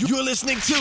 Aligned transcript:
You're 0.00 0.24
listening 0.24 0.56
to 0.56 0.74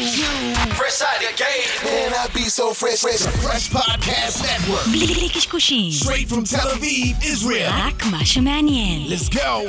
Fresh 0.74 1.02
Out 1.04 1.24
of 1.24 1.38
Game. 1.38 1.86
Man, 1.86 2.14
I 2.18 2.28
be 2.34 2.42
so 2.46 2.74
fresh, 2.74 3.02
fresh, 3.02 3.20
fresh 3.44 3.70
podcast 3.70 4.42
network. 4.42 4.84
Straight 5.92 6.28
from 6.28 6.44
Tel 6.46 6.68
Aviv, 6.72 7.24
Israel. 7.24 7.70
Let's 9.10 9.30
go. 9.30 9.66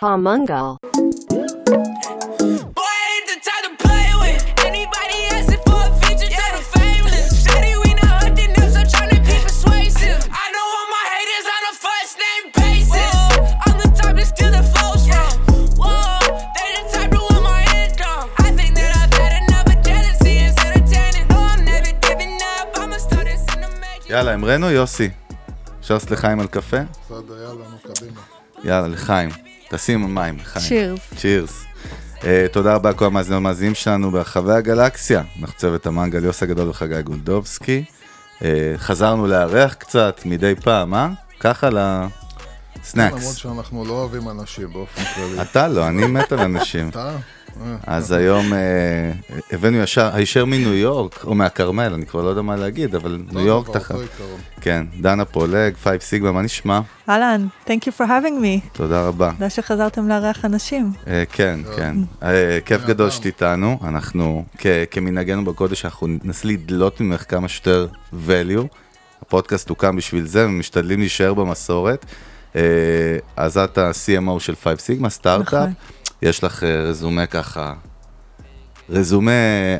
Palmungal. 0.00 0.78
יאללה, 24.12 24.32
המראנו 24.32 24.70
יוסי. 24.70 25.10
אפשר 25.80 25.94
לעשות 25.94 26.10
לחיים 26.10 26.40
על 26.40 26.46
קפה? 26.46 26.76
בסדר, 26.76 27.42
יאללה, 27.42 27.64
נו, 27.70 27.92
קדימה. 27.94 28.20
יאללה, 28.64 28.88
לחיים. 28.88 29.30
תשים 29.70 30.14
מים, 30.14 30.38
לחיים. 30.38 30.94
Cheers. 30.94 31.16
צ'ירס. 31.16 31.64
Uh, 32.18 32.24
תודה 32.52 32.74
רבה 32.74 32.90
לכל 32.90 33.04
המאזינים 33.04 33.44
והמאזינים 33.44 33.74
שלנו 33.74 34.10
ברחבי 34.10 34.52
הגלקסיה. 34.52 35.22
אנחנו 35.40 35.56
צוות 35.56 35.86
המנגל 35.86 36.24
יוסי 36.24 36.44
הגדול 36.44 36.68
וחגי 36.68 37.02
גונדובסקי. 37.02 37.84
Uh, 38.38 38.42
חזרנו 38.76 39.26
לארח 39.26 39.74
קצת 39.74 40.20
מדי 40.24 40.54
פעם, 40.54 40.94
אה? 40.94 41.08
ככה 41.40 41.70
למרות 41.70 42.12
לסנאקס. 42.82 43.34
שאנחנו 43.34 43.84
לא 43.84 43.92
אוהבים 43.92 44.28
אנשים 44.28 44.72
באופן 44.72 45.02
כללי. 45.14 45.42
אתה 45.42 45.68
לא, 45.68 45.88
אני 45.88 46.06
מת 46.06 46.32
על 46.32 46.40
אנשים. 46.40 46.88
אתה? 46.88 47.16
אז 47.86 48.12
היום 48.12 48.52
אה, 48.52 48.58
הבאנו 49.52 49.76
ישר, 49.76 50.10
הישר 50.12 50.44
מניו 50.44 50.74
יורק, 50.74 51.24
או 51.24 51.34
מהכרמל, 51.34 51.92
אני 51.94 52.06
כבר 52.06 52.22
לא 52.22 52.28
יודע 52.28 52.42
מה 52.42 52.56
להגיד, 52.56 52.94
אבל 52.94 53.22
ניו 53.32 53.46
יורק 53.46 53.70
תכלס. 53.70 53.94
כן, 54.60 54.86
דנה 55.00 55.24
פולג, 55.24 55.74
Five 55.74 56.00
Sigma, 56.00 56.32
מה 56.32 56.42
נשמע? 56.42 56.80
אהלן, 57.08 57.46
thank 57.66 57.80
you 57.80 58.00
for 58.00 58.04
having 58.04 58.42
me. 58.42 58.68
תודה 58.72 59.06
רבה. 59.06 59.30
תודה 59.30 59.50
שחזרתם 59.50 60.08
לארח 60.08 60.44
אנשים. 60.44 60.92
אה, 61.06 61.22
כן, 61.32 61.60
כן. 61.76 61.96
אה, 62.22 62.58
כיף 62.64 62.84
גדול 62.84 63.10
שאת 63.10 63.26
איתנו. 63.26 63.78
אנחנו, 63.84 64.44
כמנהגנו 64.90 65.44
בקודש, 65.44 65.84
אנחנו 65.84 66.06
ננסה 66.24 66.48
לדלות 66.48 67.00
ממך 67.00 67.24
כמה 67.28 67.48
שיותר 67.48 67.86
value. 68.12 68.66
הפודקאסט 69.22 69.68
הוקם 69.68 69.96
בשביל 69.96 70.26
זה, 70.26 70.46
ומשתדלים 70.46 70.98
להישאר 70.98 71.34
במסורת. 71.34 72.06
אז 73.36 73.58
את 73.58 73.78
ה-CMO 73.78 74.40
של 74.40 74.54
5 74.64 74.80
סיגמה, 74.80 75.10
סטארט-אפ. 75.10 75.52
נכון. 75.54 75.72
יש 76.22 76.44
לך 76.44 76.62
אה, 76.62 76.82
רזומה 76.82 77.26
ככה, 77.26 77.74
רזומה 78.90 79.32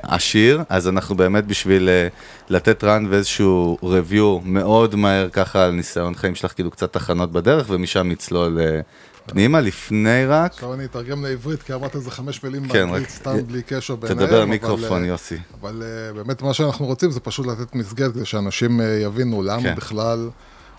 עשיר, 0.02 0.62
אז 0.68 0.88
אנחנו 0.88 1.14
באמת 1.14 1.46
בשביל 1.46 1.88
אה, 1.88 2.08
לתת 2.48 2.84
רן 2.84 3.06
ואיזשהו 3.10 3.78
review 3.82 4.44
מאוד 4.44 4.94
מהר 4.96 5.28
ככה 5.28 5.64
על 5.64 5.70
ניסיון 5.70 6.14
חיים 6.14 6.34
שלך, 6.34 6.52
כאילו 6.52 6.70
קצת 6.70 6.92
תחנות 6.92 7.32
בדרך, 7.32 7.66
ומשם 7.70 8.08
נצלול 8.08 8.60
אה, 8.60 8.80
פנימה. 9.26 9.60
לפני 9.60 10.26
רק, 10.26 10.52
עכשיו 10.52 10.74
אני 10.74 10.84
אתרגם 10.84 11.24
לעברית, 11.24 11.62
כי 11.62 11.74
אמרת 11.74 11.96
איזה 11.96 12.10
חמש 12.10 12.44
מילים 12.44 12.68
כן, 12.68 12.72
באנגלית, 12.72 13.02
רק- 13.02 13.08
סתם 13.08 13.46
בלי 13.46 13.62
קשר 13.62 13.96
ביניהם. 13.96 14.18
תדבר 14.18 14.36
אבל, 14.36 14.42
למיקרופון, 14.42 15.02
אה, 15.02 15.08
יוסי. 15.08 15.38
אבל 15.60 15.82
באמת 16.14 16.42
מה 16.42 16.54
שאנחנו 16.54 16.86
רוצים 16.86 17.10
זה 17.10 17.20
פשוט 17.20 17.46
לתת 17.46 17.74
מסגרת 17.74 18.12
כדי 18.14 18.24
שאנשים 18.24 18.80
יבינו 19.02 19.42
למה 19.42 19.62
כן. 19.62 19.74
בכלל 19.74 20.30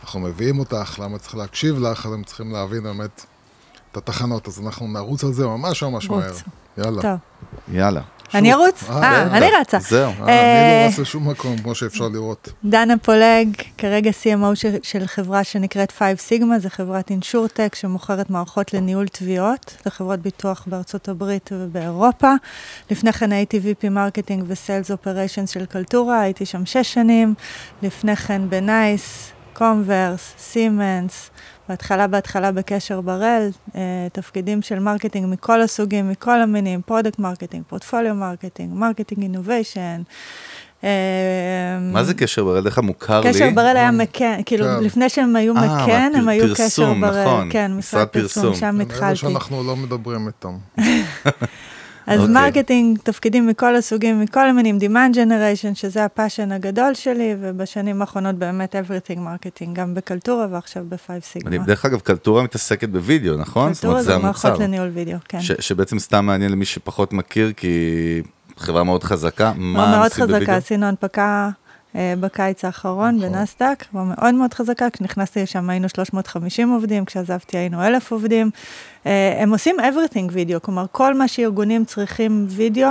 אנחנו 0.03 0.19
מביאים 0.19 0.59
אותך, 0.59 0.99
למה 1.03 1.17
צריך 1.17 1.35
להקשיב 1.35 1.79
לך, 1.79 2.05
אז 2.05 2.13
הם 2.13 2.23
צריכים 2.23 2.51
להבין 2.51 2.83
באמת 2.83 3.25
את 3.93 3.97
התחנות. 3.97 4.47
אז 4.47 4.59
אנחנו 4.65 4.87
נרוץ 4.87 5.23
על 5.23 5.33
זה 5.33 5.47
ממש 5.47 5.83
ממש. 5.83 6.09
מהר. 6.09 6.33
יאללה. 6.77 7.01
טוב. 7.01 7.17
יאללה. 7.71 8.01
אני 8.33 8.53
ארוץ? 8.53 8.83
אה, 8.89 9.03
אה. 9.03 9.37
אני 9.37 9.45
רצה. 9.61 9.79
זהו. 9.79 10.11
אה, 10.11 10.27
אה, 10.27 10.81
אני 10.81 10.83
לא 10.83 10.89
רץ 10.89 10.99
לשום 10.99 11.29
מקום, 11.29 11.57
כמו 11.57 11.75
שאפשר 11.75 12.07
לראות. 12.07 12.49
דנה 12.63 12.97
פולג, 12.97 13.55
כרגע 13.77 14.11
CMO 14.11 14.55
של, 14.55 14.75
של 14.83 15.07
חברה 15.07 15.43
שנקראת 15.43 15.91
5 15.91 16.19
סיגמה, 16.19 16.59
זו 16.59 16.69
חברת 16.69 17.09
InsurTech 17.09 17.75
שמוכרת 17.75 18.29
מערכות 18.29 18.73
לניהול 18.73 19.07
תביעות 19.07 19.77
לחברות 19.85 20.19
ביטוח 20.19 20.63
בארצות 20.67 21.09
הברית 21.09 21.49
ובאירופה. 21.53 22.33
לפני 22.91 23.13
כן 23.13 23.31
הייתי 23.31 23.59
VP 23.59 23.89
marketing 23.89 24.43
ו 24.47 24.55
sales 24.55 24.91
operations 24.91 25.49
של 25.49 25.65
קלטורה, 25.65 26.21
הייתי 26.21 26.45
שם 26.45 26.65
שש 26.65 26.93
שנים. 26.93 27.33
לפני 27.83 28.15
כן 28.15 28.49
בנייס, 28.49 29.31
קומברס, 29.53 30.33
סימנס. 30.37 31.29
בהתחלה, 31.69 32.07
בהתחלה 32.07 32.51
בקשר 32.51 33.01
בראל, 33.01 33.49
אה, 33.75 33.81
תפקידים 34.13 34.61
של 34.61 34.79
marketing 34.79 35.33
מכל 35.33 35.61
הסוגים, 35.61 36.09
מכל 36.09 36.41
המינים, 36.41 36.81
product 36.81 37.19
marketing, 37.19 37.63
portfolio 37.67 38.15
marketing, 38.15 38.73
marketing 38.73 39.21
innovation. 39.21 40.01
מה 41.79 42.03
זה 42.03 42.13
קשר 42.13 42.43
ברד? 42.43 42.65
איך 42.65 42.79
מוכר 42.79 43.21
לי? 43.21 43.29
קשר 43.29 43.49
בראל 43.55 43.77
היה 43.77 43.91
מקן, 43.91 44.41
כאילו 44.45 44.65
כן. 44.65 44.83
לפני 44.83 45.09
שהם 45.09 45.35
היו 45.35 45.57
אה, 45.57 45.83
מקן, 45.83 46.11
הם 46.15 46.27
היו 46.27 46.43
קשר 46.43 46.63
פרסום, 46.63 47.01
בראל. 47.01 47.25
נכון, 47.25 47.49
כן, 47.51 47.71
משרד 47.73 48.07
פרסום, 48.07 48.43
פרסום. 48.43 48.55
שם 48.55 48.81
התחלתי. 48.81 49.15
שאנחנו 49.15 49.63
לא 49.63 49.75
מדברים 49.75 50.27
איתם. 50.27 50.57
אז 52.07 52.19
אוקיי. 52.19 52.33
marketing, 52.33 52.97
תפקידים 53.03 53.47
מכל 53.47 53.75
הסוגים, 53.75 54.21
מכל 54.21 54.49
המינים, 54.49 54.77
demand 54.81 55.15
generation, 55.15 55.73
שזה 55.75 56.05
ה 56.05 56.11
passion 56.11 56.51
הגדול 56.51 56.93
שלי, 56.93 57.35
ובשנים 57.39 58.01
האחרונות 58.01 58.35
באמת 58.35 58.75
everything 58.75 59.19
marketing, 59.19 59.75
גם 59.79 59.93
בקלטורה 59.93 60.47
ועכשיו 60.51 60.83
ב-5 60.89 60.97
סיגמה. 61.21 61.49
מדהים. 61.49 61.63
דרך 61.63 61.85
אגב, 61.85 61.99
קלטורה 61.99 62.43
מתעסקת 62.43 62.89
בווידאו, 62.89 63.37
נכון? 63.37 63.73
קלטורה 63.73 64.03
זה. 64.03 64.17
מערכות 64.17 64.59
לניהול 64.59 64.89
וידאו, 64.93 65.17
כן. 65.29 65.41
ש- 65.41 65.51
שבעצם 65.59 65.99
סתם 65.99 66.25
מעניין 66.25 66.51
למי 66.51 66.65
שפחות 66.65 67.13
מכיר, 67.13 67.51
כי 67.57 67.77
חברה 68.57 68.83
מאוד 68.83 69.03
חזקה. 69.03 69.53
מה 69.55 69.97
מאוד 69.97 70.11
חזקה? 70.13 70.55
עשינו 70.55 70.85
הנפקה 70.85 71.49
בקיץ 72.19 72.65
האחרון 72.65 73.15
נכון. 73.15 73.29
בנסדק, 73.31 73.83
כבר 73.89 74.03
מאוד 74.03 74.33
מאוד 74.33 74.53
חזקה, 74.53 74.89
כשנכנסתי 74.89 75.43
לשם 75.43 75.69
היינו 75.69 75.89
350 75.89 76.69
עובדים, 76.71 77.05
כשעזבתי 77.05 77.57
היינו 77.57 77.83
1,000 77.87 78.11
עובדים. 78.11 78.49
אה, 79.05 79.37
הם 79.41 79.51
עושים 79.51 79.75
everything 79.79 80.29
וידאו, 80.31 80.61
כלומר 80.61 80.85
כל 80.91 81.13
מה 81.13 81.27
שארגונים 81.27 81.85
צריכים 81.85 82.45
וידאו, 82.49 82.89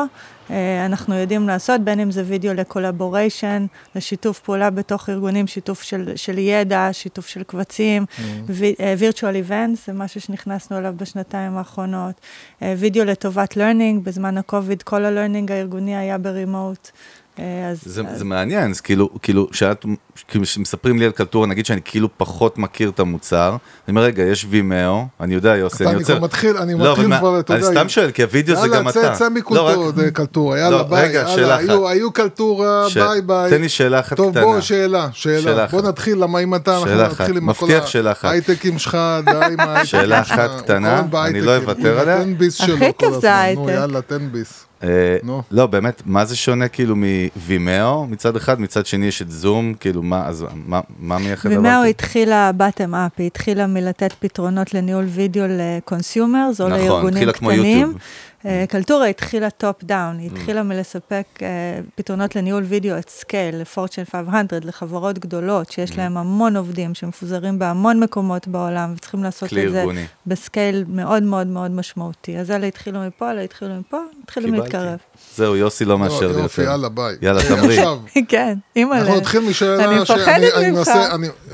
אה, 0.50 0.86
אנחנו 0.86 1.14
יודעים 1.14 1.48
לעשות, 1.48 1.80
בין 1.80 2.00
אם 2.00 2.10
זה 2.10 2.22
וידאו 2.26 2.54
לקולבוריישן, 2.54 3.66
לשיתוף 3.96 4.38
פעולה 4.40 4.70
בתוך 4.70 5.08
ארגונים, 5.10 5.46
שיתוף 5.46 5.82
של, 5.82 6.12
של 6.16 6.38
ידע, 6.38 6.88
שיתוף 6.92 7.26
של 7.26 7.42
קבצים, 7.42 8.04
וי- 8.46 8.74
אה, 8.80 8.94
virtual 8.98 9.48
events, 9.48 9.86
זה 9.86 9.92
משהו 9.92 10.20
שנכנסנו 10.20 10.78
אליו 10.78 10.94
בשנתיים 10.96 11.56
האחרונות, 11.56 12.14
אה, 12.62 12.74
וידאו 12.78 13.04
לטובת 13.04 13.52
learning, 13.52 14.00
בזמן 14.02 14.38
הקוביד 14.38 14.82
כל 14.82 15.04
ה-learning 15.04 15.52
הארגוני 15.52 15.96
היה 15.96 16.19
ברימוט. 16.19 16.90
אה, 17.38 17.69
אז, 17.70 17.78
זה, 17.84 18.03
אז 18.09 18.19
זה 18.19 18.25
מעניין, 18.25 18.70
אז 18.70 18.81
כאילו, 18.81 19.10
כאילו, 19.22 19.48
שאת, 19.53 19.87
כאילו, 20.28 20.47
שמספרים 20.47 20.98
לי 20.98 21.04
על 21.04 21.10
קלטורה, 21.10 21.47
נגיד 21.47 21.66
שאני 21.66 21.81
כאילו 21.84 22.09
פחות 22.16 22.59
מכיר 22.59 22.88
את 22.88 23.00
המוצר, 23.00 23.48
אני 23.50 23.56
אומר, 23.88 24.03
רגע, 24.03 24.22
יש 24.22 24.47
וימאו, 24.50 25.06
אני 25.20 25.34
יודע, 25.34 25.56
יוסי, 25.56 25.76
אתה, 25.76 25.84
אני 25.84 25.91
אני 25.93 25.98
רוצה... 26.00 26.12
כבר 26.15 26.25
מתחיל, 26.25 26.56
אני 26.56 26.75
לא, 26.78 26.93
מתחיל 26.93 27.19
כבר, 27.19 27.41
אתה 27.41 27.54
אני 27.54 27.62
יודע. 27.65 27.72
סתם 27.81 27.88
שואל, 27.88 28.10
כי 28.10 28.22
הווידאו 28.22 28.56
זה 28.56 28.69
גם 28.69 28.75
יאללה, 28.75 28.91
אתה. 28.91 29.00
צא, 29.00 29.15
צא 29.15 29.25
לא, 29.25 29.31
מקולטורה, 29.31 29.88
רק- 29.88 29.94
זה 29.94 30.10
קלטורה, 30.10 30.59
יאללה, 30.59 30.76
לא, 30.76 30.82
ביי, 30.82 31.09
רגע, 31.09 31.26
שאלה 31.28 31.41
יאללה, 31.43 31.56
אחת. 31.56 31.69
היו, 31.69 31.88
היו 31.88 32.12
קלטורה, 32.12 32.84
ש- 32.91 32.97
ביי 32.97 33.20
ביי. 33.22 33.50
תן 33.50 33.60
לי 33.60 33.69
שאלה 33.69 34.00
אחת 34.00 34.16
טוב, 34.16 34.31
קטנה. 34.31 34.43
בוא, 34.44 34.60
שאלה, 34.60 35.09
שאלה 35.12 35.43
שאלה. 35.43 35.64
אחת. 35.64 35.75
בוא 35.75 35.88
נתחיל, 35.88 36.19
למה 36.19 36.38
אם 36.38 36.54
אתה, 36.54 36.75
אנחנו 36.75 36.88
שאלה. 36.91 37.09
נתחיל 37.09 37.37
עם 37.37 37.53
כל 37.53 37.69
שאלה. 37.87 38.12
ההייטקים 38.22 38.78
שלך, 38.78 38.99
די 39.25 39.31
עם 39.31 39.60
ההייטקים 39.60 39.84
שאלה 39.87 40.25
שלך. 40.25 40.38
אחת 40.38 40.50
קטנה. 40.60 41.03
אני 41.25 41.41
לא 41.41 41.56
אוותר 41.56 41.99
עליה. 42.00 42.22
תן 42.25 42.38
ביס 42.38 42.60
הכי 42.60 42.72
שלו 42.72 42.87
כל 42.97 43.20
זה 43.20 43.44
הזמן, 43.44 43.62
נו. 43.62 43.70
יאללה, 43.70 44.00
תן 44.03 44.28
ביס. 44.32 44.64
אה, 44.82 45.16
נו. 45.22 45.43
לא, 45.50 45.66
באמת, 45.66 46.03
מה 46.06 46.25
זה 46.25 46.37
שונה 46.37 46.69
כאילו 46.69 46.94
מ 46.97 47.15
Vimeo 47.15 48.06
מצד 48.06 48.37
אחד, 48.37 48.60
מצד 48.60 48.87
שני 48.87 49.06
יש 49.06 49.22
את 49.22 49.31
זום, 49.31 49.75
כאילו 49.81 50.03
מה, 50.03 50.26
אז 50.26 50.47
מה, 50.66 50.81
מה 50.98 51.19
מייחד 51.19 51.50
דבר 51.50 51.59
כזה? 51.60 51.82
התחילה 51.82 52.50
bottom 52.59 52.93
up, 52.93 53.19
היא 53.19 53.26
התחילה 53.26 53.66
מלתת 53.66 54.12
פתרונות 54.20 54.75
לניהול 54.75 55.04
וידאו 55.04 55.44
ל 55.48 55.60
consumers 55.60 56.60
או 56.60 56.69
נכון, 56.69 56.81
לארגונים 56.81 57.09
התחילה 57.09 57.32
כמו 57.32 57.48
קטנים. 57.48 57.66
יוטיוב. 57.66 57.98
אה, 58.47 58.64
קלטורה 58.69 59.06
התחילה 59.06 59.50
top 59.50 59.84
down, 59.84 60.19
היא 60.19 60.30
Mm. 60.30 60.34
התחילה 60.34 60.62
מלספק 60.62 61.25
אה, 61.43 61.49
פתרונות 61.94 62.37
לניהול 62.37 62.62
וידאו 62.62 62.99
at 62.99 63.08
scale, 63.08 63.56
ל 63.61 63.66
Fortune 63.66 64.02
500, 64.12 64.64
לחברות 64.64 65.19
גדולות 65.19 65.69
Mm. 65.70 65.72
שיש 65.72 65.99
להם 65.99 66.17
המון 66.17 66.56
עובדים 66.56 66.94
שמפוזרים 66.94 67.58
בהמון 67.58 68.00
מקומות 68.00 68.49
בעולם 68.49 68.93
וצריכים 68.96 69.22
לעשות 69.25 69.52
את 69.52 69.72
זה. 69.72 69.84
ב 70.26 70.36
scale 70.36 70.84
מאוד 70.88 71.22
מאוד 71.22 71.46
מאוד 71.46 71.70
משמעותי. 71.70 72.38
אז 72.38 72.50
אלה 72.50 72.67
התחילו 72.67 73.00
מפה, 73.06 73.31
אלה 73.31 73.40
התחילו 73.40 73.75
מפה, 73.75 73.99
התחילו. 74.25 74.52
להתקרב. 74.62 74.99
זהו, 75.37 75.56
יוסי 75.56 75.84
לא 75.84 75.99
מאשר 75.99 76.32
לי 76.32 76.43
יופי, 76.43 76.61
יותר. 76.62 76.70
יאללה, 76.72 76.88
ביי. 76.88 77.17
יאללה, 77.22 77.40
אה, 77.40 77.49
תמריא. 77.49 77.78
עכשיו, 77.81 77.99
כן, 78.28 78.58
אימא'לה. 78.76 79.00
אנחנו 79.00 79.17
נתחיל 79.17 79.40
משאלה 79.50 79.84
אני 79.84 80.00
מפחדת 80.00 80.52
אני 80.55 80.70
ממך. 80.70 80.90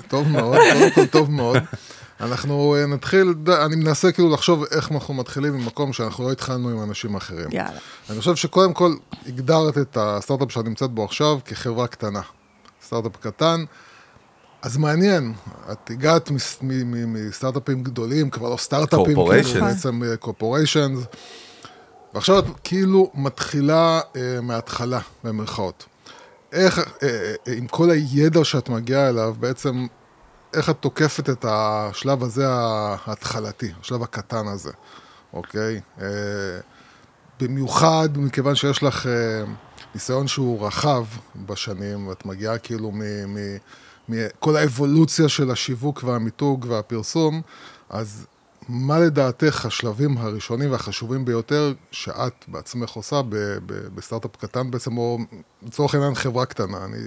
טוב 0.09 0.29
מאוד, 0.29 0.57
קודם 0.73 0.91
כל 0.91 1.07
טוב 1.07 1.31
מאוד. 1.31 1.57
אנחנו 2.21 2.77
אה, 2.77 2.87
נתחיל, 2.87 3.35
אני 3.65 3.77
מנסה 3.77 4.13
כאילו 4.13 4.33
לחשוב 4.35 4.65
איך 4.71 4.93
אנחנו 4.93 5.15
מתחילים 5.15 5.55
ממקום 5.55 5.93
שאנחנו 5.93 6.25
לא 6.25 6.33
התחלנו 6.33 6.69
עם 6.69 6.83
אנשים 6.83 7.15
אחרים. 7.15 7.49
יאללה. 7.51 7.79
אני 8.11 8.19
חושב 8.19 8.37
שקודם 8.37 8.73
כל 8.73 8.95
הגדרת 9.27 9.79
את 9.79 9.97
הסטארט-אפ 10.01 10.53
שאת 10.53 10.65
נמצאת 10.65 10.91
בו 10.91 11.05
עכשיו 11.05 11.39
כחברה 11.45 11.87
קטנה. 11.87 12.21
סטארט-אפ 12.83 13.17
קטן. 13.17 13.65
אז 14.63 14.77
מעניין, 14.77 15.33
את 15.73 15.91
הגעת 15.91 16.31
מסטארט-אפים 16.91 17.83
גדולים, 17.83 18.31
כבר 18.31 18.51
לא 18.51 18.57
סטארט-אפים. 18.57 19.05
כאילו 19.05 19.25
בעצם 19.61 20.03
קורפוריישנס, 20.21 21.01
ועכשיו 22.15 22.39
את 22.39 22.45
כאילו 22.65 23.11
מתחילה 23.15 24.01
אה, 24.17 24.41
מההתחלה, 24.43 25.01
במרכאות. 25.25 25.87
איך, 26.53 26.79
אה, 26.79 27.09
אה, 27.49 27.53
עם 27.57 27.67
כל 27.67 27.91
הידע 27.91 28.45
שאת 28.45 28.69
מגיעה 28.69 29.09
אליו, 29.09 29.35
בעצם, 29.41 29.87
איך 30.55 30.71
את 30.71 30.77
תוקפת 30.81 31.31
את 31.31 31.45
השלב 31.49 32.23
הזה 32.23 32.45
ההתחלתי, 32.49 33.73
השלב 33.81 34.03
הקטן 34.03 34.49
הזה, 34.49 34.73
אוקיי? 35.33 35.81
אה, 36.01 36.07
במיוחד 37.41 38.09
מכיוון 38.17 38.55
שיש 38.55 38.83
לך 38.83 39.07
אה, 39.07 39.45
ניסיון 39.95 40.29
שהוא 40.29 40.67
רחב 40.67 41.05
בשנים, 41.47 42.07
ואת 42.07 42.27
מגיעה 42.27 42.59
כאילו 42.59 42.93
מכל 44.09 44.57
האבולוציה 44.57 45.29
של 45.29 45.51
השיווק 45.51 46.05
והמיתוג 46.05 46.67
והפרסום, 46.69 47.43
אז 47.91 48.27
מה 48.69 48.99
לדעתך 48.99 49.67
השלבים 49.67 50.19
הראשונים 50.19 50.71
והחשובים 50.73 51.25
ביותר 51.25 51.73
שאת 51.91 52.45
בעצמך 52.49 52.91
עושה 52.91 53.23
ב- 53.23 53.35
ב- 53.67 53.89
בסטארט-אפ 53.95 54.37
קטן 54.37 54.71
בעצם, 54.71 54.99
או 54.99 55.19
לצורך 55.67 55.95
העניין 55.95 56.15
חברה 56.15 56.47
קטנה? 56.47 56.85
אני 56.85 56.99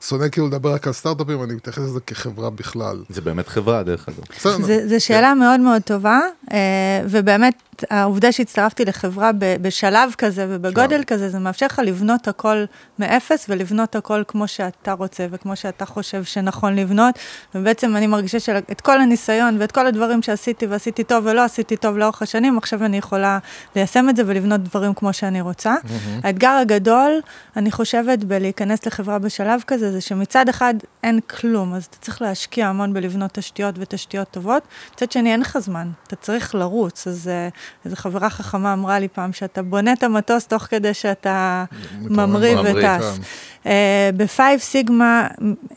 שונא 0.00 0.28
כאילו 0.28 0.46
לדבר 0.46 0.74
רק 0.74 0.86
על 0.86 0.92
סטארט-אפים, 0.92 1.42
אני 1.42 1.54
מתייחס 1.54 1.78
לזה 1.78 2.00
כחברה 2.00 2.50
בכלל. 2.50 3.02
זה 3.08 3.20
באמת 3.20 3.48
חברה, 3.48 3.82
דרך 3.82 4.08
אגב. 4.08 4.58
זו 4.88 5.04
שאלה 5.04 5.34
מאוד 5.34 5.60
מאוד 5.60 5.82
טובה, 5.82 6.20
אה, 6.52 6.58
ובאמת, 7.04 7.54
העובדה 7.90 8.32
שהצטרפתי 8.32 8.84
לחברה 8.84 9.30
ב- 9.38 9.56
בשלב 9.62 10.14
כזה 10.18 10.46
ובגודל. 10.48 11.02
כזה, 11.06 11.28
זה 11.28 11.38
מאפשר 11.38 11.66
לך 11.66 11.80
לבנות 11.84 12.28
הכל 12.28 12.64
מאפס, 12.98 13.46
ולבנות 13.48 13.96
הכל 13.96 14.22
כמו 14.28 14.48
שאתה 14.48 14.92
רוצה 14.92 15.26
וכמו 15.30 15.56
שאתה 15.56 15.86
חושב 15.86 16.24
שנכון 16.24 16.76
לבנות, 16.76 17.14
ובעצם 17.54 17.96
אני 17.96 18.06
מרגישה 18.06 18.40
שאת 18.40 18.80
כל 18.80 19.00
הניסיון 19.00 19.56
ואת 19.60 19.72
כל 19.72 19.86
הדברים 19.86 20.22
שעשיתי 20.22 20.66
ועשיתי 20.82 21.04
טוב 21.04 21.26
ולא 21.26 21.44
עשיתי 21.44 21.76
טוב 21.76 21.98
לאורך 21.98 22.22
השנים, 22.22 22.58
עכשיו 22.58 22.84
אני 22.84 22.96
יכולה 22.96 23.38
ליישם 23.76 24.08
את 24.08 24.16
זה 24.16 24.22
ולבנות 24.26 24.60
דברים 24.60 24.94
כמו 24.94 25.12
שאני 25.12 25.40
רוצה. 25.40 25.74
האתגר 26.22 26.50
הגדול, 26.50 27.20
אני 27.56 27.70
חושבת, 27.70 28.24
בלהיכנס 28.24 28.86
לחברה 28.86 29.18
בשלב 29.18 29.60
כזה, 29.66 29.92
זה 29.92 30.00
שמצד 30.00 30.48
אחד 30.48 30.74
אין 31.02 31.20
כלום, 31.20 31.74
אז 31.74 31.84
אתה 31.84 31.96
צריך 32.00 32.22
להשקיע 32.22 32.66
המון 32.66 32.92
בלבנות 32.92 33.30
תשתיות 33.32 33.74
ותשתיות 33.78 34.28
טובות, 34.30 34.62
מצד 34.94 35.12
שני 35.12 35.32
אין 35.32 35.40
לך 35.40 35.58
זמן, 35.58 35.90
אתה 36.06 36.16
צריך 36.16 36.54
לרוץ, 36.54 37.06
אז 37.06 37.28
אה, 37.28 37.48
איזו 37.84 37.96
חברה 37.96 38.30
חכמה 38.30 38.72
אמרה 38.72 38.98
לי 38.98 39.08
פעם, 39.08 39.32
שאתה 39.32 39.62
בונה 39.62 39.92
את 39.92 40.02
המטוס 40.02 40.46
תוך 40.46 40.62
כדי 40.62 40.94
שאתה 40.94 41.64
ממריא 42.00 42.56
וטס. 42.58 43.18
אה, 43.66 44.10
בפייב 44.16 44.60
סיגמה, 44.60 45.26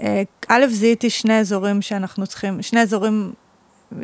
אה, 0.01 0.23
א', 0.47 0.65
זיהיתי 0.69 1.09
שני 1.09 1.39
אזורים 1.39 1.81
שאנחנו 1.81 2.27
צריכים, 2.27 2.61
שני 2.61 2.81
אזורים 2.81 3.33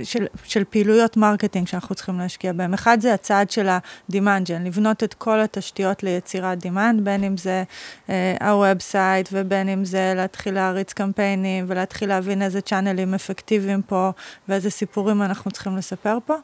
של, 0.03 0.25
של 0.43 0.63
פעילויות 0.63 1.17
marketing 1.17 1.67
שאנחנו 1.67 1.95
צריכים 1.95 2.19
להשקיע 2.19 2.53
בהם. 2.53 2.73
אחד 2.73 2.97
זה 3.01 3.13
הצעד 3.13 3.51
של 3.51 3.69
ה-demand 3.69 4.47
gen, 4.47 4.65
לבנות 4.65 5.03
את 5.03 5.13
כל 5.13 5.39
התשתיות 5.39 6.03
ליצירת 6.03 6.65
demand, 6.65 7.01
בין 7.03 7.23
אם 7.23 7.37
זה 7.37 7.63
אה, 8.09 8.35
ה-website 8.39 9.29
ובין 9.31 9.69
אם 9.69 9.85
זה 9.85 10.13
להתחיל 10.15 10.53
להריץ 10.53 10.93
קמפיינים 10.93 11.65
ולהתחיל 11.67 12.09
להבין 12.09 12.41
איזה 12.41 12.61
צ'אנלים 12.61 13.13
אפקטיביים 13.13 13.81
פה 13.81 14.09
ואיזה 14.47 14.69
סיפורים 14.69 15.21
אנחנו 15.21 15.51
צריכים 15.51 15.77
לספר 15.77 16.17
פה. 16.25 16.35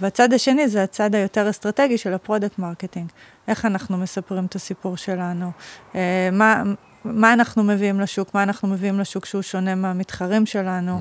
והצד 0.00 0.32
השני 0.32 0.68
זה 0.68 0.82
הצד 0.82 1.14
היותר 1.14 1.50
אסטרטגי 1.50 1.98
של 1.98 2.14
ה 2.14 2.20
product 2.20 2.58
marketing. 2.58 3.08
איך 3.48 3.64
אנחנו 3.64 3.96
מספרים 3.96 4.44
את 4.44 4.54
הסיפור 4.54 4.96
שלנו, 4.96 5.50
אה, 5.94 6.28
מה... 6.32 6.62
מה 7.12 7.32
אנחנו 7.32 7.62
מביאים 7.62 8.00
לשוק, 8.00 8.34
מה 8.34 8.42
אנחנו 8.42 8.68
מביאים 8.68 9.00
לשוק 9.00 9.26
שהוא 9.26 9.42
שונה 9.42 9.74
מהמתחרים 9.74 10.46
שלנו, 10.46 11.00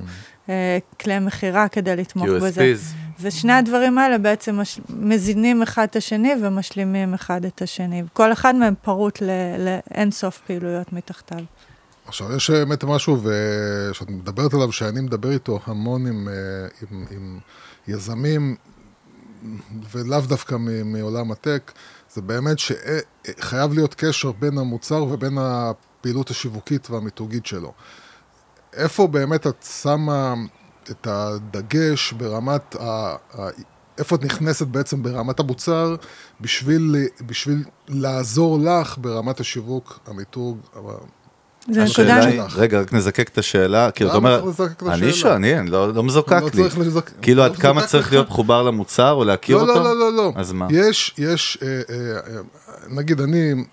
אה, 0.49 0.77
כלי 0.99 1.19
מכירה 1.19 1.67
כדי 1.67 1.95
לתמוך 1.95 2.27
בזה. 2.29 2.73
QSPs. 2.73 2.95
ושני 3.19 3.53
הדברים 3.53 3.97
האלה 3.97 4.17
בעצם 4.17 4.59
מש... 4.59 4.79
מזינים 4.89 5.61
אחד 5.61 5.83
את 5.83 5.95
השני 5.95 6.31
ומשלימים 6.41 7.13
אחד 7.13 7.45
את 7.45 7.61
השני. 7.61 8.03
כל 8.13 8.33
אחד 8.33 8.55
מהם 8.55 8.73
פרוט 8.81 9.21
ל... 9.21 9.29
לאינסוף 9.57 10.41
פעילויות 10.47 10.93
מתחתיו. 10.93 11.39
עכשיו, 12.07 12.35
יש 12.35 12.49
באמת 12.49 12.83
משהו 12.83 13.17
ו- 13.23 13.89
שאת 13.93 14.09
מדברת 14.09 14.53
עליו, 14.53 14.71
שאני 14.71 15.01
מדבר 15.01 15.31
איתו 15.31 15.59
המון 15.65 16.07
עם, 16.07 16.27
אה, 16.27 16.33
עם, 16.91 17.05
עם 17.11 17.39
יזמים, 17.87 18.55
ולאו 19.91 20.21
דווקא 20.21 20.55
מ- 20.55 20.91
מעולם 20.93 21.31
הטק, 21.31 21.71
זה 22.13 22.21
באמת 22.21 22.57
שחייב 22.59 23.73
להיות 23.73 23.93
קשר 23.93 24.31
בין 24.31 24.57
המוצר 24.57 25.03
ובין 25.03 25.37
הפעילות 26.05 26.29
השיווקית 26.29 26.89
והמיתוגית 26.89 27.45
שלו. 27.45 27.73
איפה 28.73 29.07
באמת 29.07 29.47
את 29.47 29.63
שמה 29.63 30.33
את 30.91 31.07
הדגש 31.07 32.11
ברמת, 32.11 32.75
ה... 32.75 33.15
איפה 33.97 34.15
את 34.15 34.23
נכנסת 34.23 34.67
בעצם 34.67 35.03
ברמת 35.03 35.39
המוצר 35.39 35.95
בשביל, 36.41 36.95
בשביל 37.25 37.63
לעזור 37.87 38.59
לך 38.59 38.97
ברמת 38.97 39.39
השיווק, 39.39 39.99
המיתוג, 40.07 40.57
זה 41.71 41.83
השאלה 41.83 42.25
נקודה... 42.25 42.47
רגע, 42.55 42.81
רק 42.81 42.93
נזקק 42.93 43.29
את 43.29 43.37
השאלה, 43.37 43.91
כאילו, 43.91 44.09
אתה 44.09 44.17
אומר, 44.17 44.43
אני? 44.87 45.13
שואל, 45.13 45.33
אני 45.33 45.57
אין, 45.57 45.67
לא 45.67 45.93
לא 45.93 46.03
מזוקק 46.03 46.31
לא 46.31 46.49
לי. 46.53 47.01
כאילו, 47.21 47.41
לא 47.41 47.45
עד 47.45 47.55
כמה 47.55 47.73
מזוקק 47.73 47.89
צריך 47.89 48.07
לך. 48.07 48.13
להיות 48.13 48.29
מחובר 48.29 48.63
למוצר 48.63 49.11
או 49.11 49.23
להכיר 49.23 49.57
לא, 49.57 49.61
אותו? 49.61 49.73
לא, 49.73 49.83
לא, 49.83 49.99
לא, 49.99 50.13
לא. 50.13 50.31
אז 50.35 50.51
מה? 50.51 50.67
יש, 50.69 51.15
יש, 51.17 51.57
אה, 51.61 51.67
אה, 51.67 52.17
אה, 52.17 52.41
נגיד 52.89 53.21
אני, 53.21 53.65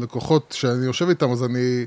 לקוחות 0.00 0.54
שאני 0.58 0.86
יושב 0.86 1.08
איתם, 1.08 1.32
אז 1.32 1.44
אני 1.44 1.86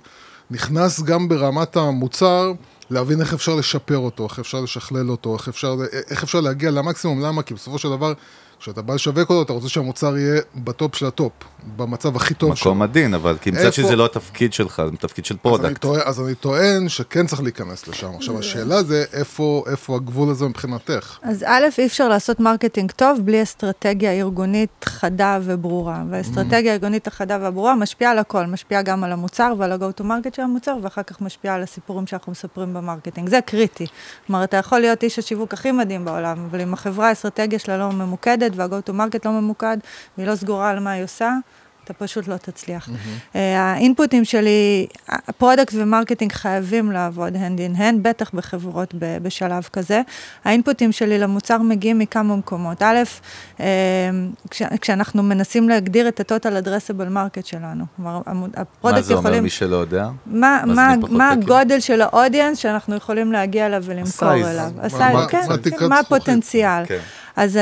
נכנס 0.51 1.01
גם 1.01 1.29
ברמת 1.29 1.75
המוצר, 1.75 2.51
להבין 2.89 3.21
איך 3.21 3.33
אפשר 3.33 3.55
לשפר 3.55 3.97
אותו, 3.97 4.23
איך 4.23 4.39
אפשר 4.39 4.61
לשכלל 4.61 5.09
אותו, 5.09 5.35
איך 5.35 5.47
אפשר, 5.47 5.75
איך 6.09 6.23
אפשר 6.23 6.41
להגיע 6.41 6.71
למקסימום, 6.71 7.21
למה? 7.21 7.43
כי 7.43 7.53
בסופו 7.53 7.77
של 7.77 7.89
דבר, 7.89 8.13
כשאתה 8.63 8.81
בא 8.81 8.93
לשווק 8.93 9.29
אותו, 9.29 9.41
אתה 9.41 9.53
רוצה 9.53 9.69
שהמוצר 9.69 10.17
יהיה 10.17 10.41
בטופ 10.55 10.95
של 10.95 11.05
הטופ, 11.05 11.31
במצב 11.75 12.15
הכי 12.15 12.33
טוב 12.33 12.55
שלו. 12.55 12.71
מקום 12.71 12.81
עדין, 12.81 13.13
אבל 13.13 13.37
כי 13.41 13.51
מצד 13.51 13.73
שזה 13.73 13.95
לא 13.95 14.05
התפקיד 14.05 14.53
שלך, 14.53 14.81
זה 14.91 14.97
תפקיד 14.97 15.25
של 15.25 15.33
אז 15.33 15.37
אני, 15.37 15.41
product. 15.41 15.81
טוען, 15.81 16.01
אז 16.05 16.21
אני 16.21 16.35
טוען 16.35 16.89
שכן 16.89 17.27
צריך 17.27 17.41
להיכנס 17.41 17.87
לשם. 17.87 18.09
עכשיו, 18.15 18.39
השאלה 18.39 18.83
זה 18.83 19.05
איפה, 19.13 19.63
איפה 19.71 19.95
הגבול 19.95 20.29
הזה 20.29 20.45
מבחינתך. 20.45 21.17
אז 21.21 21.43
א', 21.47 21.63
אי 21.77 21.85
אפשר 21.85 22.09
לעשות 22.09 22.39
marketing 22.39 22.91
טוב 22.91 23.19
בלי 23.23 23.43
אסטרטגיה 23.43 24.11
ארגונית 24.11 24.85
חדה 24.85 25.39
וברורה. 25.43 26.03
והאסטרטגיה 26.09 26.71
הארגונית 26.71 27.07
החדה 27.07 27.37
והברורה 27.41 27.75
משפיעה 27.75 28.11
על 28.11 28.19
הכל, 28.19 28.45
משפיעה 28.45 28.81
גם 28.81 29.03
על 29.03 29.11
המוצר 29.11 29.53
ועל 29.57 29.71
ה-go-to-market 29.71 30.35
של 30.35 30.41
המוצר, 30.41 30.75
ואחר 30.81 31.03
כך 31.03 31.21
משפיעה 31.21 31.55
על 31.55 31.63
הסיפורים 31.63 32.07
שאנחנו 32.07 32.31
מספרים 32.31 32.73
ב 32.73 32.78
marketing. 32.78 33.29
זה 33.29 33.39
קריטי. 33.45 33.85
כלומר, 34.27 34.43
אתה 34.43 34.57
יכול 34.57 34.79
להיות 34.79 35.03
איש 35.03 35.19
השיווק 35.19 35.53
הכי 35.53 35.71
מדהים 35.71 36.05
בעולם, 36.05 36.45
אבל 36.49 36.61
אם 36.61 36.73
החברה, 36.73 37.09
האסטרטגיה 37.09 37.59
שלה 37.59 37.77
לא 37.77 37.91
ממוקדת 37.91 38.52
וה-go-to-market 38.55 39.19
לא 39.25 39.31
ממוקד, 39.31 39.77
והיא 40.17 40.27
לא 40.27 40.35
סגורה 40.35 40.69
על 40.69 40.79
מה 40.79 40.91
היא 40.91 41.03
עושה, 41.03 41.31
אתה 41.83 41.93
פשוט 41.93 42.27
לא 42.27 42.37
תצליח. 42.37 42.87
Mm-hmm. 42.87 43.37
האינפוטים 43.57 44.25
שלי, 44.25 44.87
ה 45.09 45.17
product 45.17 45.73
ו 45.77 45.83
marketing 45.83 46.31
חייבים 46.31 46.91
לעבוד 46.91 47.35
hand 47.35 47.59
in 47.75 47.77
hand, 47.79 47.95
בטח 48.01 48.31
בחברות 48.33 48.93
ב- 48.99 49.17
בשלב 49.21 49.63
כזה. 49.73 50.01
האינפוטים 50.45 50.91
שלי 50.91 51.19
למוצר 51.19 51.57
מגיעים 51.57 51.99
מכמה 51.99 52.35
מקומות. 52.35 52.81
א', 52.81 52.95
אה, 53.59 53.65
כש, 54.49 54.61
כשאנחנו 54.81 55.23
מנסים 55.23 55.69
להגדיר 55.69 56.07
את 56.07 56.19
ה-total 56.19 56.65
addressable 56.65 57.13
market 57.15 57.45
שלנו. 57.45 57.85
כלומר, 57.95 58.21
המו- 58.25 58.47
מה 58.47 58.61
ה 58.61 58.66
product 58.66 59.03
זה 59.03 59.13
אומר, 59.13 59.21
יכולים... 59.29 59.43
מי 59.43 59.49
שלא 59.49 59.75
יודע? 59.75 60.07
מה, 60.25 60.61
מה, 60.65 60.93
מה. 61.09 61.31
הגודל 61.31 61.79
של 61.79 62.01
ה 62.01 62.07
audience 62.07 62.57
שאנחנו 62.57 62.95
יכולים 62.95 63.31
להגיע 63.31 63.65
אליו 63.65 63.83
ולמכור. 63.85 64.33
אליו? 64.33 64.71
מה- 64.75 64.83
ה 64.83 64.88
size, 64.88 65.13
מה- 65.15 65.27
כן, 65.27 65.41
מה 65.49 65.57
כן, 65.79 65.87
מה? 65.89 65.99
הפוטנציאל. 65.99 66.85
כן. 66.85 66.99
אז 67.35 67.55
uh, 67.55 67.59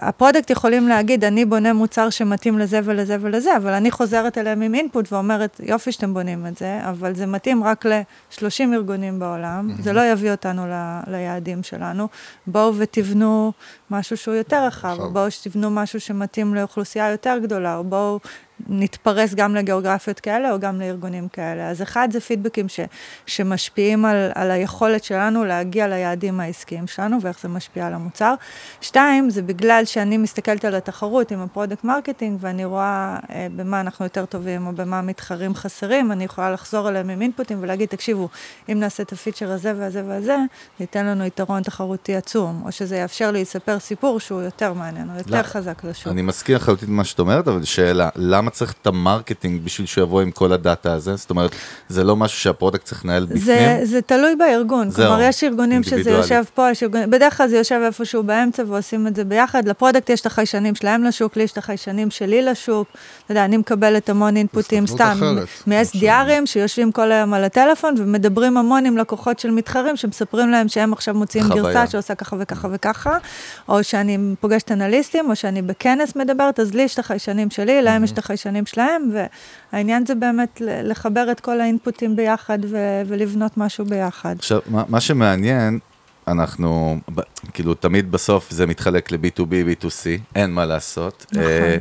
ה 0.00 0.06
product 0.06 0.50
יכולים 0.50 0.88
להגיד, 0.88 1.24
אני 1.24 1.44
בונה 1.44 1.72
מוצר 1.72 2.10
שמתאים 2.10 2.58
לזה 2.58 2.80
ולזה 2.84 3.16
ולזה, 3.20 3.56
אבל 3.56 3.72
אני 3.72 3.90
חוזרת 3.90 4.38
אליהם 4.38 4.62
עם 4.62 4.74
input 4.74 5.12
ואומרת, 5.12 5.60
יופי 5.62 5.92
שאתם 5.92 6.14
בונים 6.14 6.46
את 6.46 6.58
זה, 6.58 6.80
אבל 6.88 7.14
זה 7.14 7.26
מתאים 7.26 7.64
רק 7.64 7.86
ל-30 7.86 8.74
ארגונים 8.74 9.18
בעולם, 9.18 9.70
זה 9.80 9.92
לא 9.92 10.12
יביא 10.12 10.30
אותנו 10.30 10.66
ל- 10.66 11.00
ליעדים 11.06 11.62
שלנו. 11.62 12.08
בואו 12.46 12.74
ותבנו 12.76 13.52
משהו 13.90 14.16
שהוא 14.16 14.34
יותר 14.34 14.66
רחב, 14.66 14.88
רחב. 14.88 15.00
או 15.00 15.12
בואו 15.12 15.30
שתבנו 15.30 15.70
משהו 15.70 16.00
שמתאים 16.00 16.54
לאוכלוסייה 16.54 17.10
יותר 17.10 17.38
גדולה, 17.42 17.76
או 17.76 17.84
בואו 17.84 18.20
נתפרס 18.68 19.34
גם 19.34 19.54
לגיאוגרפיות 19.54 20.20
כאלה 20.20 20.52
או 20.52 20.58
גם 20.58 20.80
לארגונים 20.80 21.28
כאלה. 21.28 21.70
אז 21.70 21.82
אחד 21.82 22.08
זה 22.12 22.20
פידבקים 22.20 22.68
ש, 22.68 22.80
שמשפיעים 23.26 24.04
על, 24.04 24.30
על 24.34 24.50
היכולת 24.50 25.04
שלנו 25.04 25.44
להגיע 25.44 25.88
ליעדים 25.88 26.40
העסקיים 26.40 26.86
שלנו 26.86 27.18
ואיך 27.22 27.40
זה 27.40 27.48
משפיע 27.48 27.86
על 27.86 27.94
המוצר. 27.94 28.34
שתיים, 28.80 29.30
זה 29.30 29.42
בגלל 29.42 29.84
שאני 29.84 30.16
מסתכלת 30.16 30.64
על 30.64 30.74
התחרות 30.74 31.30
עם 31.30 31.40
ה 31.40 31.46
product 31.46 31.84
marketing 31.84 32.38
ואני 32.40 32.64
רואה 32.64 33.16
אה, 33.30 33.46
במה 33.56 33.80
אנחנו 33.80 34.04
יותר 34.04 34.24
טובים 34.24 34.66
או 34.66 34.72
במה 34.72 35.02
מתחרים 35.02 35.54
חסרים, 35.54 36.12
אני 36.12 36.24
יכולה 36.24 36.52
לחזור 36.52 36.88
אליהם 36.88 37.10
עם 37.10 37.22
אינפוטים 37.22 37.58
ולהגיד, 37.60 37.88
תקשיבו, 37.88 38.28
אם 38.72 38.80
נעשה 38.80 39.02
את 39.02 39.12
הפיצ'ר 39.12 39.50
הזה 39.50 39.72
והזה 39.78 40.02
והזה, 40.06 40.26
זה 40.26 40.36
ייתן 40.80 41.06
לנו 41.06 41.24
יתרון 41.24 41.62
תחרותי 41.62 42.16
עצום, 42.16 42.62
או 42.66 42.72
שזה 42.72 42.96
יאפשר 42.96 43.30
לי 43.30 43.42
לספר 43.42 43.78
סיפור 43.78 44.20
שהוא 44.20 44.42
יותר 44.42 44.72
מעניין, 44.72 45.08
הוא 45.08 45.18
יותר 45.18 45.36
לא, 45.36 45.42
חזק 45.42 45.84
לשוק. 45.84 46.12
אני 46.12 46.22
מסכים 46.22 46.56
לחלוטין 46.56 46.90
מה 46.90 47.04
שאת 47.04 47.18
אומרת, 47.18 47.48
אבל 47.48 47.64
שאלה, 47.64 48.08
למה 48.16 48.50
צריך 48.52 48.74
את 48.82 48.86
ה 48.86 48.93
marketing 48.93 49.60
בשביל 49.64 49.86
שהוא 49.86 50.02
יבוא 50.02 50.22
עם 50.22 50.30
כל 50.30 50.52
הדאטה 50.52 50.92
הזה? 50.92 51.16
זאת 51.16 51.30
אומרת, 51.30 51.50
זה 51.88 52.04
לא 52.04 52.16
משהו 52.16 52.38
שה 52.40 52.53
product 52.53 52.84
צריך 52.84 53.04
לנהל 53.04 53.24
בפנים? 53.24 53.40
זה, 53.40 53.80
זה 53.82 54.02
תלוי 54.02 54.36
בארגון, 54.36 54.90
זהו, 54.90 55.06
כלומר 55.06 55.22
יש 55.22 55.44
ארגונים 55.44 55.82
שזה. 55.82 56.10
יושב 56.10 56.42
פה, 56.54 56.70
יש 56.70 56.82
ארגונים, 56.82 57.10
בדרך 57.10 57.36
כלל 57.36 57.48
זה 57.48 57.56
יושב 57.56 57.80
איפשהו 57.84 58.22
באמצע 58.22 58.62
ועושים 58.66 59.06
את 59.06 59.16
זה 59.16 59.24
ביחד, 59.24 59.68
ל 59.68 59.73
product 59.73 60.10
יש 60.10 60.20
את 60.20 60.26
החיישנים 60.26 60.74
שלהם 60.74 61.04
לשוק, 61.04 61.36
לי 61.36 61.42
יש 61.42 61.52
את 61.52 61.58
החיישנים 61.58 62.10
שלי 62.10 62.42
לשוק, 62.42 62.88
אתה 63.24 63.32
יודע, 63.32 63.44
אני 63.44 63.56
מקבלת 63.56 64.10
המון 64.10 64.36
אינפוטים 64.36 64.86
סתם, 64.86 65.18
מ-SDRים 65.66 66.46
שיושבים 66.46 66.92
כל 66.92 67.12
היום 67.12 67.34
על 67.34 67.44
הטלפון 67.44 67.94
ומדברים 67.98 68.56
המון 68.56 68.86
עם 68.86 68.96
לקוחות 68.98 69.38
של 69.38 69.50
מתחרים 69.50 69.96
שמספרים 69.96 70.50
להם 70.50 70.68
שהם 70.68 70.92
עכשיו 70.92 71.14
מוציאים. 71.14 71.48
גרסה 71.48 71.86
שעושה 71.86 72.14
ככה 72.14 72.36
וככה 72.38 72.68
וככה, 72.70 73.18
או 73.68 73.84
שאני 73.84 74.18
פוגשת 74.40 74.72
אנליסטים, 74.72 75.30
או 75.30 75.36
שאני 75.36 75.62
בכנס 75.62 76.16
מדברת, 76.16 76.60
אז 76.60 76.74
לי 76.74 76.82
יש 76.82 76.94
את 76.94 76.98
החיישנים 76.98 77.50
שלי, 77.50 77.82
להם 77.82 78.04
יש 78.04 78.12
את 78.12 78.18
החיישנים 78.32 78.66
שלהם, 78.66 79.10
והעניין 79.72 80.06
זה 80.06 80.14
באמת 80.14 80.62
לחבר 80.64 81.32
את 81.32 81.40
כל 81.40 81.60
האינפוטים 81.60 82.16
ביחד 82.16 82.58
ו- 82.64 83.02
ולבנות 83.06 83.56
משהו 83.56 83.84
ביחד. 83.84 84.34
עכשיו, 84.38 84.60
מה, 84.66 84.82
מה 84.88 85.00
שמעניין, 85.00 85.78
אנחנו, 86.28 86.98
כאילו, 87.52 87.74
תמיד 87.74 88.12
בסוף 88.12 88.50
זה 88.50 88.66
מתחלק 88.66 89.12
ל-B2B, 89.12 89.50
B2C, 89.50 90.20
אין 90.34 90.50
מה 90.50 90.64
לעשות. 90.64 91.26
נכון. 91.32 91.42
אה, 91.42 91.76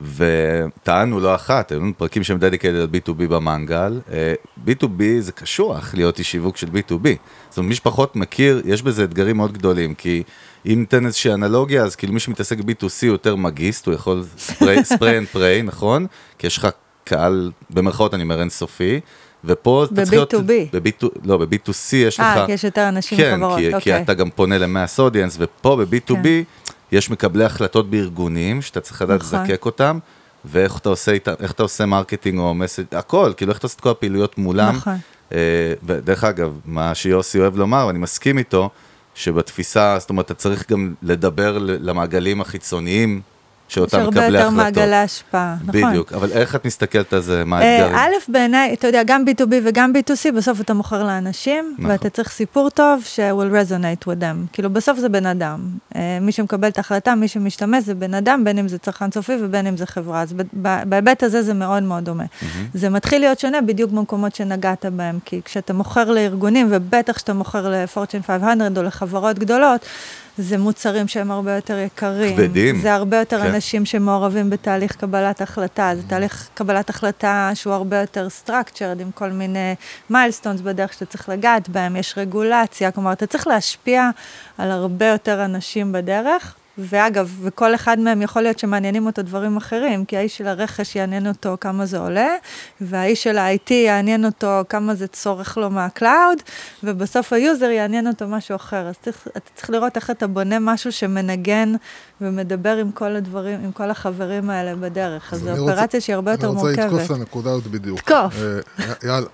וטענו 0.00 1.20
לא 1.20 1.34
אחת, 1.34 1.72
היו 1.72 1.80
לנו 1.80 1.92
פרקים 1.96 2.24
שהם 2.24 2.38
דדיקטד 2.38 2.74
על 2.74 2.88
B2B 2.92 3.26
במנגל. 3.28 4.00
אה, 4.12 4.34
B2B 4.66 5.02
זה 5.20 5.32
קשוח 5.32 5.94
להיות 5.94 6.18
איש 6.18 6.30
שיווק 6.30 6.56
של 6.56 6.66
B2B. 6.66 7.08
זאת 7.48 7.58
אומרת, 7.58 7.68
מי 7.68 7.74
שפחות 7.74 8.16
מכיר, 8.16 8.62
יש 8.64 8.82
בזה 8.82 9.04
אתגרים 9.04 9.36
מאוד 9.36 9.52
גדולים, 9.52 9.94
כי 9.94 10.22
אם 10.66 10.80
ניתן 10.80 11.06
איזושהי 11.06 11.32
אנלוגיה, 11.32 11.84
אז 11.84 11.96
כאילו 11.96 12.12
מי 12.12 12.20
שמתעסק 12.20 12.58
ב-B2C 12.58 13.02
הוא 13.02 13.08
יותר 13.10 13.36
מגיסט, 13.36 13.86
הוא 13.86 13.94
יכול 13.94 14.24
spray 14.82 15.18
and 15.18 15.26
pray, 15.26 15.62
נכון? 15.62 16.06
כי 16.38 16.46
יש 16.46 16.58
לך 16.58 16.68
קהל, 17.04 17.50
במרכאות 17.70 18.14
אני 18.14 18.22
אומר 18.22 18.40
אינסופי, 18.40 19.00
ופה 19.44 19.84
אתה 19.84 19.94
צריך 19.94 20.12
להיות... 20.12 20.34
ב-B2B. 20.34 20.52
ב-B2, 20.72 21.08
לא, 21.24 21.36
ב-B2C 21.36 21.96
יש 21.96 22.20
לך... 22.20 22.26
אה, 22.26 22.46
כי 22.46 22.52
יש 22.52 22.64
יותר 22.64 22.88
אנשים 22.88 23.18
כן, 23.18 23.40
כי, 23.56 23.68
כי 23.68 23.74
אוקיי. 23.74 24.02
אתה 24.02 24.14
גם 24.14 24.30
פונה 24.30 24.58
ל 24.58 24.66
mass 24.66 25.00
audience, 25.00 25.36
ופה 25.40 25.76
ב-B2B 25.76 26.22
כן. 26.22 26.42
יש 26.92 27.10
מקבלי 27.10 27.44
החלטות 27.44 27.90
בארגונים, 27.90 28.62
שאתה 28.62 28.80
צריך 28.80 29.02
לדעת 29.02 29.20
נכון. 29.20 29.40
לזקק 29.42 29.64
אותם, 29.66 29.98
ואיך 30.44 30.78
אתה 30.78 30.88
עושה 30.88 31.12
איך 31.40 31.52
אתה 31.52 31.62
עושה 31.62 31.86
marketing 31.86 32.38
או 32.38 32.54
מסד, 32.54 32.94
הכל, 32.94 33.32
כאילו 33.36 33.50
איך 33.50 33.58
אתה 33.58 33.66
עושה 33.66 33.76
את 33.76 33.80
כל 33.80 33.90
הפעילויות 33.90 34.38
מולם. 34.38 34.76
נכון. 34.76 34.96
אה, 35.32 35.38
ודרך 35.86 36.24
אגב, 36.24 36.58
מה 36.64 36.94
שיוסי 36.94 37.38
אוהב 37.38 37.56
לומר, 37.56 37.86
ואני 37.86 37.98
מסכים 37.98 38.38
איתו, 38.38 38.70
שבתפיסה, 39.14 39.96
זאת 39.98 40.10
אומרת, 40.10 40.26
אתה 40.26 40.34
צריך 40.34 40.70
גם 40.70 40.94
לדבר 41.02 41.58
למעגלים 41.60 42.40
החיצוניים 42.40 43.20
של 43.70 43.80
יש 43.80 43.84
אותם 43.84 43.98
הרבה 43.98 44.10
מקבלי 44.10 44.26
יותר 44.26 44.38
החלטות. 44.38 44.56
מעגלי 44.56 44.96
השפעה, 44.96 45.56
נכון. 45.64 45.90
בדיוק, 45.90 46.12
אבל 46.12 46.32
איך 46.32 46.54
את 46.54 46.64
מסתכלת 46.64 47.12
על 47.12 47.20
זה, 47.20 47.44
מה 47.44 47.62
אה, 47.62 47.82
האתגרים? 47.82 47.96
א', 47.96 48.32
בעיניי, 48.32 48.72
אתה 48.72 48.86
יודע, 48.86 49.02
גם 49.02 49.24
B2B 49.28 49.54
וגם 49.64 49.92
B2C, 49.96 50.32
בסוף 50.32 50.60
אתה 50.60 50.74
מוכר 50.74 51.04
לאנשים, 51.04 51.74
נכון. 51.78 51.90
ואתה 51.90 52.10
צריך 52.10 52.30
סיפור 52.30 52.70
טוב 52.70 53.02
ש-will 53.04 53.52
resonate 53.52 54.04
with 54.04 54.20
them. 54.20 54.52
כאילו, 54.52 54.70
בסוף 54.70 54.98
זה 54.98 55.08
בן 55.08 55.26
אדם. 55.26 55.60
אה, 55.96 56.18
מי 56.20 56.32
שמקבל 56.32 56.68
את 56.68 56.78
ההחלטה, 56.78 57.14
מי 57.14 57.28
שמשתמש 57.28 57.84
זה 57.84 57.94
בן 57.94 58.14
אדם, 58.14 58.44
בין 58.44 58.58
אם 58.58 58.68
זה 58.68 58.78
צרכן 58.78 59.10
סופי 59.10 59.32
ובין 59.40 59.66
אם 59.66 59.76
זה 59.76 59.86
חברה. 59.86 60.22
אז 60.22 60.34
בהיבט 60.84 61.22
הזה 61.22 61.42
זה 61.42 61.54
מאוד 61.54 61.82
מאוד 61.82 62.04
דומה. 62.04 62.24
זה 62.74 62.88
מתחיל 62.88 63.20
להיות 63.20 63.40
שונה 63.40 63.60
בדיוק 63.60 63.90
במקומות 63.90 64.34
שנגעת 64.34 64.86
בהם, 64.86 65.18
כי 65.24 65.40
כשאתה 65.44 65.72
מוכר 65.72 66.10
לארגונים, 66.10 66.68
ובטח 66.70 67.12
כשאתה 67.12 67.32
מוכר 67.32 67.68
ל-Fortune 67.68 68.26
500 68.26 68.78
או 68.78 68.82
לחברות 68.82 69.38
גדולות, 69.38 69.86
זה 70.38 70.58
מוצרים 70.58 71.08
שהם 71.08 71.30
הרבה 71.30 71.54
יותר 71.56 71.78
יקרים. 71.78 72.36
כבדים. 72.36 72.80
זה 72.80 72.94
הרבה 72.94 73.16
יותר 73.16 73.40
כן. 73.40 73.46
אנשים 73.46 73.84
שמעורבים 73.84 74.50
בתהליך 74.50 74.96
קבלת 74.96 75.40
החלטה. 75.40 75.92
זה 75.96 76.02
תהליך 76.08 76.48
קבלת 76.54 76.90
החלטה 76.90 77.50
שהוא 77.54 77.72
הרבה 77.72 78.00
יותר 78.00 78.28
structured, 78.44 79.00
עם 79.00 79.10
כל 79.14 79.30
מיני 79.30 79.74
מיילסטונס 80.10 80.60
בדרך 80.60 80.92
שאתה 80.92 81.06
צריך 81.06 81.28
לגעת 81.28 81.68
בהם, 81.68 81.96
יש 81.96 82.14
רגולציה, 82.16 82.90
כלומר, 82.90 83.12
אתה 83.12 83.26
צריך 83.26 83.46
להשפיע 83.46 84.10
על 84.58 84.70
הרבה 84.70 85.06
יותר 85.06 85.44
אנשים 85.44 85.92
בדרך. 85.92 86.54
ואגב, 86.80 87.36
וכל 87.42 87.74
אחד 87.74 87.98
מהם 87.98 88.22
יכול 88.22 88.42
להיות 88.42 88.58
שמעניינים 88.58 89.06
אותו 89.06 89.22
דברים 89.22 89.56
אחרים, 89.56 90.04
כי 90.04 90.16
האיש 90.16 90.38
של 90.38 90.46
הרכש 90.46 90.96
יעניין 90.96 91.26
אותו 91.26 91.56
כמה 91.60 91.86
זה 91.86 91.98
עולה, 91.98 92.28
והאיש 92.80 93.22
של 93.22 93.38
ה-IT 93.38 93.72
יעניין 93.74 94.24
אותו 94.24 94.60
כמה 94.68 94.94
זה 94.94 95.06
צורך 95.06 95.56
לו 95.58 95.70
מה 95.70 95.87
cloud, 95.87 96.38
ובסוף 96.84 97.32
ה 97.32 97.38
user 97.38 97.64
יעניין 97.70 98.06
אותו 98.06 98.28
משהו 98.28 98.56
אחר. 98.56 98.86
אז 98.88 98.94
צריך, 99.02 99.28
אתה 99.30 99.40
צריך 99.54 99.70
לראות 99.70 99.96
איך 99.96 100.10
אתה 100.10 100.26
בונה 100.26 100.58
משהו 100.58 100.92
שמנגן 100.92 101.72
ומדבר 102.20 102.76
עם 102.76 102.92
כל 102.92 103.16
הדברים, 103.16 103.60
עם 103.64 103.72
כל 103.72 103.90
החברים 103.90 104.50
האלה 104.50 104.76
בדרך. 104.76 105.32
אז 105.32 105.40
זו 105.40 105.50
אופרציה 105.50 105.82
רוצה- 105.84 106.00
שהיא 106.00 106.14
הרבה 106.14 106.30
יותר 106.30 106.46
אני 106.50 106.56
רוצה 106.56 106.70
לתקוף 106.70 106.90
מורכבת. 106.92 107.06
את 107.10 107.16
הנקודה 107.16 107.50
הזאת 107.50 107.66
בדיוק. 107.66 108.00
תקוף. 108.00 108.34
אה, 108.42 108.60
יאללה. 109.04 109.26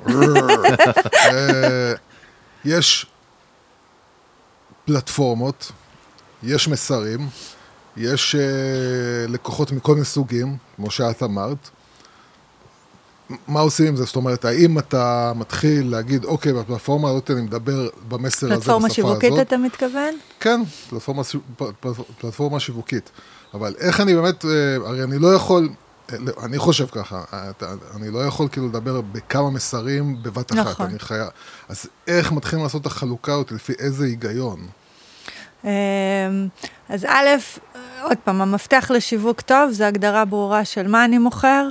אה, 1.14 1.92
יש 2.64 3.06
פלטפורמות, 4.84 5.72
יש 6.46 6.68
מסרים, 6.68 7.28
יש 7.96 8.34
אה, 8.34 9.26
לקוחות 9.28 9.72
מכל 9.72 9.92
מיני 9.92 10.04
סוגים, 10.04 10.56
כמו 10.76 10.90
שאת 10.90 11.22
אמרת. 11.22 11.70
מה 13.48 13.60
עושים 13.60 13.86
עם 13.86 13.96
זה? 13.96 14.04
זאת 14.04 14.16
אומרת, 14.16 14.44
האם 14.44 14.78
אתה 14.78 15.32
מתחיל 15.36 15.90
להגיד, 15.90 16.24
אוקיי, 16.24 16.52
בפלטפורמה 16.52 17.08
הזאת 17.10 17.30
אני 17.30 17.40
מדבר 17.40 17.88
במסר 18.08 18.46
הזה, 18.46 18.56
בשפה 18.56 18.72
הזאת? 18.76 18.82
פלטפורמה 18.82 18.90
שיווקית 18.90 19.32
אתה 19.40 19.56
מתכוון? 19.56 20.14
כן, 20.40 20.60
פלטפורמה, 20.90 21.22
פלטפורמה 22.20 22.60
שיווקית. 22.60 23.10
אבל 23.54 23.74
איך 23.78 24.00
אני 24.00 24.14
באמת, 24.14 24.44
אה, 24.44 24.76
הרי 24.86 25.02
אני 25.02 25.18
לא 25.18 25.34
יכול, 25.34 25.68
אה, 26.12 26.18
לא, 26.18 26.32
אני 26.42 26.58
חושב 26.58 26.86
ככה, 26.86 27.24
אני 27.96 28.10
לא 28.10 28.18
יכול 28.18 28.48
כאילו 28.48 28.66
לדבר 28.68 29.00
בכמה 29.00 29.50
מסרים 29.50 30.22
בבת 30.22 30.52
אחת, 30.52 30.60
נכון. 30.60 30.86
אני 30.86 30.98
חייב, 30.98 31.28
אז 31.68 31.86
איך 32.06 32.32
מתחילים 32.32 32.64
לעשות 32.64 32.82
את 32.82 32.86
החלוקה 32.86 33.32
הזאת, 33.32 33.52
לפי 33.52 33.72
איזה 33.78 34.04
היגיון? 34.04 34.66
אמ, 35.66 36.48
אז 36.88 37.04
א', 37.04 37.28
עוד 38.02 38.16
פעם, 38.24 38.42
המפתח 38.42 38.90
לשיווק 38.94 39.40
טוב 39.40 39.70
זה 39.70 39.86
הגדרה 39.86 40.24
ברורה 40.24 40.64
של 40.64 40.88
מה 40.88 41.04
אני 41.04 41.18
מוכר, 41.18 41.68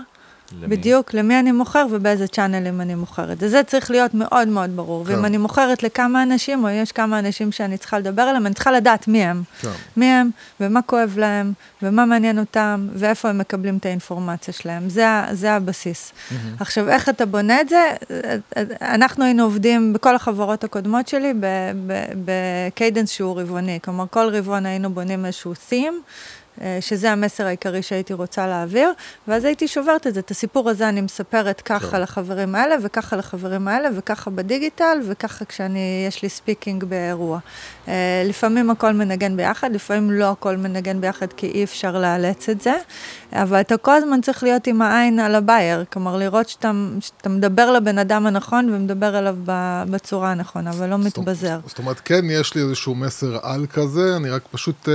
למי? 0.62 0.76
בדיוק, 0.78 1.14
למי 1.14 1.40
אני 1.40 1.52
מוכר 1.52 1.86
ובאיזה 1.92 2.28
צ'אנלים 2.28 2.82
אני 2.82 2.96
מוכרת. 2.96 3.38
וזה 3.40 3.64
צריך 3.64 3.92
להיות 3.92 4.14
מאוד 4.14 4.48
מאוד 4.48 4.76
ברור. 4.76 5.06
כן. 5.06 5.12
ואם 5.16 5.26
אני 5.26 5.38
מוכרת 5.38 5.84
לכמה 5.84 6.24
אנשים, 6.24 6.64
או 6.64 6.70
יש 6.70 6.92
כמה 6.92 7.20
אנשים 7.20 7.52
שאני 7.52 7.78
צריכה 7.78 8.00
לדבר 8.00 8.22
עליהם, 8.22 8.46
אני 8.46 8.54
צריכה 8.56 8.72
לדעת 8.72 9.08
מי 9.08 9.24
הם. 9.24 9.44
כן. 9.62 9.70
מי 9.98 10.06
הם, 10.06 10.30
ומה 10.60 10.82
כואב 10.82 11.14
להם, 11.18 11.54
ומה 11.82 12.06
מעניין 12.06 12.40
אותם, 12.40 12.88
ואיפה 12.94 13.30
הם 13.30 13.38
מקבלים 13.38 13.78
את 13.78 13.86
האינפורמציה 13.86 14.54
שלהם. 14.54 14.90
זה, 14.90 15.06
זה 15.32 15.52
הבסיס. 15.54 16.12
עכשיו, 16.60 16.90
איך 16.90 17.10
אתה 17.10 17.26
בונה 17.26 17.62
את 17.62 17.70
זה? 17.70 17.92
אנחנו 18.82 19.24
היינו 19.26 19.44
עובדים 19.44 19.94
בכל 19.94 20.16
החברות 20.16 20.64
הקודמות 20.64 21.08
שלי 21.08 21.34
ב- 21.40 21.46
ב- 21.88 22.06
ב-cadence 22.26 23.10
שהוא 23.10 23.42
רבעוני. 23.42 23.80
כלומר, 23.84 24.06
כל 24.10 24.30
רבעון 24.32 24.66
היינו 24.66 24.90
בונים 24.94 25.26
איזשהו 25.26 25.54
theme. 25.70 25.94
אה, 26.62 26.78
שזה 26.82 27.12
המסר 27.12 27.46
העיקרי 27.46 27.82
שהייתי 27.82 28.14
רוצה 28.14 28.48
להעביר, 28.48 28.92
ואז 29.28 29.46
הייתי 29.46 29.68
שוברת 29.68 30.08
את 30.08 30.14
זה. 30.14 30.20
את 30.20 30.32
הסיפור 30.32 30.70
הזה 30.70 30.90
אני 30.90 31.02
מספרת 31.02 31.62
ככה 31.62 32.00
לחברים 32.00 32.56
האלה, 32.56 32.76
וככה 32.82 33.16
לחברים 33.16 33.68
האלה, 33.68 33.90
וככה 33.96 34.30
בדיגיטל, 34.30 34.98
וככה 35.08 35.46
כשאני, 35.46 36.06
יש 36.08 36.24
לי 36.24 36.30
speaking 36.30 36.84
באירוע. 36.84 37.40
אה, 37.88 38.24
לפעמים 38.26 38.70
הכל 38.70 38.94
מנגן 38.94 39.38
ביחד, 39.38 39.72
לפעמים 39.72 40.12
לא 40.12 40.32
הכל 40.32 40.58
מנגן 40.58 41.02
ביחד, 41.02 41.34
כי 41.34 41.48
אי 41.48 41.64
אפשר 41.64 41.98
לאלץ 42.00 42.50
את 42.50 42.62
זה, 42.62 42.74
אבל 43.34 43.62
אתה 43.62 43.78
כל 43.78 43.96
הזמן 43.96 44.22
צריך 44.22 44.44
להיות 44.44 44.68
עם 44.68 44.82
העין 44.82 45.20
על 45.20 45.36
ה 45.36 45.43
buyer, 45.43 45.86
כלומר 45.94 46.18
לראות 46.18 46.50
שאתה, 46.50 46.72
שאתה 47.00 47.30
מדבר 47.30 47.72
לבן 47.72 47.98
אדם 47.98 48.26
הנכון 48.28 48.70
ומדבר 48.70 49.20
אליו 49.20 49.36
בצורה 49.90 50.32
הנכונה, 50.32 50.70
אבל 50.70 50.90
לא 50.90 50.98
מתבזר. 50.98 51.60
זאת 51.68 51.78
אומרת, 51.78 52.00
כן, 52.06 52.26
יש 52.30 52.56
לי 52.56 52.62
איזשהו 52.62 52.96
מסר 52.96 53.38
על 53.42 53.66
כזה, 53.74 54.16
אני 54.16 54.30
רק 54.30 54.42
פשוט 54.52 54.90
אה, 54.90 54.94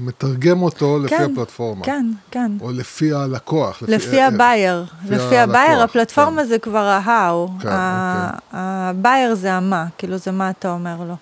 מתרגם 0.00 0.62
אותו 0.62 0.98
לפי 0.98 1.16
כן, 1.18 1.28
הפלטפורמה. 1.32 1.84
כן, 1.84 2.06
כן. 2.30 2.52
או 2.60 2.70
לפי 2.72 3.12
הלקוח. 3.12 3.82
לפי 3.88 4.18
אה, 4.18 4.26
ה 4.26 4.34
buyer, 4.34 4.84
לפי 5.04 5.14
לפי 5.14 5.38
ה 5.38 5.43
buyer, 5.43 5.70
הלקוח, 5.70 5.82
הפלטפורמה 5.90 6.42
כן. 6.42 6.48
זה 6.48 6.58
כבר 6.58 6.98
ההאו, 7.04 7.48
כן, 7.60 7.68
ה- 7.68 8.30
ה 8.52 8.66
buyer 8.66 9.34
זה 9.34 9.52
המה, 9.52 9.86
כאילו 9.98 10.16
זה 10.18 10.30
מה 10.32 10.50
אתה 10.50 10.70
אומר 10.72 10.96
לו. 11.08 11.14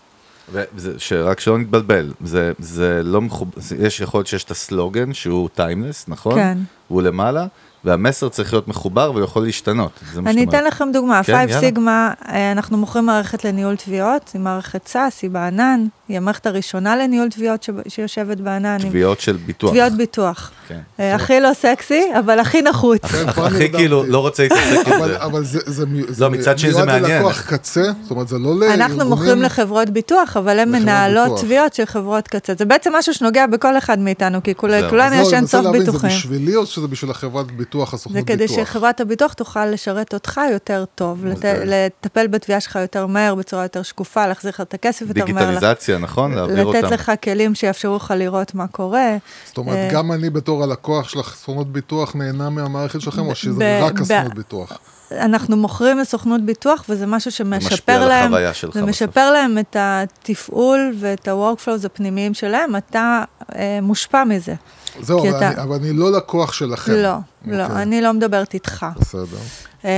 וזה, 0.52 0.93
שרק 0.99 1.40
שלא 1.40 1.59
נתבלבל, 1.59 2.12
זה, 2.25 2.52
זה 2.59 3.00
לא 3.05 3.21
מחוב... 3.21 3.50
יש 3.78 4.00
יכול 4.00 4.19
להיות 4.19 4.26
שיש 4.26 4.45
את 4.45 4.50
הסלוגן 4.50 5.12
שהוא 5.12 5.49
טיימלס, 5.55 6.05
נכון? 6.09 6.35
כן. 6.35 6.59
הוא 6.88 7.02
למעלה, 7.02 7.47
והמסר 7.85 8.28
צריך 8.28 8.52
להיות 8.52 8.68
מחובר 8.68 9.11
והוא 9.14 9.25
יכול 9.25 9.42
להשתנות. 9.42 10.00
אני 10.26 10.44
אתן. 10.44 10.64
לכם 10.64 10.88
דוגמה, 10.92 11.20
כן, 11.25 11.32
5 11.32 11.50
יאללה. 11.50 11.61
סיגמה, 11.61 12.12
אה, 12.28 12.52
אנחנו 12.52 12.76
מוכרים 12.78 13.06
מערכת 13.06 13.44
לניהול 13.44 13.76
תביעות, 13.76 14.30
היא 14.35 14.40
מערכת 14.40 14.90
SaaS, 14.92 15.14
היא 15.23 15.30
בענן, 15.30 15.87
היא 16.08 16.16
המערכת 16.16 16.47
הראשונה 16.47 16.97
לניהול 16.97 17.28
תביעות 17.30 17.62
ש- 17.62 17.70
שיושבת 17.88 18.37
בענן. 18.40 18.78
עם- 18.82 18.88
תביעות 18.88 19.20
של 19.20 19.37
ביטוח. 19.37 19.70
תביעות 19.70 19.92
ביטוח. 19.92 20.50
כן. 20.68 20.78
אה, 21.00 21.14
הכי 21.14 21.40
לא 21.40 21.50
סקסי, 21.54 22.02
אבל 22.18 22.38
הכי 22.38 22.62
נחוץ. 22.62 23.00
הכי. 23.26 23.72
כאילו, 23.72 24.04
לא 24.06 24.18
רוצה 24.18 24.42
להתעסק 24.42 24.62
עם 24.87 24.92
אבל, 24.92 25.08
זה. 25.08 25.22
אבל 25.25 25.44
זה, 25.44 25.58
זה, 25.66 25.87
מי- 25.87 26.02
זה 26.08 26.25
לא, 26.25 26.30
מצד 26.30 26.58
שני 26.58 26.72
זה 26.72 26.84
מיועד 26.84 27.00
מעניין. 27.02 27.16
ללקוח 27.22 27.40
קצה, 27.40 27.82
זאת 28.02 28.10
אומרת, 28.10 28.28
זה 28.28 28.38
לא 28.38 28.44
לארגונים. 28.44 28.70
אנחנו 28.72 29.04
מוכרים 29.08 29.42
לחברות 29.42 29.90
ביטוח, 29.90 30.37
אבל 30.37 30.58
הן 30.58 30.70
מנהלות. 30.70 31.40
תביעות 31.40 31.75
של 31.75 31.84
חברות 31.84 32.28
קצה. 32.28 32.52
זה 32.58 32.64
בעצם 32.64 32.92
משהו 32.96 33.14
שנוגע 33.14 33.46
בכל 33.46 33.78
אחד 33.78 33.98
מאיתנו, 33.98 34.42
כי. 34.42 34.54
כולנו 34.54 34.96
לא, 34.96 35.02
יש 35.02 35.12
אני 35.28 35.37
אין 35.37 35.46
סוף 35.46 35.64
להבין, 35.64 35.80
זה 35.80 35.87
ביטוחים. 35.87 36.10
בשבילי 36.10 36.56
או 36.56 36.66
שזה 36.66 36.87
בשביל 36.87 37.10
החברת 37.10 37.50
ביטוח, 37.50 37.94
הסוכנות 37.94 38.26
זה 38.28 38.37
ביטוח? 38.37 38.54
כדי 38.56 38.64
שחברת 38.64 39.00
הביטוח 39.00 39.32
תוכל 39.32 39.66
לשרת 39.66 40.14
אותך 40.14 40.40
יותר 40.52 40.84
טוב, 40.94 41.26
לת- 41.26 41.37
אוקיי. 41.37 41.60
לטפל 41.64 42.26
בתביעה 42.26 42.60
שלך 42.60 42.78
יותר 42.82 43.06
מהר, 43.06 43.34
בצורה 43.34 43.62
יותר 43.62 43.82
שקופה, 43.82 44.26
להחזיר 44.26 44.50
לך 44.54 44.60
את 44.60 44.75
הכסף 44.75 45.02
יותר 45.08 45.26
מהר. 45.32 45.44
דיגיטליזציה, 45.50 45.98
נכון? 45.98 46.34
להעביר 46.34 46.64
אותם. 46.64 46.78
לתת 46.78 46.90
לך 46.92 47.12
כלים 47.25 47.54
שיאפשרו 47.54 47.96
לך 47.96 48.14
לראות 48.16 48.54
מה 48.54 48.66
קורה. 48.66 49.16
זאת 49.46 49.58
אומרת, 49.58 49.76
אה, 49.76 49.88
גם 49.92 50.12
אני 50.12 50.30
בתור 50.30 50.57
הלקוח 50.62 51.08
של 51.08 51.20
הסוכנות 51.20 51.72
ביטוח 51.72 52.14
נהנה 52.16 52.50
מהמערכת 52.50 53.00
שלכם, 53.00 53.26
או 53.26 53.34
שזה 53.34 53.80
רק 53.82 54.00
הסוכנות 54.00 54.34
ביטוח? 54.34 54.78
אנחנו 55.12 55.56
מוכרים 55.56 55.98
לסוכנות 55.98 56.40
ביטוח, 56.42 56.84
וזה 56.88 57.06
משהו 57.06 57.30
משפיע 57.44 57.60
שמשפר 57.70 57.92
על 58.02 58.08
להם, 58.08 58.24
החוויה 58.24 58.54
שלך 58.54 58.74
זה. 58.74 58.82
משפר 58.82 59.30
להם 59.32 59.58
את 59.58 59.76
התפעול 59.78 60.94
ואת 61.00 61.28
ה-workflows 61.28 61.86
הפנימיים 61.86 62.34
שלהם, 62.34 62.76
אתה 62.76 63.22
אה, 63.54 63.78
מושפע 63.82 64.24
מזה. 64.24 64.54
זהו, 65.00 65.20
אבל 65.20 65.36
אתה- 65.36 65.48
אני- 65.48 65.62
אבל 65.62 65.76
אני 65.76 65.92
לא 65.92 66.12
לקוח 66.12 66.52
שלכם. 66.52 66.92
לא, 66.92 66.98
לא, 67.46 67.62
אוקיי. 67.64 67.82
אני 67.82 68.00
לא 68.00 68.12
מדברת 68.12 68.54
איתך. 68.54 68.86
בסדר. 69.00 69.36
אה, 69.84 69.90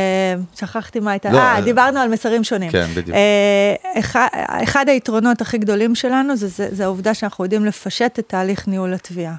שכחתי 0.57 1.01
מה 1.01 1.11
הייתה, 1.11 1.31
לא, 1.33 1.39
אה, 1.39 1.55
אה, 1.57 1.61
דיברנו 1.61 2.01
על 2.01 2.09
מסרים 2.09 2.45
שונים. 2.45 2.71
כן, 2.71 2.87
בדיוק. 2.97 3.17
אה, 3.17 4.01
אחד, 4.01 4.27
אחד 4.63 4.85
היתרונות 4.89 5.41
הכי 5.41 5.59
גדולים 5.59 5.95
שלנו 5.95 6.37
זה, 6.37 6.49
זה, 6.49 6.69
זה 6.73 6.85
העובדה 6.85 7.15
שאנחנו 7.15 7.45
יודעים 7.45 7.65
לפשט 7.65 8.19
את 8.19 8.25
תהליך 8.29 8.69
ניהול 8.69 8.95
התביעה. 8.95 9.35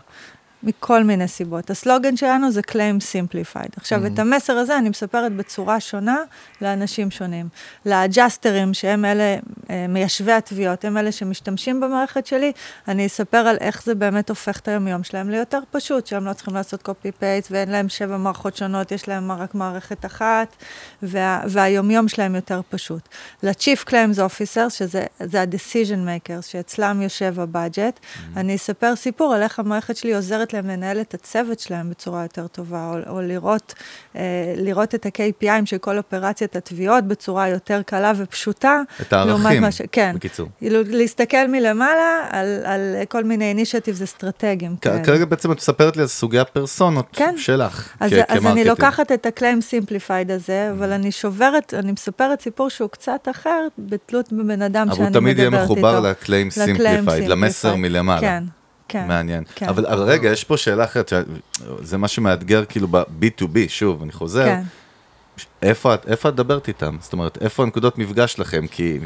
מכל 0.64 1.04
מיני 1.04 1.28
סיבות. 1.28 1.70
הסלוגן 1.70 2.18
שלנו 2.18 2.52
זה 2.52 2.62
Claim 2.72 3.02
Simplified. 3.14 3.70
עכשיו, 3.78 4.06
את 4.06 4.20
המסר 4.20 4.54
הזה 4.54 4.78
אני 4.78 4.90
מספרת 4.90 5.32
בצורה 5.32 5.80
שונה 5.80 6.18
לאנשים 6.62 7.12
שונים. 7.12 7.50
לאג'סטרים, 7.86 8.74
שהם 8.74 9.06
אלה 9.06 9.38
אה, 9.70 9.86
מיישבי 9.90 10.32
התביעות, 10.32 10.86
הם 10.86 10.98
אלה 10.98 11.12
שמשתמשים 11.12 11.82
במערכת 11.82 12.26
שלי, 12.26 12.52
אני 12.88 13.06
אספר 13.06 13.38
על 13.38 13.58
איך 13.62 13.84
זה 13.84 13.96
באמת 13.96 14.30
הופך 14.30 14.60
את 14.60 14.68
היומיום 14.68 15.04
שלהם 15.04 15.30
ליותר 15.30 15.60
פשוט, 15.72 16.08
שהם 16.08 16.26
לא 16.26 16.34
צריכים 16.34 16.54
לעשות 16.54 16.90
copy-paste 16.90 17.48
ואין 17.52 17.70
להם 17.70 17.90
שבע 17.90 18.18
מערכות 18.18 18.58
שונות, 18.58 18.92
יש 18.92 19.08
להם 19.08 19.32
רק 19.32 19.56
מערכת 19.56 20.06
אחת, 20.06 20.56
וה, 21.04 21.42
והיומיום 21.48 22.08
שלהם 22.08 22.36
יותר 22.36 22.62
פשוט. 22.70 23.02
ל-Chief 23.44 23.88
Claims 23.88 24.18
Officer, 24.18 24.70
שזה 24.70 25.06
זה 25.20 25.42
ה-Decision 25.42 26.30
Makers, 26.30 26.48
שאצלם 26.48 27.02
יושב 27.02 27.40
הבאג'ט, 27.40 28.00
אני 28.36 28.56
אספר 28.56 28.96
סיפור 28.96 29.34
על 29.34 29.44
איך 29.44 29.60
המערכת 29.60 29.98
שלי 29.98 30.16
עוזרת 30.16 30.51
להם 30.54 30.68
לנהל 30.68 31.02
את 31.02 31.14
הצוות 31.14 31.60
שלהם 31.60 31.90
בצורה 31.90 32.24
יותר 32.24 32.48
טובה, 32.48 32.92
או, 33.08 33.16
או 33.16 33.22
לראות, 33.22 33.74
אה, 34.16 34.22
לראות 34.58 34.96
את 34.96 35.06
ה-KPIים 35.06 35.66
של 35.66 35.78
כל 35.78 35.98
אופרציית 35.98 36.56
התביעות 36.56 37.04
בצורה 37.04 37.50
יותר 37.50 37.82
קלה 37.86 38.12
ופשוטה. 38.18 38.82
את 39.02 39.14
הערכים, 39.14 39.30
לעומת 39.44 39.60
מה 39.62 39.72
ש... 39.72 39.82
כן. 39.92 40.12
בקיצור. 40.16 40.50
כאילו, 40.58 40.80
להסתכל 40.88 41.48
מלמעלה 41.48 42.28
על, 42.30 42.48
על 42.66 42.80
כל 43.10 43.24
מיני 43.24 43.46
אינישטיבס 43.50 44.02
אסטרטגיים. 44.02 44.76
כ- 44.82 44.84
כאלה. 44.84 45.04
כרגע 45.04 45.26
בעצם 45.26 45.52
את 45.52 45.58
מספרת 45.58 45.96
לי 45.98 46.02
על 46.02 46.08
סוגי 46.08 46.40
הפרסונות 46.40 47.06
כן. 47.14 47.36
שלך. 47.38 47.90
אז, 48.00 48.12
כ- 48.12 48.32
אז 48.32 48.46
אני. 48.46 48.64
לוקחת 48.64 49.12
את 49.12 49.26
ה-claim 49.26 49.62
simplified 49.62 50.32
הזה, 50.34 50.70
אבל 50.72 50.92
אני 50.92 51.12
שוברת, 51.12 51.74
אני 51.74 51.92
מספרת 51.92 52.42
סיפור 52.42 52.70
שהוא 52.70 52.90
קצת 52.90 53.28
אחר, 53.32 53.68
בתלות 53.78 54.34
בבן 54.34 54.62
אדם 54.62 54.88
שאני 54.94 54.98
אבל 54.98 55.06
מדברת 55.06 55.06
הוא 55.06 55.08
איתו. 55.08 55.20
תמיד 55.20 55.40
יהיה 55.40 55.50
מחובר 55.50 56.00
ל-claim 56.00 56.78
simplified, 56.78 57.28
למסר. 57.28 57.76
מלמעלה. 57.76 58.22
כן, 58.22 58.44
כן. 58.92 59.08
מעניין. 59.08 59.44
כן. 59.56 59.70
אבל 59.70 60.04
רגע, 60.04 60.30
יש 60.30 60.44
פה 60.44 60.58
שאלה 60.58 60.84
אחרת, 60.84 61.14
זה 61.82 61.98
מה 61.98 62.08
שמאתגר 62.08 62.66
כאילו 62.66 62.88
ב-B2B, 62.88 63.58
שוב, 63.68 64.04
אני 64.04 64.12
חוזר. 64.12 64.46
כן. 64.46 64.62
איפה 65.62 65.94
איפה 66.08 66.30
את 66.30 66.34
מדברת 66.34 66.68
איתם? 66.68 66.98
זאת 67.02 67.14
אומרת, 67.14 67.38
איפה 67.42 67.64
הנקודות 67.64 67.98
מפגש 67.98 68.34
שלכם? 68.34 68.68
כי 68.68 69.00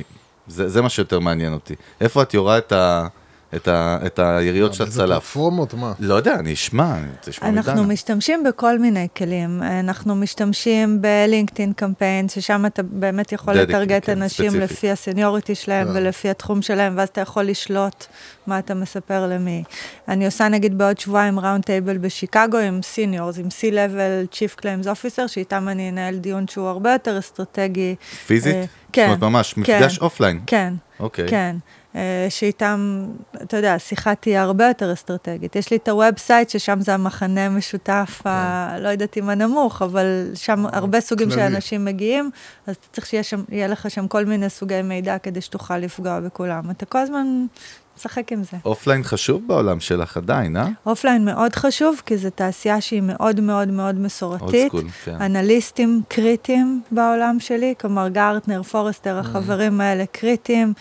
זה, 0.48 0.70
זה 0.70 0.82
מה 0.82 0.89
שיותר 0.89 1.20
מעניין 1.20 1.54
אותי. 1.54 1.75
איפה 2.01 2.22
את 2.22 2.34
יורה 2.34 2.58
את, 2.58 2.72
ה, 2.72 3.08
את, 3.56 3.68
ה, 3.68 3.98
את 4.06 4.20
היריות 4.20 4.74
של 4.74 4.84
איזה 4.84 5.04
הצלף? 5.04 5.24
פלטפורמות, 5.24 5.74
מה? 5.74 5.94
לא 6.00 6.14
יודע, 6.14 6.36
אני 6.36 6.54
אשמע, 6.54 6.96
רוצה 7.18 7.32
לשמוע 7.32 7.50
אנחנו 7.50 7.74
מדנה. 7.74 7.94
משתמשים 7.94 8.44
בכל 8.44 8.80
מיני 8.80 9.08
כלים. 9.18 9.64
אנחנו 9.64 10.16
משתמשים 10.16 11.02
בלינקדאין 11.02 11.74
קמפיין, 11.74 12.30
ששם 12.30 12.66
אתה 12.66 12.84
באמת 12.84 13.32
יכול 13.32 13.54
לטרגט 13.54 14.06
כן, 14.06 14.22
אנשים 14.22 14.52
ספציפי. 14.52 14.64
לפי 14.74 14.92
הסניוריטי 14.92 15.56
שלהם 15.56 15.88
כן. 15.88 15.94
ולפי 15.96 16.30
התחום 16.30 16.62
שלהם, 16.62 16.94
ואז 16.98 17.10
אתה 17.10 17.22
יכול 17.22 17.44
לשלוט 17.44 18.06
מה 18.48 18.60
אתה 18.60 18.74
מספר 18.74 19.28
למי. 19.28 19.64
אני 20.08 20.26
עושה 20.26 20.48
נגיד 20.48 20.78
בעוד 20.78 21.00
שבועיים 21.00 21.40
round 21.39 21.63
table 21.63 21.98
בשיקגו 21.98 22.58
עם 22.58 22.82
seniors, 22.82 23.38
עם 23.38 23.48
C-Level 23.48 24.36
Chief 24.36 24.62
Claims 24.62 24.86
Officer, 24.86 25.28
שאיתם 25.28 25.68
אני 25.70 25.90
אנהל 25.90 26.16
דיון 26.16 26.48
שהוא 26.48 26.68
הרבה 26.68 26.92
יותר 26.92 27.20
אסטרטגי. 27.20 27.96
פיזית? 28.28 28.56
אה, 28.56 28.62
זאת 28.62 28.70
כן. 28.94 29.06
אומרת, 29.06 29.22
ממש, 29.22 29.54
כן, 29.54 29.62
מפגש 29.62 30.00
offline. 30.00 30.39
כן. 30.48 30.74
אוקיי. 31.00 31.28
כן, 31.28 31.56
אה, 31.56 31.85
שאיתם, 32.29 33.05
אתה 33.43 33.58
יודע, 33.58 33.73
השיחה 33.73 34.15
תהיה 34.15 34.41
הרבה 34.41 34.67
יותר 34.67 34.93
אסטרטגית. 34.93 35.55
יש 35.55 35.71
לי 35.71 35.77
את 35.77 35.88
ה 35.88 35.94
website, 35.94 36.50
ששם 36.49 36.81
זה 36.81 36.93
המכנה 36.93 37.45
המשותף, 37.45 38.21
ה... 38.25 38.79
לא 38.79 38.89
יודעת 38.89 39.17
אם 39.17 39.29
הנמוך, 39.29 39.81
אבל 39.81 40.31
שם 40.34 40.65
הרבה 40.65 41.01
סוגים 41.01 41.31
של. 41.31 41.39
אנשים 41.39 41.86
מגיעים, 41.86 42.29
אז 42.67 42.75
אתה 42.75 42.88
צריך 42.91 43.08
שיהיה 43.08 43.67
לך 43.67 43.91
שם 43.91 44.08
כל 44.08 44.25
מיני 44.25 44.49
סוגי 44.49 44.81
מידע 44.81 45.17
כדי 45.17 45.41
שתוכל 45.41 45.77
לפגוע 45.77 46.19
בכולם. 46.19 46.71
אתה 46.71 46.86
כל 46.86 46.99
הזמן 46.99 47.45
משחק 47.97 48.31
עם 48.31 48.43
זה. 48.43 48.58
offline 48.65 49.04
חשוב 49.03 49.41
בעולם 49.47 49.79
שלך 49.79 50.17
עדיין, 50.17 50.58
אה? 50.58 50.67
offline 50.86 51.26
מאוד 51.25 51.55
חשוב, 51.55 52.01
כי 52.05 52.17
זו 52.17 52.29
תעשייה 52.29 52.81
שהיא 52.81 53.01
מאוד 53.01 53.39
מאוד 53.39 53.67
מאוד 53.67 53.95
מסורתית. 53.99 54.71
Old 54.71 54.75
school, 54.75 55.05
כן. 55.05 55.21
אנליסטים 55.21 56.01
קריטיים 56.08 56.81
בעולם 56.91 57.38
שלי, 57.39 57.73
כלומר 57.81 58.08
גרטנר, 58.08 58.63
פורסטר, 58.63 59.19
החברים 59.19 59.81
האלה 59.81 60.03
קריטיים, 60.12 60.73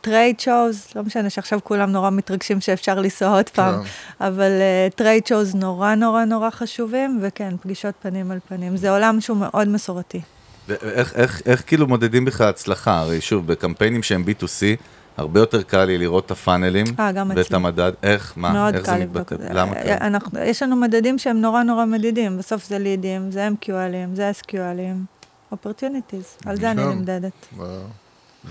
trade 0.00 0.40
shows, 0.40 0.86
לא 0.96 1.02
משנה 1.02 1.30
שעכשיו 1.30 1.58
כולם 1.64 1.92
נורא 1.92 2.10
מתרגשים 2.10 2.60
שאפשר 2.60 2.94
לנסוע 2.94 3.28
עוד 3.28 3.48
פעם, 3.48 3.74
אבל 4.20 4.50
trade 4.96 5.26
shows 5.26 5.54
נורא 5.54 5.94
נורא 5.94 6.24
נורא 6.24 6.50
חשובים, 6.50 7.18
וכן, 7.22 7.54
פגישות 7.62 7.94
פנים 8.02 8.30
על 8.30 8.38
פנים. 8.48 8.76
זה 8.76 8.90
עולם 8.90 9.20
שהוא 9.20 9.36
מאוד 9.36 9.68
מסורתי. 9.68 10.20
ואיך 10.68 11.14
איך, 11.14 11.42
איך 11.46 11.62
כאילו 11.66 11.86
מודדים 11.86 12.24
בכלל 12.24 12.48
הצלחה? 12.48 12.98
הרי 12.98 13.20
שוב, 13.20 13.46
בקמפיינים 13.46 14.02
שהם 14.02 14.24
B2C, 14.26 14.82
הרבה 15.16 15.40
יותר 15.40 15.62
קל 15.62 15.84
לי 15.84 15.98
לראות 15.98 16.26
את 16.26 16.30
הפאנלים 16.30 16.86
אה, 17.00 17.12
גם 17.12 17.30
ואת 17.30 17.38
אצלי. 17.38 17.56
המדד. 17.56 17.92
איך? 18.02 18.32
מה? 18.36 18.52
מאוד 18.52 18.74
איך 18.74 18.84
קל 18.86 18.98
זה 18.98 19.04
מתבטא? 19.04 19.34
למה 19.50 19.76
אה, 19.76 19.82
קל? 19.82 20.04
אנחנו, 20.06 20.38
יש 20.38 20.62
לנו 20.62 20.76
מדדים 20.76 21.18
שהם 21.18 21.40
נורא 21.40 21.62
נורא 21.62 21.84
מדידים, 21.84 22.38
בסוף 22.38 22.64
זה 22.68 22.78
לידים, 22.78 23.30
זה 23.30 23.48
MQLים, 23.48 24.14
זה 24.16 24.30
SQLים, 24.42 25.14
opportunities, 25.54 26.46
על 26.48 26.56
זה 26.56 26.70
אני 26.70 26.82
כן. 26.82 26.88
נמדדת. 26.88 27.32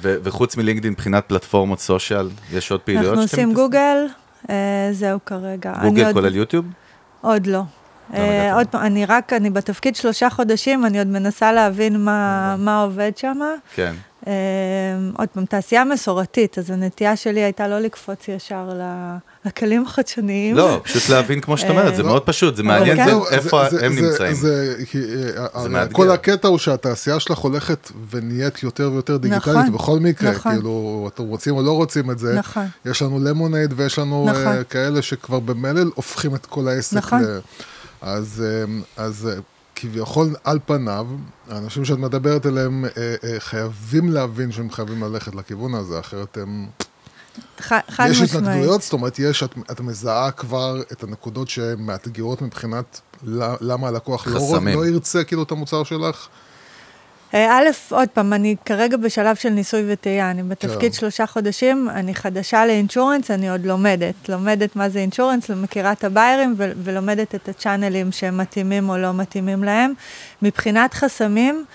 ו- 0.01 0.15
וחוץ 0.23 0.57
מלינקדאין, 0.57 0.93
מבחינת 0.93 1.23
פלטפורמות 1.27 1.79
סושיאל, 1.79 2.29
יש 2.53 2.71
עוד 2.71 2.79
פעילויות 2.81 3.13
אנחנו 3.13 3.27
שאתם 3.27 3.37
עושים 3.37 3.49
מתעסקים? 3.49 3.63
גוגל, 3.65 3.97
אה, 4.49 4.55
זהו 4.91 5.19
כרגע. 5.25 5.73
גוגל 5.81 6.05
עוד- 6.05 6.13
כולל 6.13 6.35
יוטיוב? 6.35 6.65
עוד 7.21 7.47
לא. 7.47 7.61
נגעתם. 8.09 8.23
אה, 8.23 8.53
עוד 8.55 8.67
פעם, 8.67 8.81
אני 8.85 9.05
רק, 9.05 9.33
אני 9.33 9.49
בתפקיד 9.49 9.95
שלושה 9.95 10.29
חודשים, 10.29 10.85
אני 10.85 10.97
עוד 10.99 11.07
מנסה 11.07 11.51
להבין 11.53 12.03
מה, 12.05 12.55
מה 12.59 12.81
עובד 12.83 13.11
שם. 13.17 13.39
כן. 13.75 13.93
אה, 14.27 14.33
עוד 15.17 15.29
פעם, 15.29 15.45
תעשייה 15.45 15.85
מסורתית, 15.85 16.57
אז 16.57 16.69
הנטייה 16.69 17.15
שלי 17.15 17.43
הייתה 17.43 17.67
לא 17.67 17.79
לקפוץ 17.79 18.27
ישר 18.27 18.69
לכלים 19.45 19.85
החדשניים. 19.85 20.55
לא, 20.55 20.81
פשוט 20.83 21.09
להבין 21.09 21.41
כמו 21.41 21.57
שאת 21.57 21.69
אומרת, 21.69 21.95
זה 21.95 22.03
לא. 22.03 22.07
מאוד 22.07 22.23
פשוט, 22.25 22.55
זה 22.55 22.63
מעניין 22.63 22.99
איפה 23.31 23.63
הם 23.81 23.95
נמצאים. 23.95 24.35
אה. 25.75 25.85
כל 25.91 26.11
הקטע 26.11 26.47
הוא 26.47 26.57
שהתעשייה 26.57 27.19
שלך 27.19 27.37
הולכת 27.37 27.91
ונהיית 28.09 28.63
יותר 28.63 28.89
ויותר 28.93 29.17
דיגיטלית 29.17 29.55
נכון, 29.55 29.71
בכל 29.71 29.99
מקרה, 29.99 30.31
נכון. 30.31 30.51
כאילו, 30.51 31.09
אתם 31.13 31.23
רוצים 31.23 31.55
או 31.55 31.61
לא 31.61 31.71
רוצים 31.71 32.11
את 32.11 32.19
זה. 32.19 32.33
נכון. 32.35 32.65
יש 32.85 33.01
לנו 33.01 33.19
למונייד 33.19 33.73
ויש 33.75 33.99
לנו. 33.99 34.29
אה, 34.29 34.63
כאלה 34.63 35.01
שכבר 35.01 35.39
במילא 35.39 35.81
הופכים 35.95 36.35
את 36.35 36.45
כל 36.45 36.67
העסק. 36.67 36.97
נכון. 36.97 37.23
אז, 38.01 38.43
אה, 38.45 39.03
אז 39.03 39.29
אה, 39.31 39.39
כביכול 39.75 40.35
על 40.43 40.59
פניו, 40.65 41.07
האנשים 41.49 41.85
שאת 41.85 41.97
מדברת 41.97 42.45
אליהם 42.45 42.85
אה, 42.85 42.89
אה, 43.23 43.39
חייבים 43.39 44.09
להבין 44.09 44.51
שהם 44.51 44.71
חייבים 44.71 45.03
ללכת 45.03 45.35
לכיוון 45.35 45.75
הזה, 45.75 45.99
אחרת 45.99 46.37
הם... 46.37 46.67
ח- 47.61 47.73
חד 47.89 48.07
יש. 48.11 48.21
התנגדויות, 48.21 48.81
זאת 48.81 48.93
אומרת, 48.93 49.19
יש, 49.19 49.43
את, 49.43 49.53
את 49.71 49.79
מזהה 49.79 50.31
כבר 50.31 50.81
את 50.91 51.03
הנקודות 51.03 51.49
שהן 51.49 51.79
מאתגרות 51.79 52.41
מבחינת 52.41 53.01
למה 53.61 53.87
הלקוח 53.87 54.27
לא. 54.27 54.59
לא 54.75 54.87
ירצה 54.87 55.23
כאילו 55.23 55.43
את 55.43 55.51
המוצר 55.51 55.83
שלך. 55.83 56.27
אה, 57.33 57.59
א', 57.59 57.69
עוד 57.89 58.09
פעם, 58.09 58.33
אני 58.33 58.55
כרגע 58.65 58.97
בשלב 58.97 59.35
של 59.35 59.49
ניסוי 59.49 59.83
וטעייה, 59.87 60.31
אני 60.31 60.43
בתפקיד 60.43 60.91
כן. 60.91 60.99
שלושה 60.99 61.25
חודשים, 61.25 61.89
אני 61.89 62.15
חדשה 62.15 62.65
לאינשורנס, 62.65 63.31
אני 63.31 63.49
עוד 63.49 63.65
לומדת. 63.65 64.29
לומדת 64.29 64.75
מה 64.75 64.89
זה 64.89 64.99
אינשורנס, 64.99 65.49
מכירה 65.49 65.91
את 65.91 66.03
הביירים 66.03 66.55
ולומדת 66.57 67.35
את 67.35 67.49
הצ'אנלים 67.49 68.11
שהם 68.11 68.37
מתאימים 68.37 68.89
או 68.89 68.97
לא 68.97 69.13
מתאימים 69.13 69.63
להם. 69.63 69.93
מבחינת 70.41 70.93
חסמים, 70.93 71.65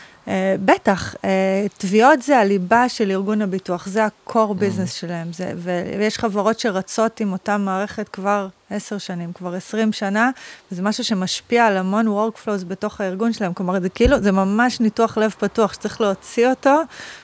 בטח, 0.64 1.14
אה, 1.24 1.66
תביעות 1.78 2.22
זה 2.22 2.38
הליבה 2.38 2.88
של 2.88 3.10
ארגון 3.10 3.42
הביטוח, 3.42 3.86
זה 3.86 4.04
ה-core 4.04 4.52
business 4.60 4.90
שלהם, 4.90 5.32
זה, 5.32 5.52
ויש 5.56 6.18
חברות 6.18 6.60
שרצות 6.60 7.20
עם 7.20 7.32
אותה 7.32 7.58
מערכת 7.58 8.08
כבר 8.08 8.48
עשר 8.70 8.98
שנים, 8.98 9.32
כבר 9.32 9.54
עשרים 9.54 9.92
שנה, 9.92 10.30
וזה 10.72 10.82
משהו 10.82 11.04
שמשפיע 11.04 11.66
על 11.66 11.76
המון 11.76 12.06
workflows 12.06 12.64
בתוך 12.68 13.00
הארגון 13.00 13.32
שלהם, 13.32 13.52
כלומר, 13.54 13.80
זה 13.80 13.88
כאילו, 13.88 14.20
זה 14.22 14.32
ממש 14.32 14.80
ניתוח 14.80 15.18
לב 15.18 15.34
פתוח, 15.38 15.72
שצריך 15.72 16.00
להוציא 16.00 16.48
אותו 16.48 16.80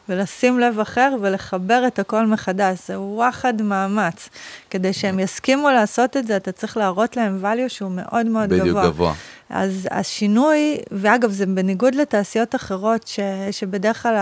ולשים 0.08 0.60
לב 0.60 0.80
אחר 0.80 1.16
ולחבר 1.20 1.86
את 1.86 1.98
הכל 1.98 2.26
מחדש, 2.26 2.78
זה 2.86 3.00
וואחד 3.00 3.62
מאמץ. 3.62 4.28
כדי 4.70 4.92
שהם 4.92 5.18
יסכימו 5.18 5.70
לעשות 5.70 6.16
את 6.16 6.26
זה, 6.26 6.36
אתה 6.36 6.52
צריך 6.52 6.76
להראות 6.76 7.16
להם 7.16 7.44
value 7.44 7.68
שהוא 7.68 7.90
מאוד 7.90 8.26
מאוד 8.26 8.48
גבוה. 8.48 8.60
בדיוק 8.60 8.78
גבוה. 8.78 9.14
אז 9.54 9.88
השינוי, 9.90 10.78
ואגב, 10.90 11.30
זה 11.30 11.46
בניגוד 11.46 11.94
לתעשיות 11.94 12.54
אחרות, 12.54 13.06
ש, 13.06 13.20
שבדרך 13.50 14.02
כלל 14.02 14.14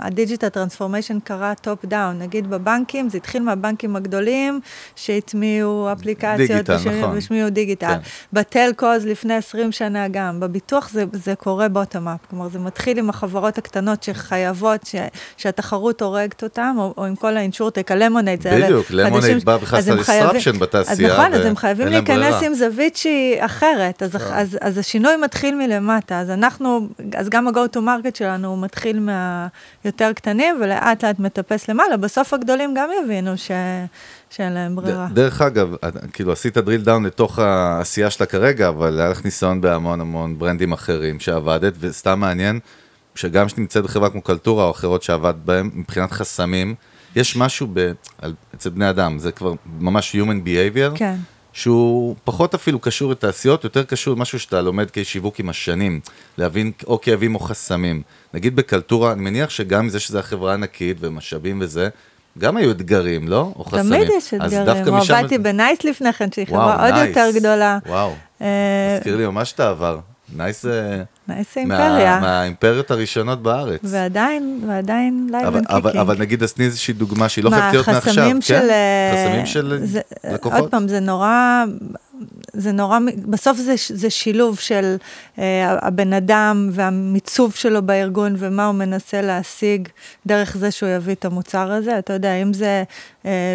ה 0.00 0.06
digital 0.06 0.48
transformation 0.48 1.20
קרה 1.20 1.54
top 1.54 1.84
down. 1.84 2.18
נגיד 2.18 2.50
בבנקים, 2.50 3.08
זה 3.08 3.18
התחיל 3.18 3.42
מהבנקים 3.42 3.96
הגדולים, 3.96 4.60
שהטמיעו 4.96 5.92
אפליקציות. 5.92 6.48
דיגיטל, 6.48 6.74
וש, 6.74 6.86
נכון. 6.86 7.14
והטמיעו 7.14 7.50
דיגיטל. 7.50 7.86
כן. 7.86 7.98
ב 8.32 8.43
telcos 8.43 9.06
לפני 9.06 9.34
20 9.34 9.72
שנה 9.72 10.08
גם. 10.08 10.40
בביטוח 10.40 10.90
זה, 10.90 11.04
זה 11.12 11.34
קורה 11.34 11.68
bottom-up. 11.68 12.20
כלומר, 12.30 12.48
זה 12.48 12.58
מתחיל 12.58 12.98
עם 12.98 13.10
החברות 13.10 13.58
הקטנות 13.58 14.02
שחייבות, 14.02 14.86
ש, 14.86 14.94
שהתחרות 15.36 16.02
הורגת 16.02 16.42
אותם, 16.42 16.76
או, 16.78 16.94
או 16.96 17.04
עם 17.04 17.16
כל 17.16 17.36
ה 17.36 17.41
insurtech, 17.41 17.90
הלמונייד. 17.92 18.42
זה 18.42 18.60
בדיוק, 18.62 18.86
למונייד 18.90 19.44
בא 19.44 19.56
בכלל 19.56 19.78
אז 19.78 19.88
לעשות 19.88 20.36
disruption 20.36 20.58
בתעשייה, 20.58 21.08
אז 21.08 21.18
נכון, 21.18 21.34
אז 21.34 21.40
ו- 21.40 21.48
הם 21.48 21.56
חייבים 21.56 21.88
להיכנס. 21.88 22.42
עם 22.42 22.54
זווית 22.54 22.96
שהיא 22.96 23.44
אחרת, 23.44 24.02
אז, 24.02 24.16
אז, 24.32 24.58
אז 24.60 24.77
השינוי 24.78 25.16
מתחיל 25.24 25.54
מלמטה, 25.54 26.20
אז 26.20 26.30
אנחנו, 26.30 26.88
אז 27.16 27.28
גם 27.28 27.48
ה-go 27.48 27.76
to 27.76 27.78
market 27.78 28.18
שלנו 28.18 28.56
מתחיל 28.56 29.00
מהיותר 29.00 30.12
קטנים 30.12 30.58
ולאט 30.62 31.04
לאט 31.04 31.18
מטפס 31.18 31.68
למעלה, 31.68 31.96
בסוף 31.96 32.34
הגדולים 32.34 32.74
גם 32.74 32.88
יבינו 33.04 33.36
ש, 33.38 33.50
שאין 34.30 34.52
להם 34.52 34.76
ברירה. 34.76 35.08
ד- 35.10 35.14
דרך 35.14 35.40
אגב, 35.42 35.74
כאילו 36.12 36.32
עשית 36.32 36.56
drill 36.56 36.84
down 36.86 37.06
לתוך 37.06 37.38
העשייה 37.38 38.10
שלה 38.10 38.26
כרגע, 38.26 38.68
אבל 38.68 39.00
היה 39.00 39.08
לך 39.08 39.24
ניסיון 39.24 39.60
בהמון 39.60 40.00
המון 40.00 40.38
ברנדים 40.38 40.72
אחרים 40.72 41.20
שעבדת, 41.20 41.72
וסתם 41.80 42.20
מעניין, 42.20 42.60
שגם 43.14 43.48
שנמצאת 43.48 43.84
בחברה 43.84 44.10
כמו 44.10 44.22
קלטורה 44.22 44.64
או 44.64 44.70
אחרות 44.70 45.02
שעבדת 45.02 45.34
בהם, 45.44 45.70
מבחינת 45.74 46.12
חסמים, 46.12 46.74
יש 47.16 47.36
משהו 47.36 47.66
ב, 47.72 47.92
על, 48.22 48.34
אצל 48.54 48.70
בני 48.70 48.90
אדם, 48.90 49.18
זה 49.18 49.32
כבר 49.32 49.52
ממש 49.80 50.16
human 50.16 50.46
behavior, 50.46 50.98
כן. 50.98 51.14
שהוא 51.58 52.16
פחות 52.24 52.54
אפילו 52.54 52.78
קשור 52.78 53.10
לתעשיות, 53.10 53.64
יותר 53.64 53.84
קשור 53.84 54.14
למשהו 54.14 54.40
שאתה 54.40 54.60
לומד 54.62 54.86
כשיווק 54.92 55.40
עם 55.40 55.48
השנים, 55.48 56.00
להבין 56.38 56.72
או 56.86 57.00
כאבים 57.00 57.34
או 57.34 57.40
חסמים. 57.40 58.02
נגיד 58.34 58.56
בקלטורה, 58.56 59.12
אני 59.12 59.22
מניח 59.22 59.50
שגם 59.50 59.86
מזה 59.86 60.00
שזו 60.00 60.18
החברה 60.18 60.54
ענקית 60.54 60.96
ומשאבים 61.00 61.58
וזה, 61.60 61.88
גם 62.38 62.56
היו 62.56 62.70
אתגרים, 62.70 63.28
לא? 63.28 63.52
או 63.56 63.64
חסמים. 63.64 63.84
תמיד 64.04 64.08
יש 64.16 64.34
אתגרים, 64.34 64.88
או 64.94 64.98
משם- 64.98 65.14
עבדתי 65.14 65.38
בנייס 65.38 65.84
לפני 65.84 66.12
כן, 66.12 66.32
שהיא 66.32 66.46
חברה 66.46 66.84
עוד 66.86 66.94
נייס. 66.94 67.08
יותר 67.08 67.30
גדולה. 67.38 67.78
וואו, 67.86 68.12
אה, 68.42 68.96
הזכיר 68.96 69.16
לי 69.16 69.26
ממש 69.26 69.52
את 69.52 69.60
העבר. 69.60 69.98
נייס 70.36 70.64
מה- 70.64 71.34
אימפריה. 71.56 72.20
מהאימפריות 72.20 72.90
הראשונות 72.90 73.42
בארץ. 73.42 73.80
ועדיין, 73.84 74.60
ועדיין 74.68 75.28
לייב 75.32 75.46
אבל, 75.46 75.58
and 75.58 75.66
אבל, 75.70 75.80
kicking. 75.90 75.96
אבל 76.00 76.16
נגיד 76.18 76.46
תני 76.46 76.64
איזושהי 76.64 76.94
דוגמה 76.94 77.28
שהיא 77.28 77.44
לא 77.44 77.50
חייבת 77.50 77.72
להיות 77.72 77.88
מעכשיו, 77.88 78.12
חסמים 78.12 78.40
של... 78.42 78.54
כן? 78.54 78.68
אה, 78.70 79.24
חסמים 79.26 79.46
של 79.46 79.80
זה- 79.84 80.00
לקוחות. 80.32 80.60
עוד 80.60 80.70
פעם, 80.70 80.88
זה 80.88 81.00
נורא, 81.00 81.64
זה 82.52 82.72
נורא, 82.72 82.98
בסוף 83.24 83.58
זה, 83.58 83.74
זה 83.88 84.10
שילוב 84.10 84.58
של 84.58 84.96
אה, 85.38 85.44
הבן 85.82 86.12
אדם 86.12 86.68
והמיצוב 86.72 87.54
שלו 87.54 87.82
בארגון 87.82 88.34
ומה 88.38 88.66
הוא 88.66 88.74
מנסה 88.74 89.20
להשיג 89.22 89.88
דרך 90.26 90.56
זה 90.56 90.70
שהוא 90.70 90.88
יביא 90.88 91.14
את 91.14 91.24
המוצר 91.24 91.72
הזה. 91.72 91.98
אתה 91.98 92.12
יודע, 92.12 92.34
אם 92.34 92.52
זה 92.52 92.82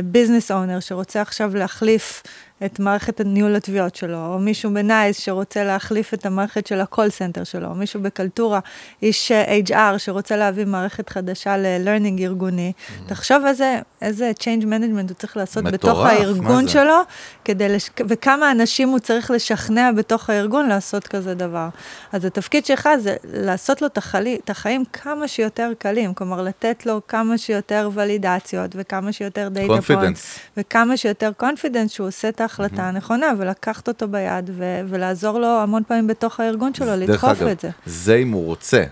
ביזנס 0.05 0.51
אונר 0.51 0.79
שרוצה 0.79 1.21
עכשיו 1.21 1.55
להחליף 1.55 2.23
את 2.65 2.80
מערכת 2.80 3.21
ניהול 3.21 3.56
התביעות 3.56 3.95
שלו, 3.95 4.17
או 4.26 4.39
מישהו 4.39 4.73
בנייס 4.73 5.19
שרוצה 5.19 5.63
להחליף 5.63 6.13
את 6.13 6.26
המערכת 6.26 6.67
של 6.67 6.82
ה-call 6.82 7.10
center 7.19 7.45
שלו, 7.45 7.67
או 7.67 7.76
מישהו 7.76 8.02
בקלטורה, 8.02 8.60
איש 9.02 9.32
אה, 9.32 9.60
HR 9.67 9.97
שרוצה 9.97 10.36
להביא 10.36 10.65
מערכת 10.65 11.10
חדשה 11.10 11.58
ל-learning 11.58 12.21
ארגוני. 12.21 12.73
תחשוב 13.08 13.45
איזה, 13.45 13.80
איזה 14.02 14.32
change 14.39 14.63
management 14.63 15.10
הוא 15.10 15.15
צריך 15.19 15.38
לעשות 15.38 15.63
בתוך 15.63 15.89
מטורף, 15.89 16.06
מה 16.06 16.10
הארגון? 16.10 16.67
שלו, 16.67 17.02
כדי 17.45 17.69
לש... 17.69 17.89
וכמה 18.08 18.52
אנשים 18.52 18.89
הוא 18.89 18.99
צריך 18.99 19.32
לשכנע 19.32 19.91
בתוך 19.91 20.30
הארגון 20.30 20.67
לעשות 20.69 21.08
כזה 21.08 21.34
דבר. 21.34 21.69
אז 22.12 22.26
התפקיד 22.26 22.65
שלך 22.65 22.89
זה 22.99 23.15
לעשות 23.34 23.82
לו 23.82 23.88
את, 23.88 24.49
החיים 24.49 24.84
כמה 24.93 25.28
שיותר 25.28 25.71
קלים, 25.78 26.13
כלומר 26.13 26.41
לתת 26.41 26.86
לו 26.86 27.02
כמה 27.08 27.38
שיותר 27.38 27.89
ולידציות 27.93 28.71
וכמה 28.76 29.12
שיותר 29.12 29.49
דאטה 29.49 29.73
confidence. 29.73 30.39
וכמה 30.58 30.97
שיותר 30.97 31.32
confidence 31.38 31.91
שהוא 31.91 32.08
עושה 32.08 32.30
את 32.30 32.41
ההחלטה 32.60 32.84
הנכונה, 32.84 33.26
ולקחת 33.39 33.88
אותו 33.88 34.08
ביד 34.08 34.50
ו... 34.58 34.63
ולעזור 34.89 35.39
לו 35.39 35.48
המון 35.48 35.84
פעמים 35.88 36.08
בתוך 36.08 36.39
הארגון 36.39 36.74
שלו 36.74 36.96
לדחוף 36.96 37.30
אגב, 37.42 37.48
את 37.48 37.60
זה. 37.60 37.70
זה 37.86 38.16
אם 38.16 38.32
הוא 38.32 38.46
רוצה. 38.46 38.84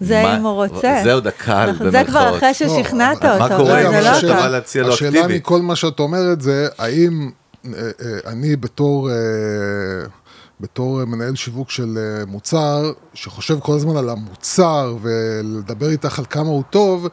זה 0.00 0.22
מה- 0.22 0.36
אם 0.36 0.42
הוא 0.42 0.52
רוצה. 0.52 1.00
זה 1.04 1.12
עוד 1.12 1.26
הקל 1.26 1.52
אנחנו- 1.52 1.90
זה 1.90 2.02
כבר 2.06 2.20
במרכאות. 2.20 2.36
אחרי 2.38 2.54
ששכנעת 2.54 3.24
לא, 3.24 3.28
אותו, 3.32 3.38
מה 3.38 3.56
קורה 3.56 3.82
לא, 3.82 3.88
אם 3.88 3.94
לא 4.04 4.20
קל. 4.34 4.48
להציע 4.48 4.82
לו 4.82 4.92
השאלה 4.92 5.20
אקטיבי? 5.20 5.38
מכל 5.38 5.60
מה 5.62 5.76
שאת 5.76 5.98
אומרת 6.00 6.40
זה, 6.40 6.68
האם 6.78 7.30
אה, 7.66 7.70
אה, 7.80 7.90
אני 8.32 8.56
בתור, 8.56 9.10
אה, 9.10 9.14
בתור 10.60 11.04
מנהל 11.04 11.34
שיווק 11.36 11.70
של 11.70 11.98
מוצר, 12.26 12.92
שחושב 13.14 13.58
כל 13.60 13.74
הזמן 13.74 13.96
על 13.96 14.08
המוצר 14.08 14.96
ולדבר 15.02 15.88
איתך 15.90 16.18
על 16.18 16.24
כמה 16.30 16.48
הוא 16.48 16.62
טוב, 16.70 17.08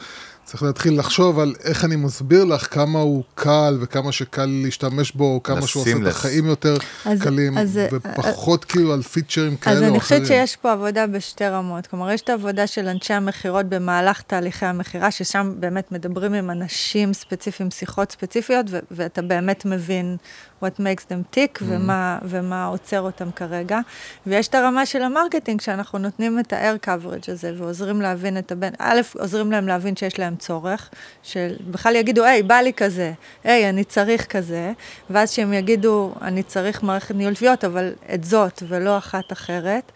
צריך 0.54 0.64
להתחיל 0.64 1.00
לחשוב 1.00 1.40
על 1.40 1.54
איך 1.64 1.86
אני 1.86 1.96
מסביר 1.96 2.44
לך 2.44 2.74
כמה 2.74 3.00
הוא 3.00 3.24
קל 3.36 3.78
וכמה 3.82 4.12
שקל 4.12 4.46
להשתמש 4.64 5.12
בו, 5.12 5.44
כמה 5.44 5.68
שהוא 5.68 5.82
עושה 5.82 5.92
את. 6.02 6.08
החיים 6.08 6.46
יותר 6.46 6.76
אז- 7.06 7.22
קלים, 7.22 7.58
אז- 7.58 7.80
ופחות 7.92 8.66
כאילו 8.66 8.94
על 8.94 9.02
פיצ'רים 9.02 9.56
כאלה 9.58 9.76
או 9.76 9.78
אז 9.78 9.82
אחרים. 9.84 9.94
אני 9.94 10.00
חושבת 10.00 10.26
שיש 10.28 10.56
פה 10.56 10.72
עבודה 10.72 11.08
בשתי 11.08 11.48
רמות. 11.48 11.88
כלומר, 11.88 12.12
יש 12.12 12.22
את 12.22 12.30
העבודה 12.30 12.68
של 12.68 12.88
אנשי 12.88 13.14
המכירות 13.14 13.66
במהלך 13.66 14.22
תהליכי 14.22 14.66
המכירה, 14.66 15.12
ששם 15.12 15.54
באמת 15.60 15.92
מדברים 15.92 16.34
עם 16.34 16.50
אנשים 16.52 17.14
ספציפיים, 17.14 17.72
שיחות 17.72 18.12
ספציפיות, 18.12 18.66
ו- 18.70 18.80
ואתה 18.92 19.22
באמת 19.22 19.66
מבין 19.66 20.18
what 20.64 20.80
makes 20.80 21.02
them 21.10 21.36
tick 21.36 21.58
Mm-hmm. 21.60 21.66
ומה, 21.68 22.20
ומה 22.24 22.66
עוצר 22.66 23.02
אותם 23.02 23.32
כרגע. 23.36 23.80
ויש 24.28 24.48
את 24.48 24.56
הרמה 24.56 24.86
של 24.86 25.02
ה 25.02 25.07
marketing, 25.07 25.62
שאנחנו 25.62 26.00
נותנים 26.00 26.40
את 26.40 26.54
ה-air 26.54 26.88
coverage 26.88 27.32
הזה, 27.32 27.52
ועוזרים 27.58 28.02
להבין 28.02 28.38
את 28.38 28.52
הבן, 28.52 28.72
א', 28.80 29.02
עוזרים 29.20 29.52
להם 29.52 29.68
להבין 29.68 29.96
שיש 29.96 30.20
להם 30.20 30.36
צורך, 30.46 30.90
שבכלל 31.24 31.96
יגידו, 31.96 32.24
היי, 32.24 32.44
בא 32.44 32.56
לי 32.56 32.74
כזה, 32.74 33.14
היי, 33.44 33.70
אני 33.70 33.84
צריך 33.84 34.26
כזה, 34.26 34.72
ואז 35.10 35.32
שהם 35.32 35.54
יגידו, 35.54 36.14
אני 36.22 36.44
צריך 36.44 36.84
מערכת 36.84 37.16
ניהול 37.16 37.34
תביעות, 37.34 37.64
אבל 37.64 37.94
את 38.14 38.24
זאת 38.24 38.64
ולא 38.68 38.98
אחת 38.98 39.32
אחרת. 39.32 39.92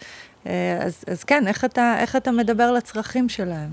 אה, 0.48 0.78
אז, 0.82 1.04
אז 1.08 1.24
כן, 1.24 1.48
איך 1.48 1.66
אתה, 1.66 1.96
איך 2.00 2.16
אתה 2.16 2.32
מדבר 2.32 2.72
לצרכים 2.72 3.30
שלהם? 3.30 3.70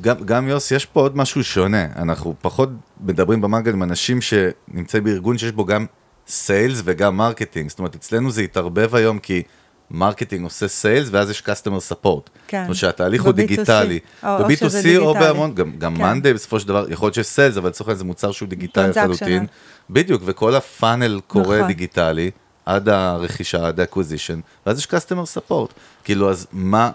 גם, 0.00 0.16
גם 0.24 0.48
יוס, 0.48 0.70
יש 0.70 0.86
פה 0.86 1.00
עוד 1.00 1.16
משהו 1.16 1.44
שונה. 1.44 1.86
אנחנו 1.96 2.34
פחות 2.40 2.68
מדברים 3.00 3.40
במנגל 3.40 3.72
עם 3.72 3.82
אנשים 3.82 4.18
שנמצאים 4.20 5.04
בארגון 5.04 5.38
שיש 5.38 5.52
בו 5.52 5.64
גם 5.64 5.86
sales 6.28 6.82
וגם 6.84 7.16
marketing. 7.16 7.70
זאת 7.70 7.78
אומרת, 7.78 7.94
אצלנו 7.94 8.30
זה 8.30 8.42
התערבב 8.42 8.94
היום 8.94 9.18
כי 9.18 9.42
marketing 9.90 10.44
עושה 10.44 10.68
sales 10.68 11.08
ואז 11.10 11.30
יש 11.30 11.42
customer 11.46 11.92
support. 11.92 12.30
כן. 12.48 12.58
זאת 12.58 12.64
אומרת 12.64 12.76
שהתהליך 12.76 13.22
הוא 13.22 13.32
ב-B2C. 13.32 13.36
דיגיטלי. 13.46 13.98
או- 14.22 14.38
שזה 14.38 14.44
ב-B2C 14.44 14.98
או 14.98 15.12
דיגיטלי. 15.12 15.26
בהמון, 15.26 15.54
גם, 15.54 15.72
גם 15.78 15.96
כן. 15.96 16.02
מאנדיי 16.02 16.34
בסופו 16.34 16.60
של 16.60 16.68
דבר, 16.68 16.86
יכול 16.90 17.06
להיות 17.06 17.14
שיש 17.14 17.26
sales, 17.26 17.56
אבל 17.56 17.68
לצורך 17.68 17.88
העניין 17.88 17.98
זה 17.98 18.04
מוצר 18.04 18.32
שהוא 18.32 18.48
דיגיטלי. 18.48 18.88
לחלוטין. 18.90 19.46
בדיוק, 19.90 20.22
וכל 20.24 20.54
ה 20.54 20.63
funnel 20.63 21.20
קורה 21.26 21.56
נכון. 21.56 21.66
דיגיטלי, 21.68 22.30
עד 22.66 22.88
הרכישה, 22.88 23.66
עד 23.68 23.80
ה 23.80 23.85
acquisition, 23.85 24.40
ואז 24.66 24.78
יש 24.78 24.86
customer 24.86 25.38
support. 25.50 25.72
כאילו, 26.04 26.30
אז 26.30 26.46
מה... 26.52 26.90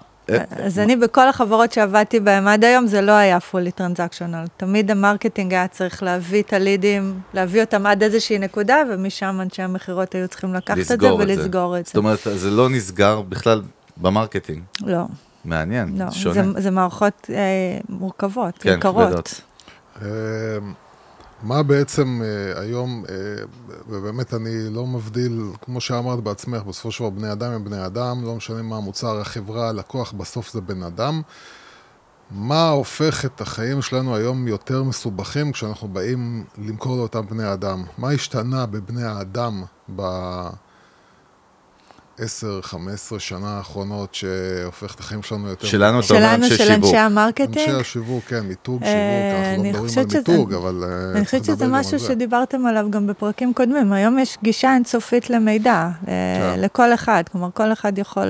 אז 0.52 0.80
אני 0.80 0.96
בכל 0.96 1.30
החברות 1.30 1.74
שעבדתי 1.74 2.20
בהן 2.20 2.48
עד 2.48 2.64
היום, 2.64 2.88
זה 2.88 3.02
לא 3.02 3.12
היה 3.12 3.38
fully 3.52 3.80
transactional. 3.80 4.48
תמיד 4.58 4.92
ה 4.92 4.98
marketing 4.98 5.54
היה 5.54 5.68
צריך 5.68 6.04
להביא 6.04 6.42
את 6.42 6.54
הלידים, 6.54 7.20
להביא 7.34 7.62
אותם 7.62 7.86
עד 7.86 8.04
איזושהי 8.04 8.40
נקודה, 8.40 8.78
ומשם 8.90 9.40
אנשי 9.42 9.62
המכירות 9.62 10.16
היו 10.16 10.28
צריכים 10.28 10.54
לקחת 10.54 10.78
את 10.78 10.86
זה 10.86 10.94
לסגור 10.94 11.24
את 11.24 11.28
זה. 11.28 11.34
ולסגור 11.34 11.80
את 11.80 11.86
זאת. 11.86 11.98
אומרת, 11.98 12.20
זה 12.36 12.52
לא 12.52 12.70
נסגר 12.70 13.22
בכלל 13.22 13.62
ב 13.98 14.04
marketing. 14.04 14.62
לא, 14.86 15.04
מעניין, 15.46 15.98
לא, 15.98 16.12
שונה. 16.12 16.62
זה, 16.62 16.72
מערכות 16.72 17.30
אה, 17.34 17.80
מורכבות, 17.90 18.58
כן, 18.58 18.76
יקרות. 18.78 19.42
מה 21.44 21.64
בעצם 21.64 22.22
אה, 22.24 22.62
היום, 22.62 23.04
אה, 23.10 23.16
ובאמת 23.90 24.34
אני 24.34 24.70
לא 24.70 24.88
מבדיל, 24.88 25.42
כמו 25.62 25.82
שאמרת 25.82 26.20
בעצמך, 26.20 26.64
בסופו 26.64 26.92
של 26.92 27.00
דבר 27.00 27.10
בני 27.10 27.32
אדם 27.32 27.52
הם 27.52 27.64
בני 27.64 27.86
אדם, 27.86 28.24
לא 28.24 28.36
משנה 28.36 28.62
מה 28.62 28.78
המוצר, 28.78 29.22
החברה, 29.22 29.70
הלקוח, 29.70 30.12
בסוף 30.12 30.54
זה 30.54 30.62
בן 30.62 30.84
אדם. 30.84 31.22
מה 32.32 32.70
הופך 32.70 33.26
את 33.26 33.42
החיים 33.42 33.82
שלנו 33.82 34.16
היום 34.16 34.48
יותר 34.48 34.84
מסובכים 34.84 35.52
כשאנחנו 35.52 35.88
באים 35.88 36.46
למכור 36.58 36.98
לאותם 36.98 37.26
בני 37.28 37.54
אדם? 37.54 37.84
מה 37.98 38.12
השתנה 38.12 38.66
בבני 38.66 39.04
האדם 39.04 39.64
ב... 39.96 40.02
ב-10-15 42.20 43.20
שנה 43.20 43.58
האחרונות 43.58 44.16
שהופך 44.16 44.96
את 44.96 45.00
החיים 45.00 45.24
שלנו 45.24 45.50
יותר... 45.50 45.68
שלנו, 45.68 46.00
אתה 46.00 46.14
אומר 46.14 46.20
שלנו, 46.20 46.44
אנשי 46.46 46.58
של 46.58 46.66
שיווק. 46.66 46.84
אנשי 46.84 46.98
ה 46.98 47.03
marketing. 47.03 47.58
אנשי 47.58 47.72
השיווק, 47.72 48.24
כן, 48.24 48.40
מיתוג, 48.40 48.84
אה, 48.84 48.90
שיווק, 48.90 49.40
אנחנו 49.40 49.64
אני 49.64 49.74
לא 49.74 49.84
מדברים 49.84 50.00
על 50.00 50.18
מיתוג, 50.18 50.54
אבל 50.54 50.84
אה, 50.84 51.18
אני 51.18 51.26
חושבת 51.26 51.46
שזה 51.46 51.68
משהו. 51.68 52.00
שדיברתם 52.00 52.66
עליו 52.66 52.88
גם 52.90 53.08
בפרקים 53.08 53.54
קודמים. 53.54 53.94
היום 53.94 54.20
יש 54.20 54.38
גישה 54.44 54.74
אינסופית 54.74 55.30
למידע, 55.30 55.72
אה, 55.72 56.54
כן. 56.56 56.62
לכל 56.62 56.94
אחד. 56.94 57.24
כלומר, 57.32 57.50
כל 57.54 57.74
אחד 57.74 57.98
יכול 57.98 58.28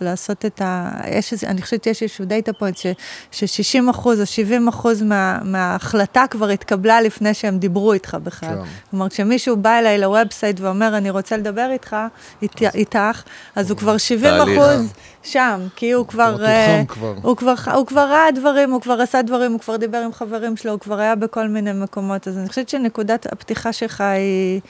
לעשות 0.00 0.46
את 0.46 0.62
ה... 0.62 0.90
יש 1.10 1.32
איזה, 1.32 1.46
אני 1.46 1.62
חושבת 1.62 1.84
שיש 1.84 2.02
איזשהו 2.02 2.24
data 2.24 2.52
point 2.52 2.76
ש-60 2.76 3.90
אחוז 3.90 4.20
או 4.20 4.26
70 4.26 4.68
אחוז 4.68 5.02
מה, 5.02 5.38
מההחלטה 5.44 6.24
כבר 6.30 6.48
התקבלה 6.48 7.00
לפני 7.00 7.34
שהם 7.34 7.58
דיברו 7.58 7.92
איתך 7.92 8.16
בכלל. 8.22 8.48
כן. 8.48 8.70
כלומר, 8.90 9.08
כשמישהו 9.08 9.56
בא 9.56 9.78
אליי 9.78 9.98
ל 9.98 10.06
website 10.06 10.60
ואומר, 10.60 10.96
אני 10.96 11.10
רוצה 11.10 11.36
לדבר 11.36 11.70
איתך, 11.72 11.96
אית, 12.42 12.94
איתך, 13.20 13.30
אז 13.56 13.70
הוא 13.70 13.78
כבר 13.78 13.96
70 13.96 14.30
תהליך. 14.34 14.58
אחוז 14.58 14.92
שם, 15.22 15.60
כי 15.76 15.90
הוא 15.92 16.06
כבר... 16.06 16.32
תוכן 16.32 16.44
אה, 16.44 16.82
כבר. 16.88 17.14
הוא 17.22 17.36
כבר, 17.36 17.54
הוא 17.74 17.86
כבר 17.86 18.00
ראה 18.08 18.30
דברים, 18.34 18.70
הוא 18.72 18.80
כבר 18.80 19.00
עשה 19.00 19.22
דברים, 19.22 19.52
הוא 19.52 19.60
כבר 19.60 19.76
דיבר 19.76 19.98
עם 19.98 20.12
חברים 20.12 20.56
שלו, 20.56 20.70
הוא 20.72 20.80
כבר 20.80 20.98
היה 21.00 21.14
בכל 21.14 21.48
מיני 21.48 21.72
מקומות. 21.72 22.28
אז 22.28 22.38
אני 22.38 22.48
חושבת 22.48 22.68
שנקודת 22.68 23.26
הפתיחה 23.32 23.72
שלך 23.72 24.00
היא, 24.00 24.60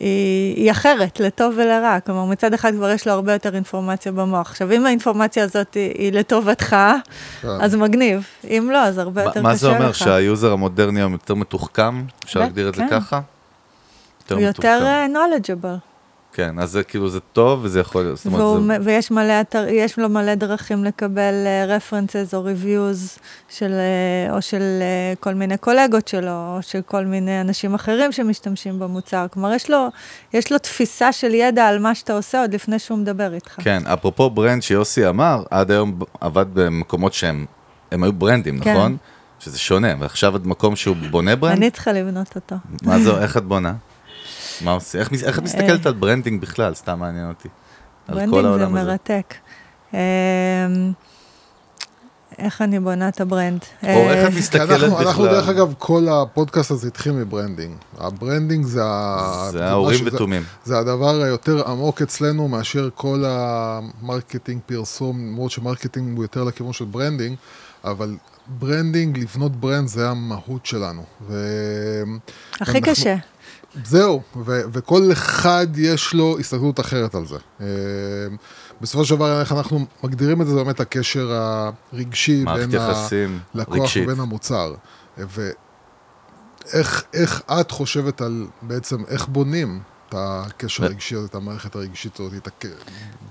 היא, 0.00 0.56
היא 0.56 0.70
אחרת, 0.70 1.20
לטוב 1.20 1.54
ולרע. 1.56 2.00
כלומר, 2.00 2.24
מצד 2.24 2.54
אחד 2.54 2.72
כבר 2.74 2.90
יש 2.90 3.06
לו 3.06 3.12
הרבה 3.12 3.32
יותר 3.32 3.54
אינפורמציה 3.54 4.12
במוח. 4.12 4.50
עכשיו, 4.50 4.72
אם 4.72 4.86
האינפורמציה 4.86 5.44
הזאת 5.44 5.74
היא, 5.74 5.92
היא 5.98 6.12
לטובתך, 6.12 6.76
כן. 7.42 7.48
אז 7.48 7.74
מגניב. 7.74 8.26
אם 8.44 8.68
לא, 8.72 8.78
אז 8.78 8.98
הרבה 8.98 9.22
מה- 9.22 9.28
יותר 9.28 9.42
מה 9.42 9.48
קשה 9.50 9.58
זה 9.58 9.68
אומר, 9.68 9.88
לך. 9.88 9.94
שהיוזר 9.96 10.52
המודרני 10.52 11.00
היום 11.00 11.12
יותר 11.12 11.34
מתוחכם? 11.34 12.02
אפשר 12.24 12.40
להגדיר 12.40 12.68
את 12.68 12.74
זה 12.74 12.82
כן. 12.90 13.00
ככה? 13.00 13.20
הוא 14.30 14.40
יותר 14.40 14.78
אה, 14.82 15.06
knowledgeable. 15.06 15.91
כן, 16.32 16.58
אז 16.58 16.70
זה 16.70 16.82
כאילו, 16.82 17.08
זה 17.08 17.20
טוב 17.20 17.60
וזה 17.62 17.80
יכול 17.80 18.02
להיות, 18.02 18.16
זאת 18.16 18.26
אומרת, 18.26 18.62
זה... 18.82 18.90
ויש 18.90 19.10
מלא 19.10 19.40
אתר, 19.40 19.66
יש 19.68 19.98
לו 19.98 20.08
מלא 20.08 20.34
דרכים 20.34 20.84
לקבל 20.84 21.34
uh, 21.44 21.70
references 21.70 22.34
או 22.36 22.46
reviews 22.46 23.18
של, 23.48 23.72
uh, 24.28 24.32
או 24.32 24.42
של 24.42 24.62
uh, 24.62 25.16
כל 25.20 25.34
מיני 25.34 25.56
קולגות 25.56 26.08
שלו, 26.08 26.30
או 26.30 26.58
של 26.60 26.80
כל 26.86 27.04
מיני 27.04 27.40
אנשים 27.40 27.74
אחרים 27.74 28.12
שמשתמשים 28.12 28.78
במוצר. 28.78 29.26
כלומר, 29.32 29.52
יש 29.52 29.70
לו, 29.70 29.88
יש 30.32 30.52
לו 30.52 30.58
תפיסה 30.58 31.12
של 31.12 31.34
ידע 31.34 31.66
על 31.66 31.78
מה 31.78 31.94
שאתה 31.94 32.12
עושה 32.12 32.40
עוד 32.40 32.54
לפני 32.54 32.78
שהוא 32.78 32.98
מדבר 32.98 33.34
איתך. 33.34 33.54
כן, 33.58 33.82
אפרופו 33.86 34.30
ברנד 34.30 34.62
שיוסי 34.62 35.08
אמר, 35.08 35.42
עד 35.50 35.70
היום 35.70 35.98
עבד 36.20 36.46
במקומות 36.52 37.12
שהם, 37.12 37.46
הם 37.92 38.02
היו 38.02 38.12
ברנדים, 38.12 38.60
כן. 38.60 38.72
נכון? 38.72 38.96
שזה 39.38 39.58
שונה, 39.58 39.88
ועכשיו 39.98 40.36
את 40.36 40.46
מקום 40.46 40.76
שהוא 40.76 40.96
בונה 41.10 41.36
brand? 41.36 41.56
אני 41.56 41.70
צריכה 41.70 41.92
לבנות 41.92 42.34
אותו. 42.34 42.56
מה 42.82 42.98
זה, 42.98 43.22
איך 43.22 43.36
את 43.36 43.44
בונה? 43.44 43.72
מה 44.64 44.70
עושים? 44.72 45.00
איך, 45.00 45.12
איך 45.22 45.38
את 45.38 45.42
מסתכלת 45.42 45.86
אה. 45.86 45.90
על 45.92 45.98
branding 45.98 46.40
בכלל? 46.40 46.74
סתם 46.74 46.98
מעניין 46.98 47.28
אותי. 47.28 47.48
על 48.08 48.18
כל 48.30 48.42
branding 48.42 48.58
זה. 48.58 48.84
מרתק. 48.84 49.34
אמ, 49.94 49.98
איך 52.38 52.62
אני 52.62 52.80
בונה 52.80 53.08
את 53.08 53.20
ה 53.20 53.26
brand? 53.26 53.60
או 53.82 53.88
איך 53.88 53.98
אה, 54.24 54.28
את 54.28 54.32
כי 54.32 54.38
מסתכלת 54.38 54.70
אנחנו, 54.70 54.86
בכלל? 54.96 55.06
אנחנו, 55.08 55.24
דרך 55.26 55.48
אגב, 55.48 55.74
כל 55.78 56.06
הפודקאסט 56.10 56.70
הזה 56.70 56.88
התחיל 56.88 57.12
מ 57.12 57.18
branding. 57.18 57.74
ה 57.98 58.05
branding 58.05 58.64
זה. 58.64 58.80
זה 59.50 59.64
האורים 59.70 59.94
משהו- 60.04 60.14
ותומים. 60.14 60.42
זה 60.64 60.78
הדבר 60.78 61.22
היותר 61.22 61.70
עמוק 61.70 62.02
אצלנו 62.02 62.48
מאשר 62.48 62.88
כל 62.94 63.24
ה 63.26 63.39
marketing 63.39 64.60
פרסום, 64.66 65.18
למרות 65.26 65.50
ש 65.50 65.62
marketing 65.62 66.16
הוא 66.16 66.24
יותר 66.24 66.44
לכיוון 66.44 66.72
של 66.72 66.84
branding, 66.84 67.36
אבל 67.84 68.16
branding, 68.46 69.18
לבנות 69.18 69.56
brand 69.56 69.88
זה 69.88 70.08
המהות 70.10 70.66
שלנו. 70.66 71.02
ו... 71.28 71.34
הכי 72.52 72.62
אנחנו- 72.78 72.80
קשה. 72.82 73.16
זהו, 73.84 74.22
ו- 74.36 74.60
וכל 74.72 75.02
אחד 75.12 75.66
יש 75.76 76.14
לו 76.14 76.38
הסתכלות 76.38 76.80
אחרת 76.80 77.14
על 77.14 77.26
זה. 77.26 77.36
אה, 77.60 77.66
בסופו 78.80 79.04
של 79.04 79.14
דבר, 79.14 79.40
איך 79.40 79.52
אנחנו 79.52 79.86
מגדירים 80.04 80.42
את 80.42 80.46
זה, 80.46 80.52
זה 80.52 80.64
באמת 80.64 80.80
הקשר 80.80 81.30
הרגשי 81.92 82.44
בין 82.44 82.70
הלקוח 83.54 83.76
רגשית. 83.76 84.08
ובין 84.08 84.20
המוצר. 84.20 84.74
ואיך 85.18 87.04
איך 87.14 87.42
את 87.60 87.70
חושבת 87.70 88.20
על 88.20 88.46
בעצם 88.62 89.04
איך 89.08 89.26
בונים 89.28 89.80
את 90.12 90.18
הקשר 90.18 90.84
הרגשי 90.84 91.14
הזה, 91.14 91.26
את 91.26 91.34
המערכת 91.34 91.74
הרגשית 91.74 92.20
הזאת, 92.20 92.32
את 92.36 92.46
הק... 92.46 92.64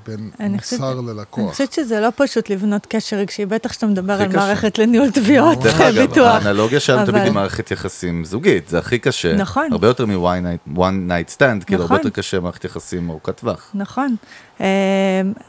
בין 0.07 0.31
אני 0.39 0.49
מוצר 0.49 0.99
אני 0.99 1.07
ללקוח. 1.07 1.51
חושבת 1.51 1.73
שזה 1.73 1.99
לא 1.99 2.09
פשוט 2.15 2.49
לבנות 2.49 2.85
קשר 2.89 3.15
רגשי, 3.17 3.45
בטח 3.45 3.73
שאתה 3.73 3.87
מדבר 3.87 4.13
על. 4.21 4.27
מערכת 4.35 4.77
לניהול 4.77 5.11
תביעות, 5.11 5.59
דרך 5.59 5.81
אגב, 5.81 6.07
ביטוח. 6.07 6.45
האנלוגיה 6.45 6.79
שלנו 6.79 7.05
תמיד 7.05 7.21
היא 7.21 7.31
מערכת 7.31 7.71
יחסים 7.71 8.25
זוגית, 8.25 8.69
זה 8.69 8.79
הכי 8.79 8.99
קשה. 8.99 9.35
נכון. 9.35 9.67
הרבה 9.71 9.87
יותר 9.87 10.05
מ-one 10.05 10.79
night 11.09 11.37
stand, 11.37 11.65
כאילו 11.65 11.81
הרבה 11.81 11.95
נכון. 11.95 11.97
יותר 11.97 12.09
קשה 12.09 12.39
מערכת 12.39 12.65
יחסים 12.65 13.09
ארוכת 13.09 13.37
טווח. 13.37 13.71
נכון. 13.73 14.15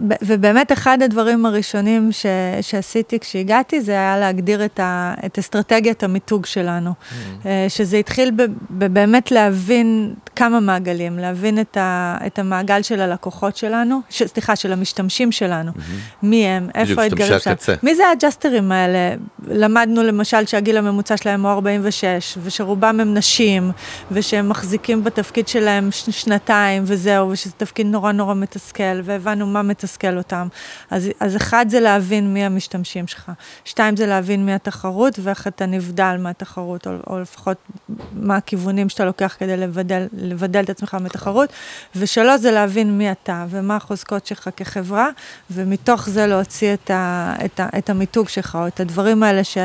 ב- 0.09 0.15
ובאמת 0.23 0.73
אחד 0.73 0.99
הדברים 1.03 1.47
הראשונים 1.47 2.13
ש, 2.13 2.27
שעשיתי 2.61 3.19
כשהגעתי 3.19 3.81
זה 3.81 3.93
היה 3.93 4.19
להגדיר 4.19 4.65
את, 4.65 4.81
ה, 4.81 5.15
את 5.27 5.39
אסטרטגיית 5.39 6.03
המיתוג 6.03 6.47
שלנו. 6.47 6.93
אה, 7.47 7.67
שזה 7.69 7.97
התחיל 7.97 8.31
ב, 8.37 8.43
בבאמת 8.71 9.31
להבין 9.31 10.15
כמה 10.37 10.61
מעגלים, 10.61 11.19
להבין 11.19 11.61
את, 11.61 11.77
ה, 11.77 12.17
את 12.27 12.39
המעגל 12.39 12.83
של 12.83 13.01
הלקוחות 13.01 13.57
שלנו, 13.57 14.01
ש, 14.11 14.23
סליחה, 14.23 14.57
של 14.57 14.73
המשתמשים 14.73 15.33
שלנו. 15.33 15.73
מי 16.23 16.47
הם, 16.47 16.69
איפה 16.75 17.03
האתגרים 17.03 17.39
שלהם. 17.39 17.57
מי 17.83 17.95
זה 17.95 18.03
הג'סטרים 18.13 18.73
האלה? 18.73 19.15
למדנו 19.49 20.03
למשל 20.03 20.47
שהגיל 20.47 20.77
הממוצע 20.77 21.17
שלהם 21.17 21.47
הוא 21.47 21.53
46, 21.53 22.39
ושרובם 22.43 23.01
הם 23.01 23.15
נשים, 23.15 23.71
ושהם 24.11 24.49
מחזיקים 24.49 25.05
בתפקיד 25.05 25.49
שלהם 25.49 25.89
שנתיים 26.11 26.83
וזהו, 26.87 27.29
ושזה 27.29 27.53
תפקיד 27.57 27.87
נורא 27.87 28.13
נורא 28.13 28.35
מתסכל, 28.35 29.02
והבנו 29.05 29.47
מה 29.47 29.63
מתסכל 29.63 30.19
אותם. 30.19 30.49
אז, 30.91 31.09
אז 31.21 31.37
אחד 31.37 31.67
זה 31.69 31.81
להבין 31.81 32.35
מי 32.35 32.45
המשתמשים 32.45 33.07
שלך, 33.07 33.31
שתיים 33.65 33.97
זה 33.97 34.07
להבין 34.07 34.47
מי 34.47 34.53
התחרות, 34.55 35.19
ואיך 35.23 35.47
אתה 35.47 35.67
נבדל 35.67 36.17
מהתחרות, 36.19 36.87
או, 36.87 36.93
או 37.07 37.21
לפחות 37.21 37.57
מה 38.13 38.37
הכיוונים 38.37 38.89
שאתה 38.89 39.05
לוקח 39.05 39.37
כדי 39.39 39.57
לבדל, 39.57 40.07
לבדל 40.13 40.61
את 40.61 40.71
עצמך 40.71 40.97
מתחרות, 41.01 41.53
ושלוש 41.97 42.41
זה 42.41 42.51
להבין 42.51 42.99
מי 42.99 43.13
אתה, 43.13 43.47
ומה 43.51 43.77
החוזקות 43.77 44.27
שלך 44.27 44.49
כחברה, 44.57 45.09
ומתוך 45.51 46.09
זה 46.09 46.27
להוציא 46.27 46.75
את, 46.75 46.91
ה, 46.91 47.35
את, 47.45 47.61
ה, 47.61 47.69
את 47.79 47.91
המיתוג 47.91 48.29
שלך, 48.29 48.59
או 48.61 48.67
את 48.67 48.81
הדברים 48.81 49.23
האלה, 49.23 49.45
ש, 49.45 49.59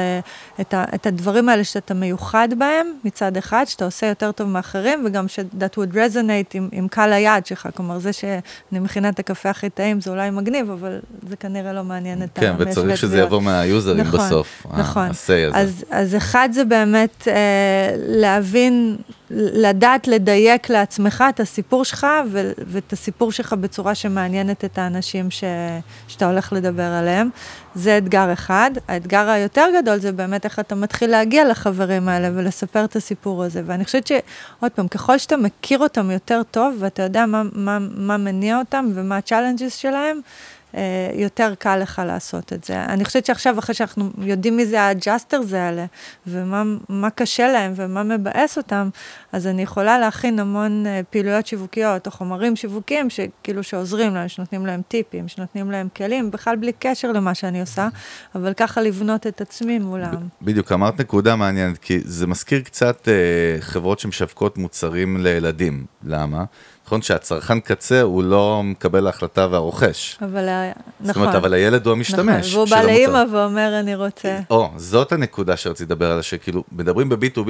את, 0.62 0.74
ה, 0.74 0.86
את 0.96 1.06
הדברים 1.06 1.50
האלה 1.50 1.64
שאתה 1.64 1.94
מיוחד 1.94 2.50
בהם, 2.58 2.88
מצד 3.04 3.38
אחד, 3.38 3.66
שאתה 3.68 3.86
עושה 3.86 4.06
יותר 4.08 4.32
טוב 4.32 4.48
מאחרים, 4.50 5.04
וגם 5.06 5.28
ש- 5.28 5.40
that 5.40 5.76
would 5.78 5.94
resonate 5.94 6.52
עם, 6.54 6.70
עם 6.72 6.88
קהל 6.88 7.14
היעד 7.14 7.46
שלך, 7.46 7.68
כלומר, 7.76 8.00
זה 8.00 8.14
שאני 8.14 8.80
מכינה 8.80 9.12
את 9.18 9.30
הקפה 9.30 9.50
הכי 9.50 9.70
טעים, 9.70 10.02
זה 10.02 10.12
אולי 10.12 10.30
מגניב, 10.30 10.70
אבל 10.72 11.00
זה 11.30 11.36
כנראה 11.36 11.74
לא 11.74 11.84
מעניין 11.84 12.24
את 12.24 12.30
כן, 12.36 12.46
המיישבי 12.46 12.72
וצריך 12.72 12.98
שזה. 12.98 13.20
יבוא 13.20 13.42
מהיוזרים 13.42 14.00
נכון, 14.06 14.20
בסוף. 14.20 14.66
ה- 14.72 14.80
נכון. 14.80 15.04
ה-say 15.08 15.14
הזה. 15.50 15.58
אז, 15.58 15.84
אז 15.92 16.16
אחד 16.16 16.50
זה 16.54 16.66
באמת 16.66 17.28
אה, 17.28 17.34
להבין, 17.98 18.98
לדעת 19.32 20.08
לדייק 20.08 20.70
לעצמך 20.70 21.24
את 21.30 21.40
הסיפור 21.40 21.86
שלך 21.86 22.08
ו- 22.32 22.52
ואת 22.68 22.94
הסיפור 22.94 23.32
שלך 23.32 23.54
בצורה 23.54 23.96
שמעניינת 23.96 24.66
את 24.66 24.78
האנשים 24.78 25.32
ש, 25.32 25.44
שאתה 26.08 26.30
הולך 26.30 26.54
לדבר 26.54 26.84
עליהם. 26.84 27.30
זה 27.76 27.98
אתגר 27.98 28.34
אחד. 28.34 28.72
האתגר 28.88 29.30
היותר 29.30 29.66
גדול 29.82 29.98
זה 29.98 30.12
באמת 30.12 30.46
איך 30.46 30.60
אתה 30.60 30.76
מתחיל 30.76 31.10
להגיע 31.10 31.50
לחברים 31.50 32.10
האלה 32.10 32.30
ולספר 32.36 32.86
את 32.86 32.96
הסיפור 32.96 33.44
הזה. 33.44 33.62
ואני 33.66 33.86
חושבת 33.86 34.08
שעוד 34.08 34.72
פעם, 34.76 34.88
ככל 34.88 35.18
שאתה 35.18 35.38
מכיר 35.38 35.80
אותם 35.80 36.12
יותר 36.12 36.42
טוב 36.52 36.76
ואתה 36.80 37.04
יודע 37.04 37.26
מה, 37.26 37.44
מה, 37.54 37.78
מה 37.80 38.18
מניע 38.18 38.60
אותם 38.60 38.86
ומה 38.94 39.16
ה-challenges 39.18 39.70
שלהם, 39.70 40.22
יותר 41.14 41.54
קל 41.60 41.78
לך 41.78 42.02
לעשות 42.06 42.54
את 42.54 42.64
זה. 42.64 42.84
אני 42.84 43.06
חושבת 43.06 43.26
שעכשיו, 43.26 43.60
אחרי 43.60 43.76
שאנחנו 43.76 44.10
יודעים 44.22 44.58
מי 44.58 44.66
זה 44.66 44.82
ה 44.82 44.89
adjusters 44.89 45.54
האלה, 45.54 45.86
ומה 46.28 46.64
מה 46.90 47.10
קשה 47.10 47.52
להם 47.52 47.74
ומה 47.76 48.04
מבאס 48.04 48.58
אותם, 48.58 48.90
אז 49.32 49.48
אני 49.48 49.62
יכולה 49.62 50.00
להכין 50.00 50.40
המון 50.40 50.88
אה, 50.88 51.02
פעילויות 51.10 51.48
שיווקיות 51.48 52.08
או 52.08 52.12
חומרים 52.12 52.56
שיווקיים 52.56 53.10
שכאילו 53.10 53.64
שעוזרים 53.64 54.16
להם, 54.16 54.28
שנותנים 54.28 54.66
להם 54.66 54.82
טיפים, 54.88 55.28
שנותנים 55.28 55.72
להם 55.72 55.88
כלים, 55.96 56.32
בכלל 56.32 56.56
בלי 56.56 56.72
קשר 56.80 57.12
למה 57.12 57.36
שאני 57.36 57.62
עושה, 57.62 57.88
אבל 58.36 58.54
ככה 58.54 58.82
לבנות 58.82 59.28
את 59.28 59.42
עצמי 59.42 59.80
מולם. 59.80 60.28
בדיוק, 60.42 60.72
אמרת 60.72 61.00
נקודה 61.00 61.36
מעניינת, 61.36 61.78
כי 61.78 62.00
זה 62.06 62.28
מזכיר 62.28 62.62
קצת 62.62 63.08
אה, 63.08 63.62
חברות 63.62 64.00
שמשווקות 64.00 64.58
מוצרים 64.58 65.18
לילדים. 65.18 65.86
למה? 66.04 66.44
נכון 66.88 67.02
שהצרכן 67.02 67.60
קצה 67.60 68.02
הוא 68.02 68.24
לא 68.24 68.62
מקבל 68.64 69.08
ההחלטה 69.08 69.48
והרוכש. 69.52 70.18
אבל 70.22 70.50
אה, 70.50 70.72
זאת 71.00 71.10
נכון. 71.10 71.22
אומרת, 71.22 71.36
אבל 71.36 71.54
הילד 71.54 71.86
הוא 71.86 71.92
המשתמש 71.92 72.48
נכון, 72.48 72.60
והוא 72.60 72.70
בא. 72.70 72.82
לאימא 72.82 73.24
ואומר, 73.32 73.80
אני 73.80 73.96
רוצה. 73.96 74.40
או, 74.50 74.70
זאת 74.76 75.12
הנקודה 75.12 75.58
שרציתי 75.58 75.94
לדבר 75.94 76.12
עליה, 76.12 76.24
שכאילו, 76.24 76.64
מדברים 76.72 77.10
ב-B2B, 77.10 77.50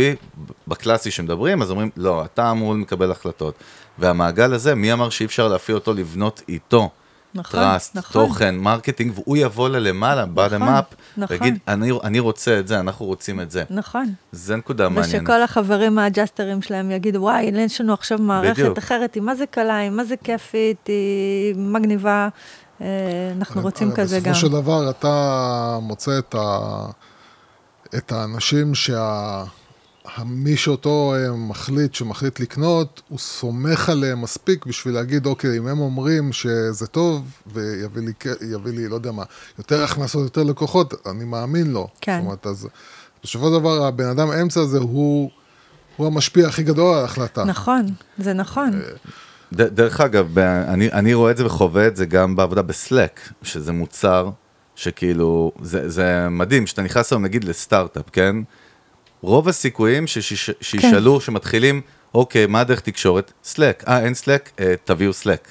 בקלאסי 0.67 1.11
שמדברים, 1.11 1.61
אז 1.61 1.71
אומרים, 1.71 1.89
לא, 1.97 2.25
אתה 2.25 2.51
אמור 2.51 2.75
לקבל 2.75 3.11
החלטות. 3.11 3.53
והמעגל 3.99 4.53
הזה, 4.53 4.75
מי 4.75 4.93
אמר 4.93 5.09
שאי 5.09 5.25
אפשר 5.25 5.47
להפעיל 5.47 5.77
אותו 5.77 5.93
לבנות 5.93 6.41
איתו 6.49 6.89
נכון, 7.35 7.59
trust, 7.59 7.95
נכון. 7.95 8.25
תוכן, 8.27 8.55
marketing, 8.57 9.11
והוא 9.15 9.37
יבוא 9.37 9.69
ללמעלה, 9.69 10.23
bottom 10.23 10.53
נכון, 10.55 10.67
up, 10.77 10.95
נכון. 11.17 11.37
ויגיד, 11.39 11.59
"אני- 11.67 11.91
אני 12.03 12.19
רוצה 12.19 12.59
את 12.59 12.67
זה, 12.67 12.79
אנחנו 12.79 13.05
רוצים 13.05 13.41
את 13.41 13.51
זה. 13.51 13.63
נכון. 13.69 14.13
זה 14.31 14.55
נקודה 14.55 14.89
מעניינת. 14.89 15.21
ושכל 15.23 15.41
החברים 15.43 15.95
מה 15.95 16.06
adjusterים 16.06 16.61
שלהם 16.61 16.91
יגידו, 16.91 17.19
וואי, 17.19 17.43
יש 17.53 17.81
לנו 17.81 17.93
עכשיו 17.93 18.17
מערכת 18.17 18.59
בדיוק. 18.59 18.77
אחרת, 18.77 19.15
היא 19.15 19.23
מה 19.23 19.35
זה 19.35 19.45
קלה, 19.45 19.77
היא 19.77 19.89
מה 19.89 20.03
זה 20.03 20.15
כיפית, 20.23 20.87
היא 20.87 21.55
מגניבה. 21.57 22.29
אה, 22.81 22.85
אנחנו 23.37 23.61
רוצים 23.61 23.91
כזה 23.95 24.19
גם. 24.19 24.31
בסופו 24.31 24.47
של 24.47 24.51
דבר 24.53 24.89
אתה 24.89 25.37
מוצא 25.81 26.11
את, 26.19 26.35
ה... 26.35 26.85
את 27.97 28.11
האנשים 28.11 28.75
שה... 28.75 29.43
מי 30.25 30.57
שאותו 30.57 31.13
אה, 31.15 31.31
מחליט, 31.31 31.93
שמחליט 31.93 32.39
לקנות, 32.39 33.01
הוא 33.09 33.19
סומך 33.19 33.89
עליהם 33.89 34.21
מספיק 34.21 34.65
בשביל 34.65 34.93
להגיד, 34.93 35.25
אוקיי, 35.25 35.57
אם 35.57 35.67
הם 35.67 35.79
אומרים 35.79 36.33
שזה 36.33 36.87
טוב, 36.87 37.41
ויביא 37.47 38.01
לי, 38.01 38.13
יביא 38.53 38.71
לי, 38.71 38.87
לא 38.87 38.95
יודע 38.95 39.11
מה, 39.11 39.23
יותר 39.57 39.83
הכנסות, 39.83 40.23
יותר 40.23 40.43
לקוחות, 40.43 41.07
אני 41.07 41.25
מאמין 41.25 41.71
לו. 41.71 41.87
כן. 42.01 42.17
זאת 42.19 42.25
אומרת, 42.25 42.47
אז 42.47 42.67
בסופו 43.23 43.47
של 43.47 43.59
דבר, 43.59 43.85
הבן 43.85 44.07
אדם 44.07 44.29
האמצע 44.29 44.61
הזה 44.61 44.77
הוא, 44.77 45.31
הוא 45.97 46.07
המשפיע 46.07 46.47
הכי 46.47 46.63
גדול 46.63 46.95
על 46.95 47.01
ההחלטה. 47.01 47.43
נכון, 47.43 47.85
זה 48.17 48.33
נכון. 48.33 48.73
אה, 48.73 48.89
ד, 49.53 49.61
דרך 49.61 50.01
אגב, 50.01 50.39
אני, 50.39 50.91
אני 50.91 51.13
רואה 51.13 51.31
את 51.31 51.37
זה 51.37 51.45
וחווה 51.45 51.87
את 51.87 51.95
זה 51.95 52.05
גם 52.05 52.35
בעבודה 52.35 52.61
בסלק, 52.61 53.19
שזה 53.43 53.71
מוצר 53.71 54.29
שכאילו, 54.75 55.51
זה, 55.61 55.89
זה 55.89 56.29
מדהים, 56.29 56.67
שאתה 56.67 56.81
נכנס 56.81 57.13
היום 57.13 57.23
נגיד 57.23 57.43
לסטארט-אפ, 57.43 58.09
כן? 58.11 58.35
רוב 59.21 59.47
הסיכויים 59.49 60.07
ששיש, 60.07 60.49
שישאלו, 60.61 61.21
שמתחילים, 61.21 61.81
אוקיי, 62.13 62.45
מה 62.45 62.59
הדרך 62.59 62.79
תקשורת? 62.79 63.31
סלק. 63.43 63.83
אה, 63.87 63.99
אין 63.99 64.13
סלק? 64.13 64.49
אה, 64.59 64.73
תביאו 64.83 65.13
סלק. 65.13 65.47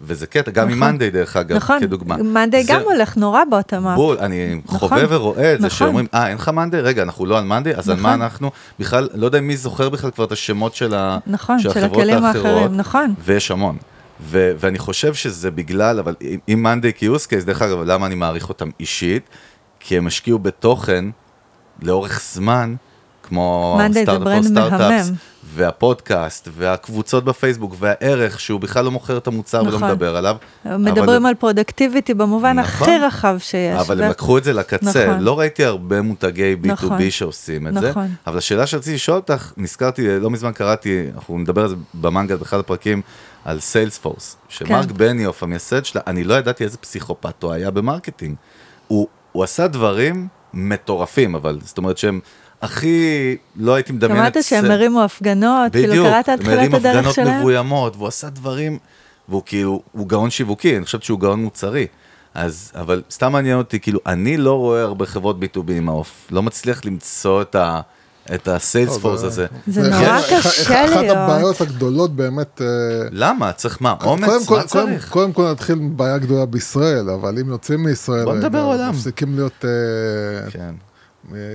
וזה 0.00 0.26
קטע, 0.26 0.50
גם 0.50 0.62
עם 0.64 0.68
נכון. 0.68 0.80
מאנדיי 0.80 1.10
דרך 1.10 1.36
אגב, 1.36 1.56
נכון, 1.56 1.80
כדוגמה. 1.80 2.16
מאנדיי 2.16 2.64
זה- 2.64 2.72
גם 2.72 2.80
הולך 2.82 3.16
נורא 3.16 3.40
באוטומט. 3.50 3.94
בול, 3.96 4.18
אני 4.18 4.60
נכון, 4.64 4.78
חווה 4.78 5.04
ורואה 5.08 5.54
את 5.54 5.60
זה, 5.60 5.66
נכון. 5.66 5.78
שאומרים, 5.78 6.06
אה, 6.14 6.28
אין 6.28 6.36
לך 6.36 6.48
מאנדיי? 6.48 6.80
רגע, 6.80 7.02
אנחנו 7.02 7.26
לא 7.26 7.38
על 7.38 7.44
מאנדיי, 7.44 7.74
אז 7.74 7.88
על 7.90 7.96
מה 7.96 8.08
נכון. 8.08 8.22
אנחנו? 8.22 8.50
בכלל, 8.78 9.08
לא 9.14 9.26
יודע 9.26 9.40
מי 9.40 9.56
זוכר 9.56 9.88
בכלל 9.88 10.10
כבר 10.10 10.24
את 10.24 10.32
השמות 10.32 10.74
של 10.74 10.94
ה- 10.94 11.18
נכון, 11.26 11.58
של 11.58 11.68
החברות 11.68 11.90
הכלים 11.92 12.24
האחרות, 12.24 12.46
האחרים, 12.46 12.76
נכון. 12.76 13.14
ויש 13.24 13.50
המון. 13.50 13.76
ו- 14.20 14.52
ואני 14.58 14.78
חושב 14.78 15.14
שזה 15.14 15.50
בגלל, 15.50 15.98
אבל 15.98 16.14
אם 16.48 16.62
מאנדיי 16.62 16.92
כ 16.94 17.07
use 17.07 17.26
case, 17.26 17.44
דרך 17.44 17.62
אגב, 17.62 17.78
למה 17.82 18.06
אני 18.06 18.14
מעריך 18.14 18.48
אותם 18.48 18.68
אישית? 18.80 19.28
כי 19.80 19.96
הם 19.96 20.06
השקיעו 20.06 20.38
בתוכן 20.38 21.04
לאורך 21.82 22.20
זמן, 22.32 22.74
כמו 23.28 23.78
זה 23.92 24.02
Startup 24.42 24.68
for 24.68 24.80
Startup. 24.80 25.10
והפודקאסט, 25.54 26.48
והקבוצות 26.56 27.24
בפייסבוק, 27.24 27.74
והערך 27.78 28.40
שהוא 28.40 28.60
בכלל 28.60 28.84
לא 28.84 28.90
מוכר 28.90 29.16
את 29.16 29.26
המוצר 29.26 29.62
ולא 29.66 29.76
נכון. 29.76 29.90
מדבר 29.90 30.16
עליו. 30.16 30.36
מדברים 30.64 31.08
אבל- 31.08 31.26
על 31.26 31.34
productivity 31.34 32.14
במובן 32.14 32.58
נכון. 32.58 32.88
הכי 32.88 32.98
רחב 32.98 33.36
שיש. 33.38 33.80
אבל 33.80 34.00
ו- 34.00 34.04
הם 34.04 34.10
לקחו 34.10 34.38
את 34.38 34.44
זה 34.44 34.52
לקצה, 34.52 35.06
נכון. 35.06 35.20
לא 35.22 35.38
ראיתי 35.38 35.64
הרבה 35.64 36.02
מותגי 36.02 36.56
B2B 36.62 36.66
נכון. 36.68 37.10
שעושים 37.10 37.66
את 37.66 37.74
זה, 37.74 37.90
נכון. 37.90 38.06
אבל 38.26 38.38
השאלה 38.38 38.66
שרציתי 38.66 38.94
לשאול 38.94 39.16
אותך, 39.16 39.52
נזכרתי, 39.56 40.20
לא 40.20 40.30
מזמן 40.30 40.52
קראתי, 40.52 41.06
אנחנו 41.14 41.38
נדבר 41.38 41.62
על 41.62 41.68
זה 41.68 41.74
במנגל 41.94 42.36
באחד 42.36 42.58
הפרקים, 42.58 43.02
על 43.44 43.60
סיילספורס, 43.60 44.36
שמרק 44.48 44.86
כן. 44.88 44.94
בניוף, 44.96 45.42
המייסד 45.42 45.84
שלה, 45.84 46.00
אני 46.06 46.24
לא 46.24 46.34
ידעתי 46.34 46.64
איזה 46.64 46.76
פסיכופת 46.78 47.42
הוא 47.42 47.52
היה 47.52 47.70
ב 47.70 47.76
marketing. 47.76 48.34
הוא, 48.88 49.06
הוא 49.32 49.44
עשה 49.44 49.66
דברים 49.68 50.28
מטורפים, 50.54 51.34
אבל 51.34 51.58
זאת 51.64 51.78
אומרת 51.78 51.98
שהם 51.98 52.20
הכי, 52.62 53.36
לא 53.56 53.74
הייתי 53.74 53.92
מדמיין 53.92 54.18
שמעת 54.32 54.44
שהם 54.44 54.70
הרימו 54.70 55.02
הפגנות, 55.02 55.72
כאילו 55.72 55.88
בדיוק, 55.88 56.06
קראת 56.06 56.28
את 56.28 56.40
תחילת 56.40 56.56
מרים 56.56 56.74
הדרך 56.74 56.96
הפגנות 56.96 57.14
שלהם? 57.14 57.40
מבוימות, 57.40 57.96
והוא 57.96 58.08
עשה 58.08 58.28
דברים, 58.30 58.78
והוא 59.28 59.42
כאילו, 59.46 59.82
הוא 59.92 60.08
גאון 60.08 60.30
שיווקי, 60.30 60.76
אני 60.76 60.84
חושבת 60.84 61.02
שהוא 61.02 61.20
גאון 61.20 61.42
מוצרי. 61.44 61.86
אז, 62.34 62.72
אבל 62.74 63.02
סתם 63.10 63.32
מעניין 63.32 63.58
אותי, 63.58 63.80
כאילו, 63.80 64.00
אני 64.06 64.36
לא 64.36 64.54
רואה 64.58 64.82
הרבה 64.82 65.06
חברות 65.06 65.36
B2B 65.42 65.72
עם 65.72 65.88
העוף, 65.88 66.26
לא 66.30 66.42
מצליח 66.42 66.84
למצוא 66.84 67.42
את 67.42 67.54
ה... 67.54 67.80
את 68.34 68.48
הסיילספורס 68.48 69.22
לא, 69.22 69.26
הזה. 69.26 69.46
זה 69.66 69.82
זה 69.82 69.90
נורא 69.90 70.18
אחד- 70.18 70.38
קשה 70.38 70.62
אחד- 70.62 70.84
אחת 70.92 70.96
להיות. 71.02 71.16
הבעיות 71.16 71.60
הגדולות 71.60 72.16
באמת... 72.16 72.60
אה, 72.62 72.66
למה? 73.10 73.52
צריך 73.52 73.78
מה? 73.82 73.94
אומץ? 74.04 74.50
מה 74.50 74.62
צריך? 74.64 75.10
קודם 75.10 75.32
כל 75.32 75.50
נתחיל 75.50 75.74
מבעיה 75.74 76.18
גדולה 76.18 76.46
בישראל, 76.46 77.10
אבל 77.10 77.38
אם 77.38 77.48
יוצאים 77.48 77.82
מישראל, 77.82 78.24
בוא 78.24 78.34
נדבר 78.34 78.60
עולם. 78.60 78.90
מפסיקים 78.90 79.34
להיות 79.34 79.64
אה, 79.64 80.50
כן. 80.50 80.74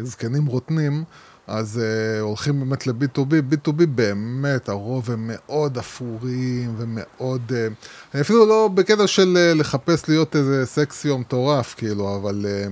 זקנים 0.03 0.45
רוטנים, 0.45 1.03
אז 1.47 1.81
אה, 1.83 2.19
הולכים 2.19 2.59
באמת 2.59 2.87
ל-B2B, 2.87 3.53
B2B 3.53 3.85
באמת, 3.85 4.69
הרוב 4.69 5.11
הם 5.11 5.31
מאוד 5.33 5.77
אפורים 5.77 6.75
ומאוד... 6.77 7.51
אה, 7.55 7.67
אני 8.13 8.21
אפילו 8.21 8.45
לא 8.45 8.69
בקטע 8.73 9.07
של 9.07 9.37
אה, 9.37 9.53
לחפש 9.53 10.09
להיות 10.09 10.35
איזה 10.35 10.65
סקסי 10.65 11.09
או 11.09 11.17
מטורף, 11.17 11.75
כאילו, 11.77 12.15
אבל 12.15 12.45
אה, 12.49 12.67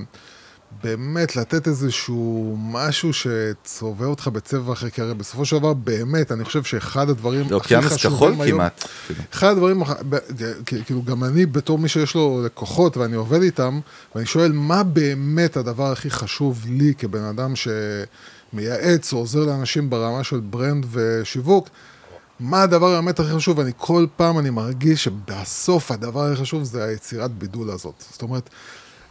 באמת 0.83 1.35
לתת 1.35 1.67
איזשהו 1.67 2.55
משהו 2.59 3.09
שצובע 3.13 4.05
אותך 4.05 4.27
בצבע 4.27 4.73
אחר, 4.73 4.89
כי 4.89 5.01
הרי 5.01 5.13
בסופו 5.13 5.45
של 5.45 5.57
דבר, 5.57 5.73
באמת, 5.73 6.31
אני 6.31 6.45
חושב 6.45 6.63
שאחד 6.63 7.09
הדברים 7.09 7.39
זה 7.39 7.45
הכי 7.45 7.53
אוקיינוס 7.53 7.93
חשובים 7.93 8.17
כחול 8.17 8.33
היום... 8.45 8.59
כמעט. 8.59 8.83
אפילו. 9.05 9.19
אחד 9.33 9.47
הדברים, 9.51 9.81
הח- 9.81 10.01
ב- 10.09 10.17
כ- 10.65 10.73
כאילו 10.85 11.03
גם 11.03 11.23
אני 11.23 11.45
בתור 11.45 11.77
מי 11.77 11.89
שיש 11.89 12.15
לו 12.15 12.41
לקוחות 12.45 12.97
ואני 12.97 13.15
עובד 13.15 13.41
איתם, 13.41 13.79
ואני 14.15 14.25
שואל 14.25 14.51
מה 14.51 14.83
באמת 14.83 15.57
הדבר 15.57 15.91
הכי 15.91 16.09
חשוב 16.09 16.65
לי 16.69 16.93
כבן 16.97 17.23
אדם 17.23 17.53
שמייעץ 17.55 19.13
או 19.13 19.17
עוזר 19.17 19.39
לאנשים 19.45 19.89
ברמה 19.89 20.23
של 20.23 20.39
ברנד 20.39 20.85
ושיווק, 20.91 21.69
מה 22.39 22.61
הדבר 22.61 22.89
באמת 23.01 23.19
הכי 23.19 23.29
חשוב, 23.35 23.57
ואני 23.57 23.71
כל 23.77 24.05
פעם 24.15 24.39
אני 24.39 24.49
מרגיש 24.49 25.03
שבסוף 25.03 25.91
הדבר 25.91 26.23
הכי 26.31 26.41
חשוב 26.41 26.63
זה 26.63 26.83
היצירת 26.83 27.31
בידול 27.31 27.69
הזאת. 27.69 28.03
זאת 28.11 28.21
אומרת, 28.21 28.49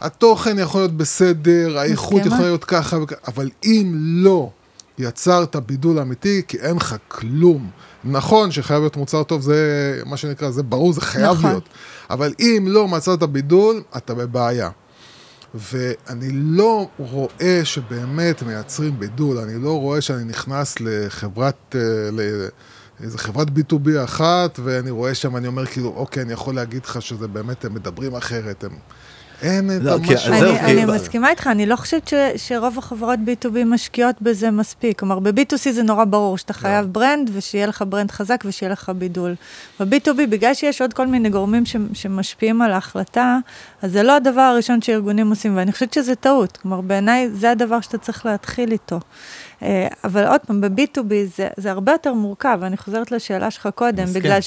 התוכן 0.01 0.59
יכול 0.59 0.81
להיות 0.81 0.97
בסדר, 0.97 1.77
האיכות. 1.79 2.25
יכולה 2.25 2.41
להיות 2.41 2.63
ככה 2.63 2.97
אבל 3.27 3.49
אם 3.63 3.91
לא 3.95 4.49
יצרת 4.97 5.55
בידול 5.55 5.99
אמיתי, 5.99 6.41
כי 6.47 6.57
אין 6.57 6.75
לך 6.75 6.95
כלום. 7.07 7.69
נכון 8.03 8.51
שחייב 8.51 8.79
להיות 8.79 8.97
מוצר 8.97 9.23
טוב, 9.23 9.41
זה 9.41 10.01
מה 10.05 10.17
שנקרא, 10.17 10.49
זה 10.49 10.63
ברור, 10.63 10.93
זה 10.93 11.01
חייב 11.01 11.37
נכון. 11.37 11.49
להיות. 11.49 11.69
אבל 12.09 12.33
אם 12.39 12.65
לא 12.67 12.87
מצאת 12.87 13.23
בידול, 13.23 13.81
אתה 13.97 14.13
בבעיה. 14.13 14.69
ואני 15.55 16.29
לא 16.31 16.87
רואה 16.97 17.61
שבאמת 17.63 18.43
מייצרים 18.43 18.99
בידול, 18.99 19.37
אני 19.37 19.63
לא 19.63 19.79
רואה 19.79 20.01
שאני 20.01 20.23
נכנס 20.23 20.75
לחברת, 20.79 21.75
אה, 21.75 21.81
לאיזה 22.99 23.17
חברת 23.17 23.47
B2B 23.47 24.03
אחת, 24.03 24.59
ואני 24.63 24.89
רואה 24.89 25.15
שם, 25.15 25.35
אני 25.35 25.47
אומר 25.47 25.65
כאילו, 25.65 25.93
אוקיי, 25.95 26.23
אני 26.23 26.33
יכול 26.33 26.55
להגיד 26.55 26.85
לך 26.85 27.01
שזה 27.01 27.27
באמת, 27.27 27.65
הם 27.65 27.73
מדברים 27.73 28.15
אחרת, 28.15 28.63
הם... 28.63 28.71
אין 29.41 29.71
את 29.77 29.81
לא, 29.83 29.93
המשהו... 29.95 30.33
אני, 30.33 30.39
כי- 30.39 30.65
אני 30.65 30.85
מסכימה 30.85 31.29
איתך, 31.29 31.47
אני 31.47 31.65
לא 31.65 31.75
חושבת 31.75 32.07
ש, 32.07 32.13
שרוב 32.35 32.77
החברות 32.77 33.19
B2B 33.25 33.65
משקיעות 33.65 34.15
בזה 34.21 34.51
מספיק. 34.51 34.99
כלומר, 34.99 35.19
ב-B2C 35.19 35.71
זה 35.71 35.83
נורא 35.83 36.05
ברור 36.05 36.37
שאתה 36.37 36.53
חייב 36.53 36.85
brand, 36.85 37.29
ושיהיה 37.33 37.67
לך 37.67 37.83
brand 37.89 38.11
חזק 38.11 38.43
ושיהיה 38.45 38.71
לך 38.71 38.91
בידול. 38.95 39.35
ב-B2B, 39.79 40.27
בגלל 40.29 40.53
שיש 40.53 40.81
עוד 40.81 40.93
כל 40.93 41.07
מיני 41.07 41.29
גורמים 41.29 41.65
ש, 41.65 41.75
שמשפיעים 41.93 42.61
על 42.61 42.71
ההחלטה, 42.71 43.37
אז 43.81 43.91
זה 43.91 44.03
לא 44.03 44.15
הדבר 44.15 44.41
הראשון 44.41 44.81
שארגונים 44.81 45.29
עושים, 45.29 45.57
ואני 45.57 45.71
חושבת 45.71 45.93
שזה 45.93 46.15
טעות. 46.15 46.57
כלומר, 46.57 46.81
בעיניי 46.81 47.29
זה 47.29 47.51
הדבר 47.51 47.81
שאתה 47.81 47.97
צריך 47.97 48.25
להתחיל 48.25 48.71
איתו. 48.71 48.99
אה, 49.63 49.87
אבל 50.03 50.27
עוד 50.27 50.39
פעם, 50.47 50.61
ב-B2B 50.61 51.13
זה, 51.37 51.47
זה 51.57 51.71
הרבה 51.71 51.91
יותר 51.91 52.13
מורכב, 52.13 52.57
ואני 52.61 52.77
חוזרת 52.77 53.11
לשאלה 53.11 53.51
שלך 53.51 53.69
קודם, 53.75 54.03
מסכים. 54.03 54.21
בגלל 54.21 54.39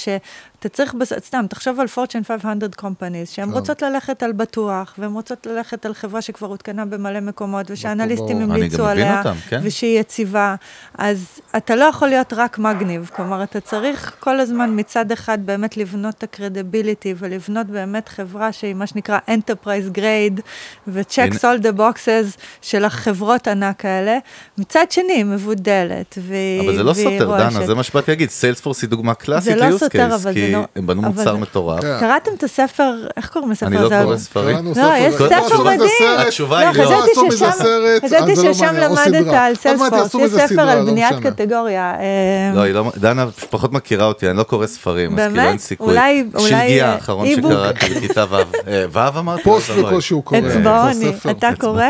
שאתה 0.63 0.77
צריך, 0.77 0.95
בס... 0.95 1.13
סתם, 1.13 1.45
תחשוב 1.49 1.81
על 1.81 1.87
Fortune 1.95 2.27
500 2.29 2.75
companies, 2.81 3.27
שהן 3.27 3.49
כן. 3.49 3.53
רוצות 3.53 3.83
ללכת 3.83 4.23
על 4.23 4.33
בטוח, 4.33 4.95
והן 4.99 5.13
רוצות 5.13 5.47
ללכת 5.47 5.87
על 5.87 5.95
חברה 5.95 6.23
שכבר 6.23 6.47
הותקנה 6.47 6.85
במלא 6.85 7.21
מקומות, 7.21 7.71
ושאנליסטים 7.71 8.43
המליצו 8.43 8.87
עליה, 8.87 9.19
אותם, 9.19 9.35
כן. 9.49 9.61
ושהיא 9.63 10.01
יציבה. 10.01 10.55
אז 10.99 11.41
אתה 11.57 11.77
לא 11.77 11.85
יכול 11.85 12.09
להיות 12.09 12.33
רק 12.33 12.59
מגניב, 12.59 13.11
כלומר, 13.17 13.43
אתה 13.43 13.61
צריך 13.61 14.17
כל 14.21 14.41
הזמן 14.41 14.71
מצד 14.77 15.13
אחד 15.13 15.39
באמת 15.47 15.77
לבנות 15.77 16.15
את 16.19 16.23
הקרדיביליטי, 16.23 17.15
ולבנות 17.19 17.67
באמת 17.67 18.09
חברה 18.09 18.53
שהיא 18.53 18.75
מה 18.75 18.87
שנקרא 18.87 19.19
Enterprise 19.29 19.97
Grade, 19.97 20.41
ו-checks 20.87 21.39
all 21.39 21.63
the 21.63 21.79
boxes 21.79 22.39
של 22.63 22.85
החברות 22.85 23.49
ענק 23.49 23.85
האלה. 23.85 24.19
מצד 24.59 24.87
שני, 24.91 25.13
היא 25.13 25.25
מבודלת, 25.25 26.19
והיא 26.21 26.61
אבל 26.61 26.77
זה 26.77 26.83
לא 26.83 26.95
סותר. 26.95 27.39
דנה, 27.39 27.67
זה 27.67 27.75
מה 27.75 27.83
שבאתי 27.83 28.11
להגיד, 28.11 28.31
סיילספורס 28.31 28.83
היא 28.83 28.91
דוגמה 28.91 29.15
קלאסית 29.15 29.59
זה 29.59 29.65
לא 29.71 29.79
סותר, 29.79 29.89
קייס, 29.89 30.13
אבל 30.13 30.33
כי 30.33 30.52
לא- 30.53 30.65
הם 30.77 30.87
בנו 30.87 31.03
מוצר 31.03 31.37
מטורף. 31.37 31.81
כן. 31.81 31.97
קראתם 32.01 32.31
את 32.39 32.43
הספר, 32.43 32.93
איך 33.17 33.29
קוראים 33.29 33.51
לספר 33.51 33.67
אני 33.67 33.79
הזה? 33.79 33.99
לא 33.99 34.05
קורא 34.05 34.17
ספרים. 34.17 34.57
לא, 34.77 34.93
יש 34.99 35.15
ספר, 35.15 35.63
מדהים. 35.65 35.89
סרט, 35.99 36.27
התשובה 36.27 36.65
לא, 36.65 36.69
היא 36.69 36.79
לא. 36.79 36.85
חשבתי 36.85 37.37
ששם- 37.37 37.51
סרט, 37.53 38.05
חשבתי 38.05 38.35
לא 38.47 38.53
ששם 38.55 38.65
או 38.69 38.95
למדת. 39.07 39.27
על 39.35 39.53
יעשו 39.93 40.21
יש 40.21 40.33
ספר 40.33 40.61
על 40.69 40.79
לא 40.79 40.91
בניית. 40.91 41.15
קטגוריה. 41.27 41.95
אה, 42.01 42.55
לא, 42.55 42.61
היא 42.61 42.75
לא, 42.75 42.93
דנה 42.97 43.27
פחות 43.51 43.73
מכירה 43.73 44.05
אותי, 44.07 44.31
אני 44.31 44.37
לא 44.39 44.43
קורא 44.43 44.67
ספרים, 44.67 45.13
אז 45.13 45.19
כאילו 45.19 45.35
באמת? 45.35 45.49
אין 45.49 45.59
סיכוי. 45.59 45.95
שלגיה 46.39 46.87
אה, 46.89 46.93
האחרון. 46.95 47.27
שקראתי 47.37 47.95
בכיתה 47.95 48.25
ו'. 48.31 48.35
אה, 48.69 48.85
ו' 48.93 49.19
אמרת? 49.19 49.41
פוסט 49.45 49.71
לא, 49.71 49.77
לא, 49.77 49.83
בקושי 49.89 50.15
הוא 50.15 50.25
קורא. 50.25 50.41
אצבעוני. 50.41 51.13
אתה 51.31 51.49
קורא? 51.61 51.85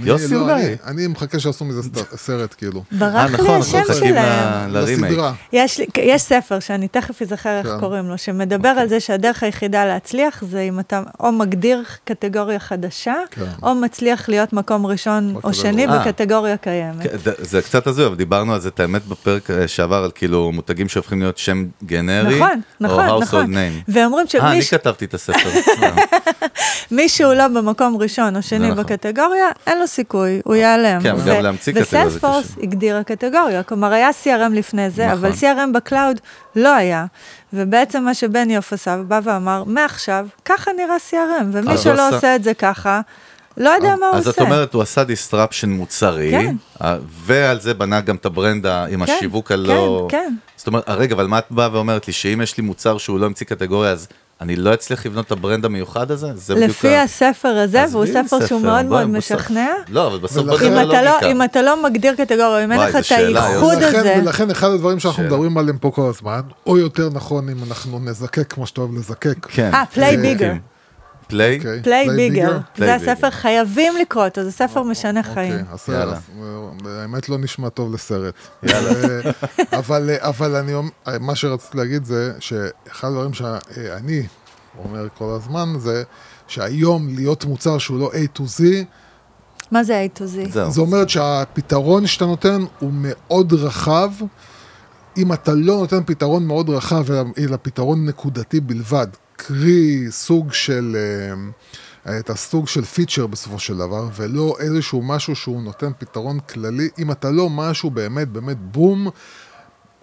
אני 0.00 0.08
יוסי 0.10 0.34
לא, 0.34 0.40
אולי. 0.40 0.76
אני- 0.86 1.06
מחכה 1.06 1.38
שיעשו 1.40 1.64
מזה 1.64 1.80
סרט, 2.16 2.54
כאילו. 2.58 2.82
ברח 2.98 3.14
אה, 3.14 3.26
לי 3.26 3.32
נכון, 3.32 3.60
השם 3.60 3.82
שלהם. 3.98 4.72
לסדרה. 4.74 5.32
יש, 5.52 5.80
ספר 6.22 6.60
שאני 6.60 6.88
תכף 6.88 7.22
אזכר 7.22 7.58
איך 7.58 7.66
כן. 7.66 7.80
קוראים 7.80 8.08
לו, 8.08 8.18
שמדבר 8.18 8.68
על 8.68 8.88
זה 8.88 9.00
שהדרך 9.00 9.42
היחידה 9.42 9.84
להצליח 9.84 10.44
זה 10.50 10.60
אם 10.60 10.80
אתה 10.80 11.02
או 11.20 11.32
מגדיר 11.32 11.82
קטגוריה 12.04 12.58
חדשה, 12.58 13.14
כן. 13.30 13.44
או 13.62 13.74
מצליח 13.74 14.28
להיות 14.28 14.52
מקום 14.52 14.86
ראשון 14.86 15.34
או. 15.44 15.52
שני 15.54 15.86
אה. 15.86 15.98
בקטגוריה 15.98 16.56
קיימת. 16.56 17.02
כן, 17.02 17.32
זה 17.38 17.62
קצת 17.62 17.86
הזוי, 17.86 18.06
אבל 18.06 18.14
דיברנו 18.16 18.54
על 18.54 18.60
זה, 18.60 18.68
את 18.68 18.80
האמת, 18.80 19.06
בפרק 19.06 19.50
אה, 19.50 19.68
שעבר, 19.68 20.04
על 20.04 20.10
כאילו 20.14 20.52
מותגים 20.52 20.88
שהופכים 20.88 21.20
להיות 21.20 21.38
שם 21.38 21.66
גנרי, 21.84 22.36
נכון, 22.36 22.60
נכון, 22.80 23.08
או 23.08 23.20
נכון. 23.20 23.44
household 23.44 23.48
name. 23.48 23.84
ואומרים 23.92 24.26
אה, 24.34 24.40
אני 24.48 24.54
שמישהו 24.56 24.78
כתבתי 24.78 25.04
את 25.04 25.14
הספר. 25.14 25.50
מישהו 26.90 27.34
לא 27.34 27.48
במקום 27.48 27.96
ראשון 27.96 28.36
או 28.36 28.42
שני 28.42 28.70
נכון. 28.70 28.84
בקטגוריה, 28.84 29.46
אין 29.66 29.81
לו 29.82 29.88
סיכוי, 29.88 30.40
הוא 30.44 30.54
ייעלם. 30.54 31.00
כן, 31.02 31.14
ו- 31.14 31.18
וגם 31.24 31.42
להמציא 31.42 31.72
קטגוריה 31.72 31.90
זה 31.90 32.16
וסיילספורס 32.16 32.52
קשה. 32.52 32.60
הגדירה 32.62 33.02
קטגוריה, 33.04 33.62
כלומר 33.62 33.92
היה 33.92 34.08
CRM 34.24 34.52
לפני 34.54 34.90
זה, 34.90 35.06
נכון. 35.06 35.18
אבל 35.18 35.30
CRM 35.32 35.74
ב 35.74 35.82
cloud 35.82 36.20
לא 36.56 36.74
היה. 36.74 37.04
ובעצם 37.52 38.02
מה 38.04 38.14
שבניוף 38.14 38.72
עשה, 38.72 38.96
בא 38.96 39.20
ואמר, 39.24 39.64
מעכשיו, 39.66 40.26
ככה 40.44 40.70
נראה 40.76 40.96
CRM, 41.10 41.44
ומי 41.52 41.72
אז 41.72 41.82
שלא 41.82 41.92
הוא 41.92 42.00
עשה- 42.06 42.16
עושה 42.16 42.36
את 42.36 42.44
זה 42.44 42.54
ככה, 42.54 43.00
לא 43.56 43.70
יודע 43.70 43.96
מה 44.00 44.06
הוא 44.06 44.16
אז 44.16 44.26
עושה. 44.26 44.42
את 44.42 44.46
אומרת, 44.46 44.74
הוא 44.74 44.82
עשה 44.82 45.02
disruption 45.02 45.66
מוצרי, 45.66 46.30
כן. 46.30 46.56
ועל 47.26 47.60
זה 47.60 47.74
בנה 47.74 48.00
גם 48.00 48.16
את 48.16 48.26
ה 48.26 48.33
brand 48.33 48.66
עם 48.66 49.04
כן, 49.06 49.12
השיווק 49.12 49.52
הלא... 49.52 50.06
כן, 50.10 50.18
כן. 50.18 50.34
זאת 50.56 50.66
אומרת, 50.66 50.84
רגע, 50.88 51.14
אבל 51.14 51.26
מה 51.26 51.38
את 51.38 51.44
באה 51.50 51.68
ואומרת 51.72 52.06
לי, 52.06 52.12
שאם 52.12 52.40
יש 52.42 52.56
לי 52.56 52.62
מוצר 52.62 52.98
שהוא 52.98 53.18
לא 53.20 53.26
המציא 53.26 53.46
קטגוריה, 53.46 53.90
אז 53.90 54.08
אני 54.42 54.56
לא 54.56 54.74
אצליח 54.74 55.06
לבנות 55.06 55.26
את 55.26 55.32
ה 55.32 55.37
brand 55.37 55.64
המיוחד 55.64 56.10
הזה? 56.10 56.26
זה 56.34 56.54
בדיוק 56.54 56.70
לפי 56.70 56.96
הספר 56.96 57.48
הזה, 57.48 57.84
והוא 57.90 58.06
ספר 58.06 58.46
שהוא 58.46 58.60
מאוד 58.60 58.84
מאוד 58.84 59.06
משכנע, 59.06 59.68
לא, 59.88 60.06
אבל 60.06 60.18
בסוף 60.18 60.62
אם 60.62 60.72
על 60.72 60.90
אתה, 60.90 61.02
לא, 61.02 61.10
לוגיקה. 61.10 61.30
אם 61.30 61.42
אתה 61.42 61.62
לא 61.62 61.82
מגדיר 61.82 62.14
קטגוריה, 62.14 62.64
אם 62.64 62.72
אין 62.72 62.80
לך 62.80 62.96
את 62.96 63.12
האיחוד 63.12 63.82
הזה, 63.82 64.14
ולכן 64.22 64.50
אחד 64.50 64.70
הדברים 64.70 64.98
שאנחנו. 64.98 65.22
מדברים 65.22 65.58
עליהם 65.58 65.78
פה 65.78 65.90
כל 65.90 66.08
הזמן, 66.08 66.40
או 66.66 66.78
יותר 66.78 67.08
נכון 67.12 67.48
אם 67.48 67.56
אנחנו 67.68 67.98
נזקק 67.98 68.52
כמו 68.52 68.66
שאתה 68.66 68.80
אוהב 68.80 68.94
לזקק. 68.94 69.46
כן. 69.48 69.70
אה, 69.74 69.84
Play 69.94 70.16
Bigger. 70.16 70.52
Play? 71.32 71.56
אוקיי. 71.58 71.82
Play 71.82 72.08
Bigger. 72.16 72.58
זה. 72.78 72.94
הספר, 72.94 73.30
חייבים 73.30 73.92
לקרוא 74.00 74.24
אותו, 74.24 74.44
זה 74.44 74.52
ספר 74.52 74.82
משנה 74.82 75.22
חיים. 75.22 75.64
אוקיי, 75.72 75.94
יאללה. 75.94 76.18
האמת 76.86 77.28
לא 77.28 77.38
נשמע 77.38 77.68
טוב 77.68 77.94
לסרט. 77.94 78.34
אה, 78.68 79.20
אבל, 79.78 80.10
אה, 80.10 80.28
אבל 80.28 80.56
אני, 80.56 80.74
אומר- 80.74 80.90
אה, 81.08 81.18
מה 81.18 81.34
שרציתי 81.34 81.76
להגיד 81.76 82.04
זה 82.04 82.32
שאחד 82.40 83.08
הדברים 83.08 83.32
שאני 83.32 84.22
אומר 84.84 85.06
כל 85.18 85.36
הזמן 85.36 85.72
זה 85.78 86.02
שהיום 86.48 87.08
להיות 87.14 87.44
מוצר 87.44 87.78
שהוא 87.78 87.98
לא 87.98 88.10
A 88.12 88.38
to 88.38 88.42
Z, 88.60 88.62
מה 89.70 89.84
זה 89.84 90.06
A 90.14 90.18
to 90.18 90.22
Z? 90.22 90.58
זה 90.70 90.80
אומרת 90.80 91.08
שהפתרון 91.08 92.06
שאתה 92.06 92.24
נותן 92.26 92.64
הוא 92.78 92.90
מאוד 92.94 93.52
רחב. 93.52 94.10
אם 95.16 95.32
אתה 95.32 95.52
לא 95.54 95.74
נותן 95.76 96.00
פתרון 96.06 96.46
מאוד 96.46 96.70
רחב, 96.70 97.04
אלא 97.38 97.56
פתרון 97.62 98.06
נקודתי 98.06 98.60
בלבד, 98.60 99.06
קרי 99.36 100.06
סוג 100.10 100.52
של, 100.52 100.96
אה, 102.06 102.18
את 102.18 102.30
הסוג 102.30 102.68
של 102.68 102.84
פיצ'ר 102.84 103.26
בסופו 103.26 103.58
של 103.58 103.76
דבר, 103.76 104.08
ולא 104.16 104.56
איזשהו 104.60 105.02
משהו 105.02 105.36
שהוא 105.36 105.62
נותן 105.62 105.90
פתרון 105.98 106.40
כללי, 106.40 106.88
אם 106.98 107.10
אתה 107.10 107.30
לא 107.30 107.50
משהו 107.50 107.90
באמת 107.90 108.28
באמת 108.28 108.56
בום, 108.60 109.08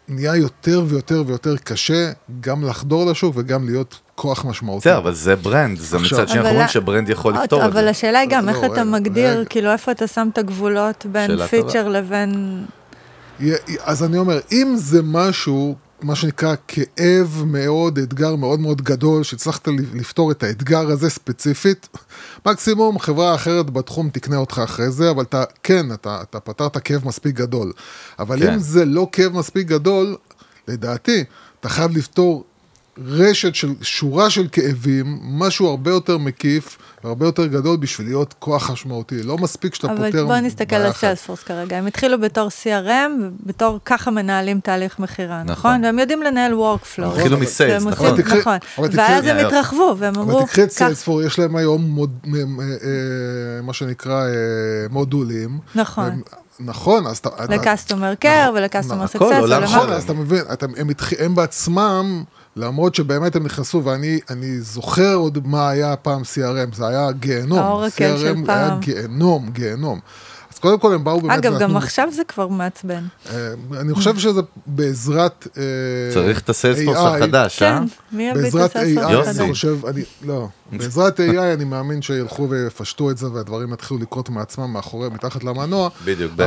נהיה 0.09 0.35
יותר 0.35 0.83
ויותר 0.87 1.23
ויותר 1.27 1.57
קשה 1.57 2.11
גם 2.41 2.63
לחדור 2.63 3.05
לשוק 3.11 3.35
וגם 3.37 3.65
להיות 3.65 3.99
כוח 4.15 4.45
משמעותי. 4.45 4.89
בסדר, 4.89 4.97
אבל 4.97 5.13
זה 5.13 5.35
brand, 5.35 5.79
זה 5.79 5.97
מצד 5.97 6.09
שני 6.09 6.21
אנחנו 6.23 6.39
אבל 6.39 6.49
אומרים 6.49 6.67
ש 6.67 6.79
brand 6.79 7.09
יכול 7.09 7.33
לפתור 7.33 7.59
את 7.61 7.65
אבל 7.65 7.83
זה. 7.83 7.89
השאלה 7.89 8.19
היא 8.19 8.29
גם, 8.29 8.45
לא, 8.45 8.49
איך 8.49 8.57
אתה 8.57 8.71
רגע, 8.71 8.83
מגדיר. 8.83 9.45
כאילו, 9.49 9.71
איפה 9.71 9.91
אתה 9.91 10.07
שם 10.07 10.29
את 10.33 10.37
הגבולות 10.37 11.05
בין 11.11 11.47
feature. 11.47 11.87
לבין... 11.87 12.65
אז 13.79 14.03
אני 14.03 14.17
אומר, 14.17 14.39
אם 14.51 14.73
זה 14.77 15.01
משהו, 15.03 15.75
מה 16.01 16.15
שנקרא 16.15 16.55
כאב 16.67 17.43
מאוד, 17.45 17.97
אתגר 17.97 18.35
מאוד 18.35 18.59
מאוד 18.59 18.81
גדול, 18.81 19.23
שהצלחת 19.23 19.67
לפתור 19.93 20.31
את 20.31 20.43
האתגר 20.43 20.91
הזה 20.91 21.09
ספציפית, 21.09 21.87
מקסימום 22.45 22.99
חברה 22.99 23.35
אחרת 23.35 23.69
בתחום 23.69 24.09
תקנה 24.09 24.37
אותך 24.37 24.61
אחרי 24.63 24.91
זה, 24.91 25.11
אבל 25.11 25.23
אתה, 25.23 25.43
כן, 25.63 25.93
אתה, 25.93 26.21
אתה 26.21 26.39
פתרת 26.39 26.77
כאב 26.77 27.07
מספיק 27.07 27.35
גדול. 27.35 27.71
אבל 28.19 28.39
כן. 28.39 28.53
אם 28.53 28.59
זה 28.59 28.85
לא 28.85 29.07
כאב 29.11 29.33
מספיק 29.33 29.67
גדול, 29.67 30.15
לדעתי, 30.67 31.23
אתה 31.59 31.69
חייב 31.69 31.97
לפתור 31.97 32.43
רשת 33.05 33.55
של 33.55 33.73
שורה 33.81 34.29
של 34.29 34.47
כאבים, 34.51 35.05
משהו 35.23 35.67
הרבה 35.69 35.91
יותר 35.91 36.17
מקיף 36.17 36.77
והרבה 37.03 37.25
יותר 37.25 37.45
גדול 37.45 37.77
בשביל 37.77 38.07
להיות 38.07 38.35
כוח 38.39 38.69
משמעותי. 38.71 39.23
לא 39.23 39.37
מספיק 39.37 39.75
שאתה 39.75 39.87
פותר 39.87 39.99
אבל 40.09 40.23
בוא 40.25 40.35
נסתכל 40.39 40.75
על. 40.75 40.91
סיילספורס 40.91 41.43
כרגע. 41.43 41.77
הם 41.77 41.87
התחילו 41.87 42.19
בתור 42.21 42.47
CRM, 42.63 43.11
ובתור 43.43 43.79
ככה 43.85 44.11
מנהלים 44.11 44.59
תהליך 44.59 44.99
מכירה, 44.99 45.43
נכון. 45.43 45.51
נכון? 45.51 45.85
והם 45.85 45.99
יודעים 45.99 46.23
לנהל 46.23 46.53
workflow. 46.53 47.05
התחילו 47.05 47.37
מסיילס, 47.37 47.83
נכון. 47.85 48.07
נכון. 48.37 48.57
אבל 48.77 48.87
תקחי- 48.87 48.97
ואז 48.97 49.25
הם 49.25 49.37
אה, 49.37 49.47
התרחבו, 49.47 49.95
והם 49.97 50.13
אמרו, 50.15 50.37
אבל 50.39 50.45
תקחי 50.47 50.63
את 50.63 50.69
"כך." 50.69 50.73
סיילספור, 50.77 51.23
יש 51.23 51.39
להם 51.39 51.55
היום 51.55 51.81
מוד, 51.81 52.11
מ- 52.25 52.57
מ- 52.57 52.59
אה, 52.61 52.65
מה 53.63 53.73
שנקרא 53.73 54.23
אה, 54.23 54.29
מודולים. 54.89 55.59
נכון. 55.75 56.03
והם- 56.05 56.21
נכון, 56.59 57.07
אז 57.07 57.17
אתה... 57.17 57.29
לקסטומר 57.49 58.15
קר 58.15 58.51
ולקסטומר 58.55 59.03
הכל 59.03 59.07
סקסס 59.17 59.21
עולם 59.21 59.43
ולמה... 59.43 59.67
שלם. 59.67 59.77
נכון, 59.77 59.91
אז 59.91 60.03
אתה 60.03 60.13
מבין, 60.13 60.41
אתה, 60.53 60.65
הם, 60.77 60.89
התח... 60.89 61.09
הם 61.19 61.35
בעצמם, 61.35 62.23
למרות 62.59 62.95
שבאמת 62.95 63.35
הם 63.35 63.43
נכנסו, 63.43 63.81
ואני 63.85 64.19
אני 64.29 64.61
זוכר 64.61 65.13
עוד 65.13 65.47
מה 65.47 65.69
היה 65.69 65.95
פעם 65.95 66.21
CRM, 66.21 66.75
זה 66.75 66.87
היה 66.87 67.11
גיהנום. 67.11 67.59
האורקל 67.59 68.17
של 68.17 68.33
CRM 68.33 68.51
היה 68.51 68.69
פעם. 68.69 68.79
גיהנום, 68.79 69.49
גיהנום. 69.49 69.99
אז 70.53 70.59
קודם 70.59 70.79
כל 70.79 70.93
הם 70.93 71.03
באו 71.03 71.21
באמת... 71.21 71.37
אגב, 71.37 71.59
גם 71.59 71.77
עכשיו 71.77 72.09
זה 72.11 72.23
כבר 72.23 72.47
מעצבן. 72.47 73.03
אה, 73.29 73.53
אני 73.79 73.93
חושב 73.93 74.17
שזה 74.17 74.41
בעזרת... 74.65 75.47
אה, 75.57 75.63
צריך 76.13 76.39
את 76.39 76.49
הסיילספורס 76.49 76.97
AI, 76.97 77.01
החדש, 77.01 77.61
אה? 77.61 77.79
כן, 77.79 77.83
מי 78.11 78.29
יביא 78.29 78.39
את 78.39 78.43
בעזרת 78.43 78.75
AI, 78.75 78.79
הסיילספורס. 78.79 79.27
החדש? 79.27 79.39
אני 79.39 79.53
חושב, 79.53 79.85
אני, 79.85 80.03
לא, 80.25 80.47
בעזרת 80.71 81.19
AI 81.19 81.53
אני 81.53 81.63
מאמין 81.63 82.01
שילכו 82.01 82.49
ויפשטו 82.49 83.11
את 83.11 83.17
זה 83.17 83.31
והדברים 83.31 83.73
יתחילו 83.73 83.99
לקרות 83.99 84.29
מעצמם 84.29 84.73
מאחורי, 84.73 85.09
מתחת 85.09 85.43
למנוע. 85.43 85.89
בדיוק, 86.05 86.31
office. 86.37 86.43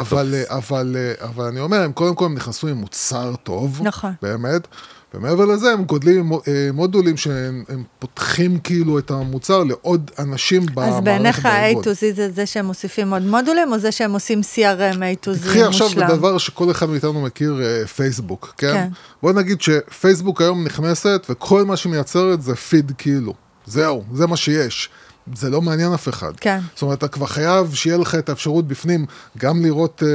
אבל, 0.50 0.96
אבל 1.20 1.44
אני 1.44 1.60
אומר, 1.60 1.80
הם 1.80 1.92
קודם 1.92 2.14
כל 2.14 2.24
הם 2.24 2.34
נכנסו 2.34 2.68
עם 2.68 2.76
מוצר 2.76 3.34
טוב. 3.42 3.80
נכון. 3.82 4.12
באמת. 4.22 4.68
ומעבר 5.14 5.44
לזה 5.44 5.72
הם 5.72 5.84
גודלים 5.84 6.32
אה, 6.32 6.38
מודולים 6.72 7.16
שהם 7.16 7.64
הם 7.68 7.82
פותחים 7.98 8.58
כאילו 8.58 8.98
את 8.98 9.10
המוצר 9.10 9.64
לעוד 9.64 10.10
אנשים 10.18 10.66
במערכת 10.66 10.94
אז 10.94 11.04
בעיניך 11.04 11.46
ה-A 11.46 11.74
to 11.74 11.86
Z 11.86 12.16
זה 12.16 12.30
זה 12.30 12.46
שהם 12.46 12.66
מוסיפים 12.66 13.12
עוד 13.12 13.22
מודולים, 13.22 13.72
או 13.72 13.78
זה 13.78 13.92
שהם 13.92 14.12
עושים 14.12 14.40
CRM 14.40 14.96
A 14.96 15.26
to 15.26 15.28
Z 15.28 15.44
קחי 15.44 15.62
עכשיו 15.62 15.86
מושלם? 15.86 16.08
בדבר 16.08 16.38
שכל 16.38 16.70
אחד 16.70 16.88
מאיתנו 16.88 17.22
מכיר, 17.22 17.60
אה, 17.62 17.86
פייסבוק, 17.86 18.54
כן? 18.58 18.72
כן. 18.72 18.88
בוא 19.22 19.32
נגיד 19.32 19.60
שפייסבוק 19.60 20.40
היום 20.40 20.64
נכנסת 20.64 21.26
וכל 21.28 21.64
מה 21.64 21.76
שהיא 21.76 21.92
מייצרת 21.92 22.42
זה 22.42 22.54
פיד 22.54 22.92
כאילו. 22.98 23.34
זהו, 23.66 24.04
זה 24.14 24.26
מה 24.26 24.36
שיש. 24.36 24.90
זה 25.34 25.50
לא 25.50 25.62
מעניין 25.62 25.92
אף 25.92 26.08
אחד. 26.08 26.32
כן. 26.40 26.58
זאת 26.74 26.82
אומרת, 26.82 26.98
אתה 26.98 27.08
כבר 27.08 27.26
חייב 27.26 27.74
שיהיה 27.74 27.96
לך 27.96 28.14
את 28.14 28.28
האפשרות 28.28 28.68
בפנים 28.68 29.06
גם 29.38 29.64
לראות 29.64 30.02
אה, 30.02 30.08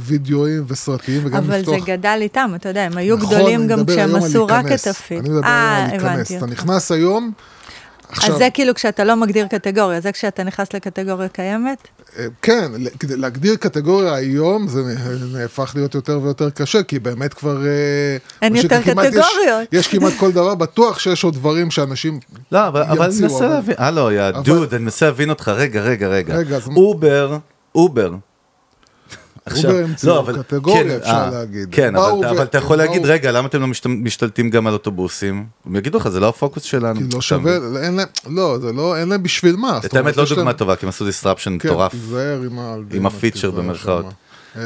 וידאוים 0.00 0.64
וסרטים 0.68 1.22
וגם 1.24 1.36
אבל 1.36 1.56
לפתוח... 1.56 1.74
זה 1.80 1.86
גדל 1.86 2.18
איתם, 2.20 2.52
אתה 2.54 2.68
יודע, 2.68 2.82
הם 2.82 2.96
היו 2.96 3.16
נכון, 3.16 3.28
גדולים 3.28 3.66
גם 3.66 3.86
כשהם 3.86 4.16
עשו 4.16 4.46
רק. 4.46 4.66
את 4.72 4.86
הפיד. 4.86 5.18
אני 5.18 5.28
מדבר 5.28 5.44
אה, 5.46 5.86
היום 5.90 6.06
על 6.06 6.16
להיכנס. 6.16 6.32
אתה. 6.32 6.46
נכנס 6.46 6.92
היום, 6.92 7.32
עכשיו, 8.08 8.32
אז 8.32 8.38
זה 8.38 8.48
כאילו 8.54 8.74
כשאתה 8.74 9.04
לא 9.04 9.16
מגדיר 9.16 9.46
קטגוריה, 9.46 10.00
זה 10.00 10.12
כשאתה 10.12 10.44
נכנס 10.44 10.72
לקטגוריה 10.72 11.28
קיימת? 11.28 11.78
אה, 12.18 12.26
כן, 12.42 12.70
כדי 13.00 13.16
להגדיר 13.16 13.56
קטגוריה 13.56 14.14
היום 14.14 14.68
זה 14.68 14.82
נה- 14.82 15.38
נהפך 15.38 15.72
להיות 15.74 15.94
יותר 15.94 16.20
ויותר 16.22 16.50
קשה, 16.50 16.82
כי 16.82 16.98
באמת 16.98 17.34
כבר... 17.34 17.66
אה, 17.66 18.16
אין 18.42 18.56
יותר 18.56 18.82
כמעט 18.82 19.06
יש- 19.06 19.14
קטגוריות. 19.14 19.68
יש 19.72 19.88
כמעט 19.88 20.12
כל 20.18 20.32
דבר, 20.32 20.54
בטוח 20.54 20.98
שיש 20.98 21.24
עוד 21.24 21.34
דברים 21.34 21.70
שאנשים... 21.70 22.20
לא, 22.52 22.68
אבל 22.68 22.82
אבל 22.82 23.02
אני 23.02 23.14
ימציאו, 23.14 23.28
מנסה 23.28 23.46
אבל- 23.46 23.54
להבין, 23.54 23.74
הלו, 23.78 24.10
יא 24.10 24.28
אבל- 24.28 24.42
דוד, 24.42 24.74
אני 24.74 24.84
מנסה 24.84 25.06
להבין 25.06 25.30
אותך, 25.30 25.48
רגע, 25.48 25.80
רגע, 25.80 26.08
רגע. 26.08 26.34
רגע, 26.36 26.56
אז- 26.56 26.68
אובר, 26.76 27.38
אובר. 27.74 28.12
עכשיו- 29.46 29.70
אובר 29.70 29.84
המציאו 29.84 30.12
לא, 30.14 30.20
אבל- 30.20 30.42
קטגוריה, 30.42 30.82
כן, 30.82 30.90
אפשר 30.90 31.10
אה, 31.12 31.30
להגיד. 31.30 31.68
כן, 31.72 31.96
אבל 31.96 32.04
אתה- 32.08 32.14
ו- 32.14 32.30
אבל 32.30 32.42
אתה 32.42 32.58
יכול 32.58 32.76
להגיד, 32.76 33.06
רגע, 33.06 33.32
למה 33.32 33.48
אתם 33.48 33.60
לא 33.60 33.66
משת- 33.66 33.86
משתלטים 33.86 34.50
גם 34.50 34.66
על 34.66 34.72
אוטובוסים? 34.72 35.46
הם 35.66 35.76
יגידו 35.76 35.98
לך, 35.98 36.08
זה 36.08 36.20
לא 36.20 36.28
הפוקוס 36.28 36.62
שלנו. 36.62 37.00
כי 37.00 37.14
לא 37.14 37.20
שווה? 37.20 37.56
אין 37.82 37.94
להם, 37.96 38.06
לא, 38.26 38.58
זה 38.58 38.72
לא, 38.72 38.96
אין 38.96 39.08
להם 39.08 39.22
בשביל 39.22 39.56
מה. 39.56 39.80
את 39.84 39.94
האמת 39.94 40.16
לא 40.16 40.24
דוגמה 40.28 40.52
טובה, 40.52 40.76
כי 40.76 40.86
הם 40.86 40.90
עשו 40.90 41.04
disruption 41.08 41.44
כן, 41.44 41.52
מטורף. 41.52 41.92
תיזהר 41.92 42.40
עם 42.42 42.58
ה... 42.58 42.76
עם 42.92 43.06
ה 43.06 43.11
feature 43.11 43.50
במרכאות. 43.50 44.04
אה, 44.56 44.62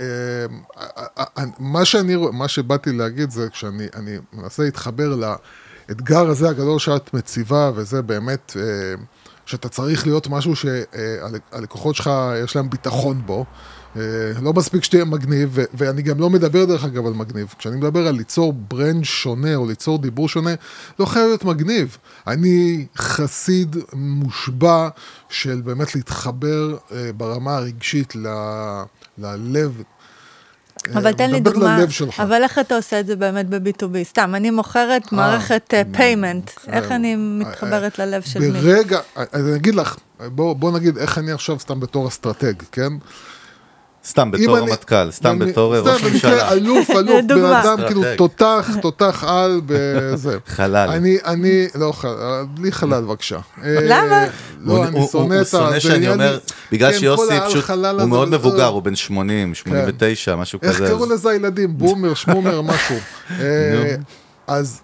אה, 0.00 1.44
מה 1.58 1.84
שאני, 1.84 2.14
רוא- 2.14 2.32
מה 2.32 2.48
שבאתי 2.48 2.92
להגיד 2.92 3.30
זה 3.30 3.48
כשאני 3.52 3.86
אני 3.96 4.10
מנסה 4.32 4.62
להתחבר 4.62 5.14
לאתגר 5.88 6.26
הזה 6.28 6.48
הגדול 6.48 6.78
שאת 6.78 7.14
מציבה, 7.14 7.70
וזה 7.74 8.02
באמת, 8.02 8.56
אה, 8.56 8.62
שאתה 9.46 9.68
צריך 9.68 10.06
להיות 10.06 10.26
משהו 10.30 10.52
שהלקוחות 10.56 11.94
שלך, 11.96 12.10
יש 12.44 12.56
להם 12.56 12.70
ביטחון 12.70 13.22
בו. 13.26 13.44
אה, 13.96 14.00
לא 14.42 14.52
מספיק 14.52 14.84
שתהיה 14.84 15.04
מגניב, 15.04 15.58
ואני 15.74 16.02
גם 16.02 16.20
לא 16.20 16.30
מדבר 16.30 16.64
דרך 16.64 16.84
אגב 16.84 17.06
על 17.06 17.12
מגניב. 17.12 17.54
כשאני 17.58 17.76
מדבר 17.76 18.06
על 18.06 18.14
ליצור 18.14 18.52
brand 18.52 19.04
שונה 19.04 19.54
או 19.54 19.66
ליצור 19.66 19.98
דיבור 19.98 20.28
שונה, 20.28 20.54
לא 20.98 21.06
חייב 21.06 21.26
להיות 21.26 21.44
מגניב. 21.44 21.96
אני 22.26 22.86
חסיד 22.96 23.76
מושבע 23.92 24.88
של 25.28 25.60
באמת 25.64 25.94
להתחבר 25.94 26.76
אה, 26.92 27.10
ברמה 27.16 27.56
הרגשית 27.56 28.16
ל- 28.16 28.82
ללב. 29.18 29.82
אה, 30.88 30.98
אבל 30.98 31.12
תן 31.12 31.30
לי 31.30 31.40
דוגמה. 31.40 31.78
אבל 32.18 32.42
איך 32.42 32.58
אתה 32.58 32.76
עושה 32.76 33.00
את 33.00 33.06
זה 33.06 33.16
באמת 33.16 33.48
ב-B2B? 33.48 34.04
סתם, 34.04 34.34
אני 34.34 34.50
מוכרת 34.50 35.12
מערכת 35.12 35.74
payment, 35.92 36.50
איך 36.68 36.92
אני 36.92 37.16
מתחברת 37.16 37.98
ללב 37.98 38.22
של 38.22 38.40
מי? 38.40 38.50
ברגע, 38.50 39.00
אני 39.16 39.56
אגיד 39.56 39.74
לך, 39.74 39.96
בוא 40.34 40.72
נגיד 40.72 40.98
איך 40.98 41.18
אני 41.18 41.32
עכשיו 41.32 41.58
סתם 41.58 41.80
בתור 41.80 42.08
אסטרטג, 42.08 42.54
כן? 42.72 42.92
סתם 44.04 44.30
בתור 44.30 44.58
אני- 44.58 44.70
רמטכ"ל, 44.70 45.10
סתם 45.10 45.38
בתור 45.38 45.76
ראש 45.76 45.80
סתם 46.00 46.08
במקרה 46.10 46.30
ממשלה. 46.30 46.52
אלוף, 46.52 46.90
אלוף, 46.98 47.24
בן. 47.28 47.44
אדם 47.44 47.76
כאילו. 47.86 48.02
תותח, 48.16 48.68
תותח 48.82 49.24
על 49.26 49.60
בזה. 49.66 50.38
חלל. 50.56 50.88
אני, 50.90 51.18
אני, 51.24 51.66
לא 51.74 51.92
חלל, 51.92 52.12
בלי 52.54 52.72
חלל 52.72 53.02
בבקשה. 53.02 53.38
למה? 53.64 54.12
אה, 54.24 54.28
הוא- 54.64 54.78
לא, 54.78 54.84
אני 54.88 54.98
הוא- 54.98 55.08
שונא 55.10 55.34
הוא 55.34 55.42
את 55.42 55.46
שונא 55.46 55.70
זה 55.70 55.80
שאני 55.80 55.98
נהיה 55.98 56.12
אומר, 56.12 56.38
בגלל 56.72 56.92
כן, 56.92 56.98
שיוסי 56.98 57.22
פשוט, 57.46 57.70
הוא 57.70 58.08
מאוד 58.08 58.28
מבוגר, 58.28 58.66
הוא 58.66 58.82
בן 58.82 58.96
80, 58.96 59.54
89, 59.54 60.36
משהו 60.36 60.58
איך 60.62 60.74
כזה. 60.76 60.86
קראו 60.88 61.04
אז- 61.04 61.10
לזה 61.10 61.30
הילדים? 61.30 61.76
בומר, 61.78 62.14
שמומר, 62.14 62.62
משהו. 62.62 62.96
אה, 63.40 63.94
אז 64.46 64.80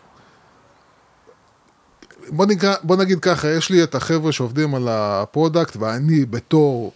בוא, 2.28 2.46
נקרא, 2.46 2.74
בוא 2.82 2.96
נגיד 2.96 3.20
ככה, 3.20 3.48
יש 3.48 3.70
לי 3.70 3.82
את 3.82 3.94
החבר'ה 3.94 4.32
שעובדים 4.32 4.74
על 4.74 4.88
ה 4.90 5.00
product, 5.00 5.76
ואני 5.76 6.24
בתור, 6.26 6.92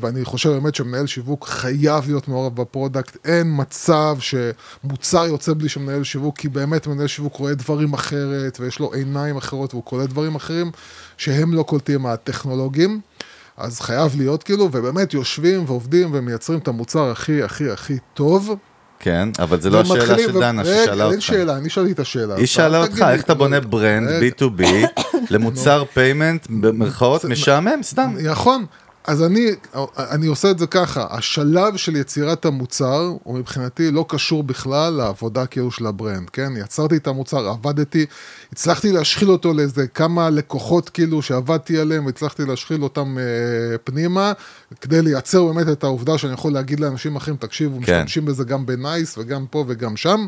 ואני 0.00 0.24
חושב 0.24 0.50
באמת 0.50 0.74
שמנהל 0.74 1.06
שיווק 1.06 1.46
חייב 1.46 2.04
להיות 2.06 2.28
מעורב 2.28 2.56
ב 2.56 2.63
product, 2.63 3.16
אין 3.24 3.46
מצב 3.56 4.16
שמוצר 4.20 5.24
יוצא 5.26 5.52
בלי 5.58 5.68
שמנהל 5.68 6.04
שיווק, 6.04 6.38
כי 6.38 6.48
באמת 6.48 6.86
מנהל 6.86 7.06
שיווק 7.06 7.36
רואה 7.36 7.54
דברים 7.54 7.92
אחרת, 7.92 8.60
ויש 8.60 8.78
לו 8.78 8.92
עיניים 8.92 9.36
אחרות, 9.36 9.74
והוא 9.74 9.84
קולט 9.84 10.08
דברים 10.08 10.34
אחרים, 10.34 10.70
שהם 11.16 11.54
לא 11.54 11.62
קולטים 11.62 12.02
מהטכנולוגים. 12.02 13.00
אז 13.56 13.80
חייב 13.80 14.16
להיות 14.16 14.42
כאילו, 14.42 14.64
ובאמת 14.72 15.14
יושבים 15.14 15.64
ועובדים 15.66 16.08
ומייצרים 16.12 16.58
את 16.58 16.68
המוצר 16.68 17.10
הכי 17.10 17.42
הכי 17.42 17.70
הכי 17.70 17.98
טוב. 18.14 18.56
כן, 18.98 19.28
אבל 19.38 19.60
זה 19.60 19.70
לא 19.70 19.80
השאלה 19.80 20.18
של 20.18 20.40
דנה 20.40 20.64
ששאלה 20.64 21.04
אין 21.04 21.12
אותך. 21.12 21.22
שאלה, 21.22 21.56
אני 21.56 21.70
שאלתי 21.70 21.92
את 21.92 21.98
השאלה. 21.98 22.34
היא 22.34 22.46
שאלה 22.46 22.82
אותך, 22.82 23.04
איך 23.10 23.22
אתה 23.22 23.34
בונה 23.34 23.60
brand 23.60 24.08
רגע. 24.08 24.26
B2B 24.26 24.62
למוצר 25.30 25.84
payment 25.94 26.46
במרכאות 26.50 27.24
משעמם, 27.32 27.82
סתם. 27.82 28.14
נכון. 28.22 28.64
אז 29.06 29.22
אני, 29.22 29.50
אני 29.98 30.26
עושה 30.26 30.50
את 30.50 30.58
זה 30.58 30.66
ככה, 30.66 31.06
השלב 31.10 31.76
של 31.76 31.96
יצירת 31.96 32.44
המוצר 32.44 33.12
הוא 33.22 33.38
מבחינתי 33.38 33.90
לא 33.90 34.04
קשור 34.08 34.42
בכלל 34.42 34.92
לעבודה 34.92 35.46
כאילו 35.46 35.70
של 35.70 35.86
ה 35.86 35.92
brand, 35.92 36.30
כן? 36.30 36.52
יצרתי 36.56 36.96
את 36.96 37.06
המוצר, 37.06 37.48
עבדתי, 37.48 38.06
הצלחתי 38.52 38.92
להשחיל 38.92 39.30
אותו 39.30 39.52
לאיזה 39.52 39.86
כמה 39.86 40.30
לקוחות 40.30 40.88
כאילו 40.88 41.22
שעבדתי 41.22 41.78
עליהם, 41.78 42.06
והצלחתי 42.06 42.44
להשחיל 42.44 42.82
אותם 42.82 43.18
אה, 43.18 43.78
פנימה, 43.78 44.32
כדי 44.80 45.02
לייצר 45.02 45.44
באמת 45.44 45.68
את 45.68 45.84
העובדה 45.84 46.18
שאני 46.18 46.32
יכול 46.32 46.52
להגיד 46.52 46.80
לאנשים 46.80 47.16
אחרים, 47.16 47.36
תקשיבו, 47.36 47.78
כן. 47.82 47.96
משתמשים 47.96 48.24
בזה 48.24 48.44
גם 48.44 48.66
בנייס 48.66 49.18
וגם 49.18 49.46
פה 49.50 49.64
וגם 49.68 49.96
שם. 49.96 50.26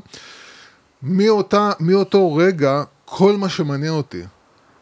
מאותה, 1.02 1.70
מאותו 1.80 2.34
רגע, 2.34 2.82
כל 3.04 3.36
מה 3.36 3.48
שמעניין 3.48 3.92
אותי 3.92 4.22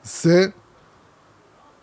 זה 0.04 0.46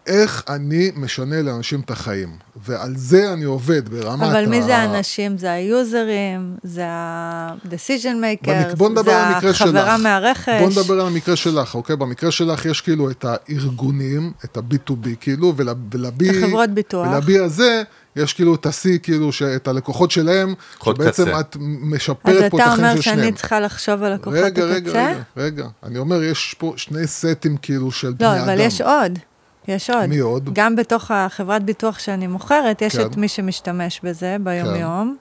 איך 0.07 0.43
אני 0.49 0.91
משנה 0.95 1.41
לאנשים 1.41 1.79
את 1.79 1.91
החיים. 1.91 2.29
ועל 2.65 2.93
זה 2.95 3.33
אני 3.33 3.43
עובד 3.43 3.89
ברמת 3.89 4.21
אבל 4.29 4.45
מי 4.45 4.57
ה- 4.59 4.63
זה 4.63 4.77
האנשים? 4.77 5.37
זה 5.37 5.51
היוזרים, 5.51 6.55
זה 6.63 6.83
ה-decision 6.87 8.15
במק- 8.21 8.47
maker, 8.47 8.75
בוא 8.75 8.89
נדבר 8.89 9.03
זה 9.03 9.25
על 9.27 9.33
המקרה 9.33 9.53
שלך. 9.53 9.67
החברה 9.67 9.97
מהרכש. 9.97 10.61
בוא 10.61 10.69
נדבר 10.69 10.93
על 11.01 11.07
המקרה 11.07 11.35
שלך, 11.35 11.75
אוקיי? 11.75 11.95
במקרה 11.95 12.31
שלך 12.31 12.65
יש 12.65 12.81
כאילו 12.81 13.09
את 13.09 13.25
הארגונים, 13.25 14.31
את 14.45 14.57
ה-B2B 14.57 14.93
כאילו, 15.19 15.53
ול- 15.57 15.69
ול-B... 15.93 16.37
החברות 16.43 16.69
ביטוח. 16.69 17.07
ול-B 17.07 17.41
הזה, 17.43 17.83
יש 18.15 18.33
כאילו 18.33 18.55
את 18.55 18.65
ה-C, 18.65 18.99
כאילו, 19.03 19.31
ש- 19.31 19.41
את 19.41 19.67
הלקוחות 19.67 20.11
שלהם, 20.11 20.53
שבעצם 20.85 21.23
קצה. 21.25 21.39
את 21.39 21.55
אז 21.55 21.61
משפרת 21.81 22.15
פה 22.25 22.57
את 22.57 22.61
אתה 22.61 22.63
החיים 22.65 22.77
אומר 22.85 22.95
של 22.95 23.01
שניהם. 23.01 23.19
שאני 23.19 23.31
צריכה 23.31 23.59
לחשוב 23.59 24.03
על 24.03 24.13
לקוחות 24.13 24.33
רגע, 24.43 24.63
רגע, 24.63 24.89
הקצה? 24.89 25.07
רגע, 25.11 25.21
רגע. 25.37 25.67
אני 25.83 25.97
אומר, 25.99 26.23
יש 26.23 26.55
פה 26.57 26.73
שני 26.77 27.07
סטים 27.07 27.57
כאילו 27.57 27.91
של 27.91 28.13
בני 28.13 28.27
לא, 28.27 28.33
אדם. 28.35 28.43
אבל 28.43 28.59
יש 28.59 28.81
עוד. 28.81 29.19
יש 29.67 29.89
עוד. 29.89 30.05
מי 30.05 30.17
עוד? 30.19 30.49
גם 30.53 30.75
בתוך 30.75 31.11
החברת 31.11 31.63
ביטוח 31.63 31.99
שאני 31.99 32.27
מוכרת, 32.27 32.81
יש 32.81 32.95
כן. 32.95 33.05
את 33.05 33.17
מי 33.17 33.27
שמשתמש 33.27 34.01
בזה 34.03 34.37
ביום-יום. 34.39 35.15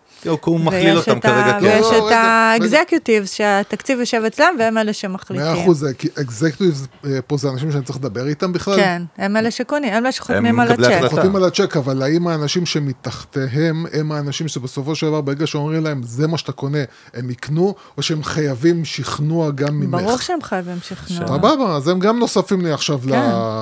הוא 0.45 0.61
מכליל 0.61 0.97
ויש 0.97 1.09
אותם 1.09 1.19
את 1.19 1.25
ה- 1.25 1.29
כרגע 1.29 1.61
לא, 1.61 1.67
ויש 1.75 1.87
לא, 1.93 2.09
את. 2.09 2.13
האקזקיוטיבס, 2.17 3.33
שהתקציב 3.33 3.99
יושב 4.01 4.23
אצלם, 4.27 4.57
והם 4.59 4.79
אלה 4.79 4.93
שמחליטים. 4.93 5.47
מאה 5.47 5.63
אחוז, 5.63 5.87
אקזקטיבס 6.21 6.87
פה 7.27 7.37
זה 7.37 7.49
אנשים 7.51 7.73
שאני 7.73 7.85
צריך 7.85 7.99
לדבר 7.99 8.27
איתם 8.27 8.53
בכלל? 8.53 8.77
כן, 8.77 9.03
הם 9.19 9.37
אלה 9.37 9.51
שקונים, 9.51 9.93
הם 9.93 10.03
אלה 10.05 10.13
שחותמים 10.13 10.47
הם 10.47 10.61
על 10.61 10.73
הצ'ק. 10.73 10.81
החלטה. 10.81 11.09
חותמים 11.09 11.37
על 11.37 11.45
הצ'ק, 11.45 11.77
אבל 11.77 12.03
האם 12.03 12.29
האנשים 12.29 12.67
שמתחתיהם 12.67 13.87
הם 13.93 14.13
האנשים 14.13 14.49
שבסופו 14.49 14.95
של 14.95 15.07
דבר, 15.07 15.21
ברגע 15.21 15.47
שאומרים 15.47 15.85
להם, 15.85 16.01
זה 16.03 16.27
מה 16.27 16.39
שאתה 16.39 16.53
קונה, 16.53 16.79
הם 17.15 17.31
יקנו, 17.31 17.75
או 17.97 18.03
שהם 18.03 18.23
חייבים 18.25 18.85
שכנוע 18.85 19.51
גם 19.51 19.81
ממך? 19.81 20.01
ברור 20.03 20.19
שהם 20.19 20.43
חייבים 20.43 20.77
שכנוע. 20.83 21.27
סבבה, 21.29 21.77
אז 21.77 21.89
הם 21.89 21.99
גם 21.99 22.19
נוספים 22.19 22.61
לי 22.61 22.73
עכשיו 22.73 22.99
כן. 23.09 23.09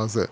לזה. 0.05 0.24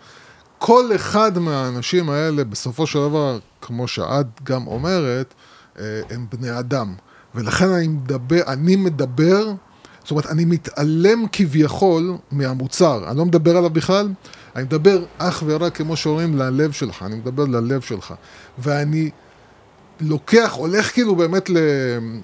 כל 0.64 0.90
אחד 0.94 1.38
מהאנשים 1.38 2.10
האלה, 2.10 2.44
בסופו 2.44 2.86
של 2.86 2.98
דבר, 2.98 3.38
כמו 3.60 3.88
שאת 3.88 4.26
גם 4.42 4.66
אומרת, 4.66 5.34
אה, 5.78 6.00
הם 6.10 6.26
בני 6.32 6.58
אדם. 6.58 6.94
ולכן 7.34 7.68
אני 7.68 7.88
מדבר, 7.88 8.42
אני 8.46 8.76
מדבר, 8.76 9.52
זאת 10.02 10.10
אומרת, 10.10 10.26
אני 10.26 10.44
מתעלם 10.44 11.24
כביכול 11.32 12.16
מהמוצר. 12.30 13.10
אני 13.10 13.18
לא 13.18 13.24
מדבר 13.24 13.56
עליו 13.56 13.70
בכלל, 13.70 14.08
אני 14.56 14.64
מדבר 14.64 15.04
אך 15.18 15.42
ורק, 15.46 15.76
כמו 15.76 15.96
שאומרים, 15.96 16.36
ללב 16.36 16.72
שלך. 16.72 17.02
אני 17.02 17.16
מדבר 17.16 17.44
ללב 17.44 17.80
שלך. 17.80 18.14
ואני 18.58 19.10
לוקח, 20.00 20.52
הולך 20.56 20.92
כאילו 20.92 21.16
באמת 21.16 21.50
ל... 21.50 21.56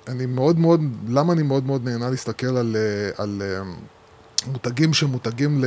אני 0.09 0.27
מאוד 0.27 0.59
מאוד, 0.59 0.81
למה 1.09 1.33
אני 1.33 1.43
מאוד 1.43 1.67
מאוד 1.67 1.85
נהנה 1.85 2.11
להסתכל 2.11 2.57
על... 2.57 2.77
אה, 2.77 3.25
על 3.25 3.43
אה, 3.45 3.73
מותגים 4.47 4.95
שהם 4.95 5.09
מותגים 5.11 5.65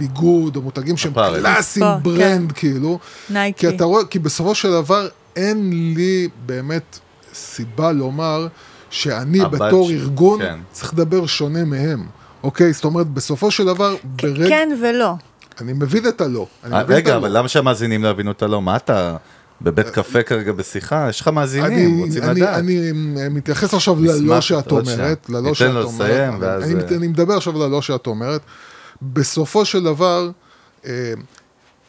לביגוד, 0.00 0.56
או 0.56 0.62
מותגים 0.62 0.96
שהם. 0.96 1.12
קלאסיים 1.12 1.86
ספורט, 1.86 2.02
ברנד, 2.02 2.52
כאילו. 2.52 2.98
נייקי. 3.30 3.60
כי 3.68 3.76
אתה 3.76 3.84
רואה, 3.84 4.04
כי 4.04 4.18
בסופו 4.18 4.54
של 4.54 4.70
דבר 4.70 5.08
אין 5.36 5.70
לי 5.94 6.28
באמת 6.46 6.98
סיבה 7.34 7.92
לומר 7.92 8.46
שאני 8.90 9.40
בתור 9.50 9.88
ש- 9.88 9.92
ארגון 9.92 10.40
כן. 10.42 10.58
צריך 10.72 10.94
לדבר 10.94 11.26
שונה 11.26 11.64
מהם. 11.64 12.06
אוקיי? 12.42 12.72
זאת 12.72 12.84
אומרת, 12.84 13.06
בסופו 13.06 13.50
של 13.50 13.64
דבר, 13.64 13.96
ברגע... 14.04 14.48
כן 14.48 14.78
ולא. 14.82 15.14
אני 15.60 15.72
מבין 15.72 16.08
את 16.08 16.20
הלא. 16.20 16.46
רגע. 16.70 17.16
אבל 17.16 17.38
למה 17.38 17.48
שהמאזינים 17.48 18.04
לא 18.04 18.08
יבינו 18.08 18.30
את 18.30 18.42
הלא? 18.42 18.62
מה 18.62 18.76
אתה 18.76 19.16
בבית 19.64 19.90
קפה 19.90 20.22
כרגע 20.22 20.52
בשיחה? 20.52 21.06
יש 21.10 21.20
לך 21.20 21.28
מאזינים, 21.28 21.98
רוצים 21.98 22.22
אני, 22.22 22.40
לדעת. 22.40 22.58
אני 22.58 22.92
מתייחס 23.30 23.74
עכשיו 23.74 23.96
ללא 24.00 24.40
שאת. 24.40 24.72
אומרת, 24.72 25.28
ללא 25.28 25.54
שאת 25.54 25.84
אומרת, 25.84 26.62
אני, 26.62 26.74
אה, 26.74 26.96
אני 26.96 27.08
מדבר 27.08 27.36
עכשיו 27.36 27.52
ללא 27.52 27.82
שאת 27.82 28.06
אומרת. 28.06 28.40
בסופו 29.02 29.64
של 29.64 29.82
דבר, 29.82 30.30
אה, 30.86 31.14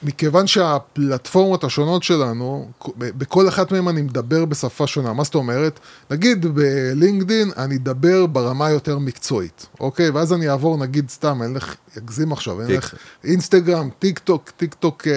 מכיוון 0.04 0.48
שהפלטפורמות 0.48 1.64
השונות 1.64 2.04
שלנו, 2.04 2.70
בכל 2.98 3.48
אחת 3.48 3.72
מהן 3.72 3.88
אני 3.88 4.02
מדבר 4.02 4.46
בשפה 4.46 4.88
שונה. 4.88 5.14
מה 5.14 5.24
זאת 5.24 5.36
אומרת? 5.36 5.80
נגיד 6.12 6.46
בלינקדין 6.46 7.52
אני 7.58 7.76
אדבר 7.76 8.26
ברמה 8.26 8.70
יותר 8.70 9.00
מקצועית, 9.00 9.66
אוקיי? 9.80 10.10
ואז 10.10 10.34
אני 10.34 10.50
אעבור, 10.50 10.78
נגיד 10.78 11.10
סתם, 11.10 11.42
אני 11.44 11.54
אלך, 11.54 11.76
אגזים 11.98 12.32
עכשיו, 12.32 12.62
אני 12.62 12.76
אלך 12.76 12.94
אינסטגרם, 13.24 13.90
טיק 14.00 14.20
טוק, 14.20 14.52
טיק 14.58 14.74
טוק, 14.74 15.08
אה, 15.08 15.14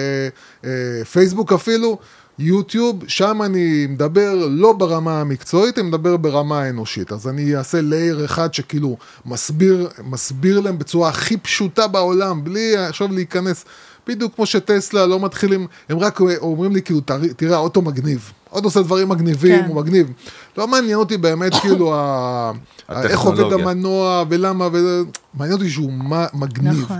אה, 0.65 1.05
פייסבוק 1.05 1.53
אפילו, 1.53 1.97
יוטיוב, 2.39 3.03
שם 3.07 3.41
אני 3.45 3.87
מדבר 3.89 4.45
לא 4.49 4.73
ברמה 4.73 5.21
המקצועית, 5.21 5.77
אני 5.79 5.87
מדבר 5.87 6.17
ברמה 6.17 6.59
האנושית. 6.61 7.11
אז 7.11 7.27
אני 7.27 7.55
אעשה 7.55 7.81
layer 7.81 8.25
אחד 8.25 8.53
שכאילו 8.53 8.97
מסביר, 9.25 9.89
מסביר 10.03 10.59
להם 10.59 10.79
בצורה 10.79 11.09
הכי 11.09 11.37
פשוטה 11.37 11.87
בעולם, 11.87 12.43
בלי 12.43 12.77
עכשיו 12.77 13.07
להיכנס. 13.11 13.65
בדיוק 14.07 14.35
כמו 14.35 14.45
שטסלה 14.45 15.05
לא 15.05 15.19
מתחילים, 15.19 15.67
הם 15.89 15.99
רק 15.99 16.19
אומרים 16.37 16.73
לי 16.73 16.81
כאילו, 16.81 17.01
"תראה- 17.37 17.55
האוטו 17.55 17.81
מגניב. 17.81 18.31
עוד 18.49 18.65
עושה 18.65 18.81
דברים 18.81 19.09
מגניבים, 19.09 19.59
כן. 19.61 19.67
הוא 19.67 19.75
מגניב. 19.75 20.11
לא 20.57 20.67
מעניין 20.67 20.95
אותי 20.97 21.17
באמת 21.17 21.53
כאילו, 21.55 21.93
ה- 21.95 22.51
איך 22.89 23.19
עובד. 23.19 23.53
המנוע 23.53 24.23
ולמה, 24.29 24.67
וזה- 24.71 25.01
מעניין 25.33 25.57
אותי 25.57 25.69
שהוא 25.69 25.91
מגניב. 26.33 26.81
נכון. 26.83 26.97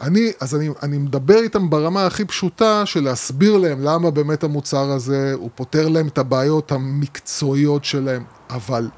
אני, 0.00 0.32
אז 0.40 0.54
אני, 0.54 0.68
אני 0.82 0.98
מדבר 0.98 1.38
איתם 1.38 1.70
ברמה 1.70 2.06
הכי 2.06 2.24
פשוטה 2.24 2.86
של 2.86 3.04
להסביר 3.04 3.56
להם 3.56 3.82
למה 3.82 4.10
באמת 4.10 4.44
המוצר 4.44 4.90
הזה, 4.90 5.32
הוא 5.34 5.50
פותר 5.54 5.88
להם 5.88 6.06
את 6.06 6.18
הבעיות 6.18 6.72
המקצועיות 6.72 7.84
שלהם, 7.84 8.24
אבל 8.50 8.88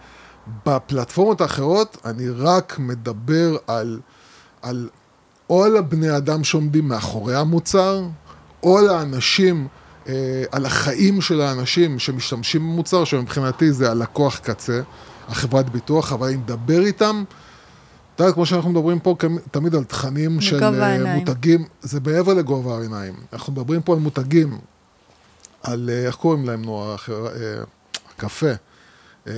בפלטפורמות 0.66 1.40
האחרות 1.40 1.96
אני 2.04 2.28
רק 2.28 2.78
מדבר 2.78 3.56
על, 3.66 4.00
על 4.62 4.88
או 5.50 5.64
על 5.64 5.76
הבני 5.76 6.16
אדם 6.16 6.44
שעומדים 6.44 6.88
מאחורי 6.88 7.36
המוצר, 7.36 8.02
או 8.62 8.78
על 8.78 8.88
האנשים, 8.88 9.68
אה, 10.08 10.44
על 10.52 10.66
החיים 10.66 11.20
של 11.20 11.40
האנשים 11.40 11.98
שמשתמשים 11.98 12.60
במוצר, 12.60 13.04
שמבחינתי 13.04 13.72
זה 13.72 13.90
הלקוח 13.90 14.38
קצה, 14.38 14.80
החברת 15.28 15.70
ביטוח, 15.70 16.12
אבל 16.12 16.26
אני 16.26 16.36
מדבר 16.36 16.80
איתם, 16.80 17.24
אתה 18.18 18.26
יודע, 18.26 18.34
כמו 18.34 18.46
שאנחנו 18.46 18.70
מדברים 18.70 18.98
פה 18.98 19.16
תמיד 19.50 19.74
על 19.74 19.84
תכנים 19.84 20.40
של 20.40 20.62
אה, 20.62 20.86
העיניים. 20.86 21.18
מותגים, 21.18 21.64
זה 21.82 22.00
מעבר 22.06 22.34
לגובה 22.34 22.78
העיניים. 22.78 23.14
אנחנו 23.32 23.52
מדברים 23.52 23.82
פה 23.82 23.92
על 23.92 23.98
מותגים, 23.98 24.58
על, 25.62 25.90
אה, 25.92 26.06
איך 26.06 26.14
קוראים 26.14 26.44
להם, 26.46 26.62
נו, 26.62 26.94
אה, 26.94 26.94
הקפה, 28.16 28.46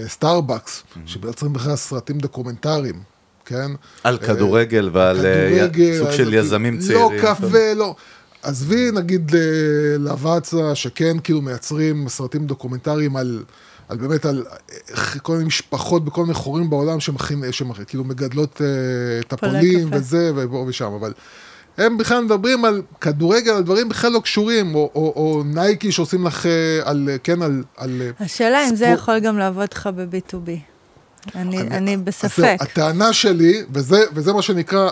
סטארבקס, 0.06 0.82
שמייצרים 1.06 1.52
בכלל 1.52 1.76
סרטים 1.76 2.18
דוקומנטריים, 2.18 3.02
כן? 3.44 3.70
על 4.04 4.18
כדורגל 4.18 4.90
ועל 4.92 5.16
כדורגל, 5.16 5.98
סוג 5.98 6.10
של 6.10 6.34
יזמים 6.34 6.78
צעירים. 6.78 7.12
לא 7.12 7.22
קפה, 7.22 7.72
לא. 7.76 7.94
עזבי 8.42 8.90
נגיד 8.90 9.32
לוואצה, 9.98 10.74
שכן 10.74 11.16
כאילו 11.24 11.42
מייצרים 11.42 12.08
סרטים 12.08 12.46
דוקומנטריים 12.46 13.16
על, 13.16 13.42
על 13.90 13.96
באמת, 13.96 14.26
על 14.26 14.44
איך 14.88 15.18
כל 15.22 15.32
מיני 15.32 15.44
משפחות 15.44 16.04
בכל 16.04 16.22
מיני 16.22 16.34
חורים 16.34 16.70
בעולם 16.70 17.00
שמכין, 17.00 17.42
שכאילו 17.52 18.04
מגדלות 18.04 18.60
אה, 18.60 19.22
טפולים. 19.22 19.88
וזה, 19.92 20.32
ופה 20.36 20.64
ושם, 20.68 20.92
אבל 20.92 21.12
הם 21.78 21.98
בכלל 21.98 22.24
מדברים 22.24 22.64
על 22.64 22.82
כדורגל, 23.00 23.52
על 23.52 23.62
דברים 23.62 23.88
בכלל 23.88 24.12
לא 24.12 24.20
קשורים, 24.20 24.74
או, 24.74 24.90
או, 24.94 25.12
או 25.16 25.42
נייקי 25.44 25.92
שעושים 25.92 26.26
לך, 26.26 26.46
אה, 26.46 26.80
על, 26.84 27.08
אה, 27.12 27.18
כן, 27.18 27.42
על... 27.42 27.62
על 27.76 28.02
אה, 28.02 28.24
השאלה 28.24 28.68
אם 28.68 28.76
זה. 28.76 28.86
יכול 28.86 29.18
גם 29.18 29.38
לעבוד 29.38 29.68
לך 29.72 29.88
ב-B2B. 29.96 30.50
אני, 31.34 31.60
אני 31.60 31.94
אז 31.94 32.00
בספק. 32.00 32.36
זהו, 32.36 32.54
הטענה 32.60 33.12
שלי, 33.12 33.62
וזה, 33.72 34.04
וזה 34.14 34.32
מה 34.32 34.42
שנקרא, 34.42 34.90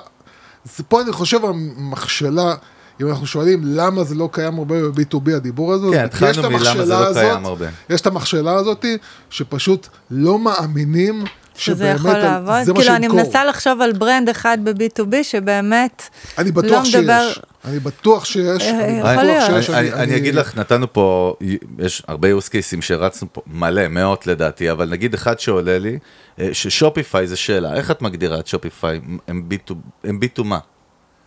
פה 0.88 1.02
אני 1.02 1.12
חושב 1.12 1.44
המכשלה, 1.44 2.54
אם 3.00 3.08
אנחנו 3.08 3.26
שואלים 3.26 3.60
למה 3.64 4.04
זה 4.04 4.14
לא 4.14 4.28
קיים 4.32 4.58
הרבה 4.58 4.74
ב-B2B 4.88 5.34
הדיבור 5.36 5.72
הזה, 5.72 5.86
כן, 5.92 6.04
התחלנו 6.04 6.50
מלמה 6.50 6.58
זה 6.84 6.94
לא 6.94 7.12
קיים 7.14 7.36
הזאת- 7.36 7.44
הרבה. 7.46 7.66
יש 7.90 8.00
את 8.00 8.06
המכשלה 8.06 8.52
הזאת, 8.54 8.84
שפשוט 9.30 9.86
לא 10.10 10.38
מאמינים 10.38 11.24
שזה 11.56 11.74
שבאמת 11.76 11.96
יכול 11.96 12.10
על- 12.10 12.22
לעבוד. 12.22 12.62
זה 12.64 12.72
מה 12.72 12.80
כאילו, 12.80 12.94
אני. 12.96 13.08
מנסה 13.08 13.44
לחשוב 13.44 13.80
על 13.80 13.92
brand 13.92 14.28
אחד 14.28 14.58
ב-B2B 14.64 15.14
שבאמת 15.22 16.02
אני 16.38 16.50
לא 16.50 16.62
בטוח 16.62 16.84
מדבר... 16.94 17.28
שיש, 17.28 17.40
אני 17.64 17.78
בטוח 17.78 18.24
שיש, 18.24 18.62
אה, 18.62 18.84
אני 18.84 19.00
בטוח 19.00 19.22
להיות. 19.22 19.44
שיש. 19.64 19.70
אני, 19.70 19.92
אני 19.92 20.16
אגיד 20.16 20.34
לך, 20.34 20.56
נתנו 20.58 20.92
פה, 20.92 21.34
יש 21.78 22.02
הרבה 22.08 22.28
use 22.38 22.48
cases 22.48 22.80
שהרצנו 22.82 23.28
פה, 23.32 23.40
מלא, 23.46 23.88
מאות 23.88 24.26
לדעתי, 24.26 24.70
אבל 24.70 24.88
נגיד 24.88 25.14
אחד 25.14 25.40
שעולה 25.40 25.78
לי, 25.78 25.98
אה, 26.40 26.48
ששופיפיי 26.52 27.26
זה 27.26 27.36
שאלה, 27.36 27.74
איך 27.74 27.90
את 27.90 28.02
מגדירה 28.02 28.38
את 28.40 28.46
שופיפיי? 28.46 29.00
הם 29.28 29.48
B2, 29.50 29.74
הם 30.04 30.18
B2 30.22 30.42
מה? 30.44 30.58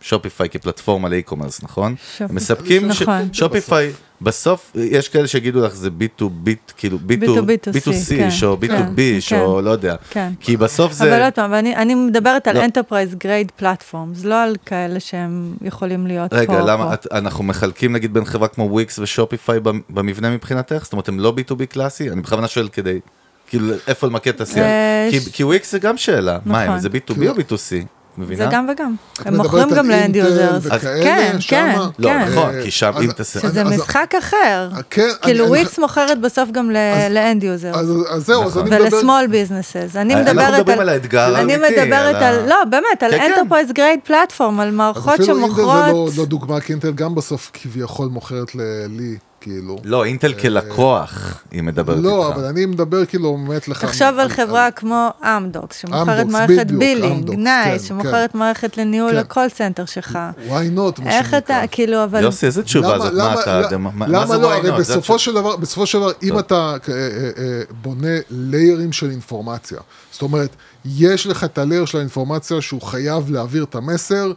שופיפיי 0.02 0.48
כפלטפורמה 0.48 1.08
ל 1.08 1.12
e-commerce, 1.12 1.62
נכון? 1.62 1.94
הם 2.20 2.34
מספקים, 2.34 2.88
נכון. 2.88 3.28
שופיפיי, 3.32 3.92
בסוף, 4.22 4.72
יש 4.74 5.08
כאלה 5.08 5.26
שיגידו 5.28 5.60
לך 5.66 5.74
זה 5.74 5.88
B2B, 5.88 6.50
כאילו 6.76 6.98
B2, 6.98 7.22
B2B2C, 7.24 7.76
B2C, 7.76 8.44
או 8.44 8.56
כן, 8.60 8.66
B2B, 8.66 9.00
כן, 9.28 9.40
או 9.40 9.60
לא 9.62 9.70
יודע. 9.70 9.94
כן. 10.10 10.32
כי 10.40 10.56
בסוף 10.56 10.92
זה... 10.92 11.14
אבל 11.14 11.22
עוד 11.24 11.32
פעם, 11.32 11.54
אני, 11.54 11.76
אני 11.76 11.94
מדברת 11.94 12.48
על 12.48 12.56
לא. 12.58 12.64
Enterprise 12.64 13.14
Grade 13.24 13.62
Platforms, 13.62 13.94
לא 14.24 14.42
על 14.42 14.56
כאלה 14.66 15.00
שהם 15.00 15.54
יכולים 15.62 16.06
להיות 16.06 16.30
פה. 16.30 16.36
רגע, 16.36 16.60
או 16.60 16.66
למה 16.66 16.94
אנחנו 17.12 17.44
מחלקים 17.44 17.92
נגיד 17.92 18.14
בין 18.14 18.24
חברה 18.24 18.48
כמו 18.48 18.64
וויקס 18.70 18.98
ושופיפיי 18.98 19.60
במ- 19.60 19.80
במבנה 19.90 20.30
מבחינתך? 20.30 20.80
זאת 20.82 20.92
אומרת, 20.92 21.08
הם 21.08 21.20
לא 21.20 21.34
B2B 21.36 21.66
קלאסי? 21.66 22.10
אני 22.10 22.20
בכוונה 22.20 22.48
שואל 22.48 22.68
כדי, 22.68 23.00
כאילו, 23.48 23.74
איפה 23.88 24.06
למקד 24.06 24.34
את 24.34 24.40
השיח? 24.40 24.58
אה, 24.58 25.08
כי, 25.32 25.44
וויקס 25.44 25.72
זה 25.72 25.78
גם 25.78 25.96
שאלה. 25.96 26.38
מה 26.44 26.60
הם, 26.62 26.68
נכון. 26.68 26.80
זה 26.80 26.88
B2B 26.88 27.28
או 27.28 27.34
B2C? 27.34 27.86
את 28.14 28.18
מבינה? 28.18 28.44
זה 28.44 28.50
גם 28.52 28.68
וגם. 28.72 28.94
הם 29.24 29.36
מוכרים 29.36 29.68
על 29.68 29.78
גם 29.78 29.88
ל 29.90 29.97
end 29.97 30.16
users. 30.16 30.66
כן? 31.02 31.36
כן, 31.48 31.76
לא, 31.98 32.08
כן. 32.08 32.28
נכון, 32.28 32.52
כי 32.62 32.70
שם, 32.70 32.92
אם 33.04 33.12
תעשה... 33.12 33.40
שזה 33.40 33.64
משחק 33.64 34.14
אחר. 34.18 34.68
כן, 34.90 35.08
כאילו 35.22 35.44
אני- 35.44 35.48
וויקס 35.48 35.78
מוכרת 35.78 36.20
בסוף 36.20 36.50
גם 36.50 36.70
ל 37.10 37.18
end 37.18 37.42
users. 37.42 37.76
אז 37.76 37.92
אז 38.10 38.26
זהו, 38.26 38.42
אז 38.42 38.48
נכון. 38.48 38.66
אני 38.66 38.76
מדבר... 38.76 38.94
ול 38.96 39.05
small 39.05 39.26
businesses. 39.26 39.96
אני 39.96 40.14
אנחנו 40.14 40.30
מדברת 40.32 40.54
מדברים 40.60 40.80
על 40.80 40.88
האתגר 40.88 41.38
אני 41.38 41.52
האמיתי, 41.54 41.82
מדברת 41.82 42.14
על 42.16 42.22
על, 42.22 42.48
לא, 42.48 42.56
באמת, 42.70 43.02
על. 43.02 43.12
Enterprise 43.14 43.72
Grade 43.72 44.08
Platform, 44.10 44.42
על 44.60 44.68
אז 44.68 44.74
מערכות 44.74 45.14
אפילו 45.20 45.36
אינטל 45.36 45.54
זה 45.56 45.62
לא, 45.62 45.84
שמוכרות... 45.86 46.16
לא 46.16 46.24
דוגמה, 46.24 46.60
כי 46.60 46.72
אינטל 46.72 46.92
גם 46.92 47.14
בסוף 47.14 47.50
כביכול 47.54 48.08
מוכרת 48.08 48.54
ל- 48.54 48.60
לי, 48.88 49.16
כאילו. 49.42 49.76
לא, 49.84 50.04
אינטל 50.04 50.32
כלקוח, 50.34 51.42
היא 51.50 51.62
מדברת 51.62 51.96
איתך. 51.96 52.06
לא, 52.08 52.28
אבל 52.34 52.44
אני 52.44 52.66
מדבר 52.66 53.06
כאילו 53.06 53.36
באמת 53.48 53.68
לך... 53.68 53.84
תחשוב 53.84 54.18
על 54.18 54.28
חברה 54.28 54.70
כמו 54.70 55.08
אמדוקס, 55.22 55.76
שמוכרת 55.80 56.26
מערכת 56.26 56.70
billing, 56.70 57.30
נייס, 57.30 57.82
כן, 57.82 57.88
שמוכרת 57.88 58.34
מערכת 58.34 58.76
לניהול 58.76 59.10
כן. 59.12 59.16
ה 59.18 59.24
call 59.24 59.48
center 59.48 59.84
שלך. 59.84 60.18
why 60.48 60.50
not, 60.76 61.02
מה 61.02 61.10
איך 61.18 61.34
אתה, 61.34 61.38
שנקרא. 61.54 61.66
כאילו, 61.70 62.04
אבל... 62.04 62.22
יוסי, 62.22 62.46
איזה 62.46 62.62
תשובה 62.62 62.98
זאת? 62.98 63.12
למה- 63.12 63.34
מה 63.34 63.40
אתה... 63.42 63.60
למה- 63.70 63.90
מה- 63.94 64.26
זה 64.26 64.38
לא? 64.38 64.52
why 64.52 64.56
הרי 64.56 64.70
not? 64.70 64.80
בסופו. 64.80 65.18
של 65.18 65.34
דבר, 65.34 65.56
בסופו 65.56 65.86
של 65.86 65.98
דבר, 65.98 66.10
אם. 66.22 66.38
אתה 66.38 66.54
אה, 66.54 66.94
אה, 66.94 67.30
אה, 67.38 67.62
בונה 67.82 68.08
ליירים 68.30 68.92
של 68.92 69.10
אינפורמציה, 69.10 69.78
זאת 70.12 70.22
אומרת, 70.22 70.50
יש 70.84 71.26
לך 71.26 71.44
את 71.44 71.58
הלייר 71.58 71.84
של 71.84 71.98
האינפורמציה 71.98 72.60
שהוא 72.60 72.82
חייב 72.82 73.30
להעביר 73.30 73.64
את 73.64 73.74
המסר, 73.74 74.32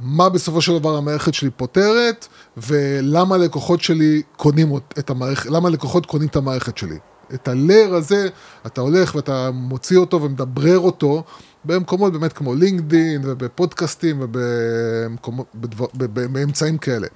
מה 0.00 0.28
בסופו 0.28 0.60
של 0.60 0.78
דבר 0.78 0.96
המערכת 0.96 1.34
שלי 1.34 1.50
פותרת, 1.50 2.26
ולמה 2.56 3.34
הלקוחות 3.34 3.80
שלי 3.80 4.22
קונים 4.36 4.76
את 4.98 5.10
המערכת, 5.10 5.50
למה 5.50 5.68
הלקוחות 5.68 6.06
קונים 6.06 6.28
את 6.28 6.36
המערכת 6.36 6.78
שלי. 6.78 6.98
את 7.34 7.48
הלייר 7.48 7.94
הזה, 7.94 8.28
אתה 8.66 8.80
הולך 8.80 9.14
ואתה 9.14 9.50
מוציא 9.50 9.98
אותו 9.98 10.22
ומדברר 10.22 10.78
אותו 10.78 11.24
במקומות 11.64 12.12
באמת 12.12 12.32
כמו 12.32 12.54
לינקדין 12.54 13.20
ובפודקאסטים 13.24 14.22
ובאמצעים 15.94 16.78
כאלה. 16.78 17.06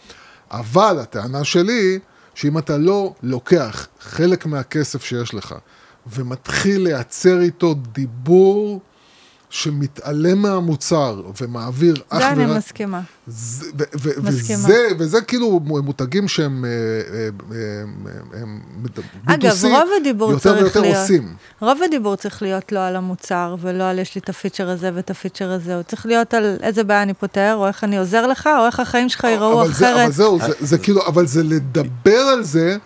אבל 0.50 0.98
הטענה 0.98 1.44
שלי, 1.44 1.98
שאם 2.34 2.58
אתה 2.58 2.78
לא 2.78 3.14
לוקח 3.22 3.86
חלק 4.00 4.46
מהכסף 4.46 5.04
שיש 5.04 5.34
לך 5.34 5.54
ומתחיל 6.06 6.82
לייצר 6.82 7.40
איתו 7.40 7.74
דיבור 7.74 8.80
שמתעלם 9.54 10.38
מהמוצר 10.38 11.22
ומעביר 11.40 11.94
אך 12.08 12.18
זה 12.18 12.28
אני 12.30 12.46
ורק... 12.46 12.56
מסכימה. 12.56 13.00
זה- 13.26 13.70
ו- 13.78 13.82
ו- 14.00 14.22
מסכימה. 14.22 14.58
וזה, 14.58 14.86
וזה 14.98 15.20
כאילו 15.20 15.60
מותגים 15.60 16.28
שהם... 16.28 16.64
אה, 16.64 16.70
אה, 16.70 17.28
אה, 17.52 18.40
הם 18.42 18.60
אגב, 19.26 19.52
B2C, 19.52 19.66
רוב 19.66 19.88
הדיבור 20.00 20.30
יותר 20.30 20.42
צריך 20.42 20.62
ויותר 20.62 20.80
להיות... 20.80 20.96
עושים. 20.96 21.34
רוב 21.60 21.78
הדיבור 21.82 22.16
צריך 22.16 22.42
להיות 22.42 22.72
לא 22.72 22.86
על 22.86 22.96
המוצר, 22.96 23.56
ולא 23.60 23.84
על 23.84 23.98
יש 23.98 24.14
לי 24.14 24.20
את 24.20 24.28
הפיצ'ר 24.28 24.68
הזה 24.68 24.90
ואת 24.94 25.10
הפיצ'ר 25.10 25.50
הזה, 25.50 25.74
הוא 25.74 25.82
צריך 25.82 26.06
להיות 26.06 26.34
על 26.34 26.56
איזה 26.62 26.84
בעיה 26.84 27.02
אני 27.02 27.14
פותר, 27.14 27.54
או 27.58 27.66
איך 27.66 27.84
אני 27.84 27.98
עוזר 27.98 28.26
לך, 28.26 28.48
או 28.60 28.66
איך 28.66 28.80
החיים 28.80 29.08
שלך 29.08 29.24
ייראו 29.24 29.62
אבל 29.62 29.72
זה, 29.72 29.92
אבל 29.92 30.00
אחרת. 30.00 30.12
זהו, 30.12 30.38
זה, 30.46 30.52
זה 30.60 30.78
כאילו, 30.78 31.06
אבל 31.06 31.26
זה 31.26 31.42
לדבר 31.42 32.18
על 32.18 32.42
זה 32.42 32.76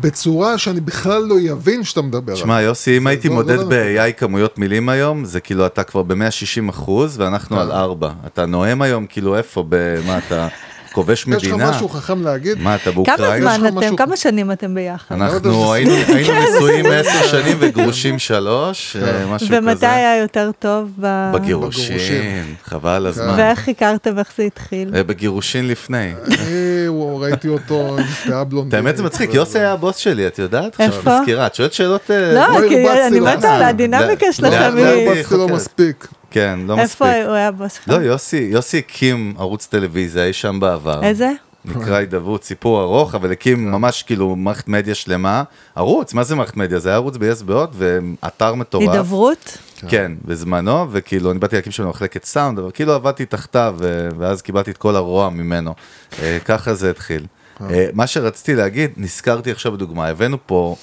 בצורה 0.00 0.58
שאני 0.58 0.80
בכלל 0.80 1.22
לא 1.22 1.34
יבין 1.40 1.84
שאתה 1.84 2.02
מדבר 2.02 2.32
על 2.32 2.38
שמע, 2.38 2.60
יוסי, 2.62 2.96
אם 2.96 3.06
הייתי 3.06 3.28
לא- 3.28 3.34
מודד 3.34 3.56
לא- 3.58 3.64
ב-AI 3.68 4.12
כמויות 4.16 4.58
מילים 4.58 4.88
היום, 4.88 5.24
זה 5.24 5.40
כאילו 5.40 5.66
אתה 5.66 5.82
כבר 5.82 6.02
ב-160 6.02 6.70
אחוז, 6.70 7.20
ואנחנו 7.20 7.56
כן. 7.56 7.62
על 7.62 7.72
4. 7.72 8.10
אתה 8.26 8.46
נואם 8.46 8.82
היום, 8.82 9.06
כאילו 9.06 9.36
איפה, 9.36 9.64
ב- 9.68 10.00
מה 10.06 10.18
אתה 10.18 10.48
כובש 10.92 11.20
יש 11.20 11.26
לך 11.28 11.28
מדינה? 11.28 11.70
משהו 11.70 11.88
חכם 11.88 12.22
להגיד? 12.22 12.58
מה, 12.58 12.74
אתה 12.74 12.84
כמה 12.84 12.94
באוקראינה? 12.94 13.56
לך 13.56 13.60
זמן 13.60 13.78
אתם, 13.78 13.96
כמה 13.96 14.16
שנים 14.16 14.52
אתם 14.52 14.74
ביחד? 14.74 15.14
אנחנו 15.14 15.72
היינו 15.72 15.92
היינו 15.94 16.32
נשואים 16.56 16.86
10 16.86 17.26
שנים 17.26 17.56
וגרושים 17.60 18.18
שלוש, 18.18 18.96
אה, 18.96 19.26
משהו 19.26 19.48
ומתי 19.50 19.76
כזה. 19.76 19.92
היה 19.92 20.16
יותר 20.16 20.50
טוב? 20.58 20.90
ב... 21.00 21.30
בגירושין, 21.34 21.84
בגירושין. 21.84 22.54
חבל 22.64 22.90
על 22.90 23.06
הזמן. 23.06 23.34
ואיך 23.36 23.68
הכרתם, 23.68 24.18
איך 24.18 24.32
זה 24.36 24.42
התחיל? 24.42 24.94
אה, 24.94 25.02
בגירושין 25.02 25.68
לפני. 25.68 26.12
אני 26.26 26.86
ראיתי 27.20 27.48
אותו 27.48 27.96
עם 27.98 28.04
פאה 28.04 28.44
בלונדינית. 28.44 28.74
האמת 28.86 28.96
זה 28.96 29.02
מצחיק, 29.02 29.34
יוסי 29.34 29.58
היה 29.58 29.72
הבוס 29.72 29.96
שלי, 29.96 30.26
את 30.26 30.38
יודעת? 30.38 30.80
עכשיו 30.80 30.86
איפה? 30.86 31.20
מזכירה, 31.20 31.46
את 31.46 31.54
שואלת 31.54 31.72
שאלות... 31.72 32.10
אה, 32.10 32.32
לא, 32.34 32.60
לא 32.60 32.68
כי 32.68 32.88
אני. 33.06 33.20
מתה 33.20 33.54
על 33.54 33.62
הדינמיקה 33.62 34.26
לא, 34.26 34.32
שלכם. 34.32 34.76
לא, 34.76 34.84
לא 34.84 35.04
לא, 35.04 35.10
הרבצתי 35.10 35.34
לו. 35.34 35.48
מספיק. 35.48 36.08
כן, 36.30 36.58
לא 36.66 36.76
מספיק. 36.76 37.02
איפה 37.08 37.24
הוא 37.26 37.34
היה 37.34 37.48
הבוס 37.48 37.74
שלך? 37.74 37.88
לא, 37.88 37.94
יוסי, 37.94 38.48
יוסי 38.52 38.78
הקים 38.78 39.34
ערוץ 39.38 39.66
טלוויזיה 39.66 40.24
אי 40.24 40.32
שם 40.32 40.60
בעבר. 40.60 41.04
איזה? 41.04 41.32
נקרא 41.64 41.96
הידברות, 41.96 42.44
סיפור 42.44 42.82
ארוך, 42.82 43.14
אבל 43.14 43.32
הקים 43.32 43.70
ממש 43.70 44.02
כאילו 44.02 44.36
מערכת 44.36 44.68
מדיה 44.68 44.94
שלמה. 44.94 45.42
ערוץ, 45.74 46.14
מה 46.14 46.24
זה 46.24 46.34
מערכת 46.34 46.56
מדיה? 46.56 46.78
זה 46.78 46.88
היה 46.88 46.96
ערוץ 46.96 47.16
ב-yes 47.16 47.44
בעוד, 47.44 47.76
ואתר 47.78 48.54
מטורף. 48.54 48.88
הידברות? 48.88 49.58
כן, 49.88 50.12
בזמנו, 50.24 50.86
וכאילו 50.92 51.30
אני 51.30 51.38
באתי 51.38 51.56
להקים 51.56 51.72
שם 51.72 51.88
מחלקת 51.88 52.24
סאונד, 52.24 52.58
אבל 52.58 52.70
כאילו 52.74 52.92
עבדתי 52.92 53.26
תחתיו, 53.26 53.76
ואז 54.18 54.42
קיבלתי 54.42 54.70
את 54.70 54.76
כל 54.76 54.96
הרוע 54.96 55.30
ממנו. 55.30 55.74
אה, 56.22 56.38
ככה 56.44 56.74
זה 56.74 56.90
התחיל. 56.90 57.26
אה, 57.60 57.86
מה 57.92 58.06
שרציתי 58.06 58.54
להגיד, 58.54 58.90
נזכרתי 58.96 59.50
עכשיו 59.50 59.72
בדוגמה, 59.72 60.06
הבאנו 60.06 60.38
פה, 60.46 60.76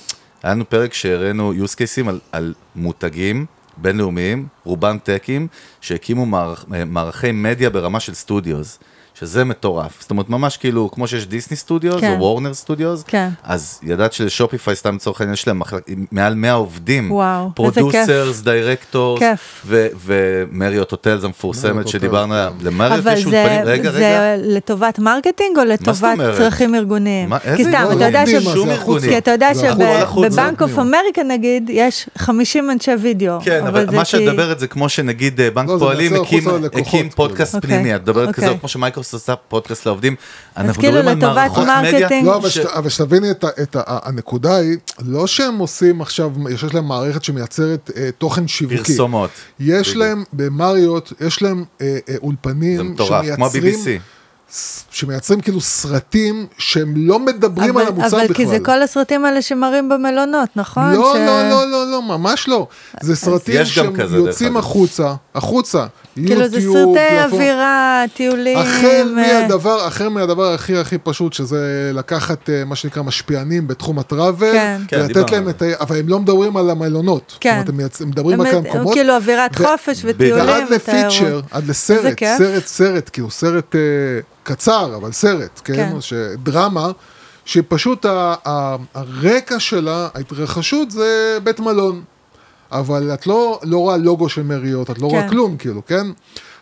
היה 0.44 0.54
לנו 0.54 0.70
פרק 0.70 0.94
שהראינו 0.94 1.54
use 1.54 1.76
cases 1.76 2.10
על, 2.10 2.20
על 2.32 2.54
מותגים 2.76 3.46
בינלאומיים, 3.78 4.48
רובם 4.64 4.98
טקים, 5.04 5.48
שהקימו 5.82 6.26
מערכ, 6.26 6.66
אה, 6.74 6.86
מערכי 6.86 7.32
מדיה 7.32 7.70
ברמה 7.70 8.00
של 8.00 8.14
studios. 8.14 8.80
שזה 9.20 9.44
מטורף. 9.44 9.92
זאת 10.02 10.12
אומרת, 10.12 10.30
ממש 10.30 10.58
כאילו, 10.58 10.92
כמו 10.92 11.08
שיש 11.08 11.28
דיסני 11.28 11.58
סטודיוס, 11.58 12.02
כן. 12.02 12.12
או 12.12 12.20
וורנר 12.20 12.54
סטודיוס, 12.54 13.04
כן. 13.08 13.30
אז 13.44 13.80
ידעת 13.84 14.14
שלשופיפיי, 14.14 14.76
סתם 14.76 14.96
לצורך 14.96 15.22
העניין, 15.22 15.34
יש 15.34 15.48
להם 15.48 15.60
מחלק, 15.60 15.82
מעל 16.12 16.36
100 16.36 16.54
עובדים. 16.54 17.12
וואו. 17.12 17.50
producers, 17.56 18.42
directors, 18.42 19.20
כיף. 19.20 19.66
ומריוט 20.06 20.92
הוטלס 20.92 21.24
המפורסמת 21.24 21.88
שדיברנו 21.88 22.34
עליה. 22.34 22.50
למריוט 22.64 23.06
יש 23.14 23.24
זה, 23.24 23.42
אולפנים, 23.44 23.62
רגע, 23.66 23.90
רגע. 23.90 23.92
זה 23.92 24.36
לטובת 24.44 25.00
marketing 25.00 25.58
או 25.58 25.64
לטובת? 25.66 26.18
צרכים 26.38 26.76
ארגוניים? 26.76 27.30
כי 27.56 27.64
סתם? 27.64 27.86
אתה 27.98 28.06
יודע 28.06 28.26
ש... 28.26 28.30
כי 29.10 29.18
אתה 29.18 29.32
יודע. 29.32 29.52
שבבנק 29.56 30.62
אוף 30.62 30.80
אמריקה 30.80 31.24
נגיד, 31.24 31.70
יש 31.74 32.10
50 32.18 32.72
אנשי 32.72 32.92
וידאו. 33.02 33.38
כן, 33.44 33.66
אבל 33.68 33.90
זה 33.90 33.96
מה 33.98 34.06
שאת 34.06 34.22
מדברת 34.22 34.60
זה 34.60 34.68
כמו 34.68 34.90
שנגיד 34.90 35.42
אה, 35.42 35.52
בנק 35.52 35.70
לא, 35.70 35.76
פועלים 35.80 36.14
הקים- 36.16 36.44
כאילו. 36.84 37.10
פודקאסט 37.16 37.56
אוקיי, 37.56 37.70
פנימי, 37.70 37.96
את 37.96 38.02
מדברת 38.02 38.36
כזה, 38.36 38.46
אוקיי. 38.46 38.60
כמו 38.60 38.70
שמייקרוסופט 38.70 39.05
עושה 39.14 39.36
פודקאסט 39.36 39.86
לעובדים. 39.86 40.16
אנחנו 40.58 40.82
כאילו 40.82 40.94
מדברים 40.98 41.08
על 41.08 41.18
לטובת 41.18 41.36
מערכות 41.36 41.64
מדיה. 41.64 42.00
marketing. 42.00 42.26
לא, 42.26 42.36
אבל, 42.38 42.50
ש- 42.50 42.54
שת, 42.58 42.66
אבל 42.66 42.90
שתביני 42.90 43.32
את, 43.32 43.44
ה- 43.44 43.62
את 43.64 43.76
ה, 43.76 43.82
הנקודה 43.88 44.56
היא, 44.56 44.78
לא 45.06 45.28
שהם 45.28 45.58
עושים 45.58 46.02
עכשיו, 46.02 46.32
יש 46.50 46.64
להם 46.64 46.86
מערכת 46.88 47.24
שמייצרת 47.24 47.92
אה, 47.98 48.10
תוכן 48.18 48.48
שיווקי. 48.48 48.78
פרסומות. 48.78 49.30
יש 49.60 49.88
בדיוק. 49.90 50.04
להם, 50.06 50.24
במריות, 50.34 51.14
יש 51.28 51.42
להם 51.42 51.64
אה, 51.82 51.86
אה, 51.88 51.98
זה 52.08 52.18
אולפנים 52.24 52.92
מטורף, 52.92 53.26
כמו 53.36 53.50
שמייצרים, 53.50 53.76
ה-BBC. 53.76 54.15
שמייצרים 54.92 55.42
כאילו 55.42 55.62
סרטים 55.62 56.48
שהם 56.58 56.94
לא 56.98 57.20
מדברים 57.20 57.70
אבל, 57.70 57.82
על 57.82 57.88
המוצר 57.88 58.18
אבל 58.18 58.24
בכלל. 58.24 58.36
כי 58.36 58.46
זה 58.46 58.60
כל 58.60 58.82
הסרטים 58.82 59.26
האלה 59.26 59.42
שמראים 59.42 59.90
במלונות, 59.90 60.50
נכון? 60.56 60.94
לא, 60.94 61.14
ש... 61.16 61.18
לא, 61.18 61.50
לא, 61.50 61.72
לא, 61.72 61.92
לא, 61.92 62.02
ממש 62.02 62.48
לא. 62.48 62.68
זה 63.02 63.16
סרטים 63.16 63.66
שהם 63.66 63.94
יוצאים. 64.16 64.58
החוצה, 64.58 65.14
החוצה. 65.36 65.86
כאילו 66.16 66.48
זה 66.48 66.60
יוטיוב, 66.60 66.76
סרטי 66.76 67.00
פלטפורמה. 67.10 67.24
אווירה, 67.24 68.04
טיולים. 68.14 68.58
החל 68.58 69.12
מהדבר, 69.16 69.86
החל 69.86 70.08
מהדבר 70.08 70.54
הכי 70.54 70.78
הכי 70.78 70.98
פשוט, 70.98 71.34
שזה 71.34 71.92
לקחת 71.94 72.50
אה, 72.50 72.66
מה 72.66 72.76
שנקרא 72.76 73.04
משפיענים 73.04 73.68
בתחום 73.68 74.00
הטראבל, 74.00 74.52
כן. 74.52 74.82
כן, 74.88 75.00
ולתת 75.00 75.14
דיברנו 75.14 75.32
להם 75.32 75.50
את 75.50 75.62
ה... 75.62 75.66
אבל 75.80 76.00
הם 76.00 76.10
לא 76.10 76.20
מדברים 76.20 76.58
על 76.58 76.70
המלונות. 76.70 77.38
כן. 77.40 77.60
זאת 77.60 77.70
אומרת, 77.70 77.98
הם 78.02 78.08
מדברים 78.08 78.42
רק 78.42 78.48
על 78.48 78.56
המקומות. 78.56 78.94
כאילו 78.94 79.16
אווירת 79.16 79.60
ו- 79.60 79.68
חופש 79.68 80.02
וטיולים. 80.04 80.48
ועד. 80.48 80.64
לפיצ'ר, 80.70 81.42
עד 81.52 81.68
לסרט. 81.70 82.24
סרט, 82.38 82.66
סרט, 82.66 83.10
כאילו 83.14 83.32
סרט 83.32 83.76
אה, 83.76 83.82
קצר, 84.46 84.96
אבל 84.96 85.12
סרט, 85.12 85.62
כן? 85.64 85.74
כן. 85.76 86.02
שדרמה, 86.02 86.92
שפשוט 87.46 88.06
ה- 88.06 88.36
ה- 88.46 88.76
הרקע 88.94 89.60
שלה, 89.60 90.08
ההתרחשות 90.14 90.92
זה 90.92 91.38
בית 91.44 91.60
מלון. 91.60 92.04
אבל 92.72 93.14
את 93.14 93.28
לא, 93.28 93.60
לא 93.64 93.78
רואה 93.78 93.98
לוגו 93.98 94.30
של 94.30 94.44
מריות, 94.44 94.92
את 94.92 95.00
לא 95.00 95.08
רואה 95.08 95.22
כן. 95.22 95.30
כלום, 95.30 95.58
כאילו, 95.58 95.86
כן? 95.86 96.08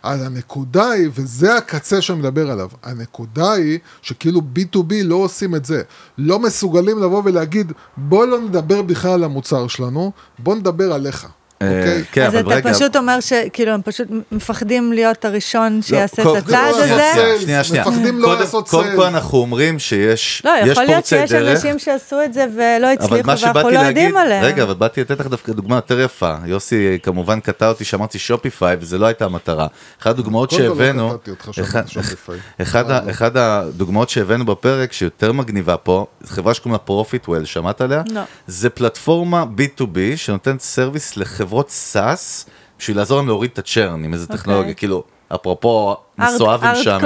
אז 0.04 0.22
הנקודה 0.22 0.90
היא, 0.90 1.10
וזה 1.14 1.56
הקצה 1.58 2.02
שאני 2.02 2.20
מדבר 2.20 2.52
עליו, 2.52 2.70
הנקודה 2.84 3.52
היא 3.52 3.80
שכאילו 4.02 4.42
B2B 4.56 4.94
לא 5.04 5.16
עושים 5.16 5.56
את 5.56 5.66
זה. 5.66 5.82
לא 6.18 6.40
מסוגלים 6.40 7.04
לבוא 7.04 7.22
ולהגיד, 7.26 7.72
בוא 7.98 8.26
לא 8.26 8.40
נדבר 8.42 8.82
בכלל 8.82 9.12
על 9.12 9.24
המוצר 9.24 9.68
שלנו, 9.68 10.12
בוא 10.40 10.56
נדבר 10.56 10.94
עליך, 10.94 11.28
אוקיי? 11.68 12.04
כן, 12.12 12.26
אז 12.26 12.36
אתה 12.36 12.50
רגע. 12.50 12.74
פשוט 12.74 12.96
אומר 12.96 13.20
שכאילו 13.20 13.72
הם 13.72 13.82
פשוט 13.86 14.08
מפחדים 14.32 14.94
להיות 14.94 15.26
הראשון 15.26 15.82
שיעשה 15.82 16.24
קודם- 16.24 16.38
את 16.38 16.44
הצעד 16.44 16.72
לא, 16.74 16.84
הזה? 16.84 16.96
זה- 17.16 17.42
שנייה, 17.42 17.64
שנייה. 17.64 17.84
מפחדים 17.88 18.20
לא 18.20 18.26
קודם- 18.28 18.40
לעשות 18.40 18.70
קודם 18.70 18.84
סייל. 18.84 18.96
כל 18.98 19.04
אנחנו 19.06 19.38
אומרים 19.38 19.80
שיש 19.80 20.42
לא, 20.46 20.52
יש 20.62 20.70
יכול 20.70 20.84
להיות 20.84 20.94
פורצי 20.96 21.10
שיש 21.28 21.32
דרך. 21.32 21.56
אנשים 21.56 21.80
שעשו 21.80 22.24
את 22.26 22.34
זה 22.34 22.46
ולא 22.56 22.64
אבל 22.94 23.04
הצליחו 23.04 23.28
מה 23.28 23.36
ואנחנו 23.44 23.70
לא 23.70 23.80
יודעים 23.80 24.18
עליהם. 24.18 24.44
רגע, 24.44 24.64
אבל 24.64 24.74
באתי 24.74 25.02
לתת 25.02 25.20
לך 25.20 25.28
דווקא 25.28 25.52
דוגמה 25.54 25.76
יותר 25.76 26.00
יפה. 26.00 26.36
יוסי 26.46 26.98
כמובן 27.04 27.40
קטע 27.40 27.68
אותי 27.70 27.84
שאמרתי 27.86 28.20
שופיפיי, 28.20 28.78
וזה 28.80 28.98
לא 28.98 29.06
הייתה 29.06 29.26
המטרה. 29.26 29.68
אחת 30.02 30.10
הדוגמאות 30.10 30.50
קודם 30.50 30.64
לא 30.64 30.70
שהבאנו, 30.70 31.10
קטעתי 31.10 31.32
אותך 31.32 31.50
שאמרת 31.52 31.70
אחד- 31.70 31.88
שופיפיי. 31.88 32.36
אחד 32.62 32.92
ה- 32.92 33.10
אחד 33.10 33.38
הדוגמאות 33.38 34.10
שהבאנו 34.10 34.46
בפרק, 34.46 34.94
שיותר 34.94 35.32
מגניבה 35.32 35.78
פה, 35.78 36.06
חברה 36.26 36.54
שקוראים 36.54 36.74
לה 36.74 36.78
פרופיטוול, 36.78 37.46
שמעת 37.46 37.82
עליה? 37.82 38.02
לא. 38.12 38.22
זה 38.48 38.70
פלטפורמה 38.70 39.46
B2B 39.58 39.84
שנותנת 40.16 40.62
service 40.62 41.18
לחברות 41.54 41.70
SaaS, 41.70 42.46
בשביל 42.80 42.98
לעזור 42.98 43.18
להם 43.18 43.28
להוריד 43.28 43.50
את 43.54 43.60
ה 43.60 43.67
churn 43.67 44.04
עם 44.04 44.14
איזה 44.14 44.24
אוקיי. 44.26 44.38
טכנולוגיה, 44.38 44.74
כאילו, 44.74 45.04
אפרופו 45.36 45.96
מסואב 46.18 46.64
ומשעמם. 46.64 47.04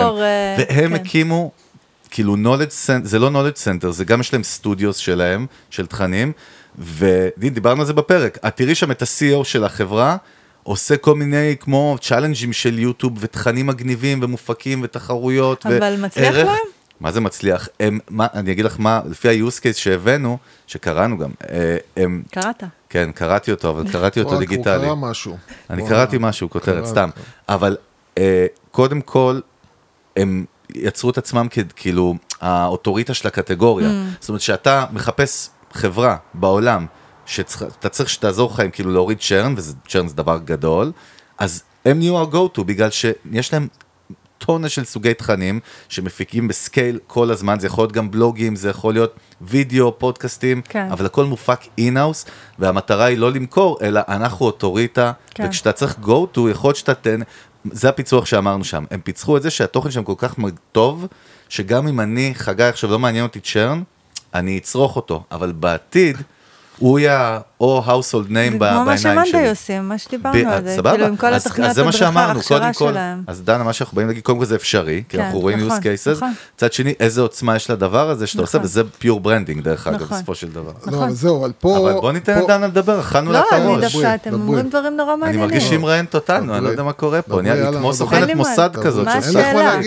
והם 0.58 0.90
כן. 0.90 0.94
הקימו, 0.96 1.52
כאילו 2.10 2.36
knowledge 2.36 2.88
center, 2.88 3.04
זה 3.04 3.20
לא 3.20 3.30
knowledge 3.30 3.58
center, 3.84 3.90
זה 3.90 4.06
גם 4.06 4.20
יש 4.20 4.34
להם 4.34 4.44
studios 4.44 4.98
שלהם, 4.98 5.46
של 5.70 5.86
תכנים, 5.86 6.32
ודיברנו 6.80 7.82
על 7.82 7.88
זה 7.88 7.94
בפרק, 7.94 8.38
את 8.48 8.56
תראי 8.58 8.76
שם 8.76 8.92
את 8.92 9.02
ה-CEO 9.02 9.44
של 9.44 9.64
החברה, 9.64 10.18
עושה 10.64 10.98
כל 10.98 11.16
מיני 11.16 11.56
כמו 11.60 11.98
צ'אלנג'ים 12.02 12.54
של 12.54 12.80
יוטיוב 12.80 13.14
ותכנים 13.20 13.68
מגניבים 13.68 14.20
ומופקים 14.24 14.80
ותחרויות. 14.84 15.66
אבל 15.66 15.96
מצליח 16.06 16.34
וערך- 16.34 16.46
להם? 16.48 16.56
מה 17.00 17.12
זה 17.12 17.22
מצליח? 17.22 17.68
הם, 17.80 18.00
מה, 18.10 18.28
אני 18.34 18.52
אגיד 18.52 18.66
לך 18.66 18.76
מה, 18.80 19.02
לפי 19.06 19.30
ה-use 19.30 19.60
case 19.60 19.74
שהבאנו, 19.74 20.38
שקראנו 20.68 21.18
גם, 21.18 21.30
אה, 21.50 21.78
הם, 21.98 22.24
קראת. 22.32 22.64
כן, 22.90 23.12
קראתי 23.12 23.52
אותו, 23.52 23.70
אבל 23.70 23.92
קראתי 23.92 24.20
אותו 24.20 24.32
הוא 24.32 24.40
דיגיטלי. 24.40 24.86
קרא 24.88 24.96
משהו. 24.96 25.38
אני 25.70 25.82
הוא- 25.82 25.90
קראתי 25.90 26.18
משהו, 26.20 26.50
כותרת, 26.50 26.86
סתם. 26.86 27.10
אבל 27.50 27.78
אה, 28.18 28.46
קודם 28.72 29.02
כל, 29.02 29.40
הם 30.18 30.46
יצרו 30.76 31.10
את 31.10 31.18
עצמם 31.18 31.48
ככאילו 31.48 32.16
האוטוריטה 32.42 33.14
של 33.14 33.28
הקטגוריה. 33.28 33.90
זאת 34.20 34.30
אומרת, 34.30 34.42
שאתה 34.42 34.86
מחפש 34.92 35.50
חברה 35.74 36.18
בעולם, 36.34 36.86
שאתה 37.26 37.90
צריך 37.90 38.10
שתעזור 38.10 38.52
לך 38.54 38.60
עם 38.60 38.72
כאילו 38.72 38.92
להוריד 38.94 39.18
churn, 39.20 39.56
ו 39.58 39.66
churn 39.66 40.08
זה 40.08 40.16
דבר 40.16 40.40
גדול, 40.46 40.92
אז 41.38 41.64
הם 41.86 41.98
נהיו 42.00 42.20
ה-go-to, 42.22 42.64
בגלל 42.64 42.90
שיש 42.90 43.54
להם 43.54 43.68
טונה 44.38 44.70
של 44.70 44.86
סוגי 44.86 45.14
תכנים 45.14 45.60
שמפיקים 45.90 46.48
ב 46.48 46.57
scale 46.57 47.00
כל 47.08 47.32
הזמן, 47.32 47.60
זה 47.60 47.68
יכול 47.68 47.82
להיות 47.82 47.92
גם 47.92 48.12
בלוגים, 48.12 48.56
זה 48.56 48.70
יכול 48.70 48.94
להיות 48.94 49.16
וידאו, 49.42 50.00
פודקאסטים, 50.00 50.62
כן. 50.70 50.88
אבל 50.92 51.06
הכל 51.06 51.26
מופק 51.26 51.60
in-house, 51.78 52.26
והמטרה 52.60 53.06
היא 53.06 53.18
לא 53.18 53.32
למכור, 53.32 53.78
אלא 53.82 54.02
אנחנו 54.08 54.46
אוטוריטה, 54.46 55.12
כן. 55.32 55.46
וכשאתה 55.48 55.72
צריך 55.72 55.96
go 56.04 56.38
to, 56.38 56.40
יכול 56.52 56.68
להיות 56.68 56.76
שאתה 56.76 56.94
תן, 56.94 57.20
זה 57.72 57.90
הפיצוח 57.90 58.26
שאמרנו 58.26 58.64
שם, 58.64 58.86
הם 58.92 59.02
פיצחו 59.02 59.38
את 59.38 59.42
זה 59.42 59.50
שהתוכן 59.50 59.92
שם 59.92 60.04
כל 60.04 60.14
כך 60.18 60.36
טוב, 60.72 61.08
שגם 61.50 61.88
אם 61.88 62.00
אני, 62.00 62.32
חגי 62.36 62.64
עכשיו 62.64 62.92
לא 62.92 63.00
מעניין 63.00 63.24
אותי 63.24 63.40
churn, 63.40 63.84
אני 64.34 64.58
אצרוך 64.58 64.96
אותו, 64.96 65.24
אבל 65.32 65.52
בעתיד, 65.52 66.18
הוא 66.80 67.00
יהיה 67.00 67.40
או 67.62 67.84
household 67.88 68.28
name 68.30 68.52
זה 68.52 68.58
ב- 68.60 68.70
כמו 68.70 68.80
מה 68.80 68.86
בעיניים 68.86 68.98
שמנדי 68.98 69.30
שלי. 69.30 69.50
עושים, 69.50 69.90
מה 69.90 69.98
שדיברנו 69.98 70.50
על 70.52 70.64
זה. 70.66 70.76
סבבה, 70.76 70.92
כאילו 70.92 71.06
עם 71.06 71.16
כל 71.16 71.34
אז- 71.34 71.46
התוכניות 71.46 71.74
זה 71.76 71.82
הדרכה, 71.82 71.98
שאמרנו, 71.98 72.34
ההכשרה 72.38 72.60
קודם 72.60 72.74
כל, 72.74 72.90
שלהם. 72.92 73.24
אז 73.28 73.42
דנה, 73.42 73.64
מה 73.64 73.74
שאנחנו 73.74 73.96
באים 73.96 74.08
להגיד, 74.08 74.24
קודם 74.24 74.38
כל 74.40 74.46
זה 74.46 74.56
אפשרי, 74.56 75.04
כי 75.10 75.18
כן, 75.18 75.24
אנחנו 75.24 75.40
רואים 75.40 75.58
נכון, 75.60 75.78
use 75.78 75.82
cases, 75.82 76.12
נכון. 76.16 76.34
מצד 76.56 76.74
שני, 76.74 76.94
איזה 77.00 77.22
עוצמה 77.22 77.56
יש 77.56 77.70
לדבר 77.70 78.10
הזה 78.10 78.28
שאתה 78.28 78.42
עושה, 78.42 78.58
נכון. 78.58 78.66
וזה 78.66 78.82
pure 79.00 79.20
branding, 79.20 79.62
דרך 79.64 79.88
אגב. 79.88 80.04
בסופו 80.04 80.36
של 80.36 80.48
דבר. 80.48 80.72
לא, 80.88 80.98
אבל 80.98 81.12
זהו, 81.12 81.40
אבל 81.40 81.52
פה... 81.60 81.78
אבל 81.78 81.94
בוא 81.94 82.12
ניתן 82.12 82.40
לדנה 82.44 82.68
לדבר, 82.68 83.00
אכלנו 83.00 83.32
לה 83.32 83.40
לא, 83.40 83.46
את 83.48 83.54
אני 83.54 83.64
הראש. 83.66 83.84
דווקא, 83.94 84.16
אתם. 84.16 84.34
אומרים 84.34 84.70
דברים 84.70 84.98
נורא 84.98 85.14
אני 85.14 85.22
מעניינים. 85.22 85.42
מרגיש 85.42 85.64
שהיא 85.64 85.80
מראיינת 85.80 86.16
אותנו, 86.16 86.56
אני 86.58 86.64
לא. 86.64 86.70
יודע 86.70 86.84
מה 86.84 86.94
קורה 86.94 87.22
פה, 87.22 87.40
יאללה, 87.46 87.72
כמו. 87.80 87.94
סוכנת 87.94 88.36
מוסד. 88.36 88.70
כזאת, 88.84 89.06
מה 89.06 89.14
השאלה? 89.14 89.80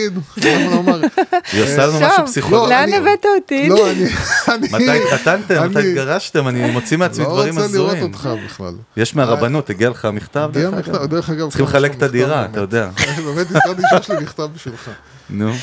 לומר. 0.70 1.00
היא 1.52 1.62
עושה 1.62 1.86
לנו 1.86 2.00
משהו 2.00 2.26
פסיכולוגי. 2.26 2.70
לאן 2.70 2.82
אני- 2.82 2.96
הבאת 2.96 3.26
אותי? 3.36 3.68
לא, 3.68 3.90
אני... 3.90 4.04
אני- 4.48 4.68
מתי 4.72 4.90
התחתנתם, 5.04 5.64
מתי 5.70 5.78
אני 5.78 5.88
התגרשתם, 5.88 6.48
אני 6.48 6.70
מוציא 6.80 6.96
מעצמי 6.96 7.24
לא 7.24 7.30
דברים 7.30 7.58
רוצה 7.58 7.72
לראות 7.72 7.90
הזויים. 7.90 8.12
אותך 8.12 8.28
בכלל. 8.44 8.74
יש 8.96 9.16
מהרבנות, 9.16 9.70
הגיע 9.70 9.90
לך 9.90 10.08
מכתב, 10.12 10.50
הגיע 10.52 10.70
דרך 10.70 10.78
מכתב, 10.78 10.94
אגב. 10.94 11.10
דרך 11.10 11.30
אגב... 11.30 11.48
צריכים 11.48 11.66
לחלק 11.66 11.94
את 11.94 12.02
הדירה, 12.02 12.44
אתה 12.44 12.60
יודע. 12.60 12.90
באמת 13.26 13.46
הזכרתי 13.50 13.82
שיש 13.90 14.10
לי 14.10 14.22
מכתב 14.22 14.48
בשבילך. 14.54 14.90
נו, 15.30 15.52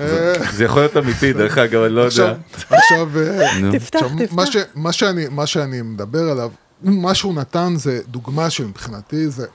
אה, 0.00 0.32
זה 0.52 0.64
יכול 0.64 0.82
להיות 0.82 0.96
אמיתי, 0.96 1.32
דרך 1.32 1.58
אגב, 1.58 1.82
אני 1.82 1.92
לא 1.92 2.00
יודע. 2.00 2.08
עכשיו, 2.08 2.36
עכשיו, 2.70 3.08
אה, 3.16 3.58
נו. 3.60 3.72
תפתח, 3.72 3.98
עכשיו, 4.02 4.16
מה, 4.32 4.46
תפתח. 4.46 4.58
ש, 4.58 4.64
מה, 4.74 4.92
שאני, 4.92 5.26
מה 5.30 5.46
שאני 5.46 5.82
מדבר 5.82 6.30
עליו, 6.30 6.50
מה 6.82 7.14
שהוא 7.14 7.34
נתן 7.34 7.74
זה 7.76 8.00
דוגמה 8.08 8.50
שמבחינתי 8.50 9.28
זה 9.28 9.46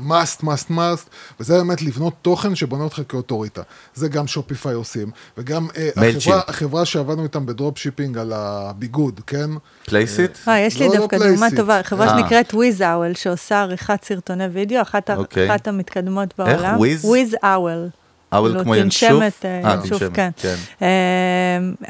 must, 0.00 0.42
must, 0.42 0.70
must, 0.70 1.08
וזה 1.40 1.56
באמת 1.58 1.82
לבנות 1.82 2.12
תוכן 2.22 2.54
שבונה 2.54 2.84
אותך 2.84 3.00
כאוטוריטה. 3.08 3.62
זה 3.94 4.08
גם 4.08 4.26
שופיפיי 4.26 4.74
עושים, 4.74 5.10
וגם 5.38 5.66
אה. 5.76 5.88
החברה, 5.96 6.40
החברה 6.48 6.84
שעבדנו 6.84 7.22
איתם 7.24 7.46
ב 7.46 7.52
drop 7.52 7.78
shipping 7.78 8.18
על 8.18 8.32
הביגוד, 8.34 9.20
כן? 9.26 9.50
פלייסיט? 9.86 10.38
אה, 10.48 10.58
יש 10.58 10.78
לי 10.80 10.86
לא, 10.88 10.94
לא 10.94 11.00
דווקא 11.00 11.18
דוגמה 11.18 11.36
פלייסיט. 11.36 11.58
טובה, 11.58 11.82
חברה 11.82 12.06
אה. 12.14 12.18
שנקראת 12.20 12.54
וויז 12.54 12.82
אוול, 12.82 13.14
שעושה 13.14 13.60
עריכת 13.60 14.04
סרטוני 14.04 14.46
וידאו, 14.46 14.82
אחת 14.82 15.10
ה- 15.10 15.16
אוקיי. 15.16 15.50
אחת 15.50 15.68
המתקדמות 15.68 16.28
איך? 16.28 16.48
בעולם. 16.48 16.76
וויז? 16.78 17.04
וויז 17.04 17.36
אוול. 17.44 17.88
אבל 18.32 18.48
כאילו, 18.48 18.64
כמו 18.64 18.76
ינשוף? 18.76 19.22
אה, 19.44 19.60
אה, 19.64 19.74
ינשוף, 19.74 20.02
כן. 20.14 20.30
כן. 20.36 20.54
אה, 20.82 20.88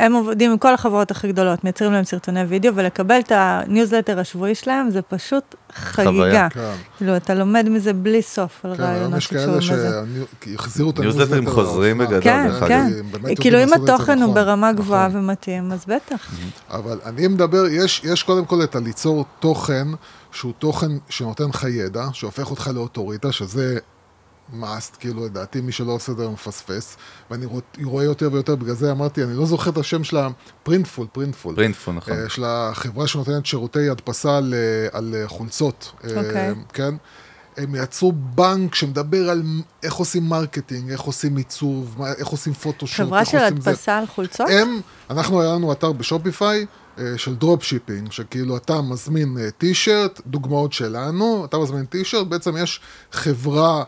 הם 0.04 0.12
עובדים 0.12 0.50
עם 0.50 0.58
כל 0.58 0.74
החברות 0.74 1.10
הכי 1.10 1.28
גדולות, 1.28 1.64
מייצרים 1.64 1.92
להם 1.92 2.04
סרטוני 2.04 2.42
וידאו, 2.42 2.74
ולקבל 2.74 3.18
את 3.18 3.32
הניוזלטר 3.34 4.18
השבועי 4.18 4.54
שלהם 4.54 4.90
זה 4.90 5.02
פשוט 5.02 5.54
חגיגה. 5.74 6.48
כן. 6.50 6.60
כאילו, 6.96 7.16
אתה 7.16 7.34
לומד 7.34 7.68
מזה 7.68 7.92
בלי 7.92 8.22
סוף 8.22 8.64
על 8.64 8.76
כן, 8.76 8.82
היום 8.82 8.92
רעיונות 8.92 9.18
יש 9.18 9.26
כאלה 9.26 9.60
שקשורים 9.60 9.80
לזה. 9.80 10.00
שהחזירו 10.44 10.90
את 10.90 10.98
ניוזלטרים 10.98 11.32
הניוזלטר 11.32 11.62
חוזרים 11.62 12.00
לאופנה. 12.00 12.18
בגדול, 12.18 12.68
כן. 12.68 12.88
כן. 13.22 13.34
כאילו, 13.34 13.62
אם 13.62 13.72
התוכן 13.72 14.12
הוא 14.12 14.22
נכון, 14.22 14.34
ברמה 14.34 14.72
גבוהה 14.72 15.08
נכון. 15.08 15.20
ומתאים, 15.20 15.72
אז 15.72 15.84
בטח. 15.86 16.30
אבל 16.70 16.98
אני 17.06 17.28
מדבר, 17.28 17.66
יש, 17.70 18.02
יש 18.04 18.22
קודם 18.22 18.44
כל 18.44 18.62
את 18.64 18.76
הליצור 18.76 19.24
תוכן, 19.40 19.88
שהוא 20.32 20.52
תוכן 20.58 20.90
שנותן 21.08 21.48
לך 21.48 21.64
ידע, 21.64 22.04
שהופך 22.12 22.50
אותך 22.50 22.70
לאוטוריטה, 22.74 23.32
שזה 23.32 23.78
must, 24.52 24.96
כאילו, 25.00 25.24
לדעתי, 25.26 25.60
מי 25.60 25.72
שלא 25.72 25.92
עושה 25.92 26.12
את 26.12 26.16
זה 26.16 26.28
מפספס, 26.28 26.96
ואני 27.30 27.46
רוא- 27.46 27.60
רואה 27.84 28.04
יותר 28.04 28.28
ויותר, 28.32 28.56
בגלל 28.56 28.74
זה 28.74 28.90
אמרתי, 28.92 29.22
אני 29.24 29.34
לא 29.36 29.46
זוכר 29.46 29.70
את 29.70 29.78
השם 29.78 30.04
שלה, 30.04 30.28
פרינטפול, 30.62 31.06
פרינטפול. 31.12 31.54
פרינטפול, 31.54 31.94
נכון. 31.94 32.12
אה, 32.12 32.28
של 32.28 32.44
החברה 32.46 33.06
שנותנת 33.06 33.46
שירותי 33.46 33.88
הדפסה 33.88 34.36
על, 34.36 34.54
אה, 34.56 34.98
על 34.98 35.14
אה, 35.14 35.28
חולצות, 35.28 35.92
אה, 36.04 36.10
אוקיי. 36.16 36.54
כן? 36.72 36.94
הם 37.56 37.74
יצרו 37.74 38.12
בנק 38.12 38.74
שמדבר 38.74 39.30
על 39.30 39.42
איך 39.82 39.94
עושים 39.94 40.28
marketing, 40.28 40.90
איך 40.90 41.00
עושים 41.00 41.36
עיצוב, 41.36 42.00
איך 42.18 42.28
עושים 42.28 42.52
photoshoot, 42.52 43.06
חברה 43.06 43.20
איך 43.20 43.28
של 43.30 43.38
עושים 43.38 43.60
זה. 43.60 43.70
הדפסה 43.70 43.98
על 43.98 44.06
חולצות? 44.06 44.46
הם, 44.50 44.80
אנחנו 45.10 45.42
היה 45.42 45.52
לנו 45.52 45.72
אתר 45.72 45.92
בשופיפיי 45.92 46.66
של 47.16 47.34
drop 47.34 47.62
shipping, 47.62 48.12
שכאילו 48.12 48.56
אתה 48.56 48.80
מזמין 48.80 49.36
טישרט, 49.58 50.20
דוגמאות 50.26 50.72
שלנו, 50.72 51.44
אתה 51.44 51.58
מזמין 51.58 51.84
טישרט, 51.84 52.26
בעצם 52.26 52.56
יש 52.56 52.80
חברה 53.12 53.82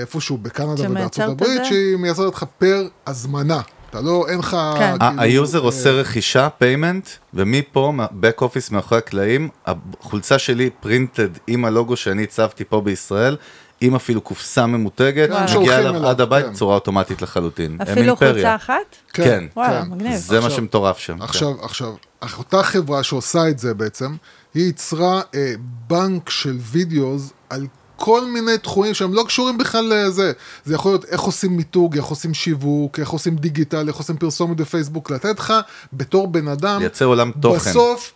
איפשהו 0.00 0.38
בקנדה 0.38 0.90
ובארצות 0.90 1.28
הברית? 1.28 1.64
שהיא 1.64 1.96
מייצרת 1.96 2.34
לך 2.34 2.44
per 2.58 2.88
הזמנה. 3.06 3.60
אתה 3.90 4.00
לא, 4.00 4.26
אין 4.28 4.38
לך... 4.38 4.56
כן. 4.78 4.94
כאילו, 4.98 5.22
ה 5.22 5.29
user 5.29 5.58
אה, 5.58 5.64
עושה 5.64 5.90
רכישה, 5.90 6.48
payment, 6.58 7.08
ומפה, 7.34 7.92
back 8.22 8.42
office 8.42 8.72
מאחורי 8.72 8.98
הקלעים, 8.98 9.48
החולצה 9.66 10.38
שלי 10.38 10.70
printed 10.80 11.28
עם 11.46 11.64
הלוגו 11.64 11.96
שאני 11.96 12.22
הצבתי 12.22 12.64
פה 12.64 12.80
בישראל, 12.80 13.36
עם 13.80 13.94
אפילו 13.94 14.20
קופסה 14.20 14.66
ממותגת, 14.66 15.30
וואלה. 15.30 15.58
מגיעה 15.58 15.78
אליו 15.78 16.06
עד 16.06 16.20
הבית 16.20 16.44
כן. 16.44 16.52
בצורה 16.52 16.74
אוטומטית 16.74 17.22
לחלוטין. 17.22 17.78
אפילו. 17.80 18.16
חולצה 18.16 18.54
אחת? 18.54 18.96
כן, 19.12 19.44
כן. 19.54 19.82
מגניב. 19.88 20.16
זה 20.16 20.40
מה 20.40 20.50
שמטורף 20.50 20.98
שם. 20.98 21.18
כן. 21.18 21.22
עכשיו, 21.22 21.54
עכשיו, 21.62 21.92
אותה 22.38 22.62
חברה 22.62 23.02
שעושה 23.02 23.48
את 23.48 23.58
זה 23.58 23.74
בעצם, 23.74 24.16
היא 24.54 24.64
ייצרה 24.64 25.20
אה, 25.34 25.52
בנק 25.86 26.30
של 26.30 26.56
videos 26.60 27.32
על 27.50 27.66
כל 28.00 28.24
מיני 28.24 28.58
תחומים 28.58 28.94
שהם 28.94 29.14
לא 29.14 29.22
קשורים 29.22 29.58
בכלל 29.58 29.92
לזה. 29.94 30.32
זה 30.64 30.74
יכול 30.74 30.92
להיות 30.92 31.04
איך 31.04 31.20
עושים 31.20 31.56
מיתוג, 31.56 31.96
איך 31.96 32.04
עושים 32.04 32.34
שיווק, 32.34 32.98
איך 32.98 33.10
עושים 33.10 33.36
דיגיטל, 33.36 33.88
איך 33.88 33.96
עושים 33.96 34.16
פרסומת 34.16 34.56
בפייסבוק, 34.56 35.10
לתת 35.10 35.38
לך 35.38 35.54
בתור 35.92 36.28
בן 36.28 36.48
אדם, 36.48 36.80
לייצר 36.80 37.04
עולם 37.04 37.30
תוכן. 37.40 37.70
בסוף, 37.70 38.12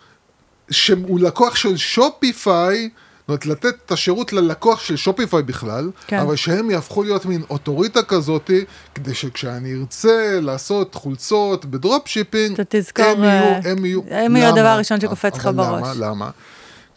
שהוא 0.71 1.21
לקוח 1.21 1.57
של 1.57 1.77
שופיפיי, 1.77 2.89
זאת 3.21 3.29
אומרת, 3.29 3.47
לתת 3.47 3.75
את 3.87 3.93
השירות 3.93 4.33
ללקוח 4.33 4.81
של 4.81 4.97
שופיפיי 4.97 5.43
בכלל, 5.43 5.91
כן. 6.07 6.19
אבל 6.19 6.37
שהם 6.37 6.71
יהפכו 6.71 7.03
להיות 7.03 7.27
מין 7.27 7.43
אוטוריטה 7.51 8.03
כזאתי, 8.03 8.65
כדי 8.95 9.15
שכשאני 9.15 9.75
ארצה 9.75 10.39
לעשות 10.43 10.95
חולצות 10.95 11.65
ב 11.65 11.74
drop 11.74 12.09
shipping, 12.09 12.61
אתה 12.61 12.79
תזכור, 12.79 13.05
הם 13.05 13.25
אה, 13.25 13.29
יהיו, 13.29 13.73
הם 13.73 13.85
יהיו, 13.85 14.01
הם 14.11 14.37
יהיו? 14.37 14.49
הדבר 14.49 14.69
הראשון 14.69 15.01
שקופץ 15.01 15.37
לך 15.37 15.51
בראש. 15.55 15.97
למה? 15.97 16.07
למה? 16.07 16.31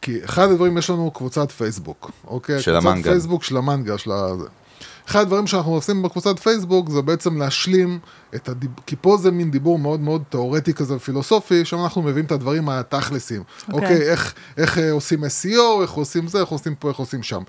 כי 0.01 0.25
אחד 0.25 0.51
הדברים, 0.51 0.77
יש 0.77 0.89
לנו 0.89 1.11
קבוצת 1.11 1.51
פייסבוק, 1.51 2.11
אוקיי? 2.27 2.61
של 2.61 2.71
קבוצת 2.71 2.87
המנגל. 2.87 3.11
פייסבוק 3.11 3.43
של 3.43 3.57
המנגל, 3.57 3.97
של 3.97 4.11
ה... 4.11 4.27
אחד 5.09 5.21
הדברים 5.21 5.47
שאנחנו 5.47 5.71
עושים 5.71 6.01
בקבוצת 6.01 6.39
פייסבוק 6.39 6.89
זה 6.89 7.01
בעצם 7.01 7.37
להשלים 7.37 7.99
את 8.35 8.49
הדיב... 8.49 8.71
כי 8.85 8.95
פה 9.01 9.17
זה 9.17 9.31
מין 9.31 9.51
דיבור 9.51 9.79
מאוד 9.79 9.99
מאוד 9.99 10.23
תיאורטי 10.29 10.73
כזה 10.73 10.95
ופילוסופי, 10.95 11.65
שם 11.65 11.83
אנחנו 11.83 12.01
מביאים 12.01 12.25
את 12.25 12.31
הדברים 12.31 12.69
התכלסים. 12.69 13.43
אוקיי. 13.67 13.73
אוקיי, 13.73 14.11
איך, 14.11 14.33
איך 14.57 14.77
אה, 14.77 14.91
עושים 14.91 15.23
SEO, 15.23 15.81
איך 15.81 15.91
עושים 15.91 16.27
זה, 16.27 16.39
איך 16.39 16.49
עושים 16.49 16.75
פה, 16.75 16.89
איך 16.89 16.97
עושים 16.97 17.23
שם. 17.23 17.43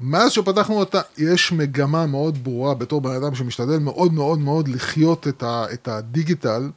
מאז 0.00 0.32
שפתחנו 0.32 0.78
אותה, 0.78 1.00
יש 1.18 1.52
מגמה 1.52 2.06
מאוד 2.06 2.44
ברורה 2.44 2.74
בתור 2.74 3.00
בן 3.00 3.10
אדם 3.10 3.34
שמשתדל 3.34 3.78
מאוד 3.78 4.12
מאוד 4.12 4.38
מאוד 4.38 4.68
לחיות 4.68 5.28
את, 5.28 5.42
ה, 5.42 5.64
את 5.72 5.88
הדיגיטל, 5.88 6.70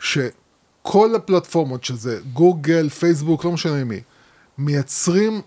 שכל 0.00 1.14
הפלטפורמות, 1.14 1.84
שזה 1.84 2.20
גוגל, 2.32 2.88
פייסבוק, 2.88 3.44
לא 3.44 3.52
משנה 3.52 3.84
מי, 3.84 4.00
מייצרים, 4.60 5.40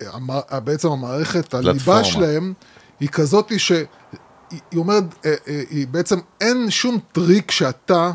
המ- 0.00 0.30
בעצם 0.64 0.88
המערכת, 0.88 1.54
הליבה. 1.54 2.04
שלהם, 2.04 2.52
היא 3.00 3.08
כזאת 3.08 3.52
שהיא 3.58 3.86
היא 4.50 4.78
אומרת, 4.78 5.04
אה, 5.24 5.34
אה, 5.48 5.62
היא 5.70 5.86
בעצם 5.88 6.18
אין 6.40 6.70
שום 6.70 6.98
טריק 7.12 7.50
שאתה, 7.50 8.10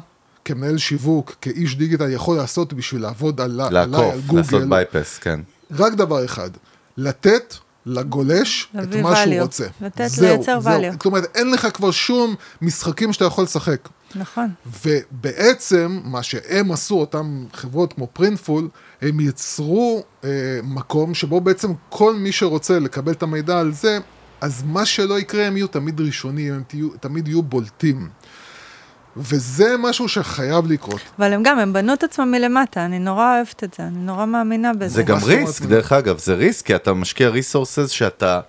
כמנהל 0.45 0.77
שיווק, 0.77 1.35
כאיש 1.41 1.75
דיגיטל, 1.75 2.09
יכול 2.11 2.37
לעשות 2.37 2.73
בשביל 2.73 3.01
לעבוד 3.01 3.41
על, 3.41 3.61
עליי, 3.61 3.83
על 3.83 3.89
לעקוף, 3.89 4.15
לעשות 4.33 4.51
גוגל. 4.51 4.69
bypass, 4.69 5.17
כן. 5.17 5.39
רק 5.71 5.93
דבר 5.93 6.25
אחד, 6.25 6.49
לתת 6.97 7.55
לגולש 7.85 8.67
את 8.83 8.95
מה 8.95 9.15
שהוא 9.15 9.33
value. 9.35 9.41
רוצה. 9.41 9.67
לתת, 9.81 10.07
זהו, 10.07 10.25
לייצר 10.37 10.59
זהו. 10.59 10.73
value. 10.81 10.91
זאת 10.91 11.05
אומרת, 11.05 11.35
אין 11.35 11.51
לך 11.51 11.67
כבר 11.73 11.91
שום 11.91 12.35
משחקים 12.61 13.13
שאתה 13.13 13.25
יכול 13.25 13.43
לשחק. 13.43 13.89
נכון. 14.15 14.49
ובעצם, 14.83 15.99
מה 16.03 16.23
שהם 16.23 16.71
עשו, 16.71 16.95
אותם 16.95 17.45
חברות 17.53 17.93
כמו 17.93 18.07
פרינטפול, 18.13 18.67
הם 19.01 19.19
יצרו 19.19 20.03
אה, 20.23 20.29
מקום 20.63 21.13
שבו 21.13 21.41
בעצם 21.41 21.71
כל 21.89 22.15
מי 22.15 22.31
שרוצה 22.31 22.79
לקבל 22.79 23.11
את 23.11 23.23
המידע 23.23 23.59
על 23.59 23.71
זה, 23.71 23.99
אז 24.41 24.63
מה 24.63 24.85
שלא 24.85 25.19
יקרה, 25.19 25.45
הם 25.45 25.57
יהיו 25.57 25.67
תמיד 25.67 26.01
ראשונים, 26.01 26.53
הם 26.53 26.63
תהיו, 26.67 26.89
תמיד 26.99 27.27
יהיו 27.27 27.41
בולטים. 27.41 28.09
וזה 29.17 29.75
משהו 29.79 30.07
שחייב 30.07 30.71
לקרות. 30.71 31.01
אבל 31.19 31.33
הם 31.33 31.43
גם, 31.43 31.59
הם 31.59 31.73
בנו 31.73 31.93
את 31.93 32.03
עצמם 32.03 32.31
מלמטה, 32.31 32.85
אני 32.85 32.99
נורא 32.99 33.35
אוהבת 33.35 33.63
את 33.63 33.73
זה, 33.77 33.83
אני 33.83 33.97
נורא 33.97 34.25
מאמינה 34.25 34.73
בזה. 34.73 34.87
זה 34.87 35.03
גם? 35.03 35.17
ריסק, 35.23 35.65
דרך 35.65 35.91
אגב, 35.91 36.17
זה 36.17 36.33
ריסק, 36.33 36.65
כי 36.65 36.75
אתה 36.75 36.93
משקיע 36.93 37.29
ריסורסס 37.29 37.89
שאתה... 37.89 38.39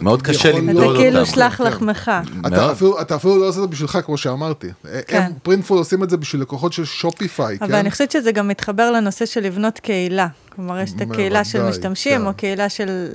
מאוד 0.00 0.22
קשה 0.22 0.52
למדוד 0.52 0.74
לא- 0.76 0.80
אתה 0.82 0.88
אותם. 0.90 1.00
כאילו 1.00 1.26
שלח 1.26 1.56
כן. 1.56 1.64
לחמך. 1.64 2.10
אתה 2.40 2.50
מאוד. 2.50 2.70
אפילו, 2.70 3.00
אתה 3.00 3.14
אפילו 3.16 3.36
לא 3.38 3.48
עושה 3.48 3.58
את 3.58 3.62
זה 3.62 3.68
בשבילך, 3.68 3.98
כמו 4.04 4.16
שאמרתי. 4.18 4.66
כן. 5.06 5.20
הם, 5.22 5.32
פרינטפול 5.42 5.78
עושים 5.78 6.02
את 6.02 6.10
זה 6.10 6.16
בשביל 6.16 6.42
לקוחות 6.42 6.72
של 6.72 6.84
שופיפיי, 6.84 7.58
אבל 7.60 7.68
כן? 7.68 7.74
אני 7.74 7.90
חושבת 7.90 8.10
שזה 8.10 8.32
גם 8.32 8.48
מתחבר 8.48 8.90
לנושא 8.90 9.26
של 9.26 9.40
לבנות 9.40 9.78
קהילה. 9.78 10.26
כלומר, 10.56 10.78
יש 10.80 10.90
את 10.96 11.10
הקהילה 11.10 11.44
של 11.44 11.62
משתמשים, 11.62 12.18
כן. 12.20 12.26
או 12.26 12.34
קהילה 12.34 12.68
של, 12.68 13.08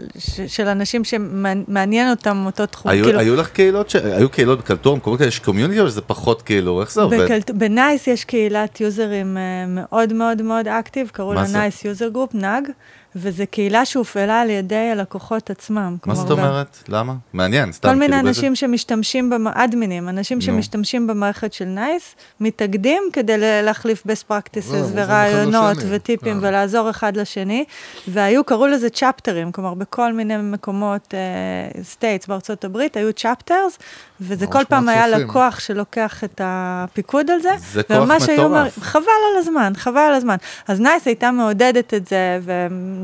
אנשים 0.67 1.03
שמעניין 1.03 2.09
אותם 2.09 2.43
אותו 2.45 2.65
תחום. 2.65 2.91
היו 2.91 3.03
כאילו, 3.05 3.19
היו 3.19 3.35
לך 3.35 3.49
קהילות, 3.49 3.89
ש- 3.89 3.95
היו 3.95 4.29
קהילות 4.29 4.59
בקלטור, 4.59 4.97
מקומות 4.97 5.19
כאלה, 5.19 5.27
יש 5.27 5.39
community 5.39 5.79
או 5.81 5.87
שזה 5.87 6.01
פחות 6.01 6.41
כאילו, 6.41 6.81
איך 6.81 6.91
זה 6.91 7.01
עובד? 7.01 7.19
בקלט- 7.25 7.51
בנייס 7.51 8.07
יש 8.07 8.23
קהילת 8.25 8.81
יוזרים 8.81 9.37
אה, 9.37 9.41
מאוד 9.67 10.13
מאוד 10.13 10.41
מאוד 10.41 10.67
אקטיב, 10.67 11.09
קראו 11.13 11.33
לה? 11.33 11.43
נייס 11.53 11.85
user 11.85 12.07
group, 12.09 12.33
NUG, 12.35 12.63
וזו 13.19 13.43
קהילה 13.51 13.85
שהופעלה 13.85 14.41
על 14.41 14.49
ידי 14.49 14.89
הלקוחות 14.91 15.49
עצמם. 15.49 15.97
מה 16.05 16.15
זאת 16.15 16.27
גם- 16.29 16.39
אומרת? 16.39 16.77
למה? 16.87 17.13
מעניין, 17.33 17.71
סתם. 17.71 17.89
כל 17.89 17.95
מיני 17.95 18.05
כאילו, 18.13 18.23
באיזה- 18.23 18.29
אנשים 18.39 18.55
שמשתמשים, 18.55 19.29
במ- 19.29 19.47
אדמינים, 19.47 20.09
אנשים 20.09 20.41
שמשתמשים 20.41 21.07
במערכת 21.07 21.53
של 21.53 21.65
נייס, 21.65 22.15
מתאגדים 22.39 23.03
כדי 23.13 23.33
להחליף 23.63 24.03
best 24.07 24.31
practices 24.31 24.73
עוזרים 24.75 24.97
אחד 25.03 25.27
ורעיונות. 25.31 25.77
וטיפים 25.89 26.43
אה. 26.43 26.49
ולעזור 26.49 26.89
אחד 26.89 27.17
לשני, 27.17 27.65
והיו, 28.07 28.43
קראו 28.43 28.67
לזה 28.67 28.89
צ'פטרים, 28.89 29.51
כלומר 29.51 29.73
בכל 29.73 30.13
מיני 30.13 30.37
מקומות, 30.37 31.13
states 31.83 32.27
בארצות 32.27 32.65
הברית, 32.65 32.97
היו 32.97 33.13
chapters, 33.13 33.77
וזה 34.21 34.47
כל 34.47 34.63
פעם 34.69 34.89
היה. 34.89 35.07
לקוח 35.07 35.59
שלוקח 35.59 36.23
את 36.23 36.41
הפיקוד 36.43 37.29
על 37.29 37.39
זה. 37.41 37.49
זה 37.73 37.83
כוח 37.83 38.09
מטורף. 38.33 38.51
מר- 38.51 38.69
חבל 38.83 39.01
על 39.01 39.39
הזמן, 39.39 39.73
חבל 39.75 39.97
על 40.01 40.13
הזמן. 40.13 40.35
אז 40.67 40.79
נייס 40.79 41.07
הייתה 41.07 41.31
מעודדת 41.31 41.93
את 41.93 42.07
זה, 42.07 42.39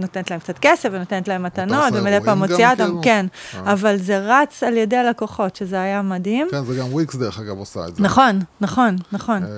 ונותנת 0.04 0.32
להם 0.32 0.40
קצת 0.40 0.58
כסף, 0.62 0.90
ונותנת 0.92 1.28
להם 1.28 1.44
מתנות, 1.44 1.94
ומדי 1.94 2.18
פעם 2.26 2.38
מוציאה 2.38 2.72
אותם, 2.72 2.84
כאילו? 2.84 3.02
כן. 3.04 3.26
אבל 3.60 3.98
זה 3.98 4.20
רץ 4.20 4.64
על 4.64 4.78
ידי 4.78 4.98
הלקוחות, 4.98 5.56
שזה 5.56 5.82
היה 5.82 6.02
מדהים. 6.02 6.48
כן, 6.52 6.66
זה 6.66 6.76
גם 6.76 6.94
וויקס 6.94 7.16
דרך 7.16 7.40
אגב 7.40 7.58
עושה 7.58 7.88
את 7.88 7.96
זה. 7.96 8.04
נכון, 8.04 8.40
נכון, 8.62 8.96
נכון. 9.12 9.44
אה, 9.44 9.50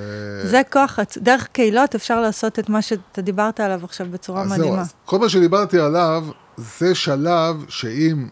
זה 0.47 0.61
כוח, 0.71 0.99
דרך 1.17 1.47
קהילות 1.47 1.95
אפשר 1.95 2.21
לעשות 2.21 2.59
את 2.59 2.69
מה 2.69 2.81
שאתה 2.81 3.21
דיברת 3.21 3.59
עליו 3.59 3.79
עכשיו 3.83 4.07
בצורה 4.11 4.41
אז 4.41 4.49
זהו, 4.49 4.57
מדהימה. 4.59 4.81
אז 4.81 4.93
כל 5.05 5.19
מה 5.19 5.29
שדיברתי 5.29 5.79
עליו, 5.79 6.25
זה 6.57 6.95
שלב 6.95 7.65
שאם 7.69 8.27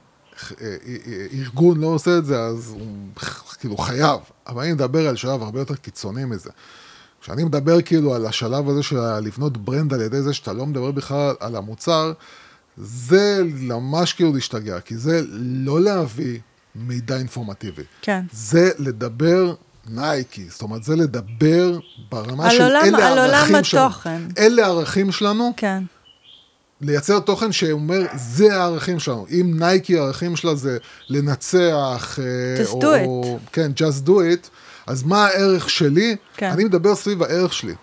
אה, 0.62 0.68
אה, 0.88 1.26
ארגון 1.34 1.80
לא 1.80 1.88
עושה 1.88 2.18
את 2.18 2.26
זה, 2.26 2.40
אז 2.40 2.76
הוא 2.80 2.88
כאילו 3.60 3.78
חייב. 3.78 4.20
אבל 4.48 4.64
אני 4.64 4.74
מדבר 4.74 5.08
על 5.08 5.16
שלב 5.16 5.44
הרבה 5.44 5.60
יותר 5.60 5.76
קיצוני 5.76 6.26
מזה. 6.26 6.50
כשאני 7.24 7.44
מדבר 7.44 7.82
כאילו 7.82 8.16
על 8.16 8.26
השלב 8.26 8.70
הזה 8.70 8.84
של 8.84 8.98
לבנות 9.22 9.58
ברנד 9.58 9.94
על 9.94 10.02
ידי 10.02 10.22
זה 10.22 10.34
שאתה 10.34 10.54
לא 10.54 10.66
מדבר 10.66 10.92
בכלל 10.92 11.34
על 11.40 11.56
המוצר, 11.56 12.14
זה 12.78 13.42
ממש 13.46 14.14
כאילו 14.14 14.34
להשתגע, 14.34 14.80
כי 14.80 14.98
זה 14.98 15.22
לא 15.40 15.82
להביא 15.82 16.40
מידע 16.76 17.18
אינפורמטיבי. 17.18 17.82
כן. 18.02 18.22
זה 18.32 18.72
לדבר 18.80 19.54
נייקי, 19.90 20.46
זאת 20.50 20.62
אומרת, 20.62 20.84
זה 20.84 20.96
לדבר 20.96 21.80
ברמה 22.12 22.46
על 22.50 22.58
של 22.58 22.64
עולם- 22.64 22.96
אלה 22.96 23.08
על 23.12 23.20
עולם 23.20 23.34
הערכים 23.34 23.64
שלנו. 23.64 23.86
התוכן. 23.86 24.22
אלה 24.38 24.66
הערכים 24.66 25.12
שלנו, 25.12 25.54
כן, 25.58 25.84
לייצר 26.82 27.20
תוכן 27.20 27.52
שאומר, 27.52 28.00
זה 28.16 28.56
הערכים 28.58 29.00
שלנו. 29.00 29.26
אם 29.32 29.54
נייקי 29.60 29.98
הערכים 30.00 30.36
שלה 30.36 30.56
זה 30.56 30.78
לנצח, 31.10 32.20
אה, 32.20 32.64
Just 32.66 32.70
או, 32.70 32.82
do 32.82 32.86
it. 32.86 33.06
או, 33.08 33.40
כן, 33.54 33.72
just 33.78 34.08
do 34.08 34.12
it, 34.12 34.48
אז 34.88 35.04
מה 35.04 35.26
הערך 35.26 35.70
שלי? 35.70 36.16
כן. 36.38 36.52
אני 36.52 36.64
מדבר 36.64 36.96
סביב 36.96 37.24
הערך 37.24 37.54
שלי, 37.54 37.74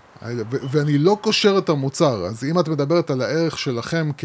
ואני 0.70 0.98
לא 0.98 1.18
קושר 1.20 1.58
את 1.58 1.68
המוצר. 1.68 2.24
אז 2.26 2.44
אם 2.44 2.60
את 2.60 2.68
מדברת 2.68 3.10
על 3.10 3.22
הערך 3.22 3.58
שלכם 3.58 4.10
כ- 4.18 4.24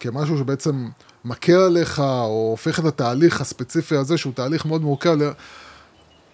כמשהו 0.00 0.38
שבעצם 0.38 0.88
מקל 1.24 1.52
עליך, 1.52 1.98
או 2.00 2.48
הופך 2.50 2.78
את 2.80 2.84
התהליך 2.84 3.40
הספציפי 3.40 3.96
הזה, 3.96 4.16
שהוא 4.16 4.32
תהליך 4.32 4.66
מאוד 4.66 4.82
מורכב, 4.82 5.18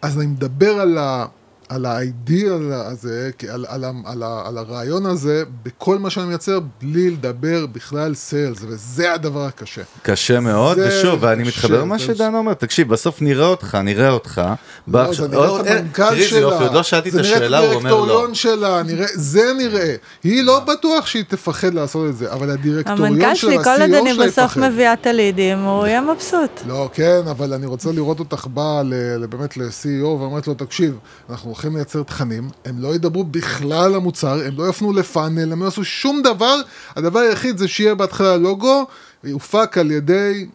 אז 0.03 0.19
אני 0.19 0.27
מדבר 0.27 0.73
על, 0.81 0.99
ה, 0.99 1.27
על 1.75 1.87
האידיאל 1.87 2.73
הזה, 2.73 3.31
כי 3.39 3.49
על, 3.49 3.65
על, 3.69 3.85
על, 4.05 4.23
על 4.23 4.59
הרעיון 4.59 5.07
הזה, 5.07 5.43
בכל 5.63 5.99
מה 5.99 6.11
שאני 6.11 6.27
מייצר, 6.27 6.59
בלי 6.83 7.11
לדבר 7.11 7.67
בכלל 7.67 8.15
סיילס, 8.15 8.59
וזה 8.69 9.13
הדבר 9.15 9.45
הקשה. 9.45 9.83
קשה 10.03 10.41
מאוד, 10.41 10.77
זה 10.79 10.89
ושוב, 10.89 11.19
ואני 11.23 11.43
קשה, 11.45 11.51
מתחבר 11.51 11.81
למה 11.81 11.99
זה- 11.99 12.05
שדן 12.05 12.35
אומר, 12.35 12.55
תקשיב, 12.55 12.89
בסוף 12.89 13.23
נראה 13.23 13.47
אותך, 13.47 13.75
נראה 13.85 14.11
אותך. 14.11 14.43
בא 14.87 15.03
לא, 15.05 15.09
עכשיו- 15.11 15.27
זה 15.29 15.37
נראה 15.37 15.61
את 15.61 15.67
המנכ"ל 15.67 16.09
תראי, 16.09 16.23
זה 16.23 16.29
שלה, 16.29 16.39
יופי, 16.41 16.65
עוד 16.65 16.73
לא 16.75 16.83
שאלתי 16.83 17.09
את 17.09 17.15
השאלה, 17.15 17.59
הוא 17.59 17.67
אומר 17.67 17.91
לא. 17.91 17.97
הדירקטוריון 17.97 18.35
שלה, 18.35 18.83
נראה, 18.83 19.07
זה 19.15 19.53
נראה. 19.59 19.95
היא 20.25 20.43
לא 20.43 20.61
בטוח 20.61 21.07
שהיא 21.07 21.25
תפחד 21.29 21.75
לעשות 21.75 22.11
את 22.11 22.17
זה, 22.17 22.33
אבל 22.33 22.51
הדירקטוריון 22.51 23.07
המנכ"ל 23.07 23.35
שלה, 23.35 23.51
שלי, 23.51 23.65
כל 23.65 23.71
עוד 23.71 23.81
ה-CEO 23.81 23.99
אני 24.03 24.15
שלה 24.15 24.27
בסוף 24.27 24.45
יפחד. 24.45 24.61
מביאה 24.61 24.93
את 24.93 25.07
הלידים, 25.07 25.59
הוא 25.59 25.87
יהיה 25.87 26.01
מבסוט. 26.01 26.51
לא, 26.67 26.89
כן, 26.93 27.21
אבל 27.31 27.53
אני 27.53 27.67
רוצה 27.67 27.93
לראות 27.93 28.19
אותך 28.21 28.47
באה 28.55 28.83
באמת 29.31 29.57
ל-CEO 29.57 30.05
ואומרת 30.05 30.47
לו, 30.47 30.55
תקשיב, 30.55 30.99
אנחנו 31.31 31.51
הולכים 31.65 31.77
לייצר 31.77 32.03
תכנים, 32.03 32.51
הם 32.65 32.79
לא 32.79 32.95
ידברו 32.95 33.25
בכלל 33.25 33.85
על 33.85 33.95
המוצר, 33.95 34.41
הם 34.47 34.59
לא 34.59 34.69
יפנו 34.69 34.93
לפאנל, 34.93 35.53
הם 35.53 35.61
לא 35.61 35.65
יעשו 35.65 35.85
שום 35.85 36.23
דבר, 36.23 36.57
הדבר 36.97 37.19
היחיד 37.19 37.59
זה 37.59 37.69
שיהיה 37.69 37.95
בהתחלה 37.95 38.37
לוגו, 38.37 38.87
יופק 39.25 39.79
על 39.79 39.91
ידי... 39.91 40.47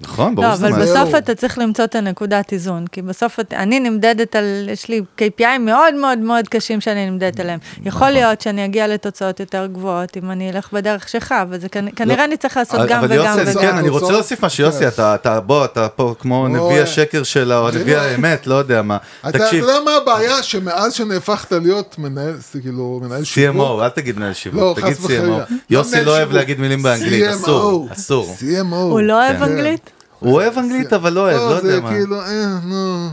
נכון, 0.00 0.34
ברור 0.34 0.48
לא, 0.48 0.54
שזה 0.54 0.66
אבל 0.66 0.76
מעניין. 0.76 0.92
זהו. 0.94 1.02
בסוף 1.06 1.14
אתה 1.18 1.34
צריך 1.34 1.58
למצוא 1.58 1.84
את 1.84 1.94
הנקודת 1.94 2.52
איזון, 2.52 2.86
כי 2.86 3.02
בסוף 3.02 3.40
את- 3.40 3.52
אני 3.52 3.80
נמדדת 3.80 4.36
על, 4.36 4.44
יש 4.72 4.88
לי 4.88 5.00
KPI 5.20 5.58
מאוד 5.60 5.94
מאוד 5.94 6.18
מאוד 6.18 6.48
קשים 6.48 6.80
שאני 6.80 7.10
נמדדת 7.10 7.40
עליהם. 7.40 7.58
נכון. 7.72 7.86
יכול 7.86 8.10
להיות 8.10 8.40
שאני 8.40 8.64
אגיע 8.64 8.86
לתוצאות 8.86 9.40
יותר 9.40 9.66
גבוהות 9.66 10.16
אם 10.16 10.30
אני 10.30 10.50
אלך 10.50 10.68
בדרך 10.72 11.08
שלך, 11.08 11.34
אבל 11.42 11.58
זה 11.60 11.66
כנ- 11.66 11.94
כנראה 11.96 12.24
אני 12.24 12.36
צריך 12.36 12.56
לעשות 12.56 12.80
גם 12.88 13.00
לא. 13.00 13.06
אבל 13.06 13.20
וגם 13.20 13.38
יוסי, 13.38 13.50
וגם. 13.50 13.60
כן, 13.62 13.76
אני 13.76 13.88
רוצה 13.88 14.00
תוצאות, 14.00 14.12
להוסיף 14.20 14.44
משהו, 14.44 14.64
כן. 14.64 14.72
יוסי, 14.72 14.88
אתה, 14.88 15.14
אתה, 15.14 15.40
בוא, 15.40 15.64
אתה 15.64 15.88
פה 15.88 16.14
כמו 16.18 16.40
בוא, 16.40 16.48
נביא 16.48 16.78
אה, 16.78 16.82
השקר 16.82 17.22
שלה, 17.22 17.58
או 17.58 17.68
נביא 17.68 17.96
לא- 17.96 18.00
האמת, 18.00 18.46
לא 18.46 18.54
יודע 18.54 18.82
מה. 18.82 18.96
אתה 19.20 19.28
אתה 19.28 19.38
תקשיב, 19.38 19.64
יודע 19.64 19.80
מה 19.84 19.90
הבעיה? 19.96 20.42
שמאז 20.42 20.92
שנהפכת 20.94 21.52
להיות 21.52 21.96
מנהל, 21.98 22.34
כאילו, 22.62 23.00
מנהל 23.02 23.24
שיווק... 23.24 23.66
CMO, 23.80 23.82
אל 23.84 23.88
תגיד 23.88 24.16
מנהל 24.18 24.32
שיווק, 24.32 24.60
לא, 24.60 24.74
תגיד. 24.82 24.96
CMO. 24.96 25.52
יוסי 25.70 26.04
לא 26.04 26.10
אוהב. 26.10 26.32
להגיד 26.32 26.60
מילים 26.60 26.82
באנגלית. 26.82 27.24
אסור, 27.28 27.88
אסור. 27.92 28.36
CMO. 28.40 28.74
הוא 28.74 29.00
לא 29.00 29.12
אוהב 29.24 29.36
כן. 29.36 29.42
אנגלית? 29.42 29.85
הוא 30.18 30.32
אוהב 30.32 30.58
אנגלית, 30.58 30.92
אבל 30.92 31.12
לא 31.12 31.20
אוהב, 31.20 31.36
לא 31.36 31.42
יודע 31.42 31.60
זה 31.60 31.80
מה. 31.80 31.88
כאילו, 31.90 32.20
אה, 32.20 32.58
נו, 32.64 33.08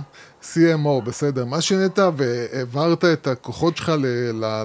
CMO, 0.53 1.01
בסדר. 1.05 1.45
מה 1.45 1.61
שינית 1.61 1.99
והעברת 2.17 3.05
את 3.05 3.27
הכוחות 3.27 3.77
שלך 3.77 3.91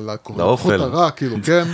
לכוחות. 0.06 0.72
הרע, 0.72 1.10
כאילו, 1.10 1.36
כן? 1.46 1.64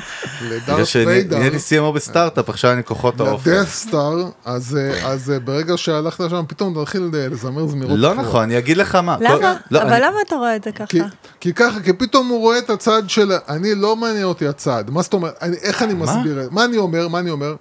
לדארט 0.42 0.68
ויידר. 1.06 1.36
שנהייתי 1.36 1.56
CMO 1.56 1.92
בסטארט-אפ, 1.94 2.48
עכשיו 2.48 2.72
אני 2.72 2.84
כוחות 2.84 3.20
האופן. 3.20 3.50
לדף 3.50 3.68
סטאר, 3.74 4.24
אז 4.44 4.76
אה, 4.80 5.08
אז 5.10 5.30
אה, 5.30 5.38
ברגע 5.38 5.76
שהלכת 5.76 6.20
לשם, 6.20 6.44
פתאום 6.48 6.82
תתחיל 6.82 7.10
אה, 7.14 7.28
לזמר 7.28 7.66
זמירות. 7.66 7.98
לא. 7.98 8.14
נכון, 8.14 8.42
אני 8.42 8.58
אגיד 8.58 8.76
לך 8.76 8.94
מה. 8.94 9.16
למה? 9.20 9.38
כל- 9.38 9.46
לא, 9.70 9.82
אבל 9.82 9.96
למה 9.96 10.16
אתה 10.26 10.36
רואה 10.36 10.56
את 10.56 10.64
זה 10.64 10.72
ככה? 10.72 10.84
כי, 11.40 11.52
ככה, 11.54 11.80
כי 11.80 11.92
פתאום 11.92 12.28
הוא 12.28 12.40
רואה 12.40 12.58
את 12.58 12.70
הצד 12.70 13.02
של, 13.08 13.32
אני 13.48 13.74
לא 13.74 13.96
מעניין 13.96 14.24
אותי 14.24 14.46
הצד, 14.48 14.84
מה 14.88 15.02
זאת 15.02 15.12
אומרת, 15.12 15.34
אני, 15.42 15.56
איך 15.56 15.82
אני 15.82 15.94
מסביר, 15.94 16.48
מה 16.50 16.64
אני 16.64 16.76
אומר, 16.76 17.08
מה 17.08 17.18
אני 17.18 17.30
אומר, 17.30 17.54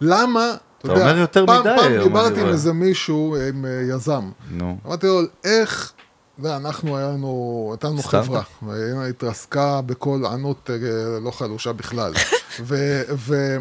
למה, 0.00 0.40
אתה 0.78 0.92
אתה 0.92 1.00
אומר 1.00 1.16
יותר 1.16 1.46
פעם, 1.46 1.60
מדי 1.60 1.76
פעם 1.76 2.02
דיברתי 2.02 2.40
עם. 2.40 2.46
איזה 2.46 2.72
מישהו, 2.72 3.36
עם 3.48 3.64
אה, 3.64 3.94
יזם, 3.94 4.30
נו. 4.50 4.78
אמרתי 4.86 5.06
לו, 5.06 5.20
איך, 5.44 5.92
ואנחנו 6.38 6.96
היה 6.96 7.08
לנו, 7.08 7.68
הייתה 7.72 7.88
לנו? 7.88 8.02
חברה, 8.02 8.42
והיא 8.62 9.10
התרסקה 9.10 9.80
בקול 9.80 10.26
ענות 10.26 10.70
אה, 10.70 10.76
לא 11.20 11.30
חלושה 11.30 11.72
בכלל, 11.72 12.12
ו, 12.68 13.02
ו, 13.16 13.56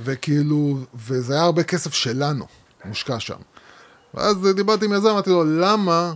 וכאילו, 0.00 0.76
וזה 0.94 1.34
היה 1.34 1.42
הרבה 1.42 1.62
כסף 1.62 1.94
שלנו, 1.94 2.44
מושקע 2.84 3.20
שם. 3.20 3.38
ואז 4.14 4.36
דיברתי 4.56 4.84
עם 4.84 4.92
יזם, 4.92 5.08
אמרתי 5.08 5.30
לו, 5.30 5.44
למה 5.44 6.12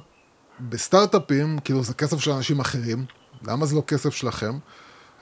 בסטארט-אפים, 0.60 1.58
כאילו 1.64 1.82
זה 1.82 1.94
כסף 1.94 2.18
של 2.18 2.30
אנשים 2.30 2.60
אחרים, 2.60 3.04
למה 3.42 3.66
זה 3.66 3.76
לא 3.76 3.82
כסף 3.86 4.14
שלכם? 4.14 4.58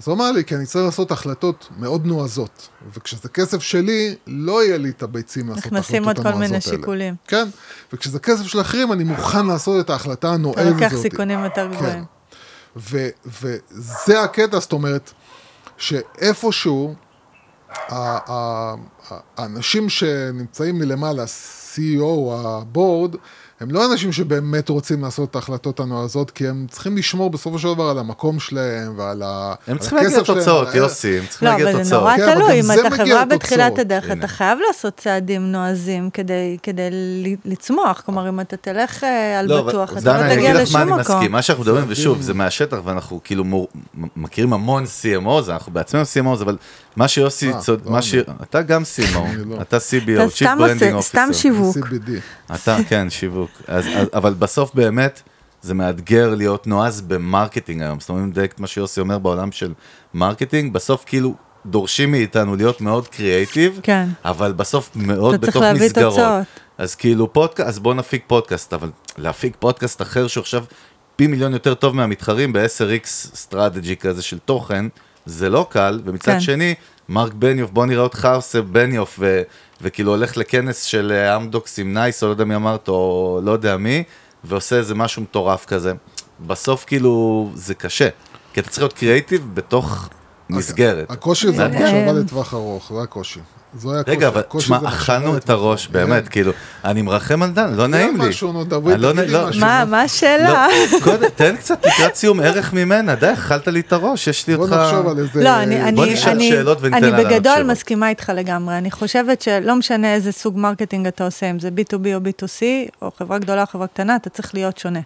אז 0.05 0.09
הוא 0.09 0.15
אמר 0.15 0.33
לי, 0.33 0.45
כי 0.45 0.55
אני 0.55 0.67
צריך 0.67 0.85
לעשות 0.85 1.11
החלטות 1.11 1.69
מאוד 1.79 2.07
נועזות, 2.07 2.69
וכשזה 2.95 3.29
כסף 3.29 3.63
שלי, 3.63 4.15
לא 4.27 4.65
יהיה 4.65 4.79
לי 4.79 4.91
את 4.91 5.03
הביצים 5.03 5.49
לעשות 5.49 5.67
את 5.67 5.73
ההחלטות 5.73 5.79
נכנסים 5.85 6.05
עוד 6.05 6.19
הנועזות 6.19 6.33
כל 6.33 6.39
האלה. 6.39 6.49
מיני 6.49 6.61
שיקולים. 6.61 7.15
כן, 7.29 7.49
וכשזה 7.93 8.19
כסף 8.19 8.45
של 8.45 8.61
אחרים, 8.61 8.93
אני 8.93 9.05
מוכן 9.05 9.47
לעשות 9.47 9.85
את 9.85 9.91
ההחלטה 9.91 10.29
אתה 10.29 10.35
הנועזת 10.35 10.59
הזאת. 10.61 10.73
לוקח 10.83 10.97
סיכונים 11.03 11.45
יותר 11.45 11.69
כן. 11.71 11.77
גבוהים. 11.77 12.05
ו- 12.77 13.09
וזה 13.27 14.23
הקטע, 14.23 14.59
זאת 14.61 14.73
אומרת, 14.73 15.11
שאיפשהו, 15.77 16.95
האנשים 19.37 19.89
שנמצאים 19.89 20.79
מלמעלה, 20.79 21.23
ה-CEO 21.23 22.01
או 22.01 22.59
הבורד, 22.61 23.17
הם 23.61 23.71
לא 23.71 23.93
אנשים 23.93 24.13
שבאמת 24.13 24.69
רוצים 24.69 25.03
לעשות 25.03 25.31
את 25.31 25.37
ההחלטות 25.37 25.81
הנועזות, 25.81 26.31
כי 26.31 26.49
הם 26.49 26.67
צריכים 26.71 26.97
לשמור 26.97 27.31
בסופו 27.31 27.59
של 27.59 27.75
דבר 27.75 27.85
על 27.91 27.99
המקום 27.99 28.41
שלהם 28.41 28.93
ועל 28.99 29.23
ה- 29.23 29.55
הם 29.67 29.73
על 29.73 29.79
צריכים 29.79 29.99
להגיע 29.99 30.11
הכסף 30.17 30.27
שלהם, 30.27 30.39
לתוצאות, 30.39 30.69
ה- 30.69 30.77
יוסי, 30.77 31.19
הם 31.19 31.27
צריכים 31.29 31.49
לא, 31.49 31.55
להגיע 31.55 31.71
אבל 31.71 31.83
זה 31.85 31.95
נורא. 31.97 32.17
כן, 32.17 32.35
תלוי, 32.35 32.61
אם 32.61 32.81
אתה 32.81 32.91
חברה. 32.91 33.25
בתחילת 33.25 33.79
הדרך. 33.79 34.11
אתה 34.11 34.27
חייב 34.29 34.59
לעשות 34.69 34.95
צעדים 34.97 35.53
נועזים 35.53 36.11
כדי 36.11 36.57
כדי 36.63 36.89
ל- 36.93 37.51
לצמוח, 37.53 38.03
כלומר, 38.07 38.29
אם 38.29 38.41
אתה 38.41 38.57
תלך 38.57 39.05
אה, 39.05 39.39
על 39.41 39.47
לא, 39.47 39.63
בטוח, 39.63 39.93
אתה 39.93 40.01
דנה, 40.01 40.19
לא 40.19 40.25
אני 40.25 40.35
תגיע 40.37 40.51
אגיד 40.51 40.61
לך 40.63 40.73
מה 40.75 40.85
לשום 40.85 40.93
אני 40.95 41.03
מקום. 41.03 41.17
מסכים, 41.17 41.33
מה 41.33 41.43
שאנחנו 41.43 41.65
מדברים, 41.65 41.85
ושוב, 41.89 42.21
זה 42.21 42.35
מהשטח, 42.35 42.77
ואנחנו 42.85 43.21
כאילו 43.25 43.45
מכירים 44.17 44.53
המון 44.53 44.85
CMOs, 44.85 45.51
אנחנו 45.51 45.73
בעצמנו 45.73 46.03
CMOs, 46.03 46.43
אבל 46.43 46.57
מה 46.97 47.09
שיוסי 47.09 47.53
אה, 47.53 47.61
צוד... 47.61 47.83
לא 47.85 47.91
מה 47.91 47.99
אני. 47.99 48.07
ש... 48.07 48.15
אתה 48.43 48.63
גם 48.63 48.83
CMO, 48.83 49.19
לא. 49.47 49.55
אתה 49.57 49.63
אתה 49.63 49.77
CBO, 49.77 50.31
Chief 50.31 50.35
סתם 50.35 50.59
Branding 50.61 50.95
עושה, 50.95 51.09
סתם 51.09 51.29
Officer. 51.31 51.35
שיווק. 51.35 51.77
אתה, 52.55 52.77
כן, 52.89 53.11
שיווק. 53.11 53.51
אבל 54.13 54.35
בסוף 54.35 54.75
באמת, 54.75 55.23
זה 55.63 55.75
מאתגר 55.75 56.35
להיות 56.35 56.67
נועז 56.67 57.01
ב 57.01 57.09
marketing 57.09 57.83
היום. 57.83 58.01
זאת 58.01 58.09
אומרת, 58.09 58.25
מדייק 58.25 58.59
מה 58.59 58.67
שיוסי 58.67 59.01
אומר 59.01 59.19
בעולם 59.19 59.53
של 59.53 59.73
מרקטינג, 60.15 60.73
בסוף 60.73 61.05
כאילו 61.07 61.35
דורשים 61.67 62.11
מאיתנו 62.11 62.57
להיות 62.57 62.81
מאוד 62.81 63.09
קריאייטיב, 63.09 63.81
כן. 63.83 64.09
אבל 64.25 64.53
בסוף 64.53 64.91
מאוד 64.95 65.35
אתה 65.35 65.43
צריך 65.43 65.57
בתוך 65.57 65.63
להביא 65.63 65.87
מסגרות. 65.87 66.15
תוצאות. 66.15 66.47
אז 66.79 66.95
כאילו 66.95 67.33
פודקאסט, 67.33 67.69
אז 67.69 67.79
בוא 67.79 67.95
נפיק 67.95 68.25
פודקאסט, 68.27 68.73
אבל 68.73 68.91
להפיק 69.19 69.57
פודקאסט 69.59 70.03
אחר 70.03 70.27
שהוא 70.27 70.43
עכשיו 70.43 70.65
פי 71.17 71.27
מיליון 71.27 71.53
יותר 71.53 71.75
טוב 71.75 71.97
מהמתחרים 71.97 72.53
ב-10x 72.53 73.07
סטרטג'י 73.35 73.97
כזה 73.97 74.23
של 74.23 74.39
תוכן, 74.39 74.87
זה 75.27 75.51
לא 75.51 75.67
קל, 75.71 76.01
ומצד 76.05 76.33
כן. 76.33 76.41
שני, 76.41 76.75
מרק 77.09 77.33
בניוף, 77.33 77.71
בוא 77.71 77.87
נראה 77.87 78.03
אותך 78.03 78.29
עושה 78.35 78.63
בניוף, 78.63 79.17
ו- 79.19 79.43
וכאילו 79.81 80.11
הולך 80.11 80.37
לכנס 80.37 80.83
של 80.83 81.13
אה, 81.13 81.37
אמדוקס 81.37 81.79
עם 81.79 81.95
נייס, 81.95 82.23
או 82.23 82.29
לא 82.29 82.33
יודע 82.33 82.45
מי 82.45 82.57
אמרת, 82.57 82.89
או 82.89 83.41
לא 83.45 83.51
יודע 83.51 83.77
מי, 83.77 84.03
ועושה 84.45 84.77
איזה 84.77 84.95
משהו 84.95 85.23
מטורף 85.23 85.67
כזה. 85.67 85.93
בסוף 86.47 86.85
כאילו 86.85 87.51
זה 87.55 87.75
קשה, 87.75 88.09
כי 88.53 88.61
אתה 88.61 88.69
צריך 88.69 88.83
להיות 88.83 88.93
קריאיטיב 88.93 89.51
בתוך 89.55 90.09
מסגרת. 90.51 91.11
הקושי 91.11 91.53
זה 91.53 91.69
מעניין. 91.69 91.83
המחשבה 91.83 92.21
לטווח 92.21 92.55
ארוך, 92.55 92.93
זה 92.95 93.03
הקושי. 93.03 93.41
זה 93.77 93.91
היה 93.91 94.01
הקושי. 94.01 94.17
רגע, 94.17 94.29
אבל 94.29 94.43
תשמע, 94.59 94.79
אכלנו 94.85 95.37
את 95.37 95.51
הראש. 95.51 95.89
באמת. 95.89 96.29
כאילו, 96.29 96.53
אני 96.85 97.03
מרחם 97.03 97.43
על 97.43 97.51
דן, 97.51 97.75
לא 97.75 97.87
נעים 97.87 98.21
לי. 98.21 98.31
לא 98.97 99.15
לא-. 99.27 99.49
מה, 99.61 99.85
מה 99.85 100.03
השאלה? 100.03 100.67
לא, 100.93 101.01
קודם, 101.01 101.29
תן 101.37 101.57
קצת 101.57 101.87
לקראת 101.87 102.15
סיום 102.15 102.41
ערך 102.41 102.73
ממנה, 102.73 103.15
די, 103.15 103.33
אכלת 103.33 103.69
לי 103.69 103.81
את 103.81 103.93
הראש, 103.93 104.27
יש 104.27 104.47
לי 104.49 104.57
בוא 104.57 104.65
אותך... 104.65 104.77
נחשוב 104.77 105.09
על 105.09 105.19
איזה... 105.19 105.43
לא, 105.45 105.63
אני, 105.63 105.93
בוא 105.93 106.05
אני, 106.05 106.15
נשאל 106.15 106.31
אני, 106.31 106.49
שאלות 106.49 106.79
וניתן 106.81 106.97
אני 106.97 107.11
לה 107.11 107.19
לענות 107.19 107.33
בגדול. 107.33 107.63
מסכימה 107.63 108.09
איתך 108.09 108.33
לגמרי. 108.37 108.79
אני 108.79 108.91
חושבת 108.91 109.43
שלא 109.43 109.77
משנה 109.77 110.15
איזה 110.15 110.33
סוג 110.33 110.59
marketing 110.59 111.07
אתה 111.07 111.25
עושה, 111.25 111.51
אם 111.51 111.61
זה 111.61 111.69
B2B 111.69 112.07
או 112.15 112.19
B2C, 112.19 112.63
או 113.03 113.11
חברה 113.19 113.39
גדולה 113.39 113.61
או 113.61 113.67
חברה 113.67 113.87
קטנה, 113.87 114.17
אתה 114.17 114.31
צריך 114.31 114.55
להיות 114.55 114.79
שונה. 114.79 115.01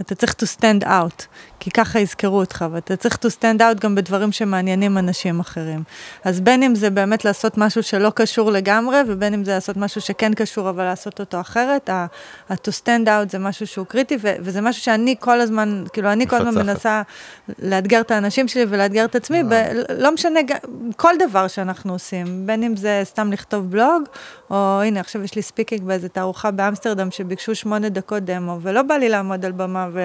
אתה 0.00 0.14
צריך 0.14 0.32
to 0.32 0.60
stand 0.60 0.84
out, 0.84 1.24
כי 1.60 1.70
ככה 1.70 2.00
יזכרו 2.00 2.38
אותך, 2.40 2.64
ואתה 2.72 2.96
צריך 2.96 3.14
to 3.14 3.28
stand 3.40 3.60
out 3.60 3.80
גם 3.80 3.94
בדברים 3.94 4.32
שמעניינים 4.32 4.98
אנשים 4.98 5.40
אחרים. 5.40 5.82
אז 6.24 6.40
בין 6.40 6.62
אם 6.62 6.74
זה 6.74 6.90
באמת 6.90 7.24
לעשות 7.24 7.58
משהו 7.58 7.82
שלא 7.82 8.12
קשור 8.14 8.50
לגמרי, 8.52 8.96
ובין 9.08 9.34
אם 9.34 9.44
זה 9.44 9.50
לעשות 9.54 9.76
משהו 9.76 10.00
שכן 10.00 10.34
קשור, 10.34 10.70
אבל 10.70 10.84
לעשות 10.84 11.20
אותו 11.20 11.40
אחרת, 11.40 11.88
ה- 11.88 12.06
ה-to 12.50 12.70
stand 12.84 13.06
out 13.06 13.30
זה 13.30 13.38
משהו 13.38 13.66
שהוא 13.66 13.86
קריטי, 13.86 14.16
ו- 14.22 14.34
וזה 14.40 14.60
משהו 14.60 14.82
שאני 14.82 15.14
כל 15.20 15.40
הזמן, 15.40 15.84
כאילו, 15.92 16.12
אני 16.12 16.26
כל 16.26 16.36
הזמן. 16.48 16.66
מנסה 16.66 17.02
לאתגר 17.62 18.00
את 18.00 18.10
האנשים 18.10 18.48
שלי 18.48 18.64
ולאתגר 18.68 19.04
את 19.04 19.14
עצמי, 19.14 19.42
ב- 19.42 19.68
לא 19.98 20.12
משנה, 20.12 20.40
כל 20.96 21.14
דבר 21.28 21.48
שאנחנו 21.48 21.92
עושים, 21.92 22.46
בין 22.46 22.62
אם 22.62 22.76
זה 22.76 23.00
סתם 23.04 23.32
לכתוב 23.32 23.70
בלוג, 23.70 24.02
או 24.50 24.80
הנה, 24.82 25.00
עכשיו 25.00 25.22
יש 25.22 25.34
לי 25.34 25.42
speaking 25.42 25.82
באיזה 25.82 26.08
תערוכה 26.08 26.50
באמסטרדם, 26.50 27.10
שביקשו 27.10 27.54
שמונה 27.54 27.88
דקות 27.88 28.22
דמו, 28.24 28.58
ולא 28.62 28.82
בא 28.82 28.94
לי 28.94 29.08
לעמוד 29.08 29.44
על 29.44 29.52
במה, 29.52 29.85
ו... 29.92 30.00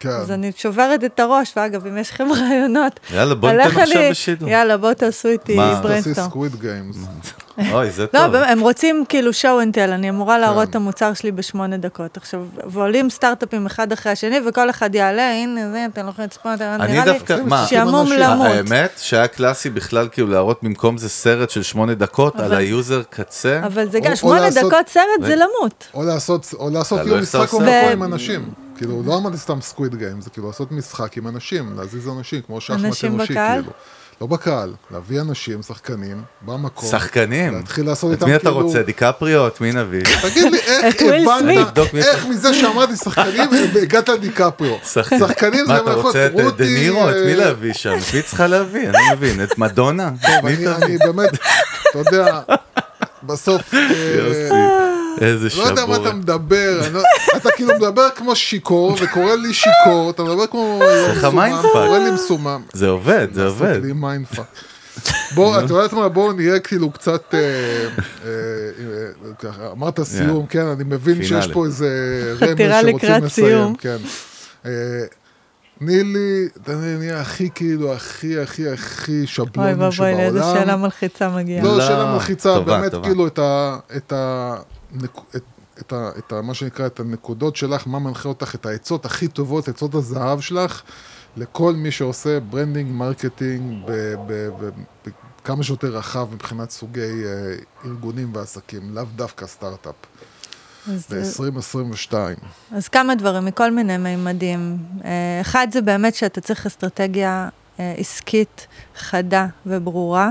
כן. 0.00 0.08
אז 0.08 0.30
אני 0.30 0.52
שוברת 0.56 1.04
את 1.04 1.20
הראש, 1.20 1.52
ואגב, 1.56 1.86
אם 1.86 1.98
יש 1.98 2.10
לכם 2.10 2.32
רעיונות, 2.32 3.00
יאללה, 3.14 3.34
בוא 3.34 3.50
ניתן 3.52 3.80
עכשיו 3.80 4.02
בשידור. 4.10 4.48
יאללה, 4.48 4.76
בואו 4.76 4.94
תעשו 4.94 5.28
איתי 5.28 5.56
מה? 5.56 5.80
תעשי. 5.82 6.14
Squid 6.14 6.56
Games. 6.56 6.96
אוי, 7.72 7.90
זה 7.90 8.02
לא, 8.02 8.18
טוב. 8.18 8.32
באמת, 8.32 8.48
הם 8.50 8.60
רוצים 8.60 9.04
כאילו 9.08 9.30
show 9.30 9.64
and 9.64 9.74
tell, 9.74 9.90
אני 9.92 10.10
אמורה 10.10 10.38
להראות 10.38 10.64
כן. 10.64 10.70
את 10.70 10.76
המוצר 10.76 11.14
שלי 11.14 11.32
בשמונה 11.32 11.76
דקות. 11.76 12.16
עכשיו, 12.16 12.44
ועולים 12.66 13.10
סטארט-אפים 13.10 13.66
אחד 13.66 13.92
אחרי 13.92 14.12
השני, 14.12 14.36
וכל 14.46 14.70
אחד 14.70 14.94
יעלה, 14.94 15.32
הנה, 15.32 15.70
זה, 15.70 15.86
אתם 15.92 16.04
לא 16.04 16.10
יכולים 16.10 16.26
לצפות, 16.26 16.60
נראה 16.60 17.04
לי? 17.04 17.18
שעמום. 17.66 18.12
למות. 18.18 18.46
האמת 18.46 18.92
שהיה 18.96 19.28
קלאסי 19.28 19.70
בכלל 19.70 20.08
כאילו 20.12 20.28
להראות 20.28 20.58
במקום 20.62 20.98
זה 20.98 21.08
סרט 21.08 21.50
של 21.50 21.62
שמונה 21.62 21.94
דקות 21.94 22.40
על 22.40 22.54
ה 22.54 22.64
user 22.64 23.02
קצה. 23.10 23.60
אבל 23.66 23.90
זה 23.90 24.00
גם, 24.00 24.16
שמונה 24.16 24.50
דקות 24.50 24.88
סרט 24.88 25.04
זה. 25.20 25.36
למות. 25.36 25.84
או 25.94 26.02
לעשות, 26.02 26.54
או 26.58 26.70
לעשות 26.70 27.00
תלוי 27.00 27.10
כאילו 27.26 27.44
אתה 27.44 27.56
משחק 27.56 27.92
עם 27.92 28.02
אנשים. 28.02 28.50
כאילו, 28.76 29.02
לא 29.06 29.16
אמרתי 29.16 29.36
סתם 29.36 29.60
Squid 29.60 29.94
Game, 29.94 30.20
זה 30.20 30.30
כאילו 30.30 30.46
לעשות 30.46 30.72
משחק 30.72 31.16
עם 31.16 31.28
אנשים, 31.28 31.74
להזיז 31.76 32.08
אנשים, 32.08 32.40
כמו 32.46 32.60
שחמט 32.60 32.84
אנשים 32.84 33.14
אנושי, 33.14 33.32
בקהל? 33.32 33.60
כאילו. 33.60 33.72
לא 34.20 34.26
בקהל, 34.26 34.72
להביא 34.90 35.20
אנשים, 35.20 35.62
שחקנים, 35.62 36.22
במקום. 36.42 36.88
שחקנים. 36.90 37.54
להתחיל 37.54 37.86
לעשות 37.86 38.12
את 38.12 38.16
איתם 38.16 38.26
מי 38.26 38.34
אתה 38.36 38.42
כאילו- 38.44 38.60
רוצה? 38.60 38.82
דיקפריו? 38.82 39.46
את 39.46 39.60
מי 39.60 39.72
נביא? 39.72 40.02
תגיד 40.22 40.52
לי, 40.52 40.58
איך 40.58 40.96
את. 40.96 41.02
הבנת, 41.78 41.94
איך 41.94 42.26
מזה 42.26 42.54
שאמרתי 42.54 42.96
שחקנים, 42.96 43.50
הגעת 43.82 44.08
לדיקפריו. 44.08 44.76
שחק- 44.92 45.18
שחקנים 45.18 45.64
מה, 45.68 45.74
זה 45.76 45.82
אתה 45.82 45.90
יכול 45.90 46.02
רוצה 46.02 46.28
להיות 46.34 46.52
את 46.52 46.58
דה 46.58 46.64
נירו? 46.64 47.10
את 47.10 47.14
מי 47.24 47.30
אה, 47.32 47.36
להביא 47.36 47.72
שם? 47.72 47.92
את 48.08 48.14
מי 48.14 48.22
צריכה 48.22 48.46
להביא? 48.46 48.82
אני 48.82 48.92
לא 48.92 49.16
מבין. 49.16 49.42
את 49.42 49.58
מדונה? 49.58 50.10
אני 50.82 50.98
באמת, 50.98 51.30
אתה 51.90 51.98
יודע, 51.98 52.40
בסוף, 53.22 53.74
איזה 55.22 55.48
לא 55.56 55.62
יודע 55.62 55.86
מה 55.86 55.94
שבור. 55.94 56.06
אתה 56.08 56.16
מדבר, 56.16 56.80
לא- 56.92 57.02
אתה 57.36 57.50
כאילו 57.50 57.74
מדבר 57.74 58.08
כמו 58.16 58.36
שיכור, 58.36 58.96
וקורא 59.00 59.34
לי 59.34 59.54
שיכור, 59.54 60.10
אתה 60.10 60.22
מדבר 60.22 60.46
כמו 60.46 60.80
לך 61.12 61.18
מסומם. 61.24 61.62
קורא 61.72 61.98
לי 61.98 62.10
מסומם. 62.10 62.62
זה 62.72 62.88
עובד, 62.88 63.28
זה 63.32 63.44
עובד. 63.46 63.80
בוא, 65.34 65.58
את 65.58 65.70
יודעת 65.70 65.92
מה, 65.92 66.08
בואו 66.08 66.32
נהיה 66.32 66.58
כאילו 66.60 66.90
קצת, 66.90 67.34
אה, 67.34 67.38
אה, 67.38 68.30
אה, 69.44 69.72
אמרת 69.72 70.02
סיום, 70.02 70.46
כן, 70.46 70.66
אני 70.66 70.84
מבין 70.84 71.22
שיש. 71.22 71.46
פה 71.52 71.66
איזה 71.66 71.88
חתירה 72.36 72.80
רמז 72.80 72.88
שרוצים 72.90 73.08
לקראת 73.08 73.22
לסיים, 73.22 73.46
סיום. 73.48 73.74
כן. 73.74 73.96
תני 75.78 76.04
לי, 76.04 76.48
תני 76.64 76.96
לי 76.98 77.12
הכי 77.12 77.48
כאילו, 77.54 77.92
הכי 77.92 78.38
הכי 78.38 78.68
הכי 78.68 79.18
אוי 79.18 79.26
שבלוני 79.26 79.74
ואבוי, 79.74 80.14
לאיזה 80.14 80.38
שאלה 80.38 80.52
שבעולם. 80.54 80.82
מלחיצה 80.82 81.28
מגיעה. 81.28 81.64
לא, 81.64 81.78
לא, 81.78 81.84
שאלה 81.86 82.12
מלחיצה, 82.14 82.54
טובה, 82.54 82.80
באמת. 82.80 82.94
כאילו 83.04 83.26
את 83.26 84.12
ה... 84.12 84.56
את 84.96 85.04
את- 85.36 85.42
את 85.80 85.92
ה... 85.92 86.10
את 86.18 86.32
ה... 86.32 86.42
מה 86.42 86.54
שנקרא, 86.54 86.86
את 86.86 87.00
הנקודות 87.00 87.56
שלך, 87.56 87.86
מה 87.86 87.98
מנחה 87.98 88.28
אותך, 88.28 88.54
את 88.54 88.66
העצות 88.66 89.04
הכי 89.04 89.28
טובות, 89.28 89.68
עצות 89.68 89.94
הזהב 89.94 90.40
שלך, 90.40 90.82
לכל 91.36 91.72
מי 91.74 91.90
שעושה 91.90 92.40
branding, 92.40 92.90
marketing, 92.92 93.82
ב- 93.86 94.14
ב- 94.26 94.48
ב- 94.64 94.70
בכמה 95.42 95.62
שיותר 95.62 95.88
רחב 95.88 96.28
מבחינת 96.34 96.70
סוגי 96.70 97.00
אה, 97.00 97.54
ארגונים 97.84 98.30
ועסקים, 98.36 98.94
לאו 98.94 99.04
דווקא 99.16 99.46
סטארט-אפ. 99.46 99.94
אז- 100.88 101.06
ב-2022. 101.10 102.14
אז 102.72 102.88
כמה 102.88 103.14
דברים 103.14 103.44
מכל 103.44 103.70
מיני 103.70 103.96
מימדים. 103.96 104.78
אה, 105.04 105.10
אחד 105.40 105.66
זה 105.72 105.80
באמת 105.80 106.14
שאתה 106.14 106.40
צריך 106.40 106.66
אסטרטגיה 106.66 107.48
אה, 107.80 107.94
עסקית 107.98 108.66
חדה 108.96 109.46
וברורה. 109.66 110.30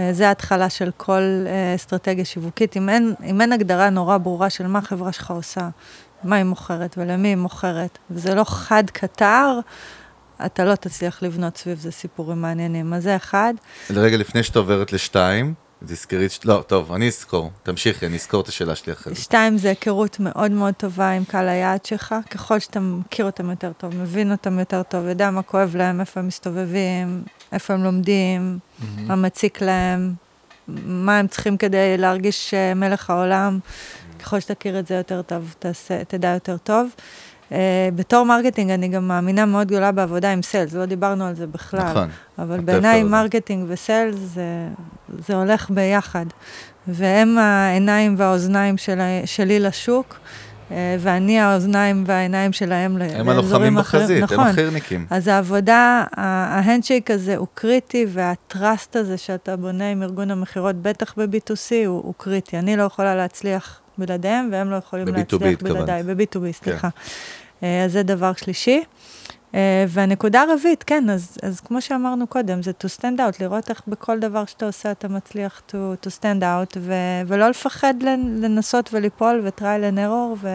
אה, 0.00 0.12
זה 0.12 0.28
ההתחלה 0.28 0.70
של 0.70 0.90
כל 0.96 1.22
אה, 1.46 1.74
אסטרטגיה 1.74 2.24
שיווקית. 2.24 2.76
אם 2.76 2.88
אין, 2.88 3.14
אם 3.24 3.40
אין 3.40 3.52
הגדרה 3.52 3.90
נורא 3.90 4.18
ברורה 4.18 4.50
של 4.50 4.66
מה 4.66 4.78
החברה 4.78 5.12
שלך 5.12 5.30
עושה, 5.30 5.68
מה 6.24 6.36
היא 6.36 6.44
מוכרת 6.44 6.94
ולמי 6.98 7.28
היא 7.28 7.36
מוכרת, 7.36 7.98
וזה 8.10 8.34
לא 8.34 8.44
חד 8.44 8.84
קטר, 8.92 9.58
אתה 10.46 10.64
לא 10.64 10.74
תצליח 10.74 11.22
לבנות 11.22 11.56
סביב 11.56 11.78
זה 11.78 11.90
סיפורים 11.90 12.42
מעניינים. 12.42 12.94
אז 12.94 13.02
זה 13.02 13.16
אחד. 13.16 13.54
רגע 13.90 14.16
לפני 14.16 14.42
שאת 14.42 14.56
עוברת 14.56 14.92
לשתיים, 14.92 15.54
תזכרי, 15.84 16.26
לא, 16.44 16.64
טוב, 16.66 16.92
אני 16.92 17.08
אזכור, 17.08 17.50
תמשיכי, 17.62 18.06
אני 18.06 18.16
אזכור 18.16 18.40
את 18.40 18.48
השאלה 18.48 18.74
שלי 18.74 18.92
אחרי 18.92 19.14
זה. 19.14 19.20
שתיים, 19.20 19.58
זה 19.58 19.68
היכרות 19.68 20.20
מאוד 20.20 20.50
מאוד 20.50 20.74
טובה 20.74 21.10
עם 21.10 21.24
קהל 21.24 21.48
היעד 21.48 21.84
שלך. 21.84 22.14
ככל 22.30 22.58
שאתה 22.58 22.80
מכיר 22.80 23.26
אותם 23.26 23.50
יותר 23.50 23.72
טוב, 23.72 23.96
מבין 23.96 24.32
אותם 24.32 24.58
יותר 24.58 24.82
טוב, 24.82 25.06
יודע 25.06 25.30
מה 25.30 25.42
כואב 25.42 25.76
להם, 25.76 26.00
איפה 26.00 26.20
הם 26.20 26.26
מסתובבים, 26.26 27.22
איפה 27.52 27.74
הם 27.74 27.84
לומדים, 27.84 28.58
מה 28.96 29.16
מציק 29.16 29.62
להם, 29.62 30.14
מה 30.86 31.18
הם 31.18 31.26
צריכים 31.26 31.56
כדי 31.56 31.96
להרגיש 31.98 32.54
אה, 32.54 32.74
מלך 32.74 33.10
העולם. 33.10 33.58
ככל 34.20 34.40
שתכיר 34.40 34.78
את 34.78 34.86
זה 34.86 34.94
יותר 34.94 35.22
טוב, 35.22 35.54
תעשה, 35.58 36.04
תדע 36.04 36.28
יותר 36.28 36.56
טוב. 36.56 36.88
אה, 37.50 37.52
בתור 37.94 38.26
marketing, 38.26 38.70
אני 38.70 38.88
גם 38.88 39.08
מאמינה 39.08 39.46
מאוד 39.46 39.66
גדולה 39.66 39.92
בעבודה 39.92 40.32
עם 40.32 40.42
sales, 40.42 40.72
לא 40.72 40.86
דיברנו 40.86 41.26
על 41.26 41.34
זה 41.34 41.46
בכלל. 41.46 41.90
נכון. 41.90 42.08
אבל 42.38 42.60
בעיניי. 42.60 43.02
marketing 43.02 43.64
ו 43.68 43.76
sales 43.76 44.18
זה, 44.18 44.68
זה 45.26 45.34
הולך 45.34 45.70
ביחד. 45.70 46.26
והם 46.86 47.38
העיניים 47.38 48.14
והאוזניים 48.18 48.76
של, 48.76 49.00
שלי 49.24 49.60
לשוק, 49.60 50.18
ואני 50.98 51.40
האוזניים 51.40 52.04
והעיניים 52.06 52.52
שלהם 52.52 52.98
ל- 52.98 53.02
הם 53.02 53.28
הלוחמים 53.28 53.36
לאזורים 53.36 53.78
אחרים. 53.78 54.02
בחזית, 54.02 54.16
הם 54.18 54.24
נכון. 54.24 54.46
החי"רניקים. 54.46 55.06
אז 55.10 55.28
העבודה, 55.28 56.04
ה 56.16 56.25
handshake 56.25 57.10
הזה 57.10 57.36
הוא 57.36 57.46
קריטי, 57.54 58.06
וה 58.08 58.33
trust 58.33 58.96
הזה 58.96 59.18
שאתה 59.18 59.56
בונה 59.56 59.90
עם 59.90 60.02
ארגון 60.02 60.30
המכירות, 60.30 60.76
בטח 60.76 61.14
ב-B2C, 61.16 61.54
הוא, 61.86 62.02
הוא 62.04 62.14
קריטי. 62.16 62.58
אני 62.58 62.76
לא 62.76 62.82
יכולה 62.82 63.14
להצליח 63.16 63.80
בלעדיהם, 63.98 64.48
והם 64.52 64.70
לא 64.70 64.76
יכולים 64.76 65.06
ב-B2B 65.06 65.16
להצליח 65.16 65.42
התכוונת. 65.52 65.74
בלעדיי. 65.76 66.02
ב-B2B, 66.02 66.52
סליחה. 66.52 66.88
אה, 67.62 67.84
אז 67.84 67.92
זה 67.92 68.02
דבר 68.02 68.32
שלישי. 68.36 68.82
אה, 69.54 69.84
והנקודה 69.88 70.42
הרביעית, 70.42 70.82
כן, 70.82 71.10
אז, 71.10 71.38
אז 71.42 71.60
כמו 71.60 71.80
שאמרנו 71.80 72.26
קודם, 72.26 72.62
זה 72.62 72.70
to 72.70 73.00
stand 73.00 73.18
out, 73.18 73.36
לראות 73.40 73.70
איך 73.70 73.82
בכל 73.88 74.18
דבר 74.18 74.44
שאתה 74.44 74.66
עושה 74.66 74.90
אתה 74.90 75.08
מצליח 75.08 75.62
to, 75.70 75.74
to 76.06 76.10
stand 76.20 76.42
out, 76.42 76.76
ו, 76.78 76.92
ולא 77.26 77.48
לפחד 77.48 77.94
לנ- 78.02 78.42
לנסות 78.44 78.90
וליפול 78.92 79.40
ו-try 79.44 79.62
and 79.92 79.96
error, 79.98 80.46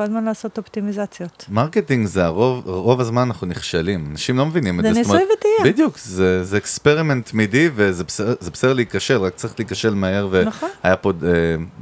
וכל 0.00 0.10
הזמן 0.10 0.24
לעשות 0.24 0.58
אופטימיזציות. 0.58 1.44
marketing 1.48 2.06
זה 2.06 2.24
הרוב, 2.24 2.62
רוב 2.68 3.00
הזמן 3.00 3.22
אנחנו 3.22 3.46
נכשלים, 3.46 4.08
אנשים 4.10 4.38
לא 4.38 4.46
מבינים 4.46 4.80
את 4.80 4.84
זה 4.84 4.92
זה. 4.92 4.98
ניסוי 4.98 5.16
וטעייה. 5.38 5.72
בדיוק, 5.72 5.98
זה, 5.98 6.44
זה 6.44 6.56
experiment 6.56 7.28
תמידי 7.30 7.70
וזה 7.74 8.04
בסדר, 8.04 8.34
זה 8.40 8.50
בסדר 8.50 8.72
להיכשל, 8.72 9.16
רק 9.22 9.34
צריך 9.34 9.54
להיכשל 9.58 9.94
מהר. 9.94 10.42
נכון. 10.46 10.68
והיה 10.84 10.96
פה 10.96 11.12
אה, 11.22 11.28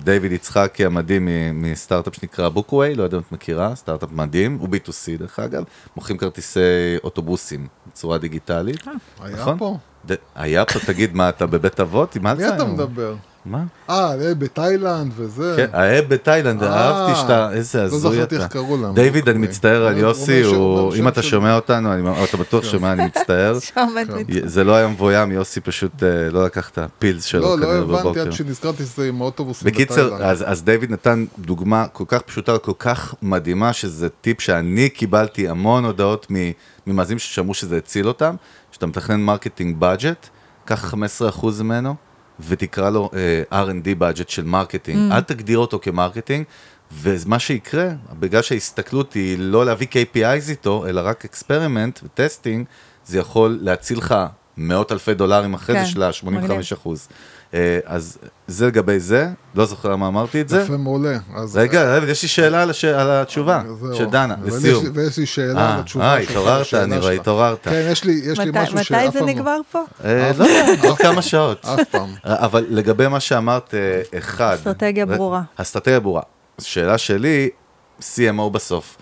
דיוויד 0.04 0.32
יצחקי 0.32 0.84
המדהים 0.84 1.26
מ- 1.26 1.62
מסטארט-אפ 1.72 2.14
שנקרא 2.14 2.48
בוקווי, 2.48 2.94
לא 2.94 3.02
יודע 3.02 3.16
אם 3.16 3.22
את 3.26 3.32
מכירה, 3.32 3.74
סטארט-אפ 3.74 4.08
מדהים, 4.12 4.58
הוא 4.60 4.68
B2C 4.68 5.18
דרך 5.18 5.38
אגב, 5.38 5.64
מוכרים 5.96 6.18
כרטיסי 6.18 6.60
אוטובוסים 7.04 7.66
בצורה 7.86 8.18
דיגיטלית. 8.18 8.84
היה 9.22 9.36
נכון? 9.36 9.58
פה? 9.58 9.76
ד- 10.10 10.14
היה 10.34 10.64
פה, 10.64 10.78
תגיד, 10.86 11.14
מה, 11.14 11.28
אתה 11.28 11.46
בבית 11.46 11.80
אבות? 11.80 12.16
עם 12.16 12.22
מי? 12.36 12.48
אתה 12.48 12.64
מדבר? 12.64 13.14
מה? 13.50 13.64
אה, 13.90 14.18
זה 14.18 14.34
בתאילנד 14.34 15.12
וזה. 15.16 15.54
כן, 15.56 15.66
האב 15.72 16.04
בתאילנד, 16.08 16.62
אה, 16.62 16.68
אהבתי 16.74 17.20
שאתה, 17.20 17.52
איזה 17.52 17.78
לא 17.80 17.84
הזוי 17.84 18.16
זכרתי 18.16 18.36
אתה. 18.36 18.44
איך 18.44 18.52
קראו 18.52 18.76
להם. 18.82 18.94
דיוויד, 18.94 19.28
אני 19.28 19.36
אוקיי. 19.38 19.48
מצטער 19.48 19.86
על 19.86 19.96
יוסי, 19.98 20.42
אם 20.98 21.08
אתה 21.08 21.22
שומע 21.22 21.56
אותנו, 21.56 21.92
אני- 21.92 22.08
או 22.08 22.24
אתה 22.24 22.36
בטוח 22.36 22.64
כן. 22.64 22.70
שומע, 22.70 22.92
אני 22.92 23.06
מצטער. 23.06 23.58
כן. 23.74 24.48
זה 24.48 24.64
לא 24.64 24.72
היה 24.76 24.88
מבוים, 24.88 25.32
יוסי 25.32 25.60
פשוט 25.60 26.02
אה, 26.02 26.08
לא 26.30 26.44
לקח 26.44 26.68
את 26.70 26.78
הפילס 26.78 27.24
שלו 27.24 27.40
לא, 27.42 27.58
לא 27.58 27.66
כנראה 27.66 27.78
הבנתי 27.78 28.02
בבוקר. 28.02 28.20
עד 28.22 28.32
שנזכרתי 28.32 28.82
שזה 28.84 29.08
עם 29.08 29.22
האוטובוסים 29.22 29.66
בקיצר, 29.72 29.94
בתאילנד. 30.06 30.22
אז, 30.22 30.44
אז 30.46 30.62
דיוויד 30.62 30.90
נתן 30.92 31.24
דוגמה 31.38 31.86
כל 31.92 32.04
כך 32.08 32.22
פשוטה, 32.22 32.58
כל 32.58 32.72
כך 32.78 33.14
מדהימה, 33.22 33.72
שזה 33.72 34.08
טיפ 34.08 34.40
שאני 34.40 34.88
קיבלתי 34.88 35.48
המון 35.48 35.84
הודעות 35.84 36.26
מ- 36.30 36.50
ממאזינים 36.86 37.18
ששמעו 37.18 37.54
שזה 37.54 37.76
הציל 37.76 38.08
אותם, 38.08 38.34
שאתה 38.72 38.86
מתכנן 38.86 39.20
marketing 39.20 39.76
budget, 39.78 40.26
קח 40.64 40.94
15% 40.94 41.62
ממנו, 41.62 41.94
ותקרא 42.40 42.90
לו 42.90 43.10
אה, 43.50 43.64
R&D 43.64 43.94
budget 43.98 44.28
של 44.28 44.44
marketing. 44.44 45.12
אל 45.12 45.20
תגדיר 45.20 45.58
אותו 45.58 45.78
כ 45.82 45.93
marketing, 45.93 46.44
ומה 46.92 47.38
שיקרה, 47.38 47.88
בגלל 48.12 48.42
שההסתכלות 48.42 49.12
היא 49.12 49.36
לא 49.38 49.66
להביא 49.66 49.86
KPIs 49.86 50.50
איתו, 50.50 50.86
אלא 50.86 51.00
רק 51.04 51.24
experiment 51.24 52.00
ו 52.02 52.09
testing, 52.09 52.66
זה 53.06 53.18
יכול 53.18 53.58
להציל 53.62 53.98
לך 53.98 54.14
מאות 54.56 54.92
אלפי 54.92 55.14
דולרים 55.14 55.54
אחרי 55.54 55.76
כן, 55.76 55.84
זה 55.84 55.90
של 55.90 56.02
ה-85 56.02 56.74
אחוז. 56.74 57.08
אה, 57.54 57.78
אז 57.84 58.18
זה 58.46 58.66
לגבי 58.66 59.00
זה, 59.00 59.28
לא 59.54 59.64
זוכר 59.66 59.88
למה 59.92 60.08
אמרתי 60.08 60.40
את 60.40 60.48
זה. 60.48 60.60
יפה 60.62 60.76
מעולה. 60.76 61.18
אז- 61.36 61.56
רגע, 61.56 61.94
רגע, 61.94 62.10
יש 62.12 62.22
לי 62.22 62.28
שאלה 62.28 62.62
על, 62.62 62.70
התשובה 63.10 63.62
זהו. 63.80 63.94
של 63.96 64.04
דנה, 64.04 64.34
לסיום. 64.44 64.82
יש 64.84 64.90
לי- 64.96 65.00
ויש 65.04 65.18
לי 65.18 65.26
שאלה 65.26 65.60
אה, 65.60 65.74
על 65.74 65.80
התשובה 65.80 66.14
אה, 66.16 66.20
שלך. 66.22 66.30
התעוררת, 66.30 66.60
לשאלה 66.60 66.84
אני 66.84 66.98
רואה. 66.98 67.12
התעוררת. 67.12 67.58
כן, 67.64 67.88
יש 67.90 68.04
לי 68.04 68.20
מתי- 68.32 68.50
משהו 68.62 68.84
שאף 68.84 68.92
מתי 68.96 69.06
זה 69.12 69.18
פעם 69.18 69.28
לא- 69.28 69.34
נגמר 69.34 69.60
פה? 69.72 69.82
אה, 70.04 70.30
לא 70.38 70.44
יודע, 70.44 70.88
עוד 70.88 70.98
כמה 70.98 71.22
שעות. 71.22 71.64
אף 71.66 71.80
פעם. 71.90 72.08
אבל 72.24 72.66
לגבי 72.68 73.08
מה 73.08 73.20
שאמרת, 73.20 73.74
אה, 73.74 74.18
אחד. 74.18 74.54
אסטרטגיה 74.54 75.06
ברורה. 75.06 75.42
אסטרטגיה 75.56 76.00
ברורה. 76.00 76.22
שאלה 76.60 76.98
שלי, 76.98 77.48
CMO 78.00 78.50
בסוף, 78.52 78.96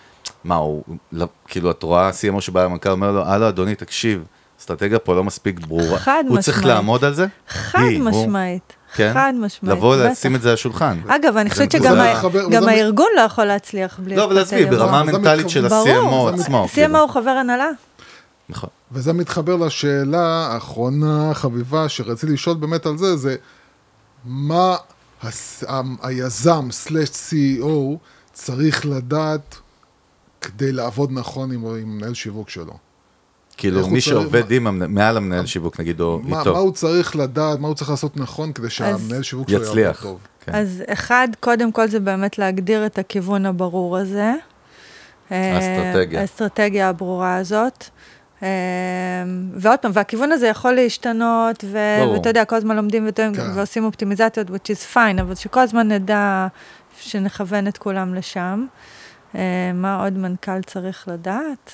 מה 0.44 0.54
הוא, 0.54 0.82
לא, 1.12 1.28
כאילו 1.48 1.70
את 1.70 1.82
רואה 1.82 2.10
CMO 2.10 2.40
שבא 2.40 2.64
למנכ"ל, 2.64 2.88
אומר 2.90 3.12
לו, 3.12 3.24
הלו 3.24 3.48
אדוני, 3.48 3.74
תקשיב, 3.74 4.24
אסטרטגיה 4.60 4.98
פה 4.98 5.14
לא 5.14 5.24
מספיק 5.24 5.60
ברורה. 5.60 5.98
חד 5.98 6.24
הוא 6.28 6.40
צריך 6.40 6.58
משמעית. 6.58 6.74
לעמוד 6.74 7.04
על 7.04 7.14
זה? 7.14 7.26
חד 7.48 7.78
היא, 7.78 8.00
הוא. 8.02 8.10
משמעית. 8.10 8.72
כן? 8.94 9.10
חד 9.14 9.32
משמעית. 9.36 9.76
לבוא 9.76 9.96
בטח. 9.96 10.10
לשים 10.10 10.34
את 10.34 10.42
זה 10.42 10.48
על 10.48 10.54
השולחן. 10.54 10.98
אגב, 11.08 11.36
אני 11.36 11.50
חושבת 11.50 11.72
שגם 11.72 11.96
ה- 12.00 12.22
גם 12.50 12.68
הארגון 12.68 13.06
לא 13.16 13.20
יכול 13.20 13.44
להצליח 13.44 14.00
בלי 14.02 14.16
לא, 14.16 14.24
אבל 14.24 14.38
עזבי. 14.38 14.66
ברמה 14.66 15.00
המנטלית 15.00 15.48
של 15.50 15.66
ה-CMO 15.66 16.34
עצמו. 16.40 16.66
CMO. 16.74 16.96
הוא 16.98 17.08
חבר 17.10 17.30
הנהלה. 17.30 17.68
נכון. 18.48 18.70
וזה 18.92 19.12
מתחבר 19.12 19.56
לשאלה 19.56 20.22
האחרונה, 20.52 21.30
חביבה, 21.34 21.88
שרציתי 21.88 22.32
לשאול 22.32 22.56
באמת 22.56 22.86
על 22.86 22.98
זה, 22.98 23.16
זה 23.16 23.36
מה 24.24 24.76
הס- 25.22 25.64
היזם 26.02 26.68
סלאש 26.70 27.08
CEO 27.08 27.66
צריך 28.32 28.86
לדעת 28.86 29.56
כדי 30.40 30.72
לעבוד 30.72 31.10
נכון 31.12 31.52
עם, 31.52 31.66
עם 31.66 31.96
מנהל 31.98 32.14
שיווק 32.14 32.50
שלו. 32.50 32.72
כאילו, 33.56 33.80
מי 33.80 33.86
צריך- 33.86 34.00
שעובד 34.04 34.50
עם, 34.50 34.66
המנ- 34.66 34.86
מעל 34.88 35.16
המנהל 35.16 35.46
שיווק, 35.46 35.80
נגיד, 35.80 36.00
או 36.00 36.20
מה, 36.24 36.38
איתו, 36.38 36.52
מה 36.52 36.58
הוא 36.58 36.72
צריך 36.72 37.16
לדעת, 37.16 37.58
מה 37.58 37.68
הוא 37.68 37.74
צריך 37.76 37.90
לעשות 37.90 38.16
נכון 38.16 38.52
כדי 38.52 38.70
שהמנהל 38.70 39.22
שיווק 39.22 39.48
שלו 39.48 39.58
יעבוד 39.58 39.68
יצליח. 39.78 40.02
טוב. 40.02 40.18
כן. 40.40 40.54
אז 40.54 40.82
אחד, 40.88 41.28
קודם 41.40 41.72
כל 41.72 41.88
זה 41.88 42.00
באמת 42.00 42.38
להגדיר 42.38 42.86
את 42.86 42.98
הכיוון 42.98 43.46
הברור 43.46 43.96
הזה, 43.96 44.32
אה, 45.32 45.54
האסטרטגיה. 45.56 46.20
האסטרטגיה 46.20 46.88
הברורה 46.88 47.36
הזאת. 47.36 47.84
אה, 48.42 48.48
ועוד 49.54 49.78
פעם, 49.78 49.90
והכיוון 49.94 50.32
הזה 50.32 50.46
יכול 50.46 50.72
להשתנות, 50.72 51.64
ו-. 51.64 52.12
ואתה 52.14 52.28
יודע, 52.28 52.44
כל 52.44 52.56
הזמן 52.56 52.76
לומדים 52.76 53.04
וטועים 53.08 53.34
כן. 53.34 53.42
ועושים 53.54 53.84
אופטימיזציות, 53.84 54.48
which 54.50 54.52
is 54.52 54.94
fine, 54.96 55.20
אבל 55.20 55.34
שכל 55.34 55.60
הזמן 55.60 55.88
נדע 55.92 56.46
שנכוון 57.00 57.68
את 57.68 57.78
כולם 57.78 58.14
לשם. 58.14 58.66
אה, 59.34 59.40
מה 59.74 60.02
עוד 60.04 60.12
מנכ"ל 60.18 60.60
צריך 60.66 61.08
לדעת? 61.12 61.70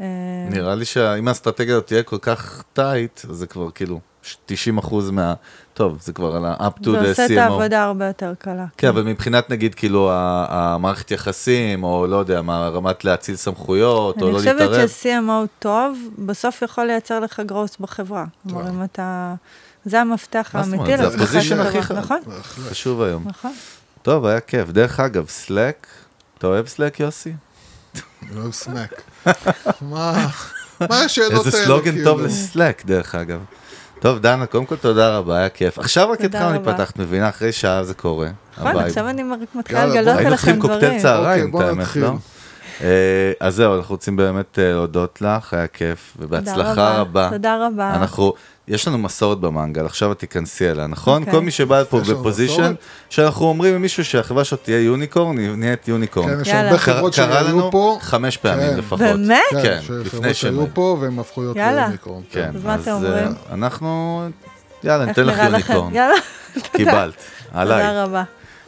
אה, 0.00 0.06
נראה 0.50 0.74
לי 0.74 0.84
שאם 0.84 1.28
האסטרטגיה 1.28 1.74
הזאת 1.74 1.86
תהיה 1.86 2.02
כל 2.02 2.18
כך 2.20 2.62
טייט, 2.72 3.20
אז 3.30 3.36
זה 3.36 3.46
כבר 3.46 3.70
כאילו 3.70 4.00
90 4.46 4.78
אחוז 4.78 5.10
מה... 5.10 5.34
טוב, 5.74 5.98
זה 6.02 6.12
כבר 6.12 6.36
על 6.36 6.44
ה-up 6.44 6.80
to 6.80 6.90
זה 6.90 7.00
the 7.02 7.08
עושה 7.08 7.26
את 7.26 7.30
CMO. 7.30 7.40
העבודה 7.40 7.84
הרבה 7.84 8.06
יותר 8.06 8.32
קלה. 8.38 8.66
כן, 8.76 8.88
אבל 8.88 9.02
מבחינת 9.02 9.50
נגיד 9.50 9.74
כאילו 9.74 10.10
המערכת 10.12 11.10
יחסים, 11.10 11.84
או 11.84 12.06
לא 12.06 12.16
יודע, 12.16 12.42
מה 12.42 12.68
רמת 12.68 13.04
להציל 13.04 13.36
סמכויות, 13.36 14.22
או 14.22 14.26
אני 14.26 14.32
לא 14.34 14.38
חושבת 14.38 14.60
להתערב. 14.60 14.88
ש-CMO 14.88 15.46
טוב, 15.58 15.98
בסוף 16.18 16.62
יכול 16.62 16.84
לייצר 16.84 17.20
לך 17.20 17.40
גרוס 17.46 17.76
בחברה. 17.80 18.24
כלומר, 18.48 18.70
אם 18.70 18.84
אתה... 18.84 19.34
זה 19.84 20.00
המפתח 20.00 20.50
האמיתי? 20.54 20.96
זה 20.96 21.02
להצלחת 21.02 21.14
הפוזיישן 21.14 21.54
חברה. 21.56 21.68
הכי 21.68 21.82
ח- 21.82 21.92
נכון, 21.92 22.18
חשוב 22.42 23.02
היום. 23.02 23.22
נכון. 23.26 23.52
טוב, 24.02 24.26
היה 24.26 24.40
כיף. 24.40 24.70
דרך 24.70 25.00
אגב, 25.00 25.28
סלק, 25.28 25.86
אתה 26.38 26.46
אוהב 26.46 26.66
סלק, 26.66 27.00
יוסי? 27.00 27.32
אוהב 28.36 28.52
סנאק. 28.52 29.02
מה 29.80 30.28
מה 30.80 31.00
השאלות 31.00 31.30
האלה? 31.30 31.44
איזה 31.44 31.50
סלוגן 31.50 31.92
כאילו? 31.92 32.04
טוב 32.04 32.20
לסלק, 32.20 32.86
דרך 32.86 33.14
אגב. 33.14 33.40
טוב, 34.00 34.18
דנה, 34.18 34.46
קודם 34.46 34.66
כל 34.66 34.76
תודה 34.76 35.16
רבה, 35.16 35.38
היה 35.38 35.48
כיף. 35.48 35.78
עכשיו 35.78 36.10
רק 36.10 36.20
התחלנו. 36.20 36.50
להיפתח, 36.50 36.90
את 36.90 36.98
מבינה, 36.98 37.28
אחרי 37.28 37.52
שעה 37.52 37.84
זה 37.84 37.94
קורה. 37.94 38.28
נכון. 38.58 38.76
עכשיו 38.76 39.08
אני 39.08 39.22
מתחילה 39.54 39.86
לגלות 39.86 40.04
בוא. 40.04 40.12
היינו 40.12 40.28
עליכם 40.28 40.36
צריכים 40.36 40.58
דברים. 40.58 40.72
קוקטייל 40.72 41.02
צהריים, 41.02 41.54
אוקיי, 41.54 41.70
את 41.70 41.76
האמת. 41.76 41.96
לא? 41.96 42.12
אה, 42.82 43.32
אז 43.40 43.54
זהו, 43.54 43.76
אנחנו 43.76 43.94
רוצים 43.94 44.16
באמת 44.16 44.58
אה, 44.58 44.72
להודות 44.72 45.22
לך, 45.22 45.54
היה 45.54 45.66
כיף, 45.66 46.16
ובהצלחה 46.18 46.98
רבה. 46.98 47.28
תודה 47.32 47.66
רבה. 47.66 47.94
אנחנו, 47.94 48.32
יש 48.70 48.88
לנו 48.88 48.98
מסורת 48.98 49.38
במנגל, 49.38 49.86
עכשיו 49.86 50.12
את 50.12 50.18
תיכנסי 50.18 50.70
אליה, 50.70 50.86
נכון? 50.86 51.22
אוקיי. 51.22 51.32
כל 51.32 51.40
מי 51.40 51.50
שבא 51.50 51.84
פה 51.84 52.00
בפוזיישן? 52.00 52.74
שאנחנו 53.08 53.46
אומרים 53.46 53.74
למישהו 53.74 54.04
שהחברה 54.04 54.44
שלו 54.44 54.58
תהיה 54.58 54.80
יוניקורן, 54.80 55.38
היא 55.38 55.50
נהיית 55.50 55.88
יוניקורן. 55.88 56.28
כן, 56.28 56.40
יש. 56.40 56.48
הרבה 56.48 56.68
קרה 56.68 56.78
חברות 56.78 57.14
קרה 57.14 57.42
לנו 57.42 57.60
שהיו 57.60 57.70
פה. 57.70 57.98
חמש 58.00 58.36
פעמים 58.36 58.70
כן. 58.70 58.76
לפחות. 58.78 58.98
באמת? 59.00 59.40
כן, 59.62 59.78
שחברות 59.82 60.06
לפני 60.06 60.34
שהיו 60.34 60.52
שמות. 60.52 60.68
פה 60.72 60.96
והם 61.00 61.18
הפכו 61.18 61.40
להיות. 61.40 61.56
יוניקורן. 61.56 62.22
כן, 62.30 62.50
אז 62.54 62.64
מה 62.64 62.74
אתם 62.74 62.90
אה, 62.90 62.94
אומרים? 62.94 63.34
אנחנו, 63.52 64.22
יאללה, 64.84 65.04
ניתן 65.04 65.26
לך? 65.26 65.38
יוניקורן. 65.38 65.94
יאללה, 65.94 66.16
קיבלת, 66.72 67.14
עליי. 67.52 67.86
תודה 67.86 68.04
רבה. 68.04 68.22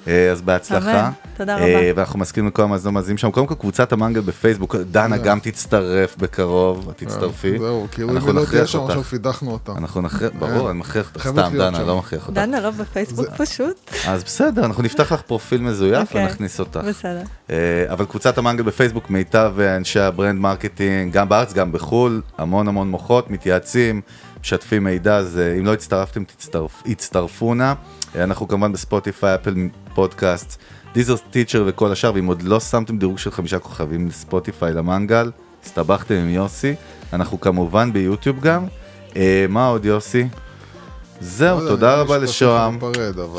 אה, 0.08 0.30
אז 0.32 0.42
בהצלחה. 0.42 1.10
תודה 1.36 1.58
אה, 1.58 1.64
רבה. 1.64 1.92
ואנחנו 1.96 2.18
מסכימים 2.18 2.48
לכל 2.48 2.62
המאזינים 2.62 2.96
המאזינים 2.96 3.18
שם. 3.18 3.30
קודם 3.30 3.46
כל, 3.46 3.54
קבוצת 3.54 3.92
המנגל 3.92 4.20
בפייסבוק, 4.20 4.76
דנה 4.76 5.18
כן. 5.18 5.24
גם 5.24 5.40
תצטרף 5.40 6.16
בקרוב, 6.16 6.92
תצטרפי. 6.96 7.58
זהו, 7.58 7.86
כאילו 7.90 8.10
אם 8.10 8.36
לא 8.36 8.44
תהיה 8.50 8.66
שם 8.66 8.78
אותך. 8.78 8.90
עכשיו 8.90 9.02
פידחנו 9.02 9.50
אותה. 9.50 9.72
אנחנו 9.72 10.00
נכריח, 10.00 10.32
ברור, 10.38 10.70
אני 10.70 10.78
מכריח 10.78 11.08
אותך, 11.14 11.28
סתם, 11.28 11.52
דנה. 11.58 11.82
לא 11.82 11.98
מכריח 11.98 12.28
אותך. 12.28 12.38
דנה 12.38 12.60
לא 12.60 12.70
בפייסבוק 12.70 13.26
פשוט? 13.36 13.90
אז 14.06 14.24
בסדר, 14.24 14.64
אנחנו 14.64 14.82
נפתח 14.82 15.12
לך 15.12 15.22
פרופיל 15.22 15.60
מזויף 15.60 16.08
אוקיי. 16.08 16.24
ונכניס 16.24 16.60
אותך. 16.60 16.80
בסדר. 16.88 17.22
אה, 17.50 17.56
אבל 17.88 18.04
קבוצת 18.04 18.38
המנגל 18.38 18.62
בפייסבוק, 18.62 19.10
מיטב 19.10 19.54
אנשי 19.76 20.00
ה 20.00 20.07
brand 20.07 20.40
marketing, 20.40 21.12
גם 21.12 21.28
בארץ, 21.28 21.52
גם 21.52 21.72
בחו"ל, 21.72 22.22
המון 22.38 22.68
המון 22.68 22.90
מוחות, 22.90 23.30
מתייעצים, 23.30 24.00
משתפים 24.40 24.84
מידע, 24.84 25.16
אז 25.16 25.38
אה, 25.38 25.58
אם 25.58 25.66
לא 25.66 25.72
הצטרפתם, 25.72 26.22
הצטרפו 26.86 27.54
נא. 27.54 27.72
אה, 28.16 28.24
אנחנו 28.24 28.48
כמובן 28.48 28.72
בספוטיפיי, 28.72 29.34
אפל 29.34 29.54
פודקאסט, 29.94 30.58
דיזר 30.94 31.16
טיצ'ר 31.30 31.64
וכל 31.66 31.92
השאר, 31.92 32.12
ואם 32.14 32.26
עוד 32.26 32.42
לא 32.42 32.60
שמתם 32.60 32.98
דירוג 32.98 33.18
של 33.18 33.30
חמישה 33.30 33.58
כוכבים 33.58 34.08
לספוטיפיי 34.08 34.72
למנגל, 34.72 35.30
הסתבכתם 35.64 36.14
עם 36.14 36.28
יוסי, 36.30 36.74
אנחנו 37.12 37.40
כמובן 37.40 37.92
ביוטיוב 37.92 38.40
גם. 38.40 38.66
אה, 39.16 39.46
מה 39.48 39.66
עוד 39.66 39.84
יוסי? 39.84 40.22
לא 40.22 40.28
זהו, 41.20 41.58
יודע, 41.58 41.68
תודה 41.70 41.94
רבה 42.00 42.18
לשוהם. 42.18 42.78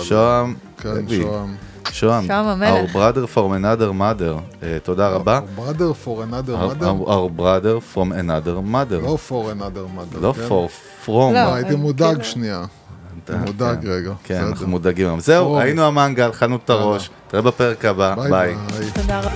שוהם, 0.04 0.56
כן. 0.78 0.90
שוהם. 1.10 1.56
שוהם, 1.92 2.26
our 2.28 2.94
brother 2.96 3.36
from 3.36 3.52
another 3.64 3.92
mother, 4.00 4.40
אה, 4.64 4.78
תודה 4.84 5.10
רבה. 5.10 5.40
Our 5.40 5.60
brother 5.60 6.06
for 6.06 6.24
another 6.34 6.52
mother? 6.52 6.86
our, 6.86 7.08
our 7.10 7.40
brother 7.40 7.96
from 7.96 8.12
another 8.12 8.74
mother. 8.74 9.02
לא 9.04 9.18
for 9.30 9.52
another 9.60 9.98
mother. 9.98 10.18
לא 10.22 10.34
כן? 10.34 10.48
for, 10.48 10.70
from. 11.06 11.10
לא. 11.10 11.36
אה, 11.36 11.56
הייתי 11.56 11.76
מודאג 11.76 12.10
כאילו- 12.10 12.24
שנייה. 12.24 12.66
אתה- 13.26 13.38
מודאג 13.38 13.82
כן. 13.82 13.88
רגע. 13.88 14.12
כן, 14.24 14.36
בסדר. 14.36 14.48
אנחנו 14.50 14.68
מודאגים 14.68 15.08
היום. 15.08 15.20
זהו. 15.20 15.60
היינו 15.60 15.84
המנגל, 15.84 16.32
חנו 16.32 16.56
את 16.66 16.70
הראש. 16.70 17.10
תראה 17.28 17.42
בפרק 17.42 17.86
הבא, 17.86 18.16
ביי 18.16 18.30
ביי. 18.32 18.56
ביי. 18.56 18.92
תודה 18.92 19.20
רבה. 19.20 19.33